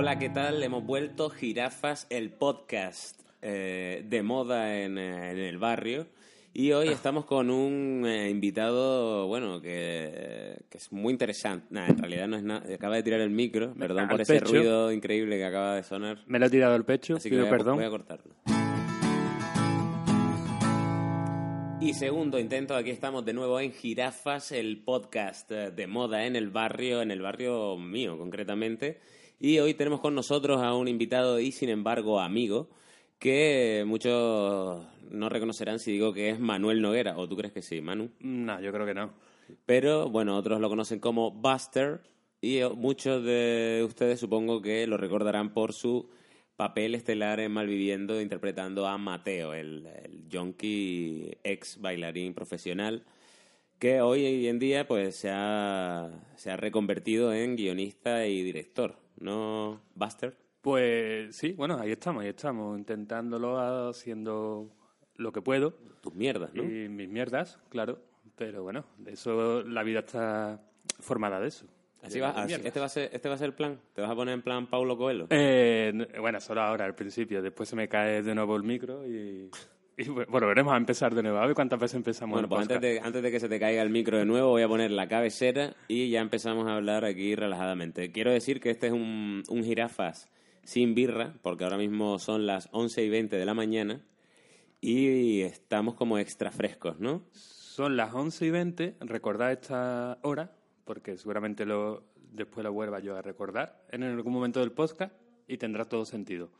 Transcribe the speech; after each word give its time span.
Hola, 0.00 0.16
¿qué 0.16 0.28
tal? 0.28 0.62
Hemos 0.62 0.84
vuelto 0.86 1.28
Jirafas, 1.28 2.06
el 2.08 2.30
podcast 2.30 3.20
eh, 3.42 4.04
de 4.08 4.22
moda 4.22 4.78
en, 4.78 4.96
eh, 4.96 5.32
en, 5.32 5.38
el 5.38 5.58
barrio. 5.58 6.06
Y 6.54 6.70
hoy 6.70 6.86
estamos 6.86 7.24
con 7.24 7.50
un 7.50 8.04
eh, 8.06 8.30
invitado, 8.30 9.26
bueno, 9.26 9.60
que, 9.60 10.56
que, 10.70 10.78
es 10.78 10.92
muy 10.92 11.10
interesante. 11.10 11.66
Nah, 11.70 11.88
en 11.88 11.98
realidad 11.98 12.28
no 12.28 12.36
es 12.36 12.44
nada. 12.44 12.72
Acaba 12.72 12.94
de 12.94 13.02
tirar 13.02 13.20
el 13.20 13.30
micro. 13.30 13.74
Perdón 13.74 14.04
Al 14.04 14.08
por 14.08 14.20
ese 14.20 14.34
pecho. 14.34 14.52
ruido 14.52 14.92
increíble 14.92 15.36
que 15.36 15.44
acaba 15.44 15.74
de 15.74 15.82
sonar. 15.82 16.22
Me 16.28 16.38
lo 16.38 16.46
he 16.46 16.50
tirado 16.50 16.76
al 16.76 16.84
pecho, 16.84 17.16
Así 17.16 17.28
que 17.28 17.34
pido 17.34 17.46
voy 17.46 17.54
a, 17.54 17.58
perdón. 17.58 17.76
voy 17.78 17.84
a 17.84 17.90
cortarlo. 17.90 18.34
Y 21.80 21.94
segundo 21.94 22.38
intento, 22.38 22.76
aquí 22.76 22.90
estamos 22.90 23.24
de 23.24 23.32
nuevo 23.32 23.58
en 23.58 23.72
Jirafas, 23.72 24.52
el 24.52 24.78
podcast 24.78 25.50
de 25.50 25.86
moda 25.88 26.24
en 26.24 26.36
el 26.36 26.50
barrio, 26.50 27.02
en 27.02 27.10
el 27.10 27.20
barrio 27.20 27.76
mío 27.76 28.16
concretamente. 28.16 29.00
Y 29.40 29.58
hoy 29.60 29.74
tenemos 29.74 30.00
con 30.00 30.14
nosotros 30.14 30.60
a 30.62 30.74
un 30.74 30.88
invitado 30.88 31.38
y 31.38 31.52
sin 31.52 31.68
embargo 31.68 32.20
amigo, 32.20 32.68
que 33.18 33.84
muchos 33.86 34.84
no 35.10 35.28
reconocerán 35.28 35.78
si 35.78 35.92
digo 35.92 36.12
que 36.12 36.30
es 36.30 36.40
Manuel 36.40 36.82
Noguera, 36.82 37.16
o 37.18 37.28
tú 37.28 37.36
crees 37.36 37.52
que 37.52 37.62
sí, 37.62 37.80
Manu. 37.80 38.10
No, 38.20 38.60
yo 38.60 38.72
creo 38.72 38.86
que 38.86 38.94
no. 38.94 39.12
Pero 39.64 40.10
bueno, 40.10 40.36
otros 40.36 40.60
lo 40.60 40.68
conocen 40.68 41.00
como 41.00 41.30
Buster 41.30 42.00
y 42.40 42.58
eh, 42.58 42.68
muchos 42.68 43.24
de 43.24 43.84
ustedes 43.86 44.20
supongo 44.20 44.60
que 44.60 44.86
lo 44.86 44.96
recordarán 44.96 45.52
por 45.52 45.72
su 45.72 46.10
papel 46.56 46.94
estelar 46.94 47.40
en 47.40 47.52
Malviviendo 47.52 48.20
interpretando 48.20 48.86
a 48.86 48.98
Mateo, 48.98 49.54
el, 49.54 49.86
el 49.86 50.24
junkie 50.30 51.38
ex 51.44 51.80
bailarín 51.80 52.34
profesional 52.34 53.04
que 53.78 54.00
hoy 54.00 54.46
en 54.48 54.58
día 54.58 54.86
pues 54.86 55.16
se 55.16 55.30
ha, 55.30 56.10
se 56.36 56.50
ha 56.50 56.56
reconvertido 56.56 57.32
en 57.32 57.56
guionista 57.56 58.26
y 58.26 58.42
director, 58.42 58.96
¿no, 59.20 59.80
Buster? 59.94 60.36
Pues 60.60 61.36
sí, 61.36 61.52
bueno, 61.52 61.78
ahí 61.78 61.92
estamos, 61.92 62.22
ahí 62.22 62.30
estamos, 62.30 62.78
intentándolo, 62.78 63.58
haciendo 63.88 64.70
lo 65.16 65.32
que 65.32 65.40
puedo. 65.42 65.72
Tus 66.00 66.14
mierdas, 66.14 66.52
¿no? 66.54 66.62
Y 66.62 66.88
mis 66.88 67.08
mierdas, 67.08 67.58
claro. 67.70 68.00
Pero 68.36 68.62
bueno, 68.62 68.84
de 68.98 69.12
eso 69.12 69.62
la 69.62 69.82
vida 69.82 70.00
está 70.00 70.60
formada 71.00 71.40
de 71.40 71.48
eso. 71.48 71.66
Así 72.02 72.20
va, 72.20 72.30
así- 72.30 72.54
este, 72.54 72.78
va 72.78 72.86
a 72.86 72.88
ser, 72.88 73.10
este 73.12 73.28
va 73.28 73.34
a 73.34 73.38
ser 73.38 73.46
el 73.46 73.54
plan. 73.54 73.80
¿Te 73.94 74.00
vas 74.02 74.10
a 74.10 74.14
poner 74.14 74.34
en 74.34 74.42
plan 74.42 74.68
Paulo 74.68 74.96
Coelho? 74.96 75.26
Eh, 75.30 75.92
bueno, 76.20 76.40
solo 76.40 76.60
ahora, 76.60 76.84
al 76.84 76.94
principio. 76.94 77.42
Después 77.42 77.68
se 77.68 77.74
me 77.74 77.88
cae 77.88 78.22
de 78.22 78.34
nuevo 78.36 78.54
el 78.54 78.62
micro 78.62 79.04
y, 79.06 79.50
y 79.98 80.08
bueno, 80.08 80.30
volveremos 80.30 80.72
a 80.72 80.76
empezar 80.76 81.12
de 81.14 81.22
nuevo. 81.22 81.38
A 81.38 81.46
ver 81.46 81.54
cuántas 81.56 81.80
veces 81.80 81.96
empezamos 81.96 82.34
Bueno, 82.34 82.48
pues 82.48 82.62
antes 82.62 82.80
de, 82.80 83.00
antes 83.00 83.20
de 83.20 83.30
que 83.32 83.40
se 83.40 83.48
te 83.48 83.58
caiga 83.58 83.82
el 83.82 83.90
micro 83.90 84.16
de 84.16 84.24
nuevo, 84.24 84.50
voy 84.50 84.62
a 84.62 84.68
poner 84.68 84.92
la 84.92 85.08
cabecera 85.08 85.74
y 85.88 86.08
ya 86.10 86.20
empezamos 86.20 86.68
a 86.68 86.76
hablar 86.76 87.04
aquí 87.04 87.34
relajadamente. 87.34 88.12
Quiero 88.12 88.30
decir 88.30 88.60
que 88.60 88.70
este 88.70 88.86
es 88.86 88.92
un, 88.92 89.42
un 89.48 89.64
jirafas 89.64 90.30
sin 90.62 90.94
birra, 90.94 91.34
porque 91.42 91.64
ahora 91.64 91.78
mismo 91.78 92.20
son 92.20 92.46
las 92.46 92.68
11 92.70 93.04
y 93.04 93.08
20 93.08 93.36
de 93.36 93.44
la 93.44 93.54
mañana 93.54 94.00
y 94.80 95.40
estamos 95.40 95.94
como 95.94 96.18
extra 96.18 96.52
frescos, 96.52 97.00
¿no? 97.00 97.24
Son 97.32 97.96
las 97.96 98.14
11 98.14 98.46
y 98.46 98.50
20. 98.50 98.96
Recordad 99.00 99.50
esta 99.50 100.18
hora, 100.22 100.52
porque 100.84 101.16
seguramente 101.16 101.66
lo, 101.66 102.04
después 102.32 102.62
lo 102.62 102.72
vuelva 102.72 103.00
yo 103.00 103.16
a 103.16 103.22
recordar 103.22 103.84
en 103.90 104.04
algún 104.04 104.32
momento 104.32 104.60
del 104.60 104.70
podcast 104.70 105.12
y 105.48 105.56
tendrá 105.56 105.86
todo 105.86 106.04
sentido. 106.04 106.50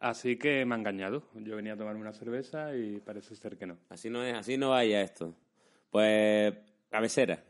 Así 0.00 0.36
que 0.36 0.64
me 0.64 0.74
ha 0.74 0.78
engañado. 0.78 1.24
Yo 1.34 1.56
venía 1.56 1.74
a 1.74 1.76
tomar 1.76 1.94
una 1.94 2.12
cerveza 2.14 2.74
y 2.74 3.00
parece 3.00 3.36
ser 3.36 3.58
que 3.58 3.66
no. 3.66 3.76
Así 3.90 4.08
no 4.08 4.24
es, 4.24 4.34
así 4.34 4.56
no 4.56 4.70
vaya 4.70 5.02
esto. 5.02 5.34
Pues, 5.90 6.54
cabecera. 6.88 7.44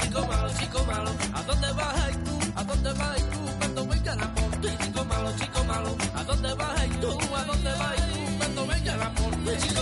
Chico 0.00 0.20
malo, 0.26 0.48
chico 0.58 0.84
malo, 0.84 1.10
¿a 1.34 1.42
dónde 1.42 1.72
vas 1.72 2.10
y 2.10 2.16
tú? 2.24 2.52
¿A 2.54 2.64
dónde 2.64 2.92
vas 2.92 3.18
y 3.18 3.22
tú? 3.22 3.38
Cuando 3.58 3.86
venga 3.86 4.14
la 4.14 4.34
por 4.34 4.60
ti, 4.60 4.68
chico 4.84 5.04
malo, 5.04 5.30
chico 5.38 5.64
malo, 5.64 5.96
¿a 6.14 6.24
dónde 6.24 6.54
vas 6.54 6.86
y 6.86 7.00
tú? 7.00 7.08
¿A 7.34 7.44
dónde 7.44 7.70
vas 7.70 7.98
y 7.98 8.12
tú? 8.12 8.38
Cuando 8.38 8.66
venga 8.66 8.96
la 8.96 9.14
por 9.14 9.34
ti, 9.34 9.77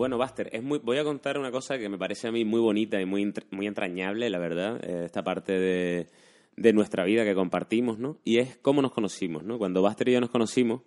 Bueno, 0.00 0.16
Buster, 0.16 0.48
es 0.50 0.62
muy, 0.62 0.78
voy 0.78 0.96
a 0.96 1.04
contar 1.04 1.36
una 1.36 1.50
cosa 1.50 1.78
que 1.78 1.90
me 1.90 1.98
parece 1.98 2.26
a 2.26 2.32
mí 2.32 2.42
muy 2.46 2.58
bonita 2.58 2.98
y 3.02 3.04
muy, 3.04 3.34
muy 3.50 3.66
entrañable, 3.66 4.30
la 4.30 4.38
verdad, 4.38 4.82
eh, 4.82 5.04
esta 5.04 5.22
parte 5.22 5.52
de, 5.52 6.06
de 6.56 6.72
nuestra 6.72 7.04
vida 7.04 7.22
que 7.22 7.34
compartimos, 7.34 7.98
¿no? 7.98 8.16
Y 8.24 8.38
es 8.38 8.56
cómo 8.56 8.80
nos 8.80 8.92
conocimos, 8.92 9.44
¿no? 9.44 9.58
Cuando 9.58 9.82
Buster 9.82 10.08
y 10.08 10.12
yo 10.12 10.20
nos 10.22 10.30
conocimos, 10.30 10.80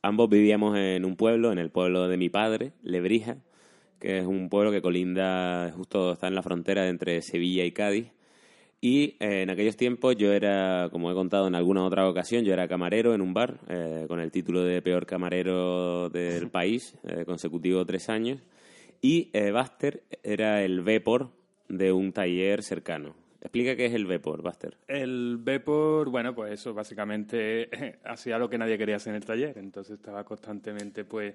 ambos 0.00 0.30
vivíamos 0.30 0.78
en 0.78 1.04
un 1.04 1.14
pueblo, 1.14 1.52
en 1.52 1.58
el 1.58 1.68
pueblo 1.68 2.08
de 2.08 2.16
mi 2.16 2.30
padre, 2.30 2.72
Lebrija, 2.82 3.36
que 4.00 4.20
es 4.20 4.24
un 4.24 4.48
pueblo 4.48 4.72
que 4.72 4.80
colinda, 4.80 5.70
justo 5.76 6.12
está 6.12 6.28
en 6.28 6.34
la 6.34 6.42
frontera 6.42 6.88
entre 6.88 7.20
Sevilla 7.20 7.66
y 7.66 7.72
Cádiz. 7.72 8.12
Y 8.80 9.16
eh, 9.20 9.42
en 9.42 9.50
aquellos 9.50 9.76
tiempos 9.76 10.16
yo 10.16 10.32
era, 10.32 10.88
como 10.90 11.10
he 11.10 11.14
contado 11.14 11.48
en 11.48 11.54
alguna 11.54 11.84
otra 11.84 12.08
ocasión, 12.08 12.44
yo 12.44 12.54
era 12.54 12.66
camarero 12.66 13.14
en 13.14 13.20
un 13.20 13.34
bar 13.34 13.60
eh, 13.68 14.06
con 14.08 14.20
el 14.20 14.30
título 14.30 14.62
de 14.62 14.80
peor 14.80 15.04
camarero 15.04 16.08
del 16.08 16.48
país, 16.48 16.96
eh, 17.04 17.26
consecutivo 17.26 17.84
tres 17.84 18.08
años. 18.08 18.40
Y 19.04 19.28
eh, 19.34 19.52
Buster 19.52 20.02
era 20.22 20.62
el 20.62 20.80
Vepor 20.80 21.28
de 21.68 21.92
un 21.92 22.10
taller 22.14 22.62
cercano. 22.62 23.14
Explica 23.42 23.76
qué 23.76 23.84
es 23.84 23.92
el 23.92 24.06
Vepor, 24.06 24.40
Buster. 24.40 24.78
El 24.88 25.36
Vapor, 25.42 26.08
bueno, 26.08 26.34
pues 26.34 26.52
eso 26.54 26.72
básicamente 26.72 27.68
hacía 28.04 28.38
lo 28.38 28.48
que 28.48 28.56
nadie 28.56 28.78
quería 28.78 28.96
hacer 28.96 29.10
en 29.10 29.16
el 29.16 29.26
taller. 29.26 29.58
Entonces 29.58 29.96
estaba 29.98 30.24
constantemente, 30.24 31.04
pues, 31.04 31.34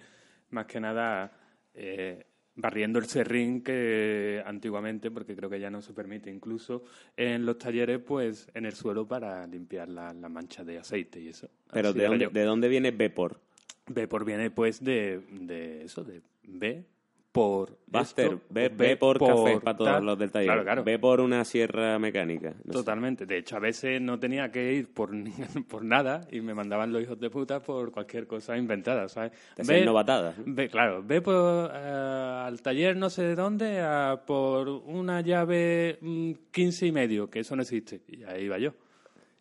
más 0.50 0.66
que 0.66 0.80
nada 0.80 1.32
eh, 1.76 2.26
barriendo 2.56 2.98
el 2.98 3.06
serrín 3.06 3.62
que 3.62 4.42
antiguamente, 4.44 5.12
porque 5.12 5.36
creo 5.36 5.52
que 5.52 5.60
ya 5.60 5.70
no 5.70 5.84
se 5.84 5.94
permite 5.94 6.32
incluso 6.32 6.86
en 7.16 7.46
los 7.46 7.60
talleres, 7.60 8.00
pues, 8.00 8.50
en 8.56 8.66
el 8.66 8.74
suelo 8.74 9.08
para 9.08 9.46
limpiar 9.46 9.90
la- 9.90 10.12
las 10.12 10.32
manchas 10.32 10.66
de 10.66 10.80
aceite 10.80 11.22
y 11.22 11.28
eso. 11.28 11.48
Pero 11.72 11.94
¿de 11.94 12.06
dónde. 12.08 12.30
¿de 12.30 12.44
dónde 12.46 12.68
viene 12.68 12.90
Vepor? 12.90 13.40
Vapor 13.86 14.26
viene, 14.26 14.50
pues, 14.50 14.84
de, 14.84 15.20
de 15.30 15.84
eso, 15.84 16.04
de 16.04 16.24
V 16.48 16.84
por 17.32 17.78
Buster, 17.86 18.26
esto, 18.26 18.42
ve, 18.50 18.70
ve 18.70 18.98
por, 18.98 19.20
café 19.20 19.60
para 19.62 19.78
todos 19.78 19.92
tal. 19.92 20.06
los 20.06 20.18
del 20.18 20.32
taller. 20.32 20.48
Claro, 20.48 20.64
claro. 20.64 20.84
Ve 20.84 20.98
por 20.98 21.22
una 21.22 21.46
sierra 21.46 22.00
mecánica. 22.00 22.50
No 22.64 22.74
sé. 22.74 22.80
Totalmente. 22.80 23.26
De 23.28 23.38
hecho, 23.38 23.56
a 23.56 23.60
veces 23.60 24.02
no 24.02 24.18
tenía 24.20 24.52
que 24.52 24.74
ir 24.74 24.92
por, 24.92 25.14
ni- 25.14 25.32
por 25.70 25.86
nada 25.86 26.28
y 26.32 26.42
me 26.42 26.56
mandaban 26.56 26.92
los 26.92 27.04
hijos 27.04 27.20
de 27.20 27.30
puta 27.30 27.60
por 27.62 27.92
cualquier 27.92 28.26
cosa 28.26 28.58
inventada, 28.58 29.08
¿sabes? 29.10 29.32
Te 29.56 29.62
hacían 29.62 29.86
novatadas, 29.86 30.38
¿no? 30.40 30.44
ve- 30.48 30.70
claro, 30.70 31.04
ve 31.04 31.22
por, 31.22 31.72
eh, 31.74 32.44
al 32.48 32.62
taller 32.64 32.98
no 32.98 33.10
sé 33.12 33.24
de 33.24 33.36
dónde 33.36 33.80
a 33.82 34.24
por 34.26 34.68
una 34.68 35.22
llave 35.22 36.00
mm, 36.02 36.32
15 36.52 36.88
y 36.88 36.92
medio, 36.92 37.30
que 37.30 37.40
eso 37.42 37.56
no 37.56 37.62
existe. 37.62 38.02
Y 38.08 38.24
ahí 38.24 38.46
iba 38.46 38.58
yo. 38.58 38.74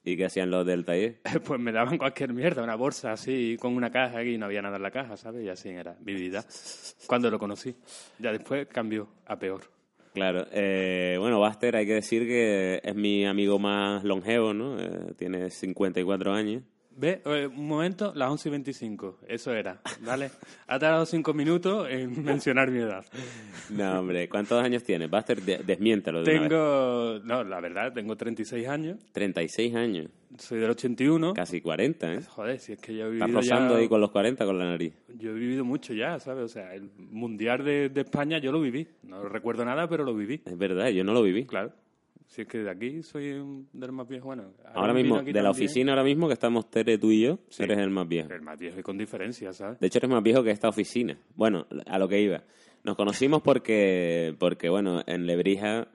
¿Y 0.09 0.17
qué 0.17 0.25
hacían 0.25 0.51
los 0.51 0.65
del 0.65 0.87
taller? 0.87 1.21
Pues 1.45 1.61
me 1.61 1.71
daban 1.71 1.99
cualquier 1.99 2.33
mierda, 2.33 2.63
una 2.63 2.77
bolsa 2.77 3.13
así, 3.13 3.59
con 3.61 3.77
una 3.77 3.91
caja 3.91 4.25
y 4.25 4.39
no 4.39 4.47
había 4.47 4.63
nada 4.63 4.77
en 4.77 4.83
la 4.83 4.91
caja, 4.91 5.19
¿sabes? 5.19 5.45
Y 5.45 5.49
así 5.51 5.69
era 5.69 5.97
mi 6.03 6.15
vida. 6.15 6.45
Cuando 7.07 7.31
lo 7.31 7.39
conocí. 7.39 7.75
Ya 8.19 8.33
después 8.33 8.67
cambió 8.69 9.09
a 9.27 9.39
peor. 9.39 9.63
Claro, 10.15 10.47
eh, 10.51 11.17
bueno, 11.21 11.39
Buster, 11.39 11.77
hay 11.77 11.87
que 11.87 11.95
decir 11.95 12.27
que 12.27 12.81
es 12.83 12.95
mi 12.95 13.27
amigo 13.27 13.59
más 13.59 14.03
longevo, 14.03 14.55
¿no? 14.55 14.81
Eh, 14.81 15.13
tiene 15.17 15.51
54 15.51 16.33
años. 16.33 16.63
Ve, 17.01 17.23
eh, 17.27 17.47
un 17.47 17.69
momento, 17.69 18.13
las 18.17 18.29
11 18.29 18.49
y 18.49 18.51
25, 18.51 19.19
eso 19.29 19.53
era, 19.55 19.81
¿vale? 20.05 20.31
Ha 20.67 20.79
tardado 20.81 21.07
cinco 21.07 21.33
minutos 21.33 21.87
en 21.89 22.25
mencionar 22.25 22.73
mi 22.73 22.81
edad. 22.81 23.05
No, 23.71 24.01
hombre, 24.01 24.29
¿cuántos 24.29 24.61
años 24.63 24.83
tiene? 24.83 25.07
Buster, 25.07 25.41
de- 25.41 25.59
desmiéntalo 25.59 26.25
de. 26.25 26.33
Tengo, 26.39 27.21
no, 27.25 27.45
la 27.45 27.61
verdad, 27.61 27.93
tengo 27.93 28.17
36 28.17 28.67
años, 28.67 28.99
36 29.13 29.75
años, 29.77 30.09
soy 30.39 30.59
del 30.59 30.71
81. 30.71 31.35
casi 31.35 31.61
40, 31.61 32.15
¿eh? 32.15 32.21
Joder, 32.29 32.59
si 32.59 32.73
es 32.73 32.81
que 32.81 32.97
yo 32.97 33.07
he 33.07 33.13
Estás 33.13 33.27
vivido 33.29 33.41
rozando 33.41 33.75
ya, 33.75 33.81
ahí 33.81 33.89
con 33.89 34.01
los 34.01 34.11
40 34.11 34.45
con 34.45 34.59
la 34.59 34.65
nariz. 34.65 34.93
yo 35.17 35.31
he 35.31 35.35
vivido 35.35 35.65
mucho 35.65 35.95
ya, 35.95 36.19
¿sabes? 36.19 36.45
O 36.45 36.49
sea, 36.49 36.75
el 36.75 36.91
Mundial 36.97 37.65
de, 37.65 37.91
de 37.91 38.01
España 38.01 38.39
yo 38.39 38.51
lo 38.51 38.61
viví. 38.61 38.89
No 39.05 39.23
recuerdo 39.29 39.65
nada, 39.65 39.89
pero 39.89 40.03
lo 40.05 40.15
viví, 40.15 40.41
Es 40.45 40.59
verdad, 40.59 40.89
yo 40.89 41.05
no 41.05 41.13
lo 41.13 41.23
viví. 41.23 41.45
claro. 41.47 41.73
Si 42.29 42.43
es 42.43 42.47
que 42.49 42.59
de 42.59 42.71
aquí 42.71 43.03
soy 43.03 43.33
un- 43.33 43.69
de 43.73 43.87
los 43.87 43.95
más 43.97 44.07
viejos. 44.07 44.27
Bueno, 44.27 44.53
Ahora 44.75 44.93
mismo, 44.93 45.23
de 45.23 45.43
la 45.43 45.51
oficina 45.51 45.93
ahora 45.93 46.05
mismo 46.05 46.27
que 46.29 46.35
estamos 46.35 46.71
Tere, 46.71 46.99
tú 46.99 47.11
y 47.11 47.23
yo, 47.23 47.39
Sí. 47.49 47.63
eres 47.63 47.79
el 47.79 47.89
más 47.91 48.07
viejo. 48.07 48.31
El 48.33 48.43
más 48.43 48.59
viejo 48.59 48.79
y 48.79 48.83
con 48.83 48.99
diferencia, 48.99 49.53
¿sabes? 49.55 49.81
De 49.81 49.87
hecho, 49.87 49.99
eres 49.99 50.11
más 50.11 50.23
viejo 50.23 50.43
que 50.45 50.51
esta 50.51 50.69
oficina. 50.69 51.19
Bueno, 51.35 51.67
a 51.87 51.99
lo 51.99 52.07
que 52.07 52.21
iba. 52.21 52.43
Nos 52.85 52.97
conocimos 52.97 53.41
porque, 53.43 54.35
porque 54.39 54.69
bueno, 54.69 55.03
en 55.07 55.27
Lebrija, 55.27 55.89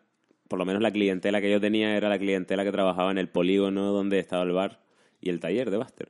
por 0.47 0.57
lo 0.59 0.65
menos 0.65 0.81
la 0.81 0.91
clientela 0.91 1.39
que 1.39 1.51
yo 1.51 1.61
tenía 1.61 1.95
era 1.95 2.09
la 2.09 2.17
clientela 2.17 2.63
que 2.63 2.71
trabajaba 2.71 3.11
en 3.11 3.19
el 3.19 3.29
polígono 3.29 3.91
donde 3.91 4.17
estaba 4.19 4.43
el 4.43 4.51
bar 4.53 4.79
y 5.21 5.29
el 5.29 5.39
taller 5.39 5.69
de 5.69 5.77
Buster. 5.77 6.09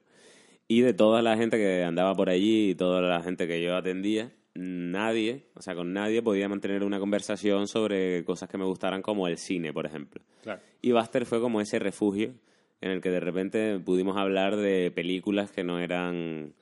Y 0.69 0.81
de 0.81 0.93
toda 0.93 1.21
la 1.21 1.35
gente 1.35 1.57
que 1.57 1.83
andaba 1.83 2.15
por 2.15 2.29
allí 2.29 2.69
y 2.69 2.75
toda 2.75 3.01
la 3.01 3.21
gente 3.21 3.45
que 3.47 3.61
yo 3.61 3.75
atendía, 3.75 4.31
nadie, 4.55 5.45
o 5.55 5.61
sea, 5.61 5.75
con 5.75 5.93
nadie 5.93 6.21
podía 6.21 6.47
mantener 6.47 6.83
una 6.83 6.99
conversación 6.99 7.67
sobre 7.67 8.23
cosas 8.23 8.49
que 8.49 8.57
me 8.57 8.65
gustaran 8.65 9.01
como 9.01 9.27
el 9.27 9.37
cine, 9.37 9.73
por 9.73 9.85
ejemplo. 9.85 10.21
Claro. 10.43 10.61
Y 10.81 10.91
Buster 10.91 11.25
fue 11.25 11.39
como 11.41 11.61
ese 11.61 11.79
refugio 11.79 12.33
en 12.81 12.91
el 12.91 13.01
que 13.01 13.09
de 13.09 13.19
repente 13.19 13.79
pudimos 13.79 14.17
hablar 14.17 14.57
de 14.57 14.91
películas 14.91 15.51
que 15.51 15.63
no 15.63 15.79
eran 15.79 16.53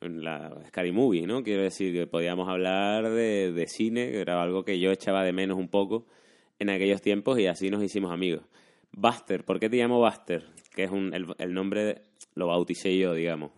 la 0.00 0.54
Scary 0.68 0.92
Movie, 0.92 1.26
¿no? 1.26 1.42
Quiero 1.42 1.62
decir 1.62 1.92
que 1.92 2.06
podíamos 2.06 2.48
hablar 2.48 3.10
de, 3.10 3.52
de 3.52 3.66
cine, 3.66 4.10
que 4.10 4.20
era 4.20 4.42
algo 4.42 4.64
que 4.64 4.78
yo 4.78 4.90
echaba 4.90 5.24
de 5.24 5.32
menos 5.32 5.58
un 5.58 5.68
poco 5.68 6.06
en 6.58 6.70
aquellos 6.70 7.00
tiempos 7.00 7.38
y 7.38 7.46
así 7.46 7.70
nos 7.70 7.82
hicimos 7.82 8.12
amigos. 8.12 8.42
Buster, 8.92 9.44
¿por 9.44 9.58
qué 9.58 9.70
te 9.70 9.76
llamo 9.76 9.98
Buster? 9.98 10.44
Que 10.74 10.84
es 10.84 10.90
un, 10.90 11.14
el, 11.14 11.26
el 11.38 11.54
nombre, 11.54 12.02
lo 12.34 12.48
bauticé 12.48 12.96
yo, 12.98 13.14
digamos, 13.14 13.52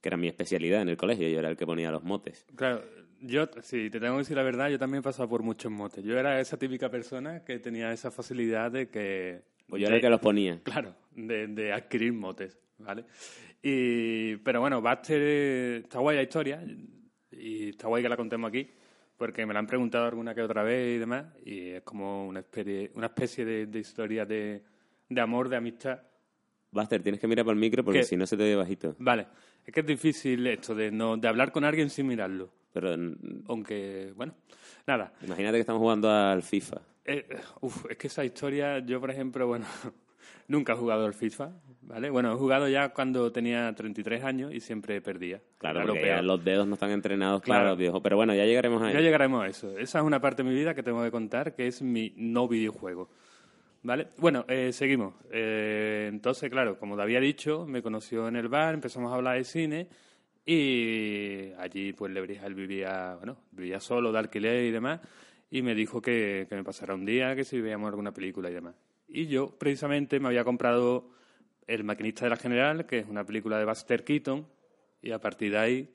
que 0.00 0.08
era 0.08 0.16
mi 0.16 0.28
especialidad 0.28 0.82
en 0.82 0.88
el 0.88 0.96
colegio, 0.96 1.28
yo 1.28 1.38
era 1.38 1.50
el 1.50 1.56
que 1.56 1.66
ponía 1.66 1.90
los 1.90 2.02
motes. 2.02 2.46
Claro, 2.56 2.82
yo, 3.22 3.48
si 3.62 3.88
te 3.88 4.00
tengo 4.00 4.14
que 4.14 4.18
decir 4.18 4.36
la 4.36 4.42
verdad, 4.42 4.68
yo 4.68 4.78
también 4.78 5.00
he 5.00 5.02
pasado 5.02 5.28
por 5.28 5.42
muchos 5.42 5.72
motes. 5.72 6.04
Yo 6.04 6.18
era 6.18 6.40
esa 6.40 6.58
típica 6.58 6.90
persona 6.90 7.44
que 7.44 7.58
tenía 7.58 7.92
esa 7.92 8.10
facilidad 8.10 8.70
de 8.70 8.88
que... 8.88 9.42
Pues 9.68 9.80
yo 9.80 9.86
era 9.86 9.96
el 9.96 10.02
que 10.02 10.10
los 10.10 10.20
ponía. 10.20 10.60
Claro, 10.62 10.94
de, 11.12 11.46
de 11.46 11.72
adquirir 11.72 12.12
motes, 12.12 12.58
¿vale? 12.78 13.04
Y, 13.62 14.36
pero 14.38 14.60
bueno, 14.60 14.82
Buster 14.82 15.20
eh, 15.22 15.76
está 15.84 16.00
guay 16.00 16.16
la 16.16 16.22
historia 16.22 16.62
y 17.30 17.70
está 17.70 17.88
guay 17.88 18.02
que 18.02 18.08
la 18.08 18.16
contemos 18.16 18.48
aquí 18.48 18.68
porque 19.16 19.46
me 19.46 19.52
la 19.54 19.60
han 19.60 19.68
preguntado 19.68 20.06
alguna 20.06 20.34
que 20.34 20.42
otra 20.42 20.64
vez 20.64 20.96
y 20.96 20.98
demás 20.98 21.26
y 21.44 21.68
es 21.68 21.82
como 21.82 22.26
una 22.26 22.40
especie, 22.40 22.90
una 22.94 23.06
especie 23.06 23.44
de, 23.44 23.66
de 23.66 23.78
historia 23.78 24.26
de, 24.26 24.64
de 25.08 25.20
amor, 25.20 25.48
de 25.48 25.56
amistad. 25.56 26.00
Buster, 26.72 27.02
tienes 27.02 27.20
que 27.20 27.28
mirar 27.28 27.44
para 27.44 27.54
el 27.54 27.60
micro 27.60 27.84
porque 27.84 28.02
si 28.02 28.16
no 28.16 28.26
se 28.26 28.36
te 28.36 28.42
oye 28.42 28.56
bajito. 28.56 28.96
Vale, 28.98 29.28
es 29.64 29.72
que 29.72 29.80
es 29.80 29.86
difícil 29.86 30.44
esto 30.48 30.74
de, 30.74 30.90
no, 30.90 31.16
de 31.16 31.28
hablar 31.28 31.52
con 31.52 31.62
alguien 31.64 31.88
sin 31.88 32.08
mirarlo, 32.08 32.52
Pero 32.72 32.94
aunque, 33.48 34.12
bueno, 34.16 34.34
nada. 34.86 35.12
imagínate 35.22 35.56
que 35.56 35.60
estamos 35.60 35.80
jugando 35.80 36.10
al 36.10 36.42
FIFA. 36.42 36.80
Eh, 37.04 37.26
uf, 37.60 37.84
es 37.90 37.96
que 37.96 38.06
esa 38.06 38.24
historia, 38.24 38.78
yo 38.78 39.00
por 39.00 39.10
ejemplo, 39.10 39.46
bueno, 39.46 39.66
nunca 40.48 40.72
he 40.72 40.76
jugado 40.76 41.04
al 41.06 41.14
FIFA, 41.14 41.50
¿vale? 41.82 42.10
Bueno, 42.10 42.32
he 42.32 42.36
jugado 42.36 42.68
ya 42.68 42.90
cuando 42.90 43.30
tenía 43.32 43.74
33 43.74 44.22
años 44.24 44.54
y 44.54 44.60
siempre 44.60 45.00
perdía. 45.00 45.40
Claro, 45.58 45.80
lo 45.80 45.94
porque 45.94 46.06
ya 46.06 46.22
los 46.22 46.42
dedos 46.44 46.66
no 46.66 46.74
están 46.74 46.90
entrenados 46.90 47.40
para 47.42 47.46
Claro. 47.60 47.68
los 47.70 47.78
viejos. 47.78 48.00
Pero 48.02 48.16
bueno, 48.16 48.34
ya 48.34 48.44
llegaremos 48.44 48.80
a 48.82 48.86
Ya 48.86 48.92
ello. 48.92 49.00
llegaremos 49.00 49.42
a 49.44 49.48
eso. 49.48 49.76
Esa 49.78 49.98
es 49.98 50.04
una 50.04 50.20
parte 50.20 50.42
de 50.42 50.48
mi 50.50 50.54
vida 50.54 50.74
que 50.74 50.82
tengo 50.82 51.02
que 51.02 51.10
contar, 51.10 51.54
que 51.54 51.66
es 51.66 51.82
mi 51.82 52.12
no 52.16 52.46
videojuego. 52.48 53.10
¿Vale? 53.84 54.08
Bueno, 54.18 54.44
eh, 54.46 54.72
seguimos. 54.72 55.14
Eh, 55.32 56.06
entonces, 56.08 56.48
claro, 56.50 56.78
como 56.78 56.94
te 56.94 57.02
había 57.02 57.18
dicho, 57.18 57.66
me 57.66 57.82
conoció 57.82 58.28
en 58.28 58.36
el 58.36 58.46
bar, 58.46 58.74
empezamos 58.74 59.10
a 59.10 59.16
hablar 59.16 59.36
de 59.36 59.42
cine 59.44 59.88
y 60.46 61.52
allí 61.58 61.92
pues 61.92 62.12
Lebrija 62.12 62.46
él 62.46 62.54
vivía, 62.54 63.14
bueno, 63.16 63.38
vivía 63.52 63.80
solo 63.80 64.12
de 64.12 64.18
alquiler 64.18 64.64
y 64.64 64.70
demás 64.70 65.00
y 65.50 65.62
me 65.62 65.74
dijo 65.74 66.00
que, 66.00 66.46
que 66.48 66.54
me 66.56 66.64
pasara 66.64 66.94
un 66.94 67.04
día, 67.04 67.36
que 67.36 67.44
si 67.44 67.60
veíamos 67.60 67.88
alguna 67.88 68.12
película 68.12 68.50
y 68.50 68.54
demás. 68.54 68.74
Y 69.08 69.26
yo 69.26 69.50
precisamente 69.58 70.18
me 70.18 70.28
había 70.28 70.44
comprado 70.44 71.10
El 71.66 71.84
maquinista 71.84 72.24
de 72.24 72.30
la 72.30 72.36
general, 72.36 72.86
que 72.86 72.98
es 73.00 73.06
una 73.08 73.24
película 73.24 73.58
de 73.58 73.64
Buster 73.66 74.02
Keaton 74.04 74.46
y 75.02 75.10
a 75.12 75.20
partir 75.20 75.52
de 75.52 75.58
ahí 75.58 75.88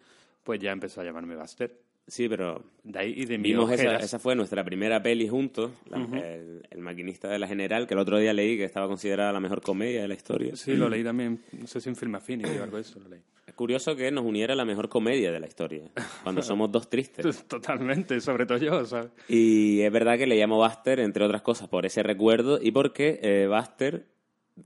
pues 0.44 0.60
ya 0.60 0.72
empezó 0.72 1.02
a 1.02 1.04
llamarme 1.04 1.36
Buster. 1.36 1.76
Sí, 2.08 2.30
pero 2.30 2.64
De 2.84 3.00
ahí 3.00 3.14
y 3.18 3.26
de 3.26 3.38
mi 3.38 3.50
vimos 3.50 3.70
esa, 3.70 3.98
esa 3.98 4.18
fue 4.18 4.34
nuestra 4.34 4.64
primera 4.64 5.04
peli 5.04 5.28
juntos, 5.28 5.72
la- 5.90 5.98
el, 6.24 6.66
el 6.70 6.80
maquinista 6.80 7.28
de 7.28 7.38
la 7.38 7.48
general, 7.50 7.86
que 7.86 7.96
el 7.96 8.00
otro 8.00 8.18
día 8.18 8.32
leí 8.32 8.56
que 8.56 8.64
estaba 8.64 8.88
considerada 8.88 9.34
la 9.34 9.42
mejor 9.42 9.62
comedia 9.62 10.04
de 10.04 10.08
la 10.08 10.14
historia. 10.14 10.56
Sí, 10.56 10.78
lo 10.78 10.88
leí 10.90 11.04
también, 11.04 11.42
no 11.52 11.68
sé 11.68 11.82
si 11.82 11.90
en 11.90 11.98
Film 11.98 12.16
Affinity 12.16 12.58
o 12.60 12.64
algo 12.64 12.78
de 12.78 12.84
eso 12.84 12.98
lo 13.02 13.10
leí. 13.10 13.20
Curioso 13.58 13.96
que 13.96 14.12
nos 14.12 14.24
uniera 14.24 14.54
la 14.54 14.66
mejor 14.66 14.88
comedia 14.88 15.32
de 15.32 15.40
la 15.40 15.48
historia, 15.48 15.90
cuando 16.22 16.44
somos 16.44 16.72
dos 16.72 16.92
tristes. 16.92 17.44
Totalmente, 17.48 18.22
sobre 18.22 18.46
todo 18.46 18.60
yo, 18.60 18.86
¿sabes? 18.86 19.10
Y 19.28 19.82
es 19.82 19.92
verdad 19.92 20.16
que 20.20 20.28
le 20.28 20.36
llamo 20.36 20.58
Buster, 20.58 21.00
entre 21.00 21.26
otras 21.26 21.42
cosas, 21.42 21.68
por 21.68 21.84
ese 21.88 22.04
recuerdo 22.04 22.60
y 22.62 22.70
porque 22.70 23.20
eh, 23.24 23.48
Buster 23.48 24.06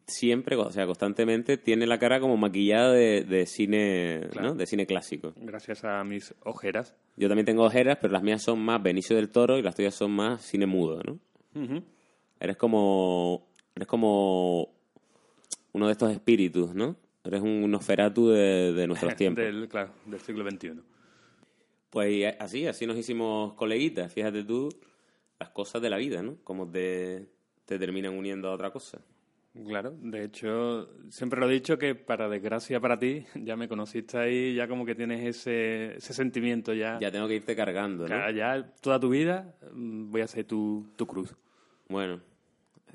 siempre, 0.08 0.58
o 0.58 0.70
sea, 0.72 0.86
constantemente 0.86 1.56
tiene 1.56 1.88
la 1.88 2.00
cara 2.00 2.20
como 2.20 2.36
maquillada 2.36 2.92
de, 2.92 3.24
de 3.24 3.46
cine, 3.46 4.28
¿no? 4.42 4.56
De 4.56 4.66
cine 4.66 4.86
clásico. 4.86 5.32
Gracias 5.38 5.86
a 5.86 6.04
mis 6.04 6.36
ojeras. 6.44 6.94
Yo 7.16 7.30
también 7.30 7.46
tengo 7.46 7.64
ojeras, 7.64 7.98
pero 8.02 8.12
las 8.12 8.24
mías 8.24 8.44
son 8.44 8.60
más 8.60 8.84
Benicio 8.84 9.16
del 9.16 9.30
Toro 9.30 9.58
y 9.58 9.62
las 9.62 9.76
tuyas 9.76 9.96
son 9.96 10.12
más 10.12 10.42
cine 10.42 10.66
mudo, 10.66 11.02
¿no? 11.02 11.18
Eres 12.42 12.58
como 12.58 13.48
eres 13.74 13.88
como 13.88 14.68
uno 15.72 15.86
de 15.86 15.94
estos 15.94 16.12
espíritus, 16.12 16.76
¿no? 16.76 16.98
Eres 17.24 17.42
un 17.42 17.70
Nosferatu 17.70 18.30
de, 18.30 18.74
de 18.74 18.88
nuestros 18.88 19.16
tiempos. 19.18 19.44
Del, 19.44 19.68
claro, 19.68 19.92
del 20.06 20.20
siglo 20.20 20.50
XXI. 20.50 20.82
Pues 21.90 22.12
y 22.12 22.24
así, 22.24 22.68
así 22.68 22.88
nos 22.88 22.98
hicimos 22.98 23.54
coleguitas. 23.54 24.14
Fíjate 24.14 24.44
tú 24.44 24.70
las 25.40 25.50
cosas 25.50 25.82
de 25.82 25.90
la 25.90 25.98
vida, 25.98 26.24
¿no? 26.24 26.38
Cómo 26.44 26.70
te, 26.70 27.28
te 27.66 27.78
terminan 27.78 28.18
uniendo 28.18 28.50
a 28.50 28.54
otra 28.54 28.72
cosa. 28.72 29.02
Claro, 29.68 29.94
de 30.00 30.24
hecho, 30.24 30.90
siempre 31.10 31.40
lo 31.42 31.50
he 31.50 31.54
dicho 31.54 31.78
que 31.78 31.94
para 31.94 32.30
desgracia 32.30 32.80
para 32.80 32.98
ti, 32.98 33.26
ya 33.36 33.58
me 33.58 33.68
conociste 33.68 34.18
ahí, 34.18 34.56
ya 34.56 34.68
como 34.68 34.86
que 34.86 34.96
tienes 34.96 35.26
ese, 35.26 35.98
ese 35.98 36.14
sentimiento 36.14 36.74
ya. 36.74 36.98
Ya 37.02 37.12
tengo 37.12 37.28
que 37.28 37.36
irte 37.36 37.56
cargando, 37.56 38.08
¿no? 38.08 38.30
Ya 38.32 38.66
toda 38.80 39.00
tu 39.00 39.10
vida 39.10 39.54
mm, 39.74 40.12
voy 40.12 40.22
a 40.22 40.28
ser 40.28 40.46
tu, 40.46 40.88
tu 40.96 41.06
cruz. 41.06 41.36
Bueno, 41.90 42.22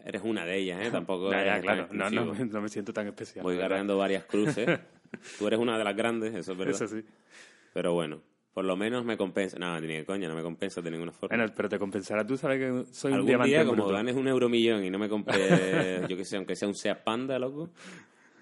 eres 0.04 0.22
una 0.24 0.44
de 0.44 0.56
ellas, 0.56 0.80
¿eh? 0.82 0.90
Tampoco 0.92 1.30
Ya, 1.30 1.60
claro, 1.60 1.88
no, 1.90 2.10
no, 2.10 2.34
no 2.34 2.60
me 2.60 2.68
siento 2.68 2.92
tan 2.92 3.06
especial. 3.06 3.42
Voy 3.42 3.58
cargando 3.58 3.96
varias 3.98 4.24
cruces. 4.24 4.80
Tú 5.38 5.46
eres 5.46 5.58
una 5.58 5.78
de 5.78 5.84
las 5.84 5.96
grandes, 5.96 6.34
eso 6.34 6.52
es 6.52 6.58
verdad. 6.58 6.74
Eso 6.74 6.88
sí. 6.88 7.04
Pero 7.72 7.92
bueno, 7.92 8.20
por 8.52 8.64
lo 8.64 8.76
menos 8.76 9.04
me 9.04 9.16
compensa. 9.16 9.58
No, 9.58 9.78
ni 9.80 9.86
de 9.86 10.04
coña, 10.04 10.28
no 10.28 10.34
me 10.34 10.42
compensa 10.42 10.80
de 10.80 10.90
ninguna 10.90 11.12
forma. 11.12 11.36
Bueno, 11.36 11.52
pero 11.54 11.68
te 11.68 11.78
compensará. 11.78 12.26
Tú 12.26 12.36
sabes 12.36 12.58
que 12.58 12.92
soy 12.92 13.12
un 13.12 13.26
diamante 13.26 13.50
día, 13.50 13.64
como 13.64 13.82
bruto. 13.82 13.92
ganes 13.92 14.16
un 14.16 14.26
euromillón 14.26 14.84
y 14.84 14.90
no 14.90 14.98
me 14.98 15.08
compre, 15.08 15.36
yo 16.08 16.16
qué 16.16 16.24
sé, 16.24 16.36
aunque 16.36 16.56
sea 16.56 16.66
un 16.66 16.74
Seat 16.74 17.04
Panda, 17.04 17.38
loco, 17.38 17.70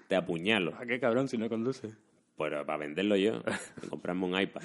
te 0.07 0.15
apuñalo. 0.15 0.73
¿A 0.75 0.85
qué 0.85 0.99
cabrón 0.99 1.27
si 1.27 1.37
no 1.37 1.49
conduce? 1.49 1.89
Pues 2.35 2.51
para 2.65 2.77
venderlo 2.77 3.15
yo, 3.15 3.41
comprarme 3.89 4.25
un 4.25 4.39
iPad. 4.39 4.61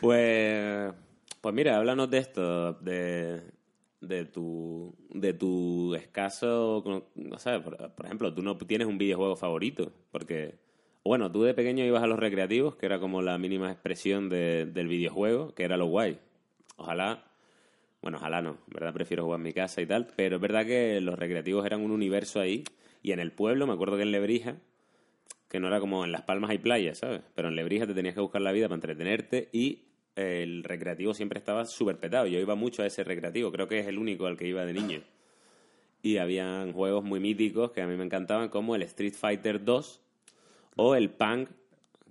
pues, 0.00 0.92
pues 1.40 1.54
mira, 1.54 1.76
háblanos 1.76 2.10
de 2.10 2.18
esto, 2.18 2.72
de, 2.74 3.40
de 4.08 4.24
tu, 4.24 4.94
de 5.10 5.32
tu 5.34 5.94
escaso, 5.94 6.78
o 6.78 7.38
sea, 7.38 7.62
por, 7.62 8.06
ejemplo, 8.06 8.34
tú 8.34 8.42
no 8.42 8.56
tienes 8.58 8.86
un 8.86 8.98
videojuego 8.98 9.36
favorito, 9.36 9.92
porque, 10.10 10.54
bueno, 11.04 11.30
tú 11.30 11.42
de 11.42 11.54
pequeño 11.54 11.84
ibas 11.84 12.02
a 12.02 12.06
los 12.06 12.18
recreativos, 12.18 12.76
que 12.76 12.86
era 12.86 13.00
como 13.00 13.22
la 13.22 13.38
mínima 13.38 13.70
expresión 13.70 14.28
de- 14.28 14.66
del 14.66 14.88
videojuego, 14.88 15.54
que 15.54 15.64
era 15.64 15.76
lo 15.76 15.86
guay. 15.86 16.18
Ojalá, 16.76 17.24
bueno, 18.02 18.18
ojalá 18.18 18.42
no, 18.42 18.58
verdad 18.68 18.92
prefiero 18.92 19.24
jugar 19.24 19.40
en 19.40 19.44
mi 19.44 19.52
casa 19.52 19.80
y 19.82 19.86
tal, 19.86 20.08
pero 20.16 20.36
es 20.36 20.42
verdad 20.42 20.66
que 20.66 21.00
los 21.00 21.18
recreativos 21.18 21.64
eran 21.66 21.80
un 21.82 21.90
universo 21.90 22.40
ahí, 22.40 22.64
y 23.02 23.12
en 23.12 23.20
el 23.20 23.32
pueblo, 23.32 23.66
me 23.66 23.72
acuerdo 23.74 23.96
que 23.96 24.02
en 24.02 24.12
Lebrija, 24.12 24.56
que 25.48 25.60
no 25.60 25.68
era 25.68 25.80
como 25.80 26.04
en 26.04 26.12
Las 26.12 26.22
Palmas 26.22 26.50
hay 26.50 26.58
playas, 26.58 26.98
¿sabes? 26.98 27.22
Pero 27.34 27.48
en 27.48 27.56
Lebrija 27.56 27.86
te 27.86 27.94
tenías 27.94 28.14
que 28.14 28.20
buscar 28.20 28.42
la 28.42 28.52
vida 28.52 28.66
para 28.68 28.76
entretenerte 28.76 29.48
y 29.52 29.82
el 30.16 30.62
recreativo 30.64 31.14
siempre 31.14 31.38
estaba 31.38 31.64
súper 31.64 31.98
petado. 31.98 32.26
Yo 32.26 32.38
iba 32.38 32.54
mucho 32.54 32.82
a 32.82 32.86
ese 32.86 33.04
recreativo, 33.04 33.50
creo 33.52 33.68
que 33.68 33.80
es 33.80 33.86
el 33.86 33.98
único 33.98 34.26
al 34.26 34.36
que 34.36 34.46
iba 34.46 34.64
de 34.64 34.72
niño. 34.72 35.00
Y 36.02 36.18
habían 36.18 36.72
juegos 36.72 37.02
muy 37.04 37.18
míticos 37.20 37.70
que 37.72 37.80
a 37.82 37.86
mí 37.86 37.96
me 37.96 38.04
encantaban, 38.04 38.48
como 38.48 38.74
el 38.76 38.82
Street 38.82 39.14
Fighter 39.14 39.64
2 39.64 40.00
o 40.76 40.94
el 40.94 41.10
Punk, 41.10 41.48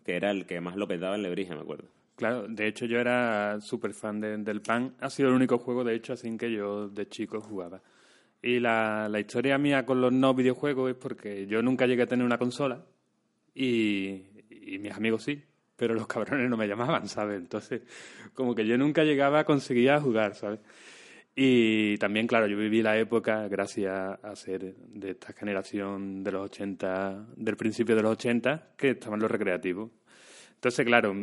que 0.03 0.15
era 0.15 0.31
el 0.31 0.45
que 0.45 0.59
más 0.61 0.75
lo 0.75 0.87
petaba 0.87 1.15
en 1.15 1.23
Lebrija, 1.23 1.53
me 1.55 1.61
acuerdo. 1.61 1.85
Claro, 2.15 2.47
de 2.47 2.67
hecho 2.67 2.85
yo 2.85 2.99
era 2.99 3.59
súper 3.61 3.93
fan 3.93 4.19
de- 4.19 4.37
del 4.37 4.61
PAN. 4.61 4.95
Ha 4.99 5.09
sido 5.09 5.29
el 5.29 5.35
único 5.35 5.57
juego, 5.57 5.83
de 5.83 5.95
hecho, 5.95 6.13
así 6.13 6.35
que 6.37 6.51
yo 6.51 6.87
de 6.89 7.07
chico 7.07 7.39
jugaba. 7.41 7.81
Y 8.41 8.59
la, 8.59 9.07
la 9.09 9.19
historia 9.19 9.57
mía 9.57 9.85
con 9.85 10.01
los 10.01 10.11
no 10.11 10.33
videojuegos 10.33 10.91
es 10.91 10.97
porque 10.97 11.47
yo 11.47 11.61
nunca 11.61 11.85
llegué 11.87 12.03
a 12.03 12.07
tener 12.07 12.25
una 12.25 12.37
consola 12.37 12.83
y 13.55 14.21
mis 14.79 14.91
amigos 14.91 15.23
sí, 15.23 15.41
pero 15.75 15.93
los 15.93 16.07
cabrones 16.07 16.49
no 16.49 16.57
me 16.57 16.67
llamaban, 16.67 17.07
¿sabes? 17.07 17.37
Entonces, 17.37 17.81
como 18.33 18.55
que 18.55 18.65
yo 18.65 18.77
nunca 18.77 19.03
llegaba 19.03 19.39
a 19.39 19.43
conseguir 19.43 19.91
a 19.91 20.01
jugar, 20.01 20.35
¿sabes? 20.35 20.59
Y 21.35 21.97
también, 21.97 22.27
claro, 22.27 22.45
yo 22.45 22.55
viví 22.57 22.83
la 22.83 22.97
época, 22.97 23.47
gracias 23.47 24.19
a 24.23 24.35
ser 24.35 24.75
de 24.75 25.11
esta 25.11 25.33
generación 25.33 26.23
de 26.23 26.31
los 26.31 26.45
80, 26.45 27.27
del 27.35 27.57
principio 27.57 27.95
de 27.95 28.03
los 28.03 28.11
80, 28.11 28.73
que 28.77 28.91
estaban 28.91 29.19
los 29.19 29.31
recreativos. 29.31 29.89
Entonces, 30.53 30.85
claro, 30.85 31.15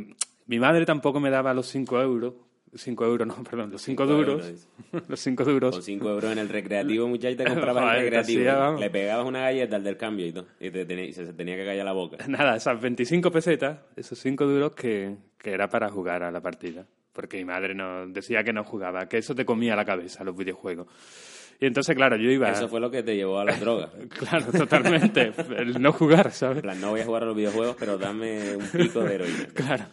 mi 0.47 0.59
madre 0.59 0.85
tampoco 0.85 1.21
me 1.21 1.31
daba 1.31 1.55
los 1.55 1.69
5 1.69 2.01
euros 2.01 2.35
5 2.75 3.05
euros, 3.05 3.27
no, 3.27 3.35
perdón, 3.45 3.71
los 3.73 3.83
5 3.83 4.05
Cinco 4.05 4.17
duros. 4.17 4.45
euros. 4.47 4.69
los 5.09 5.21
5 5.21 5.45
duros. 5.45 5.75
Con 5.77 5.83
5 5.83 6.09
euros 6.11 6.33
en 6.33 6.39
el 6.39 6.49
recreativo, 6.49 7.09
muchacho, 7.09 7.37
te 7.37 7.45
comprabas 7.51 7.83
Joder, 7.85 7.97
el 7.99 8.03
recreativo. 8.11 8.79
Le 8.79 8.91
pegabas 8.91 9.27
una 9.27 9.41
galleta 9.41 9.77
al 9.77 9.85
del 9.85 9.97
cambio 9.97 10.27
y 10.27 10.33
todo. 10.33 10.47
Y, 10.61 10.71
te 10.71 10.85
tenía- 10.85 11.05
y 11.05 11.13
se, 11.13 11.33
tenía 11.33 11.57
que 11.57 11.65
callar 11.65 11.85
la 11.85 11.93
boca. 11.93 12.17
Nada, 12.29 12.57
esas 12.57 12.81
25 12.81 13.31
pesetas, 13.31 13.79
esos 13.97 14.19
5 14.19 14.47
duros 14.47 14.73
que, 14.75 15.17
que 15.39 15.51
era 15.51 15.69
para 15.69 15.89
jugar 15.89 16.23
a 16.23 16.31
la 16.31 16.41
partida. 16.41 16.87
Porque 17.13 17.39
mi 17.39 17.45
madre 17.45 17.75
nos 17.75 18.13
decía 18.13 18.45
que 18.45 18.53
no 18.53 18.63
jugaba, 18.63 19.09
que 19.09 19.19
eso 19.19 19.35
te 19.35 19.45
comía 19.45 19.75
la 19.75 19.85
cabeza, 19.85 20.23
los 20.23 20.37
videojuegos. 20.37 20.87
Y 21.63 21.67
entonces, 21.67 21.95
claro, 21.95 22.17
yo 22.17 22.31
iba... 22.31 22.51
Eso 22.51 22.69
fue 22.69 22.81
lo 22.81 22.91
que 22.91 23.03
te 23.03 23.15
llevó 23.17 23.39
a 23.41 23.45
las 23.45 23.61
drogas. 23.61 23.91
Claro, 24.19 24.47
totalmente. 24.51 25.33
El 25.59 25.83
no 25.83 25.93
jugar, 25.93 26.27
En 26.27 26.33
¿sabes? 26.33 26.63
plan, 26.63 26.81
no 26.81 26.91
voy 26.91 27.01
a 27.01 27.05
jugar 27.05 27.25
a 27.25 27.27
los 27.27 27.37
videojuegos, 27.37 27.77
pero 27.79 27.99
dame 27.99 28.57
un 28.57 28.65
pico 28.69 29.01
de 29.01 29.15
heroína. 29.17 29.47
Claro. 29.53 29.85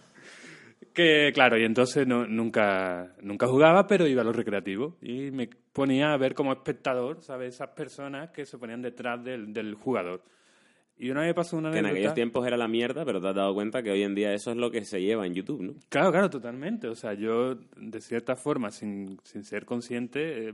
Que, 0.98 1.30
claro, 1.32 1.60
y 1.60 1.63
entonces 1.63 2.08
no, 2.08 2.25
nunca, 2.25 3.13
nunca 3.22 3.46
jugaba, 3.46 3.86
pero 3.86 4.08
iba 4.08 4.24
a 4.24 4.25
los 4.25 4.36
recreativos 4.36 4.96
y 5.00 5.30
me 5.30 5.48
ponía 5.72 6.12
a 6.12 6.18
ver 6.18 6.34
como 6.34 6.51
espectador, 6.51 7.22
¿sabes? 7.22 7.54
Esas 7.54 7.70
personas 7.70 8.32
que 8.32 8.48
se 8.48 8.58
ponían 8.58 8.82
detrás 8.82 9.24
del, 9.24 9.54
del 9.54 9.75
jugador. 9.75 10.24
Y 10.98 11.12
una 11.12 11.22
vez 11.22 11.36
pasó 11.36 11.56
una 11.56 11.70
Que 11.70 11.77
en 11.77 11.86
anécdota... 11.86 12.00
aquellos 12.00 12.16
tiempos 12.16 12.48
era 12.48 12.58
la 12.58 12.68
mierda, 12.68 13.06
pero 13.06 13.22
te 13.22 13.27
has 13.27 13.36
dado 13.36 13.54
cuenta 13.54 13.84
que 13.84 13.92
hoy 13.92 14.01
en 14.01 14.16
día 14.16 14.34
eso 14.34 14.50
es 14.50 14.58
lo 14.58 14.72
que 14.72 14.86
se 14.86 15.00
lleva 15.00 15.27
en 15.27 15.36
YouTube, 15.36 15.62
¿no? 15.62 15.74
Claro, 15.89 16.10
claro, 16.10 16.32
totalmente. 16.32 16.88
O 16.88 16.96
sea, 16.96 17.13
yo, 17.13 17.54
de 17.54 18.01
cierta 18.01 18.36
forma, 18.36 18.72
sin, 18.72 19.20
sin 19.22 19.44
ser 19.44 19.66
consciente, 19.66 20.50
eh, 20.50 20.54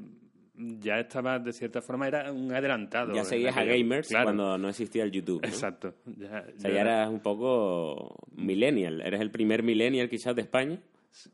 ya 0.55 0.99
estaba, 0.99 1.39
de 1.39 1.51
cierta 1.53 1.81
forma, 1.81 2.07
era 2.07 2.31
un 2.31 2.53
adelantado. 2.53 3.13
Ya 3.13 3.23
seguías 3.23 3.57
a 3.57 3.63
gamers 3.63 4.07
Claro, 4.09 4.25
cuando 4.25 4.57
no 4.57 4.69
existía 4.69 5.03
el 5.03 5.11
YouTube. 5.11 5.41
¿no? 5.41 5.47
Exacto. 5.47 5.95
Ya, 6.05 6.45
O 6.55 6.59
sea, 6.59 6.71
ya 6.71 6.81
era- 6.81 6.81
eras 6.81 7.09
un 7.09 7.19
poco 7.21 8.15
millennial. 8.35 9.01
Eres 9.01 9.21
el 9.21 9.31
primer 9.31 9.63
millennial 9.63 10.09
quizás 10.09 10.35
de 10.35 10.41
España. 10.43 10.79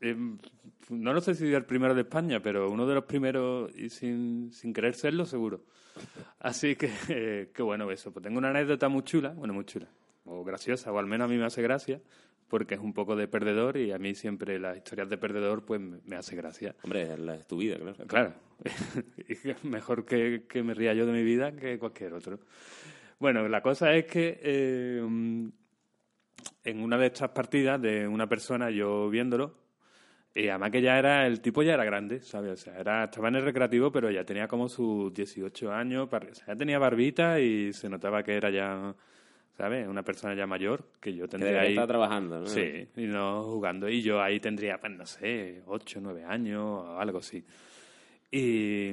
eh, 0.00 0.16
no 0.90 1.12
lo 1.12 1.20
sé 1.20 1.34
si 1.34 1.46
el 1.52 1.64
primero 1.64 1.94
de 1.94 2.00
España, 2.02 2.40
pero 2.42 2.68
uno 2.70 2.84
de 2.86 2.94
los 2.96 3.04
primeros 3.04 3.70
y 3.76 3.90
sin, 3.90 4.50
sin 4.52 4.72
querer 4.72 4.94
serlo, 4.94 5.24
seguro. 5.24 5.62
Así 6.40 6.74
que, 6.76 6.90
eh, 7.08 7.50
qué 7.54 7.62
bueno 7.62 7.90
eso. 7.90 8.12
Pues 8.12 8.22
tengo 8.24 8.38
una 8.38 8.50
anécdota 8.50 8.88
muy 8.88 9.02
chula, 9.04 9.30
bueno, 9.30 9.54
muy 9.54 9.64
chula, 9.64 9.86
o 10.24 10.42
graciosa, 10.44 10.90
o 10.92 10.98
al 10.98 11.06
menos 11.06 11.26
a 11.26 11.28
mí 11.28 11.36
me 11.38 11.44
hace 11.44 11.62
gracia, 11.62 12.00
porque 12.50 12.74
es 12.74 12.80
un 12.80 12.92
poco 12.92 13.16
de 13.16 13.28
perdedor 13.28 13.78
y 13.78 13.92
a 13.92 13.98
mí 13.98 14.14
siempre 14.14 14.58
las 14.58 14.76
historias 14.76 15.08
de 15.08 15.16
perdedor 15.16 15.64
pues 15.64 15.80
me, 15.80 16.16
hace 16.16 16.36
gracia. 16.36 16.74
Hombre, 16.82 17.08
es 17.38 17.46
tu 17.46 17.56
vida, 17.56 17.78
claro. 17.78 18.06
Claro, 18.06 18.34
mejor 19.62 20.04
que, 20.04 20.44
que 20.46 20.62
me 20.62 20.74
ría 20.74 20.92
yo 20.92 21.06
de 21.06 21.12
mi 21.12 21.22
vida 21.22 21.52
que 21.52 21.78
cualquier 21.78 22.12
otro. 22.12 22.40
Bueno, 23.18 23.48
la 23.48 23.62
cosa 23.62 23.94
es 23.94 24.06
que 24.06 24.40
eh, 24.42 24.98
en 26.64 26.82
una 26.82 26.98
de 26.98 27.06
estas 27.06 27.30
partidas 27.30 27.80
de 27.80 28.08
una 28.08 28.28
persona, 28.28 28.70
yo 28.70 29.08
viéndolo, 29.08 29.54
y 30.34 30.48
además 30.48 30.70
que 30.70 30.80
ya 30.80 30.98
era, 30.98 31.26
el 31.26 31.40
tipo 31.40 31.62
ya 31.62 31.74
era 31.74 31.84
grande, 31.84 32.20
¿sabes? 32.20 32.52
O 32.52 32.56
sea, 32.56 32.78
era, 32.78 33.04
estaba 33.04 33.28
en 33.28 33.36
el 33.36 33.42
recreativo, 33.42 33.90
pero 33.90 34.10
ya 34.10 34.24
tenía 34.24 34.48
como 34.48 34.68
sus 34.68 35.12
18 35.12 35.72
años, 35.72 36.08
o 36.10 36.34
sea, 36.34 36.46
ya 36.48 36.56
tenía 36.56 36.78
barbita 36.78 37.40
y 37.40 37.72
se 37.72 37.88
notaba 37.88 38.22
que 38.22 38.36
era 38.36 38.50
ya, 38.50 38.94
¿sabes? 39.60 39.86
Una 39.86 40.02
persona 40.02 40.32
ya 40.34 40.46
mayor, 40.46 40.84
que 41.02 41.12
yo 41.14 41.24
Que 41.24 41.32
tendría 41.32 41.48
debería 41.52 41.68
ahí... 41.68 41.74
estar 41.74 41.86
trabajando, 41.86 42.40
¿no? 42.40 42.46
Sí, 42.46 42.88
y 42.96 43.02
no 43.06 43.42
jugando. 43.42 43.90
Y 43.90 44.00
yo 44.00 44.22
ahí 44.22 44.40
tendría, 44.40 44.80
pues 44.80 44.90
no 44.92 45.04
sé, 45.04 45.62
8, 45.66 45.98
9 46.02 46.24
años 46.24 46.62
o 46.64 46.98
algo 46.98 47.18
así. 47.18 47.44
Y 48.30 48.92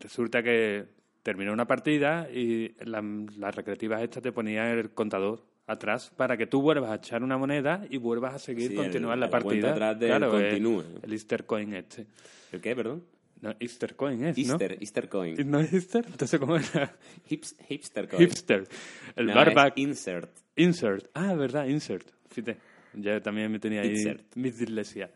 resulta 0.00 0.42
que 0.42 0.84
terminó 1.22 1.52
una 1.52 1.66
partida 1.66 2.28
y 2.28 2.74
la- 2.84 3.04
las 3.38 3.54
recreativas 3.54 4.02
estas 4.02 4.20
te 4.22 4.32
ponían 4.32 4.66
el 4.78 4.90
contador 4.90 5.44
atrás 5.68 6.10
para 6.16 6.36
que 6.36 6.46
tú 6.48 6.60
vuelvas 6.60 6.90
a 6.90 6.96
echar 6.96 7.22
una 7.22 7.38
moneda 7.38 7.86
y 7.88 7.98
vuelvas 7.98 8.34
a 8.34 8.38
seguir 8.40 8.70
Sí, 8.70 8.74
continuar 8.74 9.14
el- 9.14 9.20
la 9.20 9.30
cuenta 9.30 9.44
partida. 9.48 9.70
atrás 9.70 10.00
del 10.00 10.08
claro, 10.08 10.30
continúe. 10.32 10.82
el 11.02 11.12
Easter 11.12 11.46
Coin 11.46 11.72
este. 11.74 12.06
¿El 12.50 12.60
qué, 12.60 12.74
perdón? 12.74 13.04
No, 13.42 13.54
Easter 13.58 13.96
Coin 13.96 14.22
es, 14.24 14.36
Easter, 14.36 14.76
Easter 14.80 15.08
coin. 15.08 15.34
¿no? 15.38 15.44
¿No 15.44 15.60
es 15.60 15.72
Easter? 15.72 16.04
Entonces, 16.06 16.38
¿cómo 16.38 16.56
era? 16.56 16.94
Hips- 17.28 17.56
hipster 17.68 18.06
coin. 18.08 18.20
Hipster. 18.22 18.68
El 19.16 19.26
No, 19.26 19.34
barback. 19.34 19.78
insert. 19.78 20.30
Insert. 20.56 21.06
Ah, 21.14 21.34
verdad, 21.34 21.66
insert. 21.66 22.10
Fíjate. 22.28 22.58
Ya 22.94 23.20
también 23.20 23.50
me 23.50 23.58
tenía 23.58 23.80
ahí 23.82 23.90
Insert. 23.90 24.34
mis 24.36 24.58
dislexia. 24.58 25.10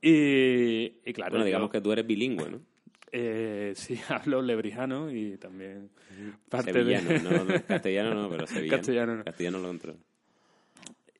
Y, 0.00 0.84
y 1.04 1.12
claro. 1.12 1.30
Bueno, 1.32 1.44
yo- 1.44 1.46
digamos 1.46 1.70
que 1.70 1.80
tú 1.80 1.92
eres 1.92 2.06
bilingüe, 2.06 2.50
¿no? 2.50 2.60
eh, 3.12 3.72
sí, 3.76 3.98
hablo 4.08 4.42
lebrijano 4.42 5.10
y 5.10 5.36
también 5.36 5.90
parte 6.48 6.72
Sevillano, 6.72 7.08
de... 7.10 7.18
no, 7.20 7.44
no, 7.44 7.62
castellano 7.66 8.14
no, 8.14 8.28
pero 8.30 8.46
sevillano. 8.46 8.76
Castellano 8.78 9.16
no. 9.16 9.24
Castellano 9.24 9.58
lo 9.58 9.68
controlo. 9.68 9.98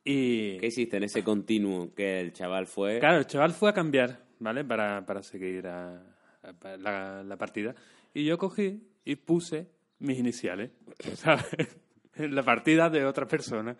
Y 0.04 0.58
¿Qué 0.58 0.66
hiciste 0.66 0.96
en 0.98 1.04
ese 1.04 1.22
continuo 1.22 1.94
que 1.94 2.20
el 2.20 2.32
chaval 2.32 2.66
fue? 2.66 2.98
claro, 2.98 3.18
el 3.18 3.26
chaval 3.26 3.52
fue 3.52 3.70
a 3.70 3.72
cambiar, 3.72 4.20
¿vale? 4.38 4.64
Para, 4.64 5.04
para 5.06 5.22
seguir 5.22 5.66
a, 5.66 6.02
la, 6.78 7.22
la 7.22 7.36
partida. 7.36 7.74
Y 8.12 8.24
yo 8.24 8.38
cogí 8.38 8.80
y 9.04 9.16
puse 9.16 9.66
mis 9.98 10.18
iniciales, 10.18 10.70
¿sabes? 11.14 11.78
En 12.16 12.32
la 12.32 12.44
partida 12.44 12.88
de 12.90 13.04
otra 13.04 13.26
persona. 13.26 13.76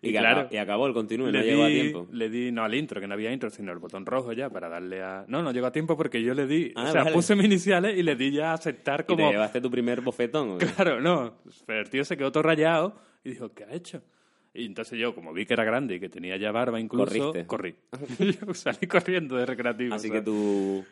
y, 0.00 0.08
Y, 0.08 0.12
claro, 0.12 0.40
acabó, 0.40 0.54
y 0.54 0.56
acabó 0.56 0.86
el 0.86 0.94
continuo 0.94 1.30
no 1.30 1.38
llegó 1.42 1.64
a 1.64 1.68
tiempo. 1.68 2.08
Le 2.12 2.30
di, 2.30 2.50
no 2.50 2.64
al 2.64 2.74
intro, 2.74 2.98
que 2.98 3.06
no 3.06 3.12
había 3.12 3.30
intro, 3.30 3.50
sino 3.50 3.72
el 3.72 3.78
botón 3.78 4.06
rojo 4.06 4.32
ya 4.32 4.48
para 4.48 4.70
darle 4.70 5.02
a... 5.02 5.26
No, 5.28 5.42
no 5.42 5.52
llegó 5.52 5.66
a 5.66 5.72
tiempo 5.72 5.94
porque 5.94 6.22
yo 6.22 6.32
le 6.32 6.46
di... 6.46 6.72
Ah, 6.76 6.84
o 6.88 6.92
sea, 6.92 7.02
vale. 7.02 7.14
puse 7.14 7.36
mis 7.36 7.44
iniciales 7.44 7.98
y 7.98 8.02
le 8.02 8.16
di 8.16 8.32
ya 8.32 8.52
a 8.52 8.54
aceptar 8.54 9.00
¿Y 9.00 9.02
te 9.02 9.14
como... 9.14 9.30
llevaste 9.30 9.60
tu 9.60 9.70
primer 9.70 10.00
bofetón? 10.00 10.56
Claro, 10.58 10.98
no. 11.00 11.34
Pero 11.66 11.80
el 11.80 11.90
tío 11.90 12.04
se 12.06 12.16
quedó 12.16 12.32
todo 12.32 12.42
rayado 12.44 12.96
y 13.22 13.30
dijo, 13.30 13.52
¿qué 13.52 13.64
ha 13.64 13.74
hecho? 13.74 14.02
Y 14.54 14.64
entonces 14.64 14.98
yo, 14.98 15.14
como 15.14 15.34
vi 15.34 15.44
que 15.44 15.52
era 15.52 15.64
grande 15.64 15.96
y 15.96 16.00
que 16.00 16.08
tenía 16.08 16.38
ya 16.38 16.52
barba 16.52 16.80
incluso, 16.80 17.32
Corriste. 17.32 17.46
corrí. 17.46 17.74
yo 18.40 18.54
salí 18.54 18.86
corriendo 18.86 19.36
de 19.36 19.44
recreativo. 19.44 19.94
Así 19.94 20.08
o 20.08 20.12
que 20.12 20.22
tu, 20.22 20.84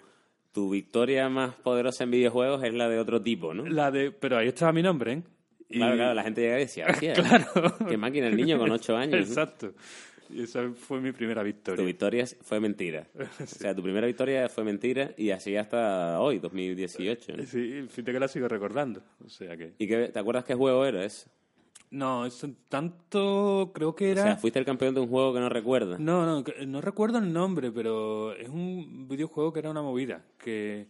tu 0.53 0.71
victoria 0.71 1.29
más 1.29 1.55
poderosa 1.55 2.05
en 2.05 2.11
videojuegos 2.11 2.63
es 2.65 2.75
la 2.75 2.89
de 2.89 2.99
otro 2.99 3.23
tipo, 3.23 3.55
¿no? 3.55 3.67
La 3.67 3.91
de... 3.91 4.11
Pero 4.13 4.37
ahí 4.39 4.49
estaba 4.49 4.73
mi 4.73 4.83
nombre, 4.83 5.13
¿eh? 5.13 5.23
Y- 5.71 5.79
Claro, 5.79 5.97
claro, 5.97 6.15
la 6.15 6.23
gente 6.23 6.43
llega 6.43 6.57
y 6.57 6.61
decía, 6.61 6.87
hostia, 6.91 7.15
Claro. 7.15 7.77
qué 7.89 7.97
máquina 7.97 8.27
el 8.29 8.37
niño 8.37 8.59
con 8.59 8.71
ocho 8.71 8.97
años. 8.97 9.13
¿no? 9.13 9.19
Exacto. 9.27 9.73
Y 10.29 10.43
esa 10.43 10.71
fue 10.71 11.01
mi 11.01 11.13
primera 11.13 11.41
Tu 11.43 11.47
victoria. 11.47 11.85
victoria 11.85 12.27
fue 12.43 12.61
mentira. 12.61 13.07
O 13.41 13.47
sea, 13.47 13.75
tu 13.75 13.83
primera 13.83 14.07
victoria 14.07 14.49
fue 14.49 14.65
mentira 14.65 15.13
y 15.17 15.31
así 15.31 15.57
hasta 15.57 16.21
hoy, 16.21 16.39
2018. 16.39 17.37
¿no? 17.37 17.45
Sí, 17.45 17.85
fíjate 17.89 18.13
que 18.13 18.21
la 18.21 18.29
sigo 18.29 18.49
recordando. 18.49 19.03
O 19.25 19.29
sea 19.29 19.57
que... 19.57 19.73
¿Y 19.79 19.87
qué, 19.87 20.09
te 20.09 20.19
acuerdas 20.19 20.45
qué 20.45 20.55
juego 20.55 20.85
era 20.87 21.05
ese? 21.05 21.29
No, 21.93 22.25
eso 22.25 22.49
tanto 22.71 23.71
creo 23.75 23.95
que 23.95 24.07
O 24.09 24.13
era... 24.13 24.23
sea, 24.23 24.37
fuiste 24.37 24.59
el 24.59 24.65
campeón 24.65 24.95
de 24.95 25.03
un 25.03 25.09
juego 25.09 25.35
que 25.35 25.41
no 25.41 25.51
recuerdas. 25.51 26.01
No, 26.01 26.25
no, 26.25 26.43
no 26.67 26.81
recuerdo 26.81 27.19
el 27.19 27.31
nombre, 27.35 27.71
pero 27.71 28.33
es 28.33 28.49
un 28.49 29.07
videojuego 29.09 29.53
que 29.53 29.59
era 29.59 29.71
una 29.71 29.83
movida, 29.83 30.25
que, 30.39 30.89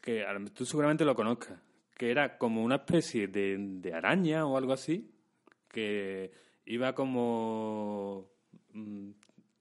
que 0.00 0.24
tú 0.54 0.64
seguramente 0.64 1.04
lo 1.04 1.16
conozcas, 1.16 1.58
que 1.96 2.12
era 2.12 2.38
como 2.38 2.62
una 2.62 2.76
especie 2.76 3.26
de, 3.26 3.56
de 3.58 3.92
araña 3.92 4.46
o 4.46 4.56
algo 4.56 4.72
así, 4.72 5.10
que 5.68 6.30
iba 6.66 6.94
como 6.94 8.26
mm, 8.72 9.10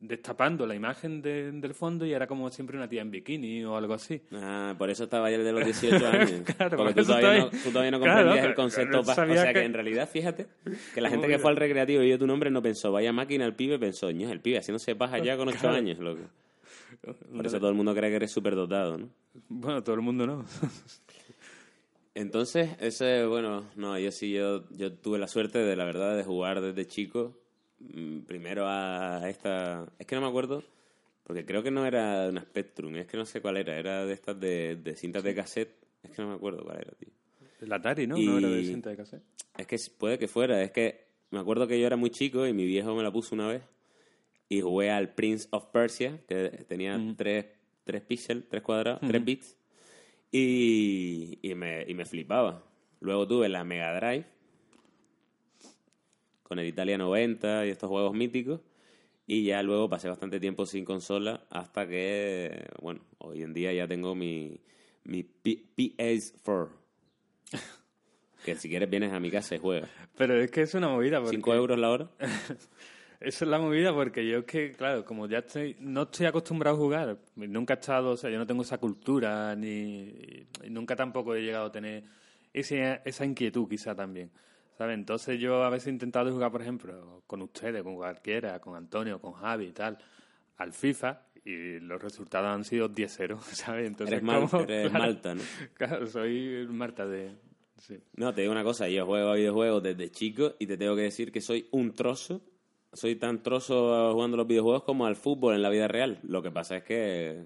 destapando 0.06 0.68
la 0.68 0.76
imagen 0.76 1.22
de- 1.22 1.52
del 1.54 1.74
fondo 1.74 2.06
y 2.06 2.12
era 2.14 2.28
como 2.28 2.50
siempre 2.50 2.76
una 2.78 2.90
tía 2.90 3.02
en 3.02 3.10
bikini 3.10 3.64
o 3.64 3.78
algo 3.78 3.94
así. 3.94 4.22
Ah, 4.34 4.76
por 4.78 4.90
eso 4.90 5.06
estaba 5.06 5.32
el 5.32 5.44
de 5.44 5.52
los 5.54 5.64
18 5.64 6.06
años. 6.08 6.32
Claro, 6.58 6.78
Porque 6.78 6.94
por 6.94 7.04
tú 7.04 7.08
todavía, 7.08 7.30
no, 7.30 7.40
todavía- 7.46 7.64
tú 7.64 7.70
todavía 7.72 7.92
no 7.92 8.00
Claro, 8.00 8.14
comprendías 8.18 8.46
el 8.48 8.54
concepto. 8.56 9.04
pa- 9.04 9.12
o 9.14 9.16
sea, 9.16 9.48
que... 9.48 9.54
que- 9.54 9.66
en 9.66 9.74
realidad, 9.74 10.10
fíjate, 10.10 10.48
que 10.94 11.02
la 11.02 11.10
gente 11.10 11.28
que 11.28 11.40
fue 11.40 11.52
al 11.52 11.58
recreativo 11.58 12.04
y 12.04 12.08
vio 12.08 12.20
tu 12.20 12.28
nombre 12.28 12.52
no 12.52 12.62
pensó, 12.62 12.92
vaya 12.92 13.14
máquina 13.14 13.46
el 13.46 13.56
pibe, 13.56 13.80
pensó, 13.80 14.12
ño, 14.12 14.30
el 14.32 14.42
pibe 14.42 14.58
haciéndose 14.58 14.96
paja 14.96 15.20
ya 15.20 15.38
con 15.38 15.48
8 15.48 15.58
Claro. 15.60 15.76
años, 15.78 16.00
loco. 16.00 16.22
Por 17.36 17.46
eso 17.46 17.58
todo 17.60 17.70
el 17.70 17.76
mundo 17.76 17.96
cree 17.96 18.10
que 18.10 18.18
eres 18.18 18.32
súper 18.32 18.56
dotado, 18.56 18.98
¿no? 18.98 19.10
Bueno, 19.50 19.84
todo 19.84 19.96
el 19.96 20.02
mundo 20.02 20.28
no. 20.28 20.46
Entonces, 22.16 22.70
ese, 22.80 23.26
bueno, 23.26 23.66
no, 23.76 23.98
yo 23.98 24.12
sí, 24.12 24.32
yo, 24.32 24.66
yo 24.72 24.94
tuve 24.94 25.18
la 25.18 25.28
suerte 25.28 25.58
de, 25.60 25.76
la 25.76 25.84
verdad, 25.86 26.16
de 26.16 26.24
jugar 26.24 26.62
desde 26.62 26.86
chico. 26.88 27.36
Mm, 27.94 28.20
Primero 28.22 28.66
a 28.68 29.22
esta... 29.30 29.86
Es 30.00 30.06
que 30.06 30.16
no 30.16 30.22
me 30.22 30.28
acuerdo, 30.28 30.64
porque 31.24 31.46
creo 31.46 31.64
que 31.64 31.72
no 31.72 31.86
era 31.86 32.28
una 32.30 32.42
Spectrum, 32.42 32.96
es 32.98 33.08
que 33.08 33.18
no 33.18 33.26
sé 33.26 33.42
cuál 33.42 33.58
era, 33.58 33.78
era 33.78 34.06
de 34.06 34.14
estas 34.14 34.40
de, 34.40 34.76
de 34.78 34.96
cintas 34.96 35.24
de 35.24 35.36
cassette. 35.36 35.76
Es 36.04 36.12
que 36.12 36.22
no 36.22 36.30
me 36.30 36.36
acuerdo 36.36 36.64
cuál 36.64 36.78
era, 36.78 36.92
tío. 36.94 37.10
El 37.62 37.72
Atari, 37.72 38.08
¿no? 38.08 38.18
Y- 38.18 38.26
No 38.26 38.38
era 38.38 38.50
de 38.50 38.64
cinta 38.64 38.90
de 38.90 38.98
cassette. 38.98 39.24
Es 39.58 39.68
que 39.68 39.78
puede 39.98 40.18
que 40.18 40.28
fuera, 40.28 40.62
es 40.64 40.72
que 40.72 41.06
me 41.32 41.40
acuerdo 41.40 41.68
que 41.68 41.80
yo 41.80 41.86
era 41.88 41.96
muy 41.96 42.10
chico 42.10 42.46
y 42.48 42.54
mi 42.54 42.66
viejo 42.66 42.96
me 42.96 43.04
la 43.04 43.12
puso 43.12 43.36
una 43.36 43.48
vez 43.48 43.62
y 44.50 44.62
jugué 44.62 44.90
al 44.92 45.14
Prince 45.14 45.48
of 45.52 45.66
Persia, 45.68 46.20
que 46.28 46.50
tenía 46.68 47.00
tres, 47.16 47.46
tres 47.84 48.02
píxeles, 48.02 48.48
tres 48.50 48.62
cuadrados, 48.64 49.00
tres 49.08 49.24
bits, 49.24 49.56
y, 50.32 51.40
y, 51.42 51.56
me, 51.56 51.86
y 51.88 51.94
me 51.94 52.06
flipaba. 52.06 52.64
Luego 53.00 53.28
tuve 53.28 53.50
la 53.50 53.64
Mega 53.64 53.96
Drive 53.96 54.26
con 56.54 56.60
el 56.60 56.68
Italia 56.68 57.00
90 57.00 57.66
y 57.66 57.70
estos 57.72 57.90
juegos 57.90 58.14
míticos. 58.14 58.62
Y 59.26 59.44
ya 59.46 59.64
luego 59.64 59.90
pasé 59.90 60.08
bastante 60.08 60.40
tiempo 60.40 60.68
sin 60.68 60.86
consola 60.86 61.46
hasta 61.50 61.88
que, 61.88 62.68
bueno, 62.80 63.02
hoy 63.18 63.42
en 63.42 63.54
día 63.56 63.74
ya 63.74 63.88
tengo 63.88 64.14
mi, 64.14 64.60
mi 65.04 65.24
P- 65.24 65.64
PS4. 65.76 66.70
Que 68.46 68.56
si 68.56 68.70
quieres 68.70 68.88
vienes 68.90 69.12
a 69.14 69.20
mi 69.20 69.32
casa 69.32 69.56
y 69.56 69.58
juegas. 69.58 69.90
Pero 70.16 70.36
es 70.40 70.52
que 70.52 70.62
es 70.62 70.74
una 70.76 70.90
movida. 70.90 71.20
Porque... 71.22 71.36
¿Cinco 71.38 71.56
euros 71.56 71.80
la 71.80 71.90
hora? 71.90 72.10
Esa 73.20 73.46
es 73.46 73.50
la 73.50 73.58
movida 73.58 73.94
porque 73.96 74.28
yo 74.28 74.40
es 74.40 74.46
que, 74.46 74.74
claro, 74.74 75.06
como 75.06 75.28
ya 75.28 75.40
estoy, 75.40 75.76
no 75.80 76.04
estoy 76.04 76.26
acostumbrado 76.28 76.76
a 76.76 76.80
jugar, 76.80 77.18
nunca 77.38 77.74
he 77.76 77.80
estado, 77.80 78.12
o 78.12 78.18
sea, 78.18 78.30
yo 78.30 78.38
no 78.38 78.46
tengo 78.46 78.62
esa 78.64 78.78
cultura, 78.80 79.56
ni 79.56 80.46
nunca 80.70 80.96
tampoco 80.96 81.34
he 81.34 81.42
llegado 81.42 81.68
a 81.68 81.72
tener 81.72 82.04
ese- 82.52 83.00
esa 83.06 83.26
inquietud 83.26 83.66
quizá 83.70 83.96
también, 83.96 84.30
¿sabes? 84.78 84.96
Entonces 84.96 85.40
yo 85.40 85.64
a 85.64 85.70
veces 85.70 85.88
he 85.88 85.92
intentado 85.92 86.32
jugar, 86.32 86.52
por 86.52 86.62
ejemplo, 86.62 87.24
con 87.28 87.42
ustedes, 87.42 87.84
con 87.84 87.96
cualquiera, 87.96 88.60
con 88.60 88.76
Antonio, 88.76 89.20
con 89.20 89.34
Javi 89.34 89.66
y 89.68 89.72
tal, 89.72 89.98
al 90.58 90.74
FIFA, 90.74 91.22
y 91.46 91.80
los 91.80 92.02
resultados 92.02 92.48
han 92.50 92.64
sido 92.64 92.90
10-0, 92.90 93.40
¿sabes? 93.42 93.88
Entonces, 93.88 94.14
Eres, 94.14 94.24
mal- 94.24 94.44
eres 94.68 94.90
claro, 94.90 95.06
Malta, 95.06 95.36
¿no? 95.36 95.42
Claro, 95.74 96.08
soy 96.08 96.66
Marta 96.70 97.06
de... 97.06 97.36
Sí. 97.78 97.98
No, 98.16 98.34
te 98.34 98.42
digo 98.42 98.54
una 98.54 98.64
cosa, 98.64 98.88
yo 98.88 99.06
juego 99.06 99.30
a 99.32 99.36
videojuegos 99.36 99.84
desde 99.84 100.10
chico 100.10 100.54
y 100.58 100.68
te 100.68 100.78
tengo 100.78 100.96
que 100.96 101.02
decir 101.02 101.32
que 101.34 101.42
soy 101.42 101.68
un 101.72 101.94
trozo, 101.94 102.42
soy 102.94 103.16
tan 103.18 103.44
trozo 103.44 104.14
jugando 104.14 104.38
los 104.38 104.48
videojuegos 104.48 104.84
como 104.84 105.06
al 105.06 105.18
fútbol 105.18 105.56
en 105.56 105.62
la 105.64 105.70
vida 105.70 105.90
real. 105.90 106.20
Lo 106.24 106.42
que 106.42 106.52
pasa 106.52 106.78
es 106.78 106.84
que 106.84 107.44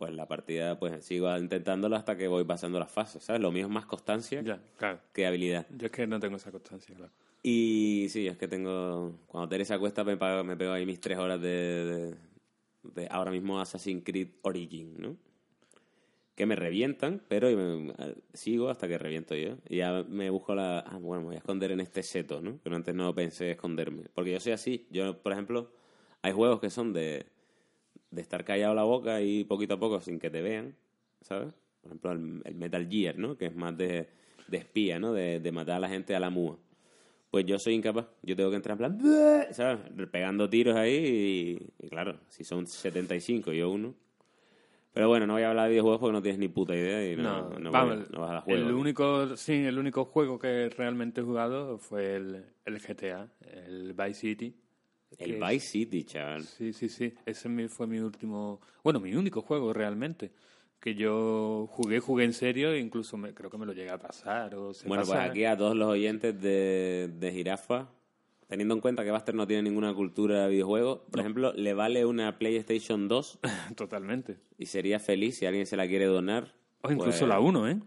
pues 0.00 0.12
la 0.14 0.26
partida 0.26 0.76
pues 0.78 1.04
sigo 1.04 1.36
intentándolo 1.38 1.94
hasta 1.94 2.16
que 2.16 2.26
voy 2.26 2.42
pasando 2.44 2.80
las 2.80 2.90
fases, 2.90 3.22
¿sabes? 3.22 3.40
Lo 3.40 3.52
mío 3.52 3.66
es 3.66 3.70
más 3.70 3.86
constancia 3.86 4.40
Ya, 4.42 4.58
claro. 4.76 4.98
que 5.12 5.26
habilidad. 5.26 5.66
Yo 5.76 5.86
es 5.86 5.92
que 5.92 6.06
no 6.08 6.18
tengo 6.18 6.36
esa 6.36 6.50
constancia, 6.50 6.92
claro. 6.96 7.12
Y 7.42 8.06
sí, 8.10 8.26
es 8.26 8.36
que 8.36 8.48
tengo. 8.48 9.12
Cuando 9.28 9.48
Teresa 9.48 9.74
acuesta, 9.76 10.02
me, 10.02 10.16
pago- 10.16 10.42
me 10.42 10.56
pego 10.56 10.72
ahí 10.72 10.84
mis 10.86 11.00
tres 11.00 11.16
horas 11.18 11.40
de, 11.40 11.48
de- 11.84 12.14
de 12.94 13.08
ahora 13.10 13.30
mismo 13.30 13.60
Assassin's 13.60 14.02
Creed 14.04 14.28
Origin, 14.42 14.94
¿no? 14.98 15.16
Que 16.34 16.46
me 16.46 16.56
revientan, 16.56 17.20
pero 17.28 17.48
me- 17.54 17.92
sigo 18.32 18.70
hasta 18.70 18.88
que 18.88 18.96
reviento 18.98 19.34
yo. 19.34 19.56
Y 19.68 19.76
ya 19.78 20.04
me 20.08 20.30
busco 20.30 20.54
la. 20.54 20.80
Ah, 20.80 20.96
bueno, 20.98 21.20
me 21.22 21.26
voy 21.28 21.34
a 21.36 21.38
esconder 21.38 21.70
en 21.72 21.80
este 21.80 22.02
seto, 22.02 22.40
¿no? 22.40 22.58
Pero 22.62 22.76
antes 22.76 22.94
no 22.94 23.14
pensé 23.14 23.50
esconderme. 23.52 24.04
Porque 24.14 24.32
yo 24.32 24.40
soy 24.40 24.52
así. 24.52 24.86
Yo, 24.90 25.18
por 25.22 25.32
ejemplo, 25.32 25.70
hay 26.22 26.32
juegos 26.32 26.60
que 26.60 26.70
son 26.70 26.92
de, 26.94 27.26
de 28.10 28.22
estar 28.22 28.44
callado 28.44 28.74
la 28.74 28.82
boca 28.84 29.20
y 29.22 29.44
poquito 29.44 29.74
a 29.74 29.78
poco 29.80 30.00
sin 30.00 30.18
que 30.18 30.30
te 30.30 30.42
vean, 30.42 30.74
¿sabes? 31.20 31.52
Por 31.80 31.90
ejemplo, 31.90 32.12
el, 32.12 32.42
el 32.44 32.54
Metal 32.56 32.86
Gear, 32.88 33.16
¿no? 33.18 33.36
Que 33.36 33.46
es 33.46 33.54
más 33.54 33.76
de, 33.76 34.08
de 34.48 34.56
espía, 34.58 34.98
¿no? 34.98 35.12
De, 35.12 35.40
de 35.40 35.52
matar 35.52 35.76
a 35.76 35.80
la 35.80 35.88
gente 35.88 36.14
a 36.14 36.20
la 36.20 36.30
múa. 36.30 36.58
Pues 37.30 37.44
yo 37.46 37.58
soy 37.58 37.74
incapaz. 37.74 38.06
Yo 38.22 38.34
tengo 38.34 38.50
que 38.50 38.56
entrar 38.56 38.76
en 38.80 38.98
plan, 38.98 39.52
¿sabes? 39.52 39.78
Pegando 40.10 40.50
tiros 40.50 40.74
ahí 40.76 41.58
y, 41.80 41.86
y 41.86 41.88
claro, 41.88 42.18
si 42.28 42.42
son 42.44 42.66
75 42.66 43.52
y 43.52 43.58
yo 43.58 43.70
uno. 43.70 43.94
Pero 44.92 45.06
bueno, 45.08 45.24
no 45.28 45.34
voy 45.34 45.42
a 45.42 45.50
hablar 45.50 45.66
de 45.66 45.70
videojuegos 45.70 46.00
porque 46.00 46.12
no 46.12 46.20
tienes 46.22 46.40
ni 46.40 46.48
puta 46.48 46.74
idea 46.74 47.12
y 47.12 47.16
no, 47.16 47.50
no, 47.60 47.68
a- 47.68 47.72
vamos, 47.84 48.10
no 48.10 48.20
vas 48.22 48.32
a 48.32 48.40
juego. 48.40 48.66
el 48.68 48.74
único, 48.74 49.36
sí, 49.36 49.52
el 49.64 49.78
único 49.78 50.04
juego 50.04 50.36
que 50.40 50.68
realmente 50.70 51.20
he 51.20 51.24
jugado 51.24 51.78
fue 51.78 52.16
el, 52.16 52.44
el 52.64 52.80
GTA, 52.80 53.28
el 53.52 53.92
Vice 53.92 54.14
City. 54.14 54.54
El 55.18 55.40
Vice 55.40 55.66
City, 55.66 56.04
chaval. 56.04 56.44
Sí, 56.44 56.72
sí, 56.72 56.88
sí. 56.88 57.14
Ese 57.26 57.68
fue 57.68 57.86
mi 57.86 57.98
último, 57.98 58.60
bueno, 58.82 59.00
mi 59.00 59.14
único 59.14 59.42
juego 59.42 59.72
realmente. 59.72 60.30
Que 60.78 60.94
yo 60.94 61.68
jugué, 61.70 62.00
jugué 62.00 62.24
en 62.24 62.32
serio, 62.32 62.72
e 62.72 62.78
incluso 62.78 63.18
me, 63.18 63.34
creo 63.34 63.50
que 63.50 63.58
me 63.58 63.66
lo 63.66 63.74
llegué 63.74 63.90
a 63.90 63.98
pasar. 63.98 64.54
O 64.54 64.72
se 64.72 64.88
Bueno, 64.88 65.04
pues 65.04 65.18
aquí 65.18 65.44
a 65.44 65.56
todos 65.56 65.76
los 65.76 65.88
oyentes 65.88 66.40
de, 66.40 67.10
de 67.18 67.32
Jirafa, 67.32 67.90
teniendo 68.48 68.74
en 68.74 68.80
cuenta 68.80 69.04
que 69.04 69.10
Buster 69.10 69.34
no 69.34 69.46
tiene 69.46 69.62
ninguna 69.62 69.92
cultura 69.92 70.44
de 70.44 70.50
videojuegos, 70.50 71.00
por 71.10 71.20
ejemplo, 71.20 71.52
le 71.52 71.74
vale 71.74 72.06
una 72.06 72.38
PlayStation 72.38 73.08
2 73.08 73.40
Totalmente. 73.76 74.38
y 74.56 74.66
sería 74.66 74.98
feliz 74.98 75.36
si 75.36 75.44
alguien 75.46 75.66
se 75.66 75.76
la 75.76 75.86
quiere 75.86 76.06
donar. 76.06 76.54
O 76.82 76.90
incluso 76.90 77.18
pues, 77.20 77.28
la 77.28 77.40
1, 77.40 77.68
¿eh? 77.68 77.80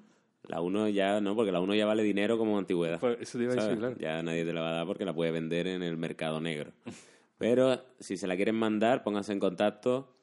La 0.43 0.61
1 0.61 0.89
ya 0.89 1.19
no, 1.19 1.35
porque 1.35 1.51
la 1.51 1.61
1 1.61 1.73
ya 1.73 1.85
vale 1.85 2.03
dinero 2.03 2.37
como 2.37 2.59
antigüedad. 2.59 2.99
Pues 2.99 3.17
eso 3.21 3.37
te 3.37 3.45
iba 3.45 3.53
a 3.53 3.55
decir, 3.55 3.69
¿sabes? 3.69 3.79
claro. 3.79 3.95
Ya 3.97 4.21
nadie 4.21 4.45
te 4.45 4.53
la 4.53 4.61
va 4.61 4.69
a 4.69 4.73
dar 4.73 4.85
porque 4.85 5.05
la 5.05 5.13
puede 5.13 5.31
vender 5.31 5.67
en 5.67 5.81
el 5.81 5.97
mercado 5.97 6.39
negro. 6.39 6.73
Pero 7.37 7.83
si 7.99 8.17
se 8.17 8.27
la 8.27 8.35
quieren 8.35 8.55
mandar, 8.55 9.03
pónganse 9.03 9.33
en 9.33 9.39
contacto 9.39 10.15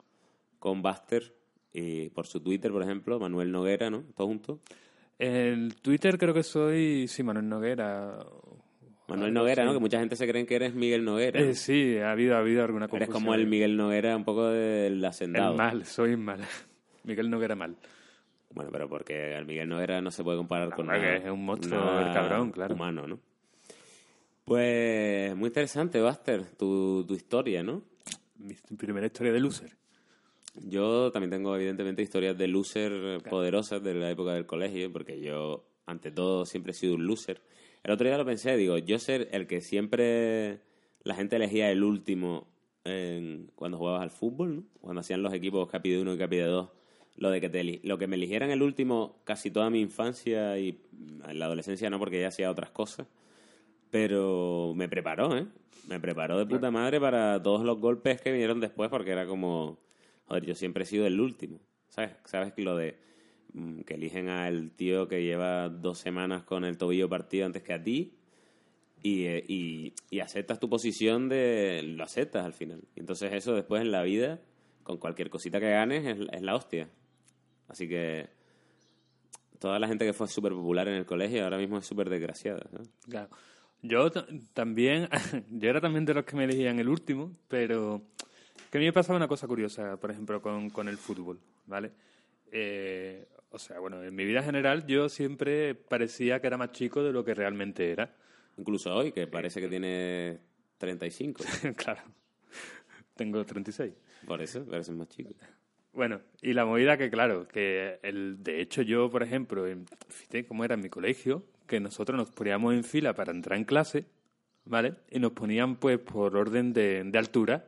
con 0.59 0.83
Buster 0.83 1.35
y 1.73 2.11
por 2.11 2.27
su 2.27 2.41
Twitter, 2.41 2.71
por 2.73 2.83
ejemplo, 2.83 3.19
Manuel 3.19 3.53
Noguera, 3.53 3.91
¿no? 3.91 4.05
Todo 4.17 4.27
junto. 4.27 4.61
En 5.19 5.71
Twitter 5.83 6.19
creo 6.19 6.33
que 6.33 6.43
soy, 6.43 7.07
sí, 7.09 7.23
Manuel 7.23 7.49
Noguera. 7.49 8.19
Manuel 9.09 9.35
Noguera, 9.35 9.65
¿no? 9.65 9.73
Que 9.73 9.81
mucha 9.81 9.99
gente 9.99 10.17
se 10.17 10.27
cree 10.27 10.47
que 10.47 10.55
eres 10.55 10.75
Miguel 10.75 11.05
Noguera. 11.05 11.41
Eh, 11.41 11.55
sí, 11.55 11.99
ha 11.99 12.13
habido, 12.13 12.37
ha 12.37 12.39
habido 12.39 12.65
alguna 12.65 12.89
confusión. 12.89 13.11
Eres 13.11 13.13
como 13.13 13.35
el 13.35 13.47
Miguel 13.47 13.77
Noguera, 13.77 14.17
un 14.17 14.25
poco 14.25 14.47
del 14.47 15.05
hacendado. 15.05 15.53
El 15.53 15.57
mal, 15.59 15.85
soy 15.85 16.17
mal. 16.17 16.41
Miguel 17.05 17.29
Noguera 17.29 17.55
mal. 17.55 17.77
Bueno, 18.53 18.71
pero 18.73 18.89
porque 18.89 19.37
el 19.37 19.47
Miguel 19.47 19.69
Noguera 19.69 20.01
no 20.01 20.11
se 20.11 20.25
puede 20.25 20.39
comparar 20.39 20.71
con 20.71 20.87
nada, 20.87 21.17
es 21.17 21.31
un 21.31 21.45
monstruo, 21.45 22.01
el 22.01 22.13
cabrón, 22.13 22.51
claro. 22.51 22.75
humano, 22.75 23.07
¿no? 23.07 23.21
Pues 24.45 25.37
muy 25.37 25.49
interesante, 25.49 26.01
Buster, 26.01 26.45
tu, 26.57 27.05
tu 27.07 27.15
historia, 27.15 27.63
¿no? 27.63 27.83
Mi 28.37 28.55
primera 28.77 29.07
historia 29.07 29.33
de 29.33 29.41
loser. 29.41 29.77
Yo 30.55 31.13
también 31.13 31.31
tengo, 31.31 31.55
evidentemente, 31.55 32.03
historias 32.03 32.37
de 32.37 32.49
loser 32.49 32.93
eh, 32.93 33.19
poderosas 33.29 33.83
de 33.83 33.95
la 33.95 34.11
época 34.11 34.33
del 34.35 34.47
colegio, 34.47 34.93
porque 34.93 35.21
yo, 35.21 35.65
ante 35.87 36.11
todo, 36.11 36.47
siempre 36.47 36.73
he 36.73 36.75
sido 36.75 36.95
un 36.95 37.07
loser. 37.07 37.41
El 37.85 37.93
otro 37.93 38.07
día 38.07 38.19
lo 38.19 38.25
pensé, 38.25 38.57
digo, 38.57 38.77
yo 38.79 38.99
ser 38.99 39.29
el 39.33 39.47
que 39.47 39.61
siempre 39.61 40.61
la 41.05 41.15
gente 41.15 41.37
elegía 41.37 41.71
el 41.71 41.85
último 41.85 42.49
en- 42.85 43.51
cuando 43.55 43.79
jugabas 43.79 44.03
al 44.03 44.11
fútbol, 44.11 44.57
¿no? 44.57 44.65
Cuando 44.81 45.01
hacían 45.01 45.23
los 45.23 45.33
equipos 45.33 45.69
Capi 45.71 45.91
de 45.91 46.01
1 46.01 46.15
y 46.15 46.19
Capi 46.19 46.37
de 46.37 46.45
2, 46.45 46.71
lo 47.17 47.31
de 47.31 47.41
que 47.41 47.49
te, 47.49 47.81
lo 47.85 47.99
que 47.99 48.07
me 48.07 48.17
eligieran 48.17 48.51
el 48.51 48.63
último 48.63 49.21
casi 49.25 49.51
toda 49.51 49.71
mi 49.71 49.81
infancia 49.81 50.59
y 50.59 50.81
mm, 50.93 51.31
en 51.31 51.39
la 51.39 51.45
adolescencia 51.45 51.89
no, 51.91 51.99
porque 51.99 52.21
ya 52.21 52.29
hacía 52.29 52.51
otras 52.51 52.71
cosas. 52.71 53.07
Pero 53.91 54.73
me 54.77 54.89
preparó, 54.89 55.37
¿eh? 55.37 55.47
Me 55.89 55.99
preparó 55.99 56.39
de 56.39 56.47
puta 56.47 56.71
madre 56.71 57.01
para 57.01 57.43
todos 57.43 57.65
los 57.65 57.79
golpes 57.81 58.21
que 58.21 58.31
vinieron 58.31 58.61
después, 58.61 58.89
porque 58.91 59.11
era 59.11 59.27
como, 59.27 59.81
joder, 60.27 60.47
yo 60.47 60.55
siempre 60.55 60.85
he 60.85 60.87
sido 60.87 61.07
el 61.07 61.21
último. 61.21 61.61
¿Sabes? 61.89 62.13
¿Sabes 62.25 62.53
lo 62.57 62.77
de 62.77 62.97
mm, 63.53 63.81
que 63.81 63.95
eligen 63.95 64.29
al 64.29 64.71
tío 64.71 65.09
que 65.09 65.25
lleva 65.25 65.69
dos 65.69 65.99
semanas 65.99 66.45
con 66.45 66.65
el 66.65 66.79
tobillo 66.79 67.09
partido 67.09 67.47
antes 67.47 67.65
que 67.65 67.73
a 67.73 67.83
ti? 67.83 68.15
Y, 69.03 69.25
eh, 69.25 69.45
y, 69.49 69.95
y 70.11 70.21
aceptas 70.21 70.61
tu 70.61 70.69
posición 70.69 71.29
de... 71.29 71.83
Lo 71.83 72.05
aceptas 72.05 72.45
al 72.45 72.53
final. 72.53 72.85
Y 72.95 73.01
entonces 73.01 73.33
eso 73.33 73.55
después 73.55 73.83
en 73.83 73.91
la 73.91 74.03
vida, 74.03 74.41
con 74.85 74.99
cualquier 74.99 75.31
cosita 75.31 75.59
que 75.59 75.71
ganes, 75.71 76.07
es, 76.07 76.29
es 76.31 76.43
la 76.43 76.55
hostia. 76.55 76.89
Así 77.67 77.89
que 77.89 78.29
toda 79.59 79.79
la 79.79 79.89
gente 79.89 80.05
que 80.05 80.13
fue 80.13 80.29
súper 80.29 80.53
popular 80.53 80.89
en 80.89 80.95
el 80.95 81.07
colegio 81.07 81.45
ahora 81.45 81.59
mismo 81.59 81.79
es 81.79 81.87
súper 81.87 82.09
desgraciada. 82.09 82.67
¿no? 82.73 82.81
Claro. 83.09 83.31
Yo 83.83 84.11
ta- 84.11 84.27
también, 84.53 85.09
yo 85.51 85.71
era 85.71 85.81
también 85.81 86.05
de 86.05 86.15
los 86.15 86.25
que 86.25 86.37
me 86.37 86.45
elegían 86.45 86.79
el 86.79 86.89
último, 86.89 87.33
pero 87.49 88.03
que 88.71 88.79
a 88.79 88.81
mí 88.81 88.85
me 88.87 88.93
pasaba 88.93 89.17
una 89.17 89.29
cosa 89.29 89.47
curiosa, 89.47 89.97
por 89.97 90.11
ejemplo, 90.11 90.41
con, 90.43 90.71
con 90.71 90.89
el 90.89 90.97
fútbol, 90.99 91.39
¿vale? 91.67 91.91
Eh, 92.53 93.27
o 93.51 93.59
sea, 93.59 93.79
bueno, 93.81 94.03
en 94.03 94.15
mi 94.15 94.25
vida 94.25 94.43
general 94.43 94.87
yo 94.87 95.09
siempre 95.09 95.75
parecía 95.75 96.41
que 96.41 96.47
era 96.47 96.57
más 96.57 96.73
chico 96.73 97.03
de 97.03 97.13
lo 97.13 97.25
que 97.25 97.35
realmente 97.35 97.91
era. 97.91 98.15
Incluso 98.57 98.95
hoy, 98.95 99.13
que 99.13 99.27
parece 99.27 99.61
que 99.61 99.69
tiene 99.69 100.39
35. 100.79 101.43
claro. 101.77 102.03
Tengo 103.17 103.45
36. 103.45 103.93
Por 104.27 104.43
eso, 104.43 104.65
pareces 104.67 104.95
más 104.95 105.09
chico. 105.09 105.31
Bueno, 105.93 106.21
y 106.41 106.53
la 106.53 106.65
movida 106.65 106.97
que, 106.97 107.11
claro, 107.11 107.49
que 107.49 107.99
el, 108.03 108.43
de 108.43 108.61
hecho 108.61 108.83
yo, 108.83 109.11
por 109.11 109.23
ejemplo, 109.23 109.67
en, 109.67 109.87
fíjate 110.09 110.47
cómo 110.47 110.65
era 110.65 110.75
en 110.75 110.81
mi 110.83 110.89
colegio, 110.89 111.45
que 111.71 111.79
nosotros 111.79 112.19
nos 112.19 112.31
poníamos 112.31 112.75
en 112.75 112.83
fila 112.83 113.15
para 113.15 113.31
entrar 113.31 113.57
en 113.57 113.65
clase, 113.65 114.05
¿vale? 114.65 114.95
Y 115.09 115.21
nos 115.21 115.31
ponían, 115.31 115.77
pues, 115.77 116.01
por 116.01 116.37
orden 116.37 116.73
de, 116.73 117.05
de 117.05 117.17
altura, 117.17 117.65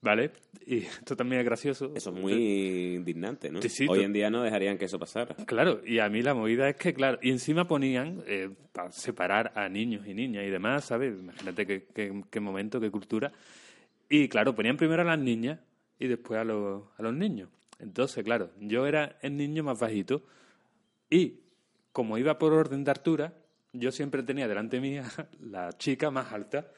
¿vale? 0.00 0.30
Y 0.64 0.78
esto 0.78 1.16
también 1.16 1.40
es 1.40 1.44
gracioso. 1.44 1.92
Eso 1.94 2.14
es 2.14 2.18
muy 2.18 2.94
indignante, 2.94 3.50
¿no? 3.50 3.60
Sí, 3.60 3.68
sí, 3.68 3.86
hoy 3.86 4.04
en 4.04 4.14
día 4.14 4.30
no 4.30 4.42
dejarían 4.42 4.78
que 4.78 4.86
eso 4.86 4.98
pasara. 4.98 5.34
Claro, 5.44 5.82
y 5.84 5.98
a 5.98 6.08
mí 6.08 6.22
la 6.22 6.32
movida 6.32 6.66
es 6.70 6.76
que, 6.76 6.94
claro, 6.94 7.18
y 7.20 7.30
encima 7.30 7.68
ponían 7.68 8.24
eh, 8.26 8.48
para 8.72 8.90
separar 8.90 9.52
a 9.54 9.68
niños 9.68 10.06
y 10.06 10.14
niñas 10.14 10.44
y 10.46 10.48
demás, 10.48 10.86
¿sabes? 10.86 11.12
Imagínate 11.12 11.66
qué, 11.66 11.88
qué, 11.94 12.22
qué 12.30 12.40
momento, 12.40 12.80
qué 12.80 12.90
cultura. 12.90 13.30
Y 14.08 14.28
claro, 14.28 14.54
ponían 14.54 14.78
primero 14.78 15.02
a 15.02 15.04
las 15.04 15.18
niñas 15.18 15.60
y 15.98 16.08
después 16.08 16.40
a 16.40 16.44
los, 16.44 16.84
a 16.96 17.02
los 17.02 17.12
niños. 17.12 17.50
Entonces, 17.78 18.24
claro, 18.24 18.50
yo 18.58 18.86
era 18.86 19.18
el 19.20 19.36
niño 19.36 19.62
más 19.62 19.78
bajito 19.78 20.22
y 21.10 21.40
como 21.92 22.18
iba 22.18 22.38
por 22.38 22.52
orden 22.52 22.84
de 22.84 22.90
altura, 22.90 23.32
yo 23.72 23.92
siempre 23.92 24.22
tenía 24.22 24.48
delante 24.48 24.80
mía 24.80 25.04
la 25.40 25.72
chica 25.72 26.10
más 26.10 26.32
alta, 26.32 26.68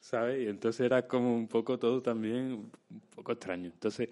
¿sabes? 0.00 0.42
Y 0.42 0.48
entonces 0.48 0.80
era 0.86 1.06
como 1.06 1.34
un 1.34 1.48
poco 1.48 1.78
todo 1.78 2.00
también 2.02 2.52
un 2.90 3.00
poco 3.14 3.32
extraño. 3.32 3.66
Entonces, 3.66 4.08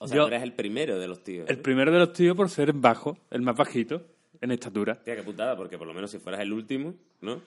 O 0.00 0.08
sea, 0.08 0.16
Yo- 0.16 0.22
tú 0.24 0.28
eres 0.28 0.42
el 0.42 0.52
primero 0.52 0.98
de 0.98 1.06
los 1.06 1.22
tíos. 1.22 1.48
el 1.48 1.56
¿eh? 1.56 1.60
primero 1.62 1.92
de 1.92 1.98
los 2.00 2.12
tíos 2.12 2.36
por 2.36 2.48
ser 2.50 2.72
bajo, 2.72 3.16
el 3.30 3.42
más 3.42 3.56
bajito 3.56 4.02
en 4.40 4.50
estatura. 4.50 4.96
Tía, 5.02 5.14
qué 5.16 5.22
putada, 5.22 5.56
porque 5.56 5.78
por 5.78 5.86
lo 5.86 5.94
menos 5.94 6.10
si 6.10 6.18
fueras 6.18 6.40
el 6.40 6.52
último, 6.52 6.94
¿no? 7.20 7.40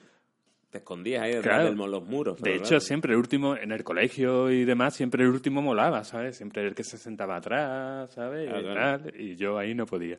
Te 0.70 0.78
escondías 0.78 1.22
ahí 1.22 1.34
detrás 1.34 1.60
Claro. 1.62 1.70
de 1.70 1.88
los 1.90 2.04
muros. 2.04 2.40
De 2.42 2.54
hecho, 2.54 2.78
siempre 2.80 3.12
el 3.12 3.18
último, 3.18 3.56
en 3.56 3.72
el 3.72 3.84
colegio 3.84 4.50
y 4.50 4.64
demás, 4.64 4.94
siempre 4.94 5.24
el 5.24 5.30
último 5.30 5.62
molaba, 5.62 6.04
¿sabes? 6.04 6.36
Siempre 6.36 6.66
el 6.66 6.74
que 6.74 6.84
se 6.84 6.98
sentaba 6.98 7.36
atrás, 7.36 8.10
¿sabes? 8.12 8.48
Claro, 8.48 8.60
y, 8.60 8.64
claro. 8.72 9.02
tal, 9.04 9.20
y 9.20 9.36
yo 9.36 9.56
ahí 9.58 9.74
no 9.74 9.86
podía. 9.86 10.18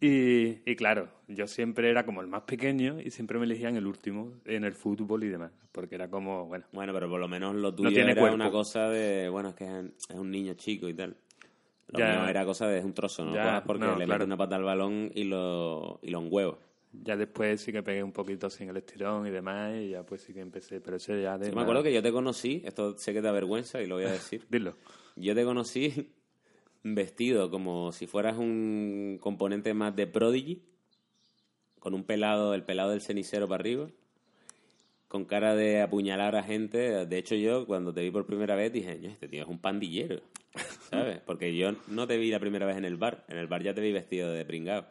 Y, 0.00 0.58
y 0.70 0.76
claro, 0.76 1.08
yo 1.28 1.46
siempre 1.46 1.88
era 1.90 2.04
como 2.04 2.20
el 2.20 2.26
más 2.26 2.42
pequeño 2.42 3.00
y 3.00 3.10
siempre 3.10 3.38
me 3.38 3.46
elegían 3.46 3.76
el 3.76 3.86
último 3.86 4.34
en 4.44 4.64
el 4.64 4.74
fútbol 4.74 5.24
y 5.24 5.28
demás, 5.28 5.52
porque 5.72 5.94
era 5.94 6.08
como, 6.10 6.46
bueno, 6.46 6.66
Bueno, 6.72 6.92
pero 6.92 7.08
por 7.08 7.18
lo 7.18 7.28
menos 7.28 7.54
lo 7.56 7.74
tuyo 7.74 7.90
tiene 7.90 8.12
era 8.12 8.20
cuerpo. 8.20 8.34
una 8.34 8.50
cosa 8.50 8.90
de, 8.90 9.28
bueno, 9.30 9.50
es 9.50 9.54
que 9.54 9.64
es, 9.64 10.14
un 10.14 10.30
niño 10.30 10.54
chico 10.54 10.88
y 10.88 10.94
tal. 10.94 11.16
Lo 11.88 11.98
Ya. 11.98 12.10
mío 12.20 12.28
era 12.28 12.44
cosa 12.44 12.66
de 12.68 12.78
es 12.78 12.84
un 12.84 12.92
trozo, 12.92 13.24
¿no? 13.24 13.34
Ya, 13.34 13.62
porque 13.64 13.84
no, 13.84 13.92
le 13.96 14.04
claro. 14.04 14.18
metes 14.18 14.26
una 14.26 14.36
pata 14.36 14.56
al 14.56 14.64
balón 14.64 15.10
y 15.14 15.24
lo, 15.24 15.98
y 16.02 16.10
lo 16.10 16.20
huevo. 16.20 16.58
ya 16.92 17.16
después 17.16 17.60
sí 17.60 17.72
que 17.72 17.82
pegué 17.82 18.02
un 18.02 18.12
poquito 18.12 18.50
sin 18.50 18.68
el 18.70 18.76
estirón 18.78 19.26
y 19.26 19.30
demás 19.30 19.76
y 19.76 19.90
ya 19.90 20.02
pues 20.04 20.20
sí 20.22 20.34
que 20.34 20.40
empecé, 20.40 20.80
pero 20.80 20.96
ese 20.98 21.22
ya 21.22 21.38
de... 21.38 21.48
Yo 21.50 21.54
me 21.54 21.62
acuerdo 21.62 21.82
que 21.82 21.92
yo 21.92 22.02
te 22.02 22.10
conocí, 22.12 22.60
esto 22.66 22.98
sé 22.98 23.12
que 23.14 23.22
te 23.22 23.28
avergüenza 23.28 23.80
y 23.80 23.86
lo 23.86 23.94
voy 23.96 24.04
a 24.04 24.10
decir. 24.12 24.44
Dilo. 24.50 24.74
Yo 25.14 25.34
te 25.34 25.44
conocí 25.44 26.12
vestido 26.94 27.50
como 27.50 27.92
si 27.92 28.06
fueras 28.06 28.36
un 28.38 29.18
componente 29.20 29.74
más 29.74 29.94
de 29.96 30.06
Prodigy, 30.06 30.62
con 31.78 31.94
un 31.94 32.04
pelado, 32.04 32.54
el 32.54 32.62
pelado 32.64 32.90
del 32.90 33.00
cenicero 33.00 33.48
para 33.48 33.60
arriba, 33.60 33.88
con 35.08 35.24
cara 35.24 35.54
de 35.54 35.82
apuñalar 35.82 36.34
a 36.36 36.42
gente. 36.42 37.06
De 37.06 37.18
hecho, 37.18 37.34
yo 37.34 37.66
cuando 37.66 37.92
te 37.92 38.02
vi 38.02 38.10
por 38.10 38.26
primera 38.26 38.56
vez 38.56 38.72
dije, 38.72 38.98
"Ño, 38.98 39.08
este 39.08 39.28
tío 39.28 39.42
es 39.42 39.48
un 39.48 39.58
pandillero, 39.58 40.20
¿sabes? 40.90 41.20
Porque 41.24 41.54
yo 41.56 41.72
no 41.88 42.06
te 42.06 42.18
vi 42.18 42.30
la 42.30 42.40
primera 42.40 42.66
vez 42.66 42.76
en 42.76 42.84
el 42.84 42.96
bar, 42.96 43.24
en 43.28 43.38
el 43.38 43.46
bar 43.46 43.62
ya 43.62 43.74
te 43.74 43.80
vi 43.80 43.92
vestido 43.92 44.32
de 44.32 44.44
pringao, 44.44 44.84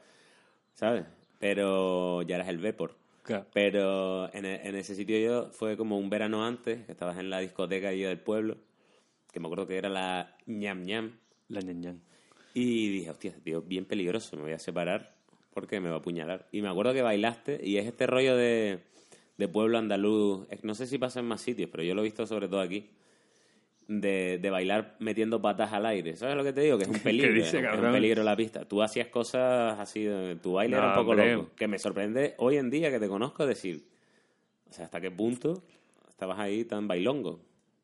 ¿sabes? 0.74 1.06
Pero 1.40 2.22
ya 2.22 2.36
eras 2.36 2.48
el 2.48 2.60
Vepor. 2.60 2.96
Claro. 3.24 3.46
Pero 3.54 4.34
en, 4.34 4.46
e- 4.46 4.68
en 4.68 4.76
ese 4.76 4.96
sitio 4.96 5.18
yo 5.20 5.50
fue 5.52 5.76
como 5.76 5.98
un 5.98 6.10
verano 6.10 6.46
antes, 6.46 6.86
que 6.86 6.92
estabas 6.92 7.18
en 7.18 7.30
la 7.30 7.40
discoteca 7.40 7.92
yo 7.94 8.08
del 8.08 8.20
pueblo, 8.20 8.58
que 9.34 9.40
me 9.40 9.48
acuerdo 9.48 9.68
que 9.68 9.78
era 9.78 9.90
la 9.90 10.38
ñam 10.46 10.84
ñam, 10.84 11.18
La 11.50 11.62
ñan 11.62 11.82
ñan. 11.82 12.02
y 12.54 12.90
dije, 12.90 13.10
hostia, 13.12 13.30
este 13.32 13.42
tío 13.42 13.62
bien 13.62 13.86
peligroso, 13.86 14.36
me 14.38 14.44
voy 14.44 14.54
a 14.54 14.60
separar 14.60 15.14
porque 15.54 15.80
me 15.80 15.90
va 15.90 15.96
a 15.96 16.00
apuñalar. 16.00 16.48
Y 16.52 16.62
me 16.62 16.68
acuerdo 16.70 16.94
que 16.94 17.02
bailaste, 17.02 17.60
y 17.64 17.78
es 17.78 17.86
este 17.86 18.08
rollo 18.08 18.36
de, 18.36 18.80
de 19.38 19.48
pueblo 19.48 19.78
andaluz, 19.78 20.48
no 20.64 20.76
sé 20.76 20.86
si 20.88 20.98
pasa 20.98 21.20
en 21.20 21.26
más 21.28 21.42
sitios, 21.42 21.70
pero 21.72 21.84
yo 21.84 21.94
lo 21.96 22.02
he 22.02 22.06
visto 22.06 22.26
sobre 22.28 22.48
todo 22.48 22.60
aquí, 22.62 22.90
de, 23.88 24.40
de 24.42 24.50
bailar 24.50 24.96
metiendo 25.00 25.42
patas 25.42 25.72
al 25.72 25.86
aire. 25.86 26.16
¿Sabes 26.16 26.36
lo 26.36 26.44
que 26.44 26.52
te 26.54 26.62
digo? 26.62 26.78
Que 26.78 26.86
es 26.86 26.90
un 26.90 27.00
peligro, 27.04 27.34
dice, 27.34 27.60
es 27.60 27.78
un- 27.80 27.92
peligro 27.92 28.24
la 28.24 28.36
pista. 28.36 28.66
Tú 28.66 28.82
hacías 28.82 29.08
cosas 29.10 29.80
así, 29.80 30.08
tu 30.42 30.54
baile 30.54 30.76
No, 30.76 30.82
era 30.82 30.90
un 30.90 30.96
poco 30.96 31.12
hombre. 31.12 31.34
loco. 31.36 31.52
Que 31.56 31.68
me 31.68 31.78
sorprende 31.78 32.34
hoy 32.38 32.58
en 32.58 32.70
día 32.70 32.90
que 32.90 33.00
te 33.00 33.08
conozco 33.08 33.46
decir, 33.46 33.86
o 34.70 34.74
sea, 34.74 34.86
¿hasta 34.86 35.00
qué 35.00 35.12
punto 35.12 35.64
estabas 36.10 36.40
ahí 36.40 36.66
tan 36.66 36.88
bailongo? 36.88 37.40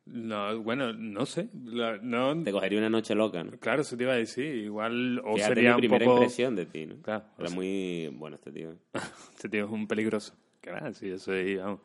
No, 0.06 0.60
bueno, 0.62 0.94
no 0.94 1.26
sé. 1.26 1.48
La- 1.64 1.98
no, 2.02 2.42
Te 2.44 2.52
cogería 2.52 2.80
una 2.80 2.90
noche 2.90 3.14
loca, 3.16 3.44
¿no? 3.44 3.52
claro, 3.60 3.84
eso 3.84 3.96
te 3.96 4.04
iba 4.04 4.14
a 4.14 4.18
decir. 4.18 4.56
Igual, 4.56 5.20
o 5.24 5.36
Fíjate 5.36 5.56
sería 5.56 5.76
mi 5.76 5.82
primera 5.82 6.06
poco... 6.06 6.18
impresión 6.18 6.56
de 6.56 6.66
ti, 6.66 6.86
¿no? 6.88 6.96
Claro, 7.02 7.26
o 7.38 7.42
Era 7.42 7.50
sea- 7.50 7.56
muy 7.56 8.08
bueno 8.14 8.36
este 8.36 8.52
tío. 8.52 8.76
Este 9.36 9.50
tío 9.50 9.66
es 9.66 9.72
un 9.72 9.88
peligroso. 9.88 10.34
Que 10.60 10.72
nada, 10.72 10.94
sí, 10.94 11.10
eso 11.10 11.34
es, 11.34 11.58
vamos. 11.60 11.80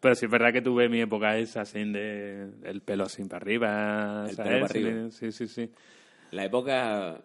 Pero 0.00 0.14
sí 0.16 0.24
es 0.26 0.30
verdad 0.30 0.52
que 0.52 0.60
tuve 0.62 0.88
mi 0.88 1.00
época 1.00 1.36
esa, 1.38 1.60
así 1.62 1.84
de 1.84 2.48
el 2.64 2.82
pelo 2.82 3.04
así 3.04 3.22
para 3.24 3.36
arriba, 3.38 4.26
El 4.28 4.34
¿sabes? 4.34 4.50
pelo 4.52 4.66
para 4.66 4.78
arriba. 4.80 5.10
Sí, 5.10 5.30
sí, 5.32 5.46
sí. 5.46 5.70
La 6.32 6.44
época... 6.44 7.20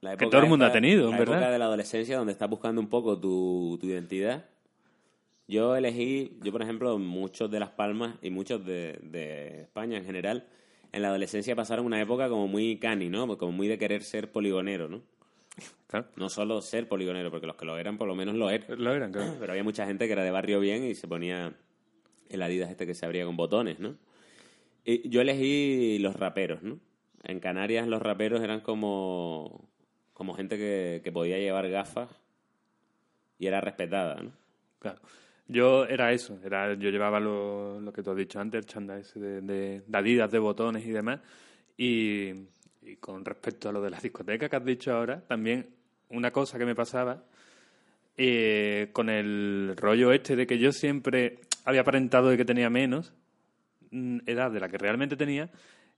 La 0.00 0.10
Que 0.10 0.24
época 0.24 0.30
todo 0.30 0.40
el 0.42 0.48
mundo 0.48 0.64
esta- 0.64 0.76
ha 0.76 0.80
tenido, 0.80 1.10
la 1.10 1.18
¿verdad? 1.18 1.34
época 1.36 1.50
de 1.50 1.58
la 1.58 1.64
adolescencia 1.66 2.16
donde 2.16 2.32
estás 2.32 2.48
buscando 2.50 2.80
un 2.80 2.88
poco 2.88 3.20
tu, 3.20 3.76
tu 3.80 3.86
identidad. 3.86 4.44
Yo 5.48 5.76
elegí, 5.76 6.38
yo 6.42 6.52
por 6.52 6.62
ejemplo, 6.62 6.98
muchos 6.98 7.50
de 7.50 7.60
Las 7.60 7.70
Palmas 7.70 8.16
y 8.22 8.30
muchos 8.30 8.64
de, 8.64 8.98
de 9.02 9.62
España 9.62 9.98
en 9.98 10.04
general, 10.04 10.46
en 10.92 11.02
la 11.02 11.08
adolescencia 11.08 11.56
pasaron 11.56 11.86
una 11.86 12.00
época 12.00 12.28
como 12.28 12.48
muy 12.48 12.78
cani, 12.78 13.08
¿no? 13.08 13.36
Como 13.38 13.52
muy 13.52 13.68
de 13.68 13.78
querer 13.78 14.02
ser 14.02 14.30
poligonero, 14.30 14.88
¿no? 14.88 15.02
Claro. 15.86 16.06
No 16.16 16.28
solo 16.30 16.62
ser 16.62 16.88
poligonero, 16.88 17.30
porque 17.30 17.46
los 17.46 17.56
que 17.56 17.66
lo 17.66 17.78
eran 17.78 17.98
por 17.98 18.08
lo 18.08 18.14
menos 18.14 18.34
lo 18.34 18.48
eran. 18.50 18.82
Lo 18.82 18.94
eran, 18.94 19.12
claro. 19.12 19.36
Pero 19.38 19.52
había 19.52 19.64
mucha 19.64 19.86
gente 19.86 20.06
que 20.06 20.12
era 20.12 20.24
de 20.24 20.30
barrio 20.30 20.60
bien 20.60 20.84
y 20.84 20.94
se 20.94 21.06
ponía 21.06 21.54
el 22.28 22.42
Adidas 22.42 22.70
este 22.70 22.86
que 22.86 22.94
se 22.94 23.04
abría 23.04 23.26
con 23.26 23.36
botones, 23.36 23.78
¿no? 23.78 23.96
Y 24.84 25.08
yo 25.08 25.20
elegí 25.20 25.98
los 25.98 26.16
raperos, 26.16 26.62
¿no? 26.62 26.78
En 27.24 27.40
Canarias 27.40 27.86
los 27.86 28.02
raperos 28.02 28.42
eran 28.42 28.60
como, 28.60 29.68
como 30.12 30.34
gente 30.34 30.56
que, 30.56 31.02
que 31.04 31.12
podía 31.12 31.38
llevar 31.38 31.68
gafas 31.68 32.08
y 33.38 33.46
era 33.46 33.60
respetada, 33.60 34.22
¿no? 34.22 34.32
Claro. 34.78 35.00
Yo 35.52 35.84
era 35.84 36.12
eso, 36.12 36.38
era, 36.44 36.74
yo 36.74 36.90
llevaba 36.90 37.20
lo, 37.20 37.80
lo 37.80 37.92
que 37.92 38.02
tú 38.02 38.10
has 38.10 38.16
dicho 38.16 38.40
antes, 38.40 38.58
el 38.60 38.66
chanda 38.66 38.98
ese 38.98 39.20
de, 39.20 39.40
de, 39.42 40.28
de 40.28 40.38
botones 40.38 40.84
y 40.86 40.90
demás. 40.90 41.20
Y, 41.76 42.30
y 42.82 42.96
con 43.00 43.24
respecto 43.24 43.68
a 43.68 43.72
lo 43.72 43.82
de 43.82 43.90
las 43.90 44.02
discotecas 44.02 44.48
que 44.48 44.56
has 44.56 44.64
dicho 44.64 44.92
ahora, 44.92 45.20
también 45.20 45.66
una 46.08 46.30
cosa 46.30 46.58
que 46.58 46.64
me 46.64 46.74
pasaba 46.74 47.22
eh, 48.16 48.88
con 48.92 49.08
el 49.08 49.74
rollo 49.76 50.12
este 50.12 50.36
de 50.36 50.46
que 50.46 50.58
yo 50.58 50.72
siempre 50.72 51.38
había 51.64 51.80
aparentado 51.80 52.28
de 52.28 52.36
que 52.36 52.44
tenía 52.44 52.68
menos 52.70 53.14
mm, 53.90 54.18
edad 54.26 54.50
de 54.50 54.60
la 54.60 54.68
que 54.68 54.78
realmente 54.78 55.16
tenía. 55.16 55.50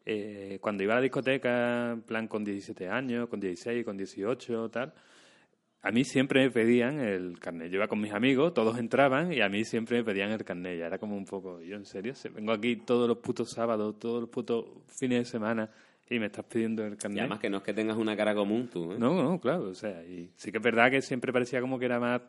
eh, 0.06 0.58
cuando 0.60 0.82
iba 0.82 0.92
a 0.92 0.96
la 0.96 1.02
discoteca, 1.02 1.92
en 1.92 2.02
plan 2.02 2.28
con 2.28 2.44
17 2.44 2.88
años, 2.88 3.28
con 3.28 3.40
16, 3.40 3.84
con 3.84 3.96
18, 3.96 4.68
tal, 4.70 4.92
a 5.86 5.90
mí 5.92 6.02
siempre 6.04 6.42
me 6.44 6.50
pedían 6.50 6.98
el 6.98 7.38
carnet. 7.38 7.68
Yo 7.70 7.76
iba 7.76 7.88
con 7.88 8.00
mis 8.00 8.12
amigos, 8.12 8.54
todos 8.54 8.78
entraban 8.78 9.32
y 9.32 9.40
a 9.40 9.48
mí 9.48 9.64
siempre 9.64 9.98
me 9.98 10.04
pedían 10.04 10.30
el 10.32 10.42
carnet. 10.44 10.78
Ya 10.78 10.86
era 10.86 10.98
como 10.98 11.16
un 11.16 11.24
poco, 11.26 11.60
yo 11.60 11.76
en 11.76 11.84
serio, 11.84 12.14
Se- 12.14 12.30
vengo 12.30 12.52
aquí 12.52 12.76
todos 12.76 13.06
los 13.06 13.18
putos 13.18 13.50
sábados, 13.50 13.98
todos 13.98 14.22
los 14.22 14.30
putos 14.30 14.64
fines 14.88 15.18
de 15.20 15.24
semana 15.26 15.70
y 16.08 16.18
me 16.18 16.26
estás 16.26 16.44
pidiendo 16.46 16.84
el 16.86 16.94
Y 16.94 16.96
carnet. 16.96 17.20
además 17.20 17.38
que 17.38 17.50
no 17.50 17.58
es 17.58 17.62
que 17.62 17.72
tengas 17.74 17.96
una 17.96 18.16
cara 18.16 18.34
común 18.34 18.68
tú, 18.72 18.92
¿eh? 18.92 18.96
No, 18.98 19.22
no, 19.22 19.38
claro, 19.40 19.64
o 19.68 19.74
sea, 19.74 20.02
y 20.04 20.30
sí 20.36 20.50
que 20.50 20.58
es 20.58 20.64
verdad 20.64 20.90
que 20.90 21.00
siempre 21.02 21.32
parecía 21.32 21.60
como 21.60 21.78
que 21.78 21.84
era 21.84 22.00
más, 22.00 22.22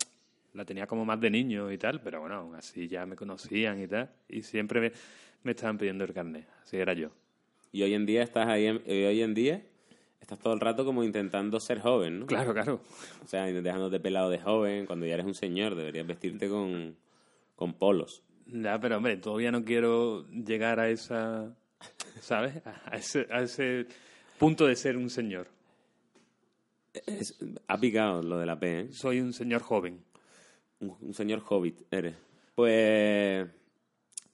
la 0.54 0.64
tenía 0.66 0.86
como 0.88 1.04
más 1.06 1.20
de 1.20 1.30
niño 1.30 1.72
y 1.72 1.78
tal, 1.78 2.02
pero 2.02 2.20
bueno, 2.22 2.36
aún 2.36 2.56
así 2.56 2.88
ya 2.88 3.06
me 3.06 3.16
conocían 3.16 3.82
y 3.82 3.88
tal, 3.88 4.10
y 4.30 4.42
siempre 4.44 4.80
me, 4.82 4.92
me 5.44 5.52
estaban 5.52 5.78
pidiendo 5.78 6.04
el 6.06 6.14
carnet, 6.14 6.48
así 6.64 6.78
era 6.78 6.94
yo. 6.94 7.10
Y 7.72 7.84
hoy 7.84 7.94
en 7.94 8.06
día 8.06 8.24
estás 8.24 8.48
ahí, 8.48 8.66
en- 8.68 8.82
y 8.86 9.04
hoy 9.04 9.22
en 9.22 9.34
día 9.34 9.62
estás 10.26 10.40
todo 10.40 10.54
el 10.54 10.60
rato 10.60 10.84
como 10.86 11.04
intentando 11.04 11.60
ser 11.60 11.80
joven, 11.80 12.22
¿no? 12.22 12.26
Claro, 12.26 12.52
claro. 12.54 12.82
O 13.24 13.28
sea, 13.28 13.46
dejándote 13.46 14.00
pelado 14.00 14.30
de 14.32 14.40
joven, 14.40 14.88
cuando 14.88 15.06
ya 15.06 15.14
eres 15.14 15.26
un 15.28 15.36
señor, 15.36 15.76
deberías 15.76 16.08
vestirte 16.08 16.50
con, 16.50 16.96
con 17.56 17.74
polos. 17.76 18.24
Ya, 18.48 18.80
pero 18.80 18.98
hombre, 18.98 19.18
todavía 19.18 19.52
no 19.52 19.64
quiero 19.64 20.28
llegar 20.30 20.80
a 20.80 20.90
esa, 20.90 21.56
¿sabes? 22.22 22.56
A 22.86 22.96
ese, 22.98 23.28
a 23.32 23.42
ese 23.42 23.86
punto 24.40 24.66
de 24.66 24.76
ser 24.76 24.98
un 24.98 25.10
señor. 25.12 25.48
Es- 27.06 27.38
ha 27.68 27.78
picado 27.78 28.24
lo 28.24 28.38
de 28.40 28.46
la 28.46 28.60
P, 28.60 28.80
¿eh? 28.82 28.88
Soy 28.94 29.20
un 29.20 29.32
señor 29.34 29.62
joven. 29.62 30.04
Un, 30.80 30.96
un 31.02 31.14
señor 31.14 31.44
hobbit 31.48 31.82
eres. 31.92 32.16
Pues 32.56 33.48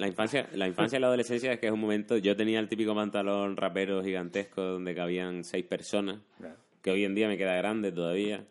la 0.01 0.07
infancia, 0.07 0.49
la 0.55 0.67
infancia 0.67 0.97
y 0.97 0.99
la 0.99 1.07
adolescencia 1.07 1.53
es 1.53 1.59
que 1.59 1.67
es 1.67 1.71
un 1.71 1.79
momento. 1.79 2.17
Yo 2.17 2.35
tenía 2.35 2.59
el 2.59 2.67
típico 2.67 2.95
pantalón 2.95 3.55
rapero 3.55 4.03
gigantesco 4.03 4.59
donde 4.59 4.95
cabían 4.95 5.43
seis 5.43 5.63
personas, 5.63 6.21
que 6.81 6.89
hoy 6.89 7.05
en 7.05 7.13
día 7.13 7.27
me 7.27 7.37
queda 7.37 7.55
grande 7.55 7.91
todavía. 7.91 8.43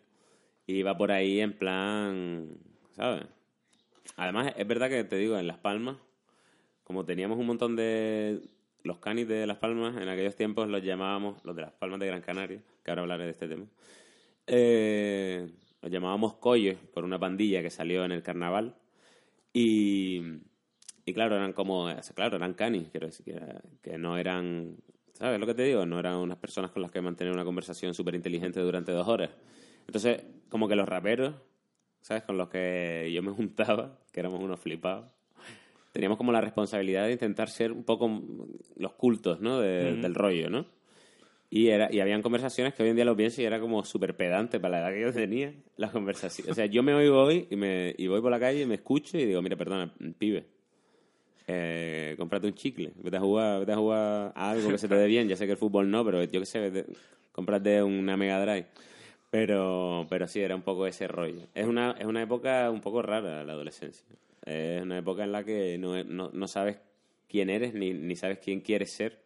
Y 0.65 0.75
iba 0.75 0.97
por 0.97 1.11
ahí 1.11 1.41
en 1.41 1.51
plan, 1.51 2.57
¿sabes? 2.91 3.25
Además, 4.15 4.53
es 4.55 4.65
verdad 4.65 4.89
que 4.89 5.03
te 5.03 5.17
digo, 5.17 5.37
en 5.37 5.45
Las 5.45 5.57
Palmas, 5.57 5.97
como 6.85 7.03
teníamos 7.03 7.37
un 7.37 7.47
montón 7.47 7.75
de. 7.75 8.41
Los 8.83 8.99
canis 8.99 9.27
de 9.27 9.45
Las 9.45 9.57
Palmas, 9.57 10.01
en 10.01 10.07
aquellos 10.07 10.37
tiempos 10.37 10.69
los 10.69 10.81
llamábamos, 10.81 11.43
los 11.43 11.53
de 11.53 11.63
Las 11.63 11.73
Palmas 11.73 11.99
de 11.99 12.07
Gran 12.07 12.21
Canaria, 12.21 12.63
que 12.81 12.91
ahora 12.91 13.01
hablaré 13.01 13.25
de 13.25 13.31
este 13.31 13.49
tema. 13.49 13.65
Eh, 14.47 15.49
los 15.81 15.91
llamábamos 15.91 16.35
colles 16.35 16.77
por 16.93 17.03
una 17.03 17.19
pandilla 17.19 17.61
que 17.61 17.69
salió 17.69 18.05
en 18.05 18.13
el 18.13 18.23
carnaval. 18.23 18.77
Y, 19.53 20.21
y 21.11 21.13
claro, 21.13 21.35
eran 21.35 21.53
como, 21.53 21.87
claro, 22.15 22.37
eran 22.37 22.53
canis, 22.53 22.89
quiero 22.89 23.07
decir, 23.07 23.25
que, 23.25 23.31
era- 23.33 23.61
que 23.81 23.97
no 23.97 24.17
eran, 24.17 24.75
¿sabes 25.13 25.39
lo 25.39 25.45
que 25.45 25.53
te 25.53 25.63
digo? 25.63 25.85
No 25.85 25.99
eran 25.99 26.15
unas 26.15 26.37
personas 26.37 26.71
con 26.71 26.81
las 26.81 26.91
que 26.91 27.01
mantener 27.01 27.33
una 27.33 27.45
conversación 27.45 27.93
súper 27.93 28.15
inteligente 28.15 28.59
durante 28.59 28.91
dos 28.91 29.07
horas. 29.07 29.29
Entonces, 29.85 30.23
como 30.49 30.67
que 30.67 30.75
los 30.75 30.87
raperos, 30.89 31.35
¿sabes? 32.01 32.23
Con 32.23 32.37
los 32.37 32.49
que 32.49 33.09
yo 33.13 33.21
me 33.21 33.31
juntaba, 33.31 33.99
que 34.11 34.19
éramos 34.19 34.39
unos 34.41 34.59
flipados, 34.59 35.05
teníamos 35.91 36.17
como 36.17 36.31
la 36.31 36.41
responsabilidad 36.41 37.05
de 37.05 37.11
intentar 37.13 37.49
ser 37.49 37.71
un 37.71 37.83
poco 37.83 38.09
los 38.77 38.93
cultos, 38.93 39.41
¿no? 39.41 39.59
De- 39.59 39.95
Del 40.01 40.15
rollo, 40.15 40.49
¿no? 40.49 40.65
Y, 41.53 41.67
era, 41.67 41.93
y 41.93 41.99
habían 41.99 42.21
conversaciones 42.21 42.73
que 42.73 42.81
hoy 42.83 42.89
en 42.89 42.95
día 42.95 43.03
lo 43.03 43.13
pienso 43.17 43.41
y 43.41 43.45
era 43.45 43.59
como 43.59 43.83
súper 43.83 44.15
pedante 44.15 44.57
para 44.57 44.79
la 44.79 44.87
edad 44.87 44.93
que 44.95 45.01
yo 45.01 45.11
tenía, 45.13 45.53
las 45.75 45.91
conversaciones. 45.91 46.49
O 46.49 46.55
sea, 46.55 46.65
yo 46.67 46.81
me 46.81 46.93
oigo 46.93 47.21
hoy 47.21 47.45
y, 47.51 47.57
me, 47.57 47.93
y 47.97 48.07
voy 48.07 48.21
por 48.21 48.31
la 48.31 48.39
calle 48.39 48.61
y 48.61 48.65
me 48.65 48.75
escucho 48.75 49.17
y 49.17 49.25
digo, 49.25 49.41
mira, 49.41 49.57
perdona, 49.57 49.93
pibe, 50.17 50.45
eh, 51.51 52.15
un 52.47 52.53
chicle, 52.55 52.91
vete 53.03 53.17
a 53.17 53.19
jugar, 53.19 53.59
vete 53.59 53.71
a 53.73 53.75
algo 54.35 54.69
que 54.69 54.77
se 54.77 54.87
te 54.87 54.95
dé 54.95 55.07
bien. 55.07 55.27
Ya 55.27 55.35
sé 55.35 55.45
que 55.45 55.51
el 55.53 55.57
fútbol 55.57 55.89
no, 55.91 56.03
pero 56.05 56.23
yo 56.23 56.39
qué 56.39 56.45
sé, 56.45 56.59
vete- 56.71 56.85
una 57.83 58.17
Mega 58.17 58.41
Drive. 58.41 58.67
Pero, 59.29 60.07
pero 60.09 60.27
sí, 60.27 60.41
era 60.41 60.55
un 60.55 60.61
poco 60.61 60.87
ese 60.87 61.07
rollo. 61.07 61.47
Es 61.55 61.65
una, 61.65 61.95
es 61.97 62.05
una 62.05 62.21
época 62.21 62.69
un 62.69 62.81
poco 62.81 63.01
rara 63.01 63.43
la 63.43 63.53
adolescencia. 63.53 64.05
Es 64.45 64.81
una 64.81 64.97
época 64.97 65.23
en 65.23 65.31
la 65.31 65.43
que 65.43 65.77
no, 65.77 66.03
no, 66.03 66.29
no 66.33 66.47
sabes 66.47 66.77
quién 67.29 67.49
eres 67.49 67.73
ni, 67.73 67.93
ni 67.93 68.15
sabes 68.15 68.39
quién 68.39 68.59
quieres 68.61 68.91
ser. 68.91 69.19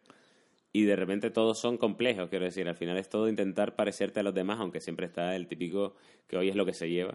y 0.72 0.84
de 0.84 0.94
repente 0.94 1.30
todos 1.30 1.58
son 1.58 1.78
complejos, 1.78 2.28
quiero 2.28 2.44
decir, 2.44 2.68
al 2.68 2.76
final 2.76 2.98
es 2.98 3.08
todo 3.08 3.28
intentar 3.30 3.74
parecerte 3.76 4.20
a 4.20 4.22
los 4.22 4.34
demás, 4.34 4.60
aunque 4.60 4.80
siempre 4.80 5.06
está 5.06 5.34
el 5.34 5.46
típico 5.48 5.94
que 6.28 6.36
hoy 6.36 6.50
es 6.50 6.54
lo 6.56 6.66
que 6.66 6.74
se 6.74 6.90
lleva. 6.90 7.14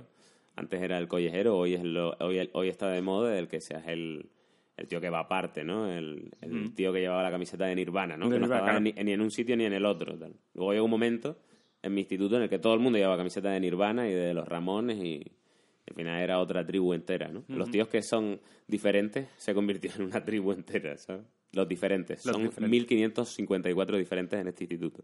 Antes 0.56 0.82
era 0.82 0.97
el 0.97 1.08
collejero, 1.08 1.58
hoy 1.58 1.76
es 1.76 1.84
lo, 1.84 2.15
hoy, 2.19 2.50
hoy 2.54 2.69
está 2.69 2.89
de 2.89 3.02
moda 3.04 3.38
el 3.38 3.47
que 3.47 3.62
seas 3.62 3.88
el, 3.88 4.30
el 4.77 4.88
tío 4.88 4.99
que 4.99 5.10
va 5.10 5.19
aparte, 5.19 5.63
¿no? 5.63 5.91
El, 5.91 6.31
el 6.41 6.73
tío 6.73 6.91
que 6.91 6.99
llevaba 6.99 7.23
la 7.23 7.31
camiseta 7.31 7.65
de 7.65 7.75
Nirvana, 7.75 8.17
¿no? 8.17 8.29
De 8.29 8.36
que 8.36 8.39
no 8.39 8.45
estaba 8.45 8.79
ni, 8.79 8.91
ni 8.93 9.12
en 9.12 9.21
un 9.21 9.31
sitio 9.31 9.55
ni 9.55 9.65
en 9.65 9.73
el 9.73 9.86
otro. 9.86 10.17
Tal. 10.17 10.34
Luego 10.53 10.73
llegó 10.73 10.86
un 10.86 10.91
momento 10.91 11.38
en 11.81 11.93
mi 11.93 12.01
instituto 12.01 12.38
en 12.38 12.43
el 12.43 12.49
que 12.49 12.60
todo 12.60 12.73
el 12.73 12.79
mundo 12.79 12.97
llevaba 12.97 13.17
camiseta 13.17 13.49
de 13.49 13.60
Nirvana 13.60 14.07
y 14.07 14.13
de 14.13 14.34
los 14.34 14.47
Ramones 14.47 14.97
y 15.03 15.23
al 15.88 15.95
final 15.95 16.21
era 16.21 16.39
otra 16.39 16.65
tribu 16.65 16.93
entera, 16.93 17.29
¿no? 17.29 17.43
Los 17.47 17.69
tíos 17.69 17.88
que 17.88 18.01
son 18.01 18.39
diferentes 18.67 19.27
se 19.38 19.53
convirtieron 19.53 20.01
en 20.01 20.07
una 20.07 20.23
tribu 20.23 20.51
entera, 20.51 20.97
¿sabes? 20.97 21.25
Los 21.51 21.67
diferentes. 21.67 22.25
Los 22.25 22.34
son 22.34 22.43
diferentes. 22.43 22.69
1554 22.69 23.97
diferentes 23.97 24.39
en 24.39 24.47
este 24.47 24.63
instituto. 24.63 25.03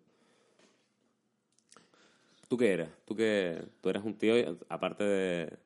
¿Tú 2.48 2.58
qué 2.58 2.72
eras? 2.72 2.90
¿Tú 3.06 3.16
qué? 3.16 3.62
Tú 3.82 3.90
eras 3.90 4.06
un 4.06 4.18
tío, 4.18 4.58
aparte 4.70 5.04
de, 5.04 5.58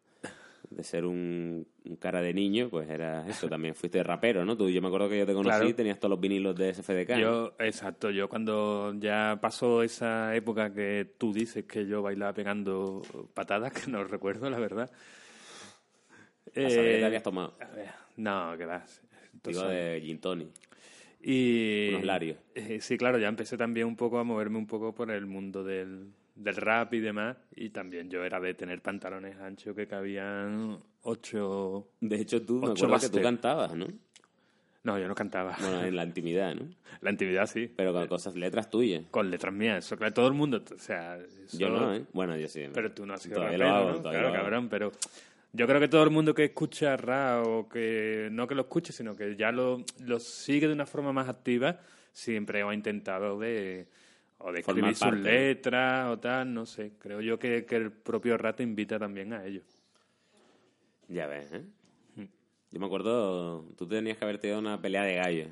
de 0.71 0.83
ser 0.83 1.05
un, 1.05 1.67
un 1.85 1.95
cara 1.97 2.21
de 2.21 2.33
niño, 2.33 2.69
pues 2.69 2.89
eras 2.89 3.27
eso, 3.27 3.47
también 3.49 3.75
fuiste 3.75 4.01
rapero, 4.03 4.45
¿no? 4.45 4.55
Tú, 4.57 4.69
yo 4.69 4.81
me 4.81 4.87
acuerdo 4.87 5.09
que 5.09 5.19
yo 5.19 5.25
te 5.25 5.33
conocí 5.33 5.49
Claro. 5.49 5.69
y 5.69 5.73
tenías 5.73 5.99
todos 5.99 6.11
los 6.11 6.19
vinilos 6.19 6.55
de 6.55 6.73
SFDK. 6.73 7.09
¿no? 7.09 7.19
Yo, 7.19 7.53
exacto, 7.59 8.09
yo 8.09 8.29
cuando 8.29 8.93
ya 8.97 9.37
pasó 9.41 9.83
esa 9.83 10.33
época 10.35 10.73
que 10.73 11.13
tú 11.17 11.33
dices 11.33 11.65
que 11.65 11.85
yo 11.85 12.01
bailaba 12.01 12.33
pegando 12.33 13.01
patadas, 13.33 13.73
que 13.85 13.91
no 13.91 14.03
recuerdo, 14.05 14.49
la 14.49 14.59
verdad. 14.59 14.89
Eh, 16.53 16.97
te 16.99 17.05
habías 17.05 17.23
tomado. 17.23 17.53
a 17.59 17.65
ver, 17.75 17.89
no, 18.17 18.57
que 18.57 18.65
vas. 18.65 19.01
Digo 19.43 19.63
de 19.63 20.01
gin 20.01 20.19
tonic. 20.19 20.49
Y, 21.23 21.89
Unos 21.89 22.05
larios. 22.05 22.37
eh, 22.55 22.79
sí, 22.81 22.97
claro, 22.97 23.19
ya 23.19 23.27
empecé 23.27 23.55
también 23.57 23.85
un 23.87 23.95
poco 23.95 24.17
a 24.19 24.23
moverme 24.23 24.57
un 24.57 24.67
poco 24.67 24.93
por 24.95 25.11
el 25.11 25.25
mundo 25.27 25.63
del, 25.63 26.07
del 26.43 26.55
rap 26.55 26.93
y 26.93 26.99
demás. 26.99 27.37
Y 27.55 27.69
también 27.69 28.09
yo 28.09 28.23
era 28.23 28.39
de 28.39 28.53
tener 28.53 28.81
pantalones 28.81 29.37
anchos 29.39 29.75
que 29.75 29.87
cabían 29.87 30.79
ocho... 31.03 31.87
De 31.99 32.15
hecho, 32.17 32.41
tú, 32.41 32.55
me 32.59 32.69
Ocho 32.69 32.85
acuerdo 32.85 33.07
que 33.07 33.17
tú 33.17 33.21
cantabas, 33.23 33.73
¿no? 33.75 33.87
No, 34.83 34.97
yo 34.97 35.07
no 35.07 35.13
cantaba. 35.13 35.55
Bueno, 35.59 35.83
en 35.83 35.95
la 35.95 36.03
intimidad, 36.03 36.55
¿no? 36.55 36.63
La 37.01 37.11
intimidad 37.11 37.45
sí. 37.45 37.71
Pero 37.75 37.93
con 37.93 38.07
cosas, 38.07 38.35
letras 38.35 38.69
tuyas. 38.69 39.03
Con 39.11 39.29
letras 39.29 39.53
mías, 39.53 39.85
eso, 39.85 39.95
claro, 39.95 40.13
todo 40.13 40.27
el 40.27 40.33
mundo, 40.33 40.63
o 40.73 40.77
sea... 40.79 41.17
eso- 41.17 41.57
Yo 41.57 41.69
no, 41.69 41.93
¿eh? 41.95 42.03
Bueno, 42.13 42.35
yo 42.37 42.47
sí. 42.47 42.63
Pero 42.73 42.91
tú 42.91 43.05
no 43.05 43.13
has 43.13 43.21
sido 43.21 43.35
Todavía 43.35 43.57
rapero, 43.59 43.75
hago, 43.75 43.91
¿no? 43.91 44.01
Claro, 44.09 44.33
cabrón, 44.33 44.69
pero 44.69 44.91
yo 45.53 45.67
creo 45.67 45.79
que 45.79 45.87
todo 45.87 46.03
el 46.03 46.09
mundo 46.09 46.33
que 46.33 46.45
escucha 46.45 46.97
rap 46.97 47.45
o 47.45 47.69
que 47.69 48.29
no 48.31 48.47
que 48.47 48.55
lo 48.55 48.61
escuche, 48.61 48.91
sino 48.91 49.15
que 49.15 49.35
ya 49.35 49.51
lo, 49.51 49.83
lo 49.99 50.19
sigue 50.19 50.67
de 50.67 50.73
una 50.73 50.85
forma 50.87 51.13
más 51.13 51.29
activa, 51.29 51.79
siempre 52.11 52.63
ha 52.63 52.73
intentado 52.73 53.37
de 53.39 53.85
o 54.43 54.51
de 54.51 54.59
escribir 54.61 54.95
sus 54.95 55.13
letras 55.17 56.07
o 56.09 56.19
tal, 56.19 56.53
no 56.53 56.65
sé. 56.65 56.93
Creo 56.99 57.21
yo 57.21 57.37
que, 57.39 57.65
que 57.65 57.75
el 57.75 57.91
propio 57.91 58.37
rap 58.37 58.57
te 58.57 58.63
invita 58.63 58.97
también 58.99 59.33
a 59.33 59.45
ello. 59.45 59.61
Ya 61.07 61.27
ves, 61.27 61.51
¿eh? 61.53 61.61
Yo 62.73 62.79
me 62.79 62.85
acuerdo, 62.85 63.65
tú 63.77 63.85
tenías 63.85 64.17
que 64.17 64.23
haberte 64.23 64.47
ido 64.47 64.55
a 64.55 64.59
una 64.59 64.81
pelea 64.81 65.03
de 65.03 65.15
gallos. 65.15 65.47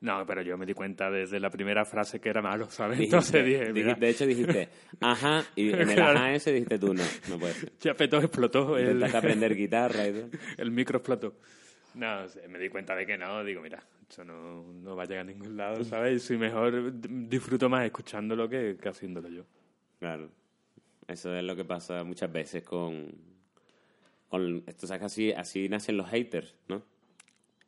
No, 0.00 0.26
pero 0.26 0.42
yo 0.42 0.58
me 0.58 0.66
di 0.66 0.74
cuenta 0.74 1.10
desde 1.10 1.38
la 1.38 1.48
primera 1.48 1.84
frase 1.84 2.20
que 2.20 2.28
era 2.28 2.42
malo, 2.42 2.68
¿sabes? 2.70 2.98
Dijiste- 2.98 3.04
Entonces 3.16 3.44
dije, 3.44 3.72
dijiste- 3.72 4.00
de 4.00 4.08
hecho 4.08 4.26
dijiste, 4.26 4.68
ajá, 5.00 5.44
y 5.54 5.70
en 5.72 5.80
el 5.80 5.86
Claro. 5.94 6.18
ajá 6.18 6.34
ese 6.34 6.52
dijiste 6.52 6.78
tú, 6.80 6.92
no, 6.92 7.04
no 7.28 7.38
puede 7.38 7.54
ser. 7.54 7.72
explotó. 8.18 8.76
El, 8.76 8.86
Intentaste 8.94 9.16
aprender 9.16 9.54
guitarra 9.56 10.08
y 10.08 10.12
todo. 10.12 10.28
el 10.58 10.70
micro 10.72 10.98
explotó. 10.98 11.34
No, 11.94 12.26
me 12.48 12.58
di 12.58 12.68
cuenta 12.68 12.94
de 12.96 13.06
que 13.06 13.16
no. 13.16 13.42
Digo, 13.44 13.62
mira, 13.62 13.82
eso 14.08 14.24
no, 14.24 14.62
no 14.72 14.96
va 14.96 15.02
a 15.02 15.06
llegar 15.06 15.22
a 15.22 15.28
ningún 15.32 15.56
lado, 15.56 15.84
¿sabes? 15.84 16.30
Y 16.30 16.36
mejor 16.36 16.92
d- 17.00 17.08
disfruto 17.28 17.68
más 17.68 17.84
escuchándolo 17.84 18.48
que, 18.48 18.76
que 18.80 18.88
haciéndolo 18.88 19.28
yo. 19.28 19.42
Claro. 19.98 20.30
Eso 21.08 21.34
es 21.34 21.42
lo 21.44 21.54
que 21.56 21.64
pasa 21.64 22.02
muchas 22.04 22.32
veces 22.32 22.62
con... 22.62 23.12
con 24.28 24.62
esto 24.66 24.86
sabes 24.86 25.02
así, 25.04 25.32
así 25.32 25.68
nacen 25.68 25.96
los 25.96 26.08
haters, 26.08 26.54
¿no? 26.68 26.82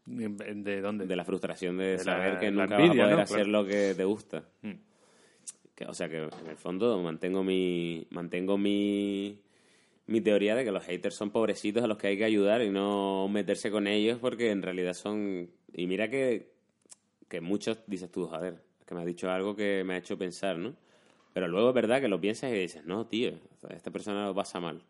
¿De 0.07 0.81
dónde? 0.81 1.07
De 1.07 1.17
la 1.17 1.25
frustración 1.25 1.77
de, 1.77 1.85
De 1.85 1.97
la- 1.99 2.03
saber 2.05 2.39
que 2.39 2.51
nunca 2.51 2.77
envidia, 2.77 3.07
vas 3.07 3.13
a 3.13 3.15
poder 3.15 3.17
¿no? 3.17 3.23
hacer 3.23 3.37
Claro. 3.45 3.63
lo 3.63 3.67
que 3.69 3.95
te 3.97 4.05
gusta. 4.05 4.45
Mm. 4.63 4.73
Que, 5.75 5.85
o 5.85 5.93
sea 5.95 6.09
que 6.09 6.17
en 6.17 6.47
el 6.49 6.57
fondo 6.57 7.01
mantengo 7.03 7.45
mi 7.45 8.07
mantengo 8.11 8.57
mi 8.59 9.39
mi 10.07 10.21
teoría 10.23 10.57
de 10.57 10.65
que 10.65 10.73
los 10.73 10.83
haters 10.85 11.15
son 11.15 11.31
pobrecitos 11.31 11.85
a 11.85 11.87
los 11.87 11.99
que 11.99 12.07
hay 12.09 12.17
que 12.17 12.25
ayudar 12.25 12.63
y 12.63 12.71
no 12.71 13.29
meterse 13.29 13.71
con 13.71 13.87
ellos 13.87 14.19
porque 14.19 14.51
en 14.51 14.63
realidad 14.63 14.95
son 14.95 15.51
y 15.73 15.87
mira 15.87 16.09
que 16.09 16.53
que 17.29 17.41
muchos 17.41 17.79
dices 17.87 18.11
tú 18.11 18.27
joder 18.27 18.63
que 18.87 18.95
me 18.95 19.01
has 19.01 19.07
dicho 19.07 19.31
algo 19.31 19.55
que 19.55 19.83
me 19.85 19.95
ha 19.95 19.99
hecho 19.99 20.17
pensar 20.19 20.59
no 20.59 20.75
pero 21.33 21.47
luego 21.49 21.69
es 21.69 21.75
verdad 21.75 22.01
que 22.01 22.09
lo 22.09 22.21
piensas 22.21 22.51
y 22.51 22.55
dices 22.55 22.85
no 22.85 23.07
tío 23.07 23.33
esta 23.71 23.91
persona 23.91 24.27
lo 24.27 24.35
pasa 24.35 24.61
mal 24.61 24.83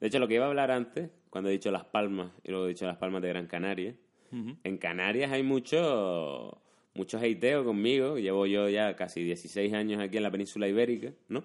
de 0.00 0.06
hecho 0.06 0.18
lo 0.18 0.28
que 0.28 0.34
iba 0.34 0.44
a 0.44 0.48
hablar 0.48 0.70
antes 0.70 1.10
cuando 1.30 1.50
he 1.50 1.52
dicho 1.52 1.70
las 1.70 1.84
Palmas 1.84 2.30
y 2.44 2.50
luego 2.50 2.66
he 2.66 2.68
dicho 2.70 2.86
las 2.86 2.98
Palmas 2.98 3.22
de 3.22 3.28
Gran 3.28 3.46
Canaria 3.46 3.94
en 4.30 4.76
Canarias 4.76 5.32
hay 5.32 5.42
mucho 5.42 6.60
mucho 6.98 7.18
hateo 7.18 7.64
conmigo. 7.64 8.18
Llevo 8.18 8.44
yo 8.46 8.68
ya 8.68 8.94
casi 8.96 9.22
16 9.22 9.72
años 9.72 10.02
aquí 10.02 10.18
en 10.18 10.24
la 10.24 10.30
península 10.30 10.68
ibérica, 10.68 11.12
¿no? 11.28 11.44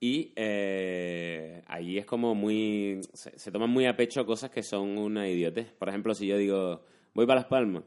Y 0.00 0.32
eh, 0.36 1.62
allí 1.66 1.98
es 1.98 2.06
como 2.06 2.34
muy... 2.34 3.00
Se, 3.12 3.38
se 3.38 3.52
toman 3.52 3.70
muy 3.70 3.86
a 3.86 3.96
pecho 3.96 4.26
cosas 4.26 4.50
que 4.50 4.62
son 4.62 4.98
una 4.98 5.28
idiotez. 5.28 5.72
Por 5.72 5.88
ejemplo, 5.88 6.14
si 6.14 6.26
yo 6.26 6.36
digo, 6.36 6.82
voy 7.14 7.26
para 7.26 7.40
Las 7.40 7.48
Palmas, 7.48 7.84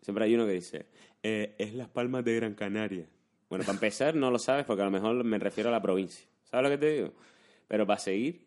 siempre 0.00 0.24
hay 0.24 0.34
uno 0.34 0.46
que 0.46 0.52
dice, 0.52 0.86
"Eh, 1.22 1.54
es 1.58 1.74
Las 1.74 1.88
Palmas 1.88 2.24
de 2.24 2.36
Gran 2.36 2.54
Canaria. 2.54 3.06
Bueno, 3.48 3.64
para 3.64 3.74
empezar 3.74 4.14
no 4.14 4.30
lo 4.30 4.38
sabes 4.38 4.64
porque 4.64 4.82
a 4.82 4.86
lo 4.86 4.90
mejor 4.90 5.22
me 5.24 5.38
refiero 5.38 5.68
a 5.68 5.72
la 5.72 5.80
provincia. 5.80 6.26
¿Sabes 6.44 6.64
lo 6.64 6.70
que 6.70 6.78
te 6.78 6.92
digo? 6.92 7.12
Pero 7.68 7.86
para 7.86 7.98
seguir, 7.98 8.42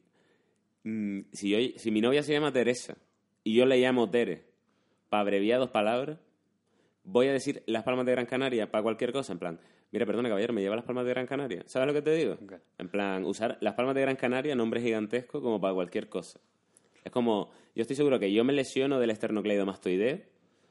mm, 0.84 1.20
si, 1.32 1.50
yo, 1.50 1.80
si 1.80 1.92
mi 1.92 2.02
novia 2.02 2.24
se 2.24 2.34
llama 2.34 2.52
Teresa 2.52 2.98
y 3.44 3.56
yo 3.56 3.65
le 3.65 3.78
llamo 3.78 4.10
Tere, 4.10 4.44
para 5.10 5.22
abreviar 5.22 5.60
dos 5.60 5.70
palabras, 5.72 6.20
voy 7.04 7.28
a 7.28 7.34
decir 7.34 7.63
Las 7.65 7.84
Palmas 7.84 8.06
de 8.06 8.12
Gran 8.12 8.26
Canaria 8.26 8.70
para 8.70 8.84
cualquier 8.84 9.12
cosa, 9.12 9.34
en 9.34 9.39
plan, 9.39 9.60
mira, 9.92 10.06
perdona, 10.06 10.30
caballero, 10.30 10.54
me 10.54 10.62
lleva 10.62 10.76
Las 10.76 10.86
Palmas 10.86 11.06
de 11.06 11.12
Gran 11.12 11.26
Canaria. 11.26 11.63
¿Sabes 11.65 11.88
lo 11.88 11.94
que 11.94 12.02
te 12.02 12.13
digo? 12.13 12.38
En 12.78 12.89
plan, 12.89 13.26
usar 13.26 13.58
Las 13.62 13.74
Palmas 13.74 13.96
de 13.96 14.02
Gran 14.02 14.15
Canaria, 14.15 14.56
nombre 14.56 14.82
gigantesco, 14.82 15.42
como 15.42 15.60
para 15.60 15.74
cualquier 15.74 16.10
cosa. 16.10 16.39
Es 17.04 17.12
como, 17.12 17.52
yo 17.76 17.82
estoy 17.82 17.96
seguro 17.96 18.20
que 18.20 18.32
yo 18.32 18.44
me 18.44 18.54
lesiono 18.54 19.00
del 19.00 19.10
esternocleidomastoideo 19.10 20.20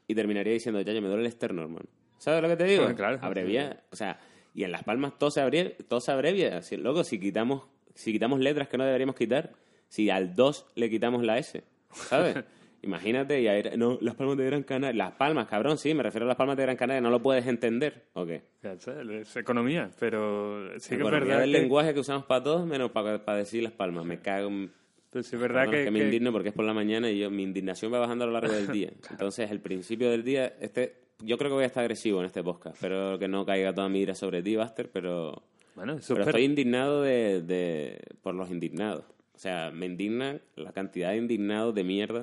y 0.07 0.15
terminaría 0.15 0.53
diciendo, 0.53 0.81
ya, 0.81 0.93
yo 0.93 1.03
me 1.03 1.09
duele 1.09 1.23
el 1.23 1.29
esterno, 1.29 1.63
hermano. 1.63 1.87
¿Sabes 2.19 2.43
lo 2.43 2.49
que 2.49 2.57
te 2.57 2.65
digo? 2.65 2.87
Claro. 2.97 3.19
Abrevia, 3.23 3.83
o 3.91 3.97
sea, 3.97 4.19
y 4.55 4.65
en 4.65 4.73
Las 4.73 4.83
Palmas 4.83 5.19
todo 5.19 5.31
se 5.31 5.41
abrevia, 5.41 5.73
todo 5.89 6.01
se 6.01 6.11
abrevia. 6.11 6.63
Si, 6.63 6.77
luego, 6.77 7.05
si 7.05 7.21
quitamos, 7.21 7.65
si 7.95 8.13
quitamos 8.13 8.41
letras 8.41 8.69
que 8.69 8.79
no 8.79 8.85
deberíamos 8.85 9.15
quitar, 9.15 9.53
si 9.89 10.11
al 10.11 10.35
2 10.35 10.67
le 10.75 10.91
quitamos 10.91 11.23
la 11.23 11.39
S, 11.39 11.63
¿sabes? 11.93 12.37
Imagínate, 12.83 13.41
y 13.41 13.49
ahí, 13.49 13.63
no, 13.77 13.99
Las 14.01 14.15
Palmas 14.15 14.37
de 14.37 14.47
Gran 14.47 14.63
Canaria. 14.63 15.05
Las 15.05 15.15
Palmas, 15.15 15.49
cabrón, 15.49 15.79
sí, 15.79 15.95
me 15.95 16.03
refiero 16.03 16.27
a 16.27 16.29
Las 16.29 16.37
Palmas 16.37 16.57
de 16.57 16.63
Gran 16.63 16.77
Canaria, 16.77 17.01
¿no 17.01 17.11
lo 17.11 17.21
puedes 17.21 17.47
entender? 17.47 18.05
¿O 18.15 18.25
qué? 18.25 18.43
Es 18.63 19.37
economía, 19.37 19.91
pero 19.99 20.79
sí 20.79 20.97
que 20.97 21.03
es 21.03 21.11
verdad 21.11 21.41
del 21.41 21.53
que, 21.53 21.61
lenguaje 21.61 21.93
que 21.93 22.01
usamos 22.01 22.25
para 22.25 22.43
todos, 22.43 22.67
menos 22.67 22.93
para, 22.93 23.25
para 23.25 23.39
decir 23.39 23.63
Las 23.63 23.73
Palmas. 23.73 24.05
Me 24.05 24.21
cago 24.21 24.49
en... 24.49 24.73
sí 25.13 25.19
es 25.37 25.41
verdad 25.41 25.63
Perdona, 25.63 25.71
que, 25.71 25.79
es 25.81 25.85
que 25.87 25.91
me 25.91 25.99
que- 26.01 26.05
indigno 26.07 26.33
porque 26.33 26.49
es 26.51 26.55
por 26.55 26.65
la 26.65 26.75
mañana 26.75 27.11
y 27.11 27.19
yo, 27.19 27.31
mi 27.31 27.43
indignación 27.43 27.93
va 27.93 27.99
bajando 27.99 28.25
a 28.25 28.27
lo 28.27 28.33
largo 28.35 28.53
del 28.53 28.69
día. 28.69 28.91
Entonces, 29.11 29.51
el 29.51 29.61
principio 29.61 30.11
del 30.11 30.23
día, 30.23 30.55
este, 30.61 30.97
yo 31.21 31.39
creo 31.39 31.51
que 31.51 31.55
voy 31.55 31.65
a 31.65 31.67
estar 31.69 31.83
agresivo 31.83 32.21
en 32.21 32.27
este 32.27 32.43
podcast. 32.43 32.77
Espero 32.77 33.19
que 33.19 33.29
no 33.29 33.45
caiga 33.47 33.73
toda 33.75 33.89
mi 33.89 34.01
ira 34.01 34.15
sobre 34.15 34.43
ti, 34.43 34.57
Buster, 34.57 34.91
pero, 34.91 35.43
bueno, 35.75 35.95
eso 35.95 36.15
pero 36.15 36.23
es 36.23 36.29
estoy 36.29 36.45
indignado 36.45 37.03
de, 37.03 37.43
de, 37.43 38.01
por 38.23 38.35
los 38.35 38.51
indignados. 38.51 39.05
O 39.35 39.39
sea, 39.39 39.71
me 39.71 39.87
indigna 39.87 40.39
la 40.57 40.73
cantidad 40.73 41.11
de 41.11 41.17
indignados 41.19 41.75
de 41.75 41.85
mierda. 41.85 42.21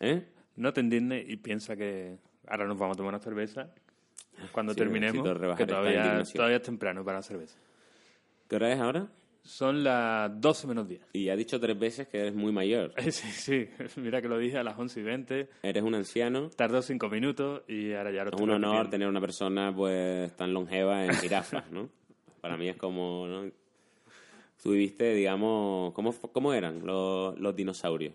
¿Eh? 0.00 0.24
No 0.56 0.72
te 0.72 0.80
indignes 0.80 1.28
y 1.28 1.36
piensa 1.36 1.76
que 1.76 2.18
ahora 2.46 2.66
nos 2.66 2.78
vamos 2.78 2.94
a 2.94 2.98
tomar 2.98 3.14
una 3.14 3.22
cerveza 3.22 3.70
cuando 4.52 4.72
Sí, 4.72 4.78
terminemos, 4.78 5.22
que 5.56 5.66
todavía, 5.66 6.22
todavía 6.32 6.56
es 6.56 6.62
temprano 6.62 7.04
para 7.04 7.18
la 7.18 7.22
cerveza. 7.22 7.58
¿Qué 8.48 8.56
hora 8.56 8.72
es 8.72 8.78
ahora? 8.80 9.08
Son 9.48 9.82
las 9.82 10.30
12 10.40 10.66
menos 10.66 10.86
10. 10.88 11.00
Y 11.14 11.28
he 11.30 11.36
dicho 11.36 11.58
tres 11.58 11.78
veces 11.78 12.06
que 12.08 12.18
eres 12.20 12.34
muy 12.34 12.52
mayor. 12.52 12.92
Sí, 13.10 13.28
sí, 13.32 13.68
mira 13.96 14.20
que 14.20 14.28
lo 14.28 14.36
dije 14.38 14.58
a 14.58 14.62
las 14.62 14.78
11 14.78 15.00
y 15.00 15.02
20. 15.02 15.48
Eres 15.62 15.82
un 15.82 15.94
anciano. 15.94 16.50
Tardó 16.50 16.82
5 16.82 17.08
minutos 17.08 17.62
y 17.66 17.92
ahora 17.94 18.10
ya 18.10 18.24
lo 18.24 18.30
Es 18.30 18.34
estoy 18.34 18.44
un 18.44 18.50
honor 18.50 18.70
repitiendo. 18.70 18.90
tener 18.90 19.08
una 19.08 19.20
persona 19.22 19.74
pues 19.74 20.36
tan 20.36 20.52
longeva 20.52 21.04
en 21.06 21.14
jirafas, 21.14 21.70
¿no? 21.70 21.88
Para 22.42 22.56
mí 22.58 22.68
es 22.68 22.76
como, 22.76 23.26
¿no? 23.26 23.50
Tú 24.62 24.72
viviste, 24.72 25.14
digamos, 25.14 25.92
¿cómo, 25.94 26.12
cómo 26.12 26.52
eran 26.52 26.84
los, 26.84 27.38
los 27.38 27.56
dinosaurios? 27.56 28.12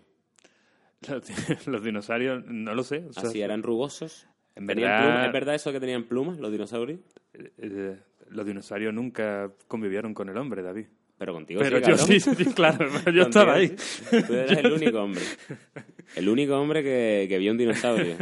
Los, 1.08 1.24
los 1.66 1.82
dinosaurios, 1.82 2.44
no 2.46 2.74
lo 2.74 2.82
sé. 2.84 3.04
o 3.08 3.12
sea, 3.12 3.24
Así 3.24 3.42
eran 3.42 3.62
rugosos. 3.62 4.26
En 4.54 4.66
¿Tenían 4.68 4.88
verdad-? 4.90 5.26
¿Es 5.26 5.32
verdad 5.32 5.54
eso 5.56 5.72
que 5.72 5.80
tenían 5.80 6.04
plumas 6.04 6.38
los 6.38 6.52
dinosaurios? 6.52 7.00
eh, 7.34 7.98
los 8.30 8.46
dinosaurios 8.46 8.94
nunca 8.94 9.50
convivieron 9.66 10.14
con 10.14 10.28
el 10.28 10.36
hombre, 10.36 10.62
David. 10.62 10.86
Pero 11.18 11.32
contigo 11.32 11.60
Pero 11.60 11.76
sí, 11.78 11.82
yo 11.82 11.96
cabrón. 11.96 12.06
sí, 12.06 12.20
sí, 12.20 12.44
claro, 12.54 12.88
yo 13.12 13.22
estaba 13.22 13.54
ahí. 13.54 13.74
sí. 13.78 14.04
Tú 14.26 14.34
eras 14.34 14.58
el 14.58 14.72
único 14.72 15.02
hombre. 15.02 15.22
El 16.16 16.28
único 16.28 16.58
hombre 16.58 16.82
que, 16.82 17.26
que 17.28 17.38
vio 17.38 17.52
un 17.52 17.58
dinosaurio. 17.58 18.16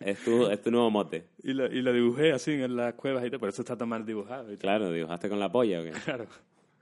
Es 0.00 0.18
tu, 0.24 0.46
es 0.46 0.62
tu 0.62 0.70
nuevo 0.70 0.90
mote. 0.90 1.26
Y 1.42 1.52
lo, 1.52 1.66
y 1.66 1.82
lo 1.82 1.92
dibujé 1.92 2.32
así 2.32 2.52
en 2.52 2.74
las 2.76 2.94
cuevas 2.94 3.22
y 3.26 3.28
todo, 3.28 3.40
por 3.40 3.50
eso 3.50 3.60
está 3.60 3.76
tan 3.76 3.88
mal 3.90 4.06
dibujado. 4.06 4.50
y. 4.50 4.56
Claro, 4.56 4.90
dibujaste 4.90 5.28
con 5.28 5.38
la 5.38 5.52
polla 5.52 5.80
o 5.80 5.84
qué? 5.84 5.90
Claro. 5.90 6.26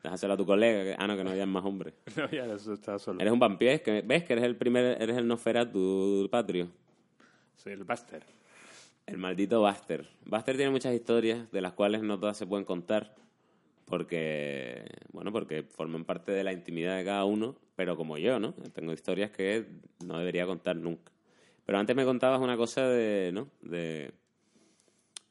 Déjaselo 0.05 0.35
a 0.35 0.37
tu 0.37 0.47
colega. 0.47 0.85
que- 0.85 0.95
Ah, 0.97 1.09
no, 1.09 1.17
que 1.17 1.25
no 1.25 1.31
hayan 1.31 1.49
más 1.49 1.65
hombres. 1.65 1.95
No, 2.17 2.31
ya 2.31 2.47
eso 2.47 2.73
está 2.75 2.97
solo. 3.01 3.21
Eres 3.21 3.33
un 3.33 3.41
vampiro, 3.41 3.83
que 3.83 4.03
ves 4.03 4.23
que 4.23 4.35
eres 4.35 4.45
el 4.45 4.55
primer, 4.55 5.03
eres 5.03 5.17
el 5.17 5.27
Nosferatu 5.27 6.29
patrio. 6.31 6.69
Soy 7.57 7.73
el 7.73 7.83
Buster. 7.83 8.23
El 9.07 9.19
maldito 9.19 9.61
Buster. 9.63 10.07
Buster 10.25 10.57
tiene 10.57 10.71
muchas 10.71 10.95
historias 10.95 11.51
de 11.51 11.61
las 11.61 11.73
cuales 11.73 12.03
no 12.03 12.21
todas 12.21 12.37
se 12.37 12.47
pueden 12.47 12.65
contar 12.65 13.17
porque, 13.89 14.85
bueno, 15.13 15.33
porque 15.33 15.63
forman 15.63 16.05
parte 16.05 16.33
de 16.33 16.45
la 16.45 16.53
intimidad 16.53 16.97
de 16.97 17.05
cada 17.05 17.25
uno, 17.25 17.57
pero 17.75 17.97
como 17.97 18.19
yo, 18.19 18.39
¿no? 18.39 18.53
Tengo 18.75 18.93
historias 18.93 19.31
que 19.31 19.67
no 20.05 20.19
debería 20.19 20.47
contar 20.47 20.77
nunca. 20.77 21.11
Pero 21.65 21.79
antes 21.79 21.97
me 21.97 22.05
contabas 22.05 22.41
una 22.41 22.57
cosa 22.57 22.87
de, 22.87 23.31
¿no? 23.33 23.49
De, 23.63 24.13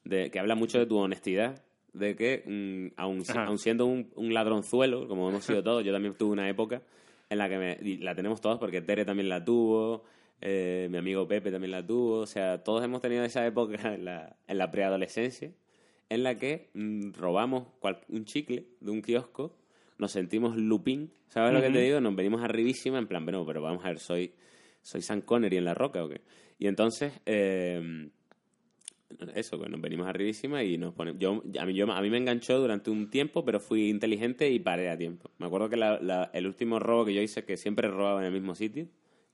de 0.04 0.30
que 0.30 0.38
habla 0.38 0.54
mucho 0.54 0.78
de 0.78 0.86
tu 0.86 0.98
honestidad, 0.98 1.62
de 1.92 2.16
que 2.16 2.42
mm, 2.46 3.00
aun, 3.00 3.24
siendo 3.58 3.86
un, 3.86 4.10
un 4.16 4.34
ladronzuelo, 4.34 5.06
como 5.08 5.28
hemos 5.28 5.44
sido 5.44 5.62
todos, 5.64 5.84
yo 5.84 5.92
también 5.92 6.14
tuve 6.14 6.32
una 6.32 6.48
época 6.48 6.82
en 7.30 7.38
la 7.38 7.48
que 7.48 7.58
me, 7.58 7.78
y 7.80 7.98
la 7.98 8.14
tenemos 8.14 8.40
todos 8.40 8.58
porque 8.58 8.80
Tere 8.80 9.04
también 9.04 9.28
la 9.28 9.44
tuvo, 9.44 10.04
eh, 10.40 10.88
mi 10.90 10.98
amigo 10.98 11.28
Pepe 11.28 11.50
también 11.50 11.72
la 11.72 11.86
tuvo, 11.86 12.20
o 12.20 12.26
sea, 12.26 12.62
todos 12.64 12.82
hemos 12.84 13.02
tenido 13.02 13.24
esa 13.24 13.46
época 13.46 13.94
en 13.94 14.04
la, 14.04 14.36
en 14.46 14.58
la 14.58 14.70
preadolescencia 14.70 15.52
en 16.10 16.22
la 16.22 16.36
que 16.36 16.70
mm, 16.74 17.12
robamos 17.12 17.68
un 18.08 18.24
chicle 18.24 18.66
de 18.80 18.90
un 18.90 19.02
kiosco, 19.02 19.56
nos 19.98 20.12
sentimos 20.12 20.56
lupín, 20.56 21.12
¿sabes 21.28 21.52
lo 21.52 21.60
que 21.60 21.70
te 21.70 21.80
digo? 21.84 22.00
Nos 22.00 22.14
venimos 22.16 22.42
arribísima 22.42 22.98
en 22.98 23.06
plan, 23.06 23.24
bueno, 23.24 23.44
pero 23.46 23.60
vamos 23.62 23.84
a 23.84 23.88
ver, 23.88 23.98
soy, 23.98 24.32
soy 24.82 25.02
San 25.02 25.20
Connery 25.22 25.56
en 25.56 25.64
la 25.64 25.74
roca 25.74 26.04
o 26.04 26.08
qué. 26.08 26.20
Y 26.58 26.66
entonces, 26.66 27.12
eh, 27.26 28.08
eso, 29.34 29.58
pues 29.58 29.70
nos 29.70 29.80
venimos 29.80 30.06
arribísima 30.06 30.62
y 30.62 30.76
nos 30.78 30.94
ponemos... 30.94 31.20
Yo, 31.20 31.42
a, 31.58 31.66
mí, 31.66 31.74
yo, 31.74 31.90
a 31.90 32.00
mí 32.02 32.10
me 32.10 32.18
enganchó 32.18 32.58
durante 32.60 32.90
un 32.90 33.10
tiempo, 33.10 33.44
pero 33.44 33.58
fui 33.58 33.88
inteligente 33.88 34.50
y 34.50 34.58
paré 34.60 34.90
a 34.90 34.96
tiempo. 34.98 35.30
Me 35.38 35.46
acuerdo 35.46 35.68
que 35.68 35.76
la- 35.76 35.98
la- 36.00 36.30
el 36.34 36.46
último 36.46 36.78
robo 36.78 37.04
que 37.06 37.14
yo 37.14 37.22
hice, 37.22 37.44
que 37.44 37.56
siempre 37.56 37.88
robaba 37.88 38.20
en 38.20 38.26
el 38.26 38.32
mismo 38.32 38.54
sitio, 38.54 38.86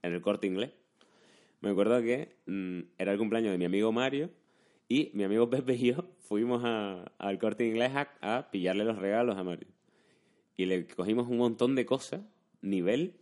en 0.02 0.12
el 0.14 0.20
corte 0.20 0.46
inglés, 0.46 0.70
me 1.60 1.70
acuerdo 1.70 2.00
que 2.02 2.36
mm, 2.46 2.80
era 2.98 3.12
el 3.12 3.18
cumpleaños 3.18 3.50
de 3.52 3.58
mi 3.58 3.64
amigo 3.64 3.90
Mario 3.90 4.30
y 4.88 5.10
mi 5.14 5.24
amigo 5.24 5.48
Pepe 5.50 5.74
y 5.74 5.92
yo 5.92 6.04
fuimos 6.20 6.62
a- 6.64 7.04
al 7.18 7.38
corte 7.38 7.66
inglés 7.66 7.92
a, 7.94 8.08
a 8.20 8.50
pillarle 8.50 8.84
los 8.84 8.98
regalos 8.98 9.36
a 9.36 9.44
Mario. 9.44 9.68
Y 10.56 10.66
le 10.66 10.86
cogimos 10.86 11.28
un 11.28 11.38
montón 11.38 11.74
de 11.74 11.84
cosas, 11.86 12.20
nivel. 12.62 13.14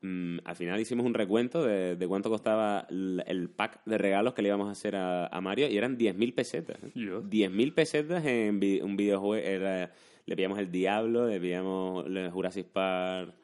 mm, 0.00 0.38
al 0.44 0.56
final 0.56 0.80
hicimos 0.80 1.04
un 1.06 1.14
recuento 1.14 1.64
de, 1.64 1.96
de 1.96 2.06
cuánto 2.08 2.30
costaba 2.30 2.86
el, 2.90 3.22
el 3.26 3.48
pack 3.50 3.80
de 3.84 3.98
regalos 3.98 4.34
que 4.34 4.42
le 4.42 4.48
íbamos 4.48 4.68
a 4.68 4.72
hacer 4.72 4.94
a, 4.96 5.26
a 5.26 5.40
Mario 5.40 5.68
y 5.68 5.76
eran 5.76 5.96
10.000 5.98 6.34
pesetas. 6.34 6.76
¿eh? 6.82 6.90
Yo. 6.94 7.20
10.000 7.22 7.72
pesetas 7.74 8.24
en 8.24 8.60
vi- 8.60 8.80
un 8.80 8.96
videojuego. 8.96 9.34
Era, 9.44 9.92
le 10.26 10.36
pillamos 10.36 10.58
el 10.58 10.70
Diablo, 10.70 11.26
le 11.28 11.40
pillamos 11.40 12.06
el 12.06 12.30
Jurassic 12.30 12.66
Park, 12.66 13.34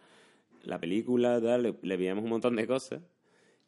la 0.64 0.78
película, 0.80 1.40
tal, 1.40 1.62
le, 1.62 1.74
le 1.82 1.98
pillamos 1.98 2.24
un 2.24 2.30
montón 2.30 2.56
de 2.56 2.66
cosas. 2.66 3.00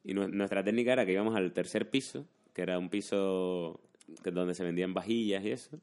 Y 0.05 0.15
nu- 0.15 0.29
nuestra 0.29 0.63
técnica 0.65 0.93
era 0.93 1.05
que 1.07 1.13
íbamos 1.13 1.35
al 1.35 1.53
tercer 1.53 1.91
piso, 1.91 2.27
que 2.57 2.63
era 2.63 2.79
un 2.79 2.89
piso 2.89 3.79
donde 4.25 4.55
se 4.55 4.65
vendían 4.65 4.95
vajillas 4.95 5.45
y 5.45 5.51
eso, 5.51 5.79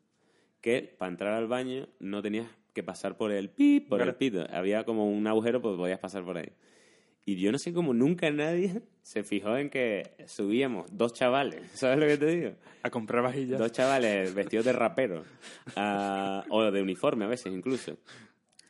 que 0.59 0.95
para 0.97 1.11
entrar 1.11 1.33
al 1.35 1.47
baño 1.47 1.87
no 1.99 2.23
tenías 2.23 2.47
que 2.73 2.81
pasar 2.81 3.15
por 3.15 3.31
el 3.31 3.51
pip, 3.51 3.87
por 3.89 4.01
el 4.01 4.15
pito. 4.15 4.43
Había 4.51 4.83
como 4.83 5.07
un 5.07 5.27
agujero, 5.27 5.61
pues 5.61 5.77
podías 5.77 5.99
pasar 5.99 6.23
por 6.23 6.39
ahí. 6.39 6.49
Y 7.25 7.35
yo 7.35 7.51
no 7.51 7.59
sé 7.59 7.73
cómo 7.73 7.93
nunca 7.93 8.31
nadie 8.31 8.81
se 9.03 9.23
fijó 9.23 9.55
en 9.55 9.69
que 9.69 10.15
subíamos 10.25 10.87
dos 10.97 11.13
chavales, 11.13 11.61
¿sabes 11.75 11.99
lo 11.99 12.07
que 12.07 12.17
te 12.17 12.25
digo? 12.25 12.51
A 12.81 12.89
comprar 12.89 13.21
vajillas. 13.21 13.59
Dos 13.59 13.71
chavales 13.71 14.33
vestidos 14.33 14.65
de 14.65 14.73
rapero, 14.73 15.23
a- 15.75 16.43
o 16.49 16.71
de 16.71 16.81
uniforme 16.81 17.25
a 17.25 17.27
veces 17.27 17.53
incluso, 17.53 17.97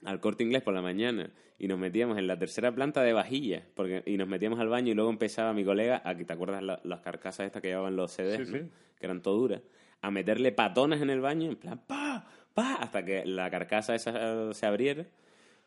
al 0.03 0.19
corte 0.19 0.43
inglés 0.43 0.61
por 0.61 0.73
la 0.73 0.81
mañana 0.81 1.31
y 1.59 1.67
nos 1.67 1.77
metíamos 1.79 2.17
en 2.17 2.27
la 2.27 2.37
tercera 2.37 2.73
planta 2.73 3.01
de 3.03 3.13
vajillas 3.13 3.63
porque, 3.75 4.03
y 4.05 4.17
nos 4.17 4.27
metíamos 4.27 4.59
al 4.59 4.69
baño 4.69 4.91
y 4.91 4.95
luego 4.95 5.09
empezaba 5.09 5.53
mi 5.53 5.63
colega, 5.63 6.01
a 6.03 6.15
te 6.15 6.31
acuerdas 6.33 6.61
la- 6.63 6.79
las 6.83 6.99
carcasas 7.01 7.45
estas 7.45 7.61
que 7.61 7.69
llevaban 7.69 7.95
los 7.95 8.11
CDs, 8.11 8.47
Sí, 8.47 8.53
¿no? 8.53 8.57
sí. 8.59 8.65
que 8.99 9.05
eran 9.05 9.21
todo 9.21 9.37
duras, 9.37 9.61
a 10.01 10.11
meterle 10.11 10.51
patones 10.51 11.01
en 11.01 11.09
el 11.09 11.21
baño, 11.21 11.49
en 11.49 11.55
plan, 11.55 11.79
pa, 11.87 12.25
pa, 12.53 12.75
hasta 12.75 13.03
que 13.05 13.25
la 13.25 13.49
carcasa 13.49 13.95
esa 13.95 14.53
se 14.53 14.65
abriera. 14.65 15.05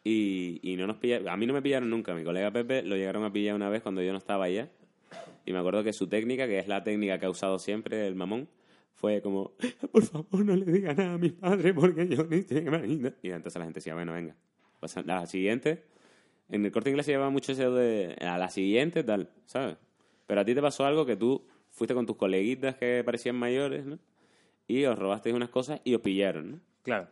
Y, 0.04 0.60
y 0.62 0.76
no 0.76 0.86
nos 0.86 0.98
pillaron, 0.98 1.28
a 1.28 1.36
mí 1.36 1.46
no 1.46 1.52
me 1.52 1.62
pillaron 1.62 1.90
nunca, 1.90 2.14
mi 2.14 2.22
colega 2.22 2.50
Pepe 2.52 2.82
lo 2.82 2.94
llegaron 2.96 3.24
a 3.24 3.32
pillar 3.32 3.56
una 3.56 3.68
vez 3.68 3.82
cuando 3.82 4.02
yo 4.02 4.12
no 4.12 4.18
estaba 4.18 4.44
allá. 4.44 4.68
Y 5.44 5.52
me 5.52 5.58
acuerdo 5.58 5.82
que 5.82 5.92
su 5.92 6.06
técnica, 6.08 6.46
que 6.46 6.58
es 6.60 6.68
la 6.68 6.84
técnica 6.84 7.18
que 7.18 7.26
ha 7.26 7.30
usado 7.30 7.58
siempre 7.58 8.06
el 8.06 8.14
mamón, 8.14 8.48
fue 8.94 9.20
como, 9.20 9.52
por 9.92 10.02
favor 10.04 10.44
no 10.44 10.54
le 10.54 10.64
diga 10.64 10.94
nada 10.94 11.14
a 11.14 11.18
mi 11.18 11.30
padre 11.30 11.74
porque 11.74 12.06
yo 12.08 12.24
ni 12.24 12.44
imagina. 12.58 13.12
Y 13.22 13.30
entonces 13.30 13.58
la 13.58 13.64
gente 13.64 13.78
decía, 13.78 13.94
bueno, 13.94 14.12
venga. 14.12 14.36
Pues 14.86 14.98
a 14.98 15.02
la 15.02 15.26
siguiente, 15.26 15.82
en 16.48 16.64
el 16.64 16.70
corte 16.70 16.90
inglés 16.90 17.06
se 17.06 17.12
llevaba 17.12 17.30
mucho 17.30 17.50
eso 17.50 17.74
de, 17.74 18.16
a 18.20 18.38
la 18.38 18.48
siguiente 18.50 19.02
tal, 19.02 19.28
¿sabes? 19.44 19.76
Pero 20.28 20.40
a 20.40 20.44
ti 20.44 20.54
te 20.54 20.62
pasó 20.62 20.86
algo 20.86 21.04
que 21.04 21.16
tú 21.16 21.44
fuiste 21.72 21.92
con 21.92 22.06
tus 22.06 22.14
coleguitas 22.14 22.76
que 22.76 23.02
parecían 23.04 23.34
mayores, 23.34 23.84
¿no? 23.84 23.98
Y 24.68 24.84
os 24.84 24.96
robasteis 24.96 25.34
unas 25.34 25.48
cosas 25.48 25.80
y 25.82 25.92
os 25.96 26.00
pillaron, 26.02 26.52
¿no? 26.52 26.60
Claro. 26.84 27.08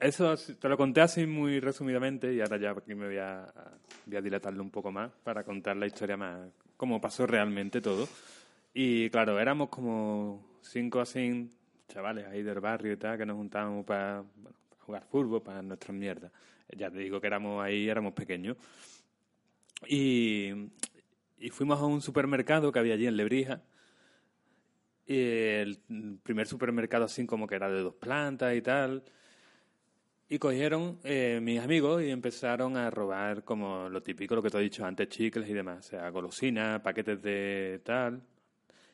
Eso 0.00 0.34
te 0.34 0.66
lo 0.66 0.78
conté 0.78 1.02
así 1.02 1.26
muy 1.26 1.60
resumidamente 1.60 2.32
y 2.32 2.40
ahora 2.40 2.56
ya 2.56 2.70
aquí 2.70 2.94
me 2.94 3.06
voy 3.06 3.18
a, 3.18 3.52
voy 4.06 4.16
a 4.16 4.22
dilatarlo 4.22 4.62
un 4.62 4.70
poco 4.70 4.90
más 4.90 5.10
para 5.22 5.44
contar 5.44 5.76
la 5.76 5.86
historia 5.86 6.16
más, 6.16 6.48
cómo 6.78 7.02
pasó 7.02 7.26
realmente 7.26 7.82
todo. 7.82 8.08
Y 8.72 9.10
claro, 9.10 9.38
éramos 9.38 9.68
como 9.68 10.58
cinco 10.62 11.00
así 11.00 11.50
chavales 11.86 12.26
ahí 12.28 12.42
del 12.42 12.60
barrio 12.60 12.94
y 12.94 12.96
tal, 12.96 13.18
que 13.18 13.26
nos 13.26 13.36
juntábamos 13.36 13.84
para, 13.84 14.24
bueno, 14.36 14.56
jugar 14.78 15.04
fútbol, 15.10 15.42
para 15.42 15.60
nuestras 15.60 15.94
mierdas. 15.94 16.32
Ya 16.76 16.90
te 16.90 16.98
digo 16.98 17.20
que 17.20 17.26
éramos 17.26 17.62
ahí, 17.64 17.88
éramos 17.88 18.12
pequeños. 18.12 18.56
Y, 19.88 20.50
y 21.38 21.50
fuimos 21.50 21.80
a 21.80 21.84
un 21.84 22.00
supermercado 22.02 22.70
que 22.72 22.78
había 22.78 22.94
allí 22.94 23.06
en 23.06 23.16
Lebrija. 23.16 23.62
Y 25.06 25.18
el 25.18 25.78
primer 26.22 26.46
supermercado 26.46 27.04
así 27.04 27.26
como 27.26 27.46
que 27.46 27.56
era 27.56 27.68
de 27.68 27.80
dos 27.80 27.94
plantas 27.94 28.54
y 28.54 28.62
tal. 28.62 29.02
Y 30.28 30.38
cogieron 30.38 31.00
eh, 31.02 31.40
mis 31.42 31.58
amigos 31.58 32.02
y 32.04 32.10
empezaron 32.10 32.76
a 32.76 32.88
robar 32.88 33.42
como 33.42 33.88
lo 33.88 34.00
típico, 34.00 34.36
lo 34.36 34.42
que 34.42 34.50
te 34.50 34.58
he 34.58 34.62
dicho 34.62 34.84
antes, 34.84 35.08
chicles 35.08 35.48
y 35.48 35.52
demás. 35.54 35.86
O 35.86 35.88
sea, 35.90 36.08
golosinas, 36.10 36.80
paquetes 36.82 37.20
de 37.22 37.80
tal. 37.84 38.22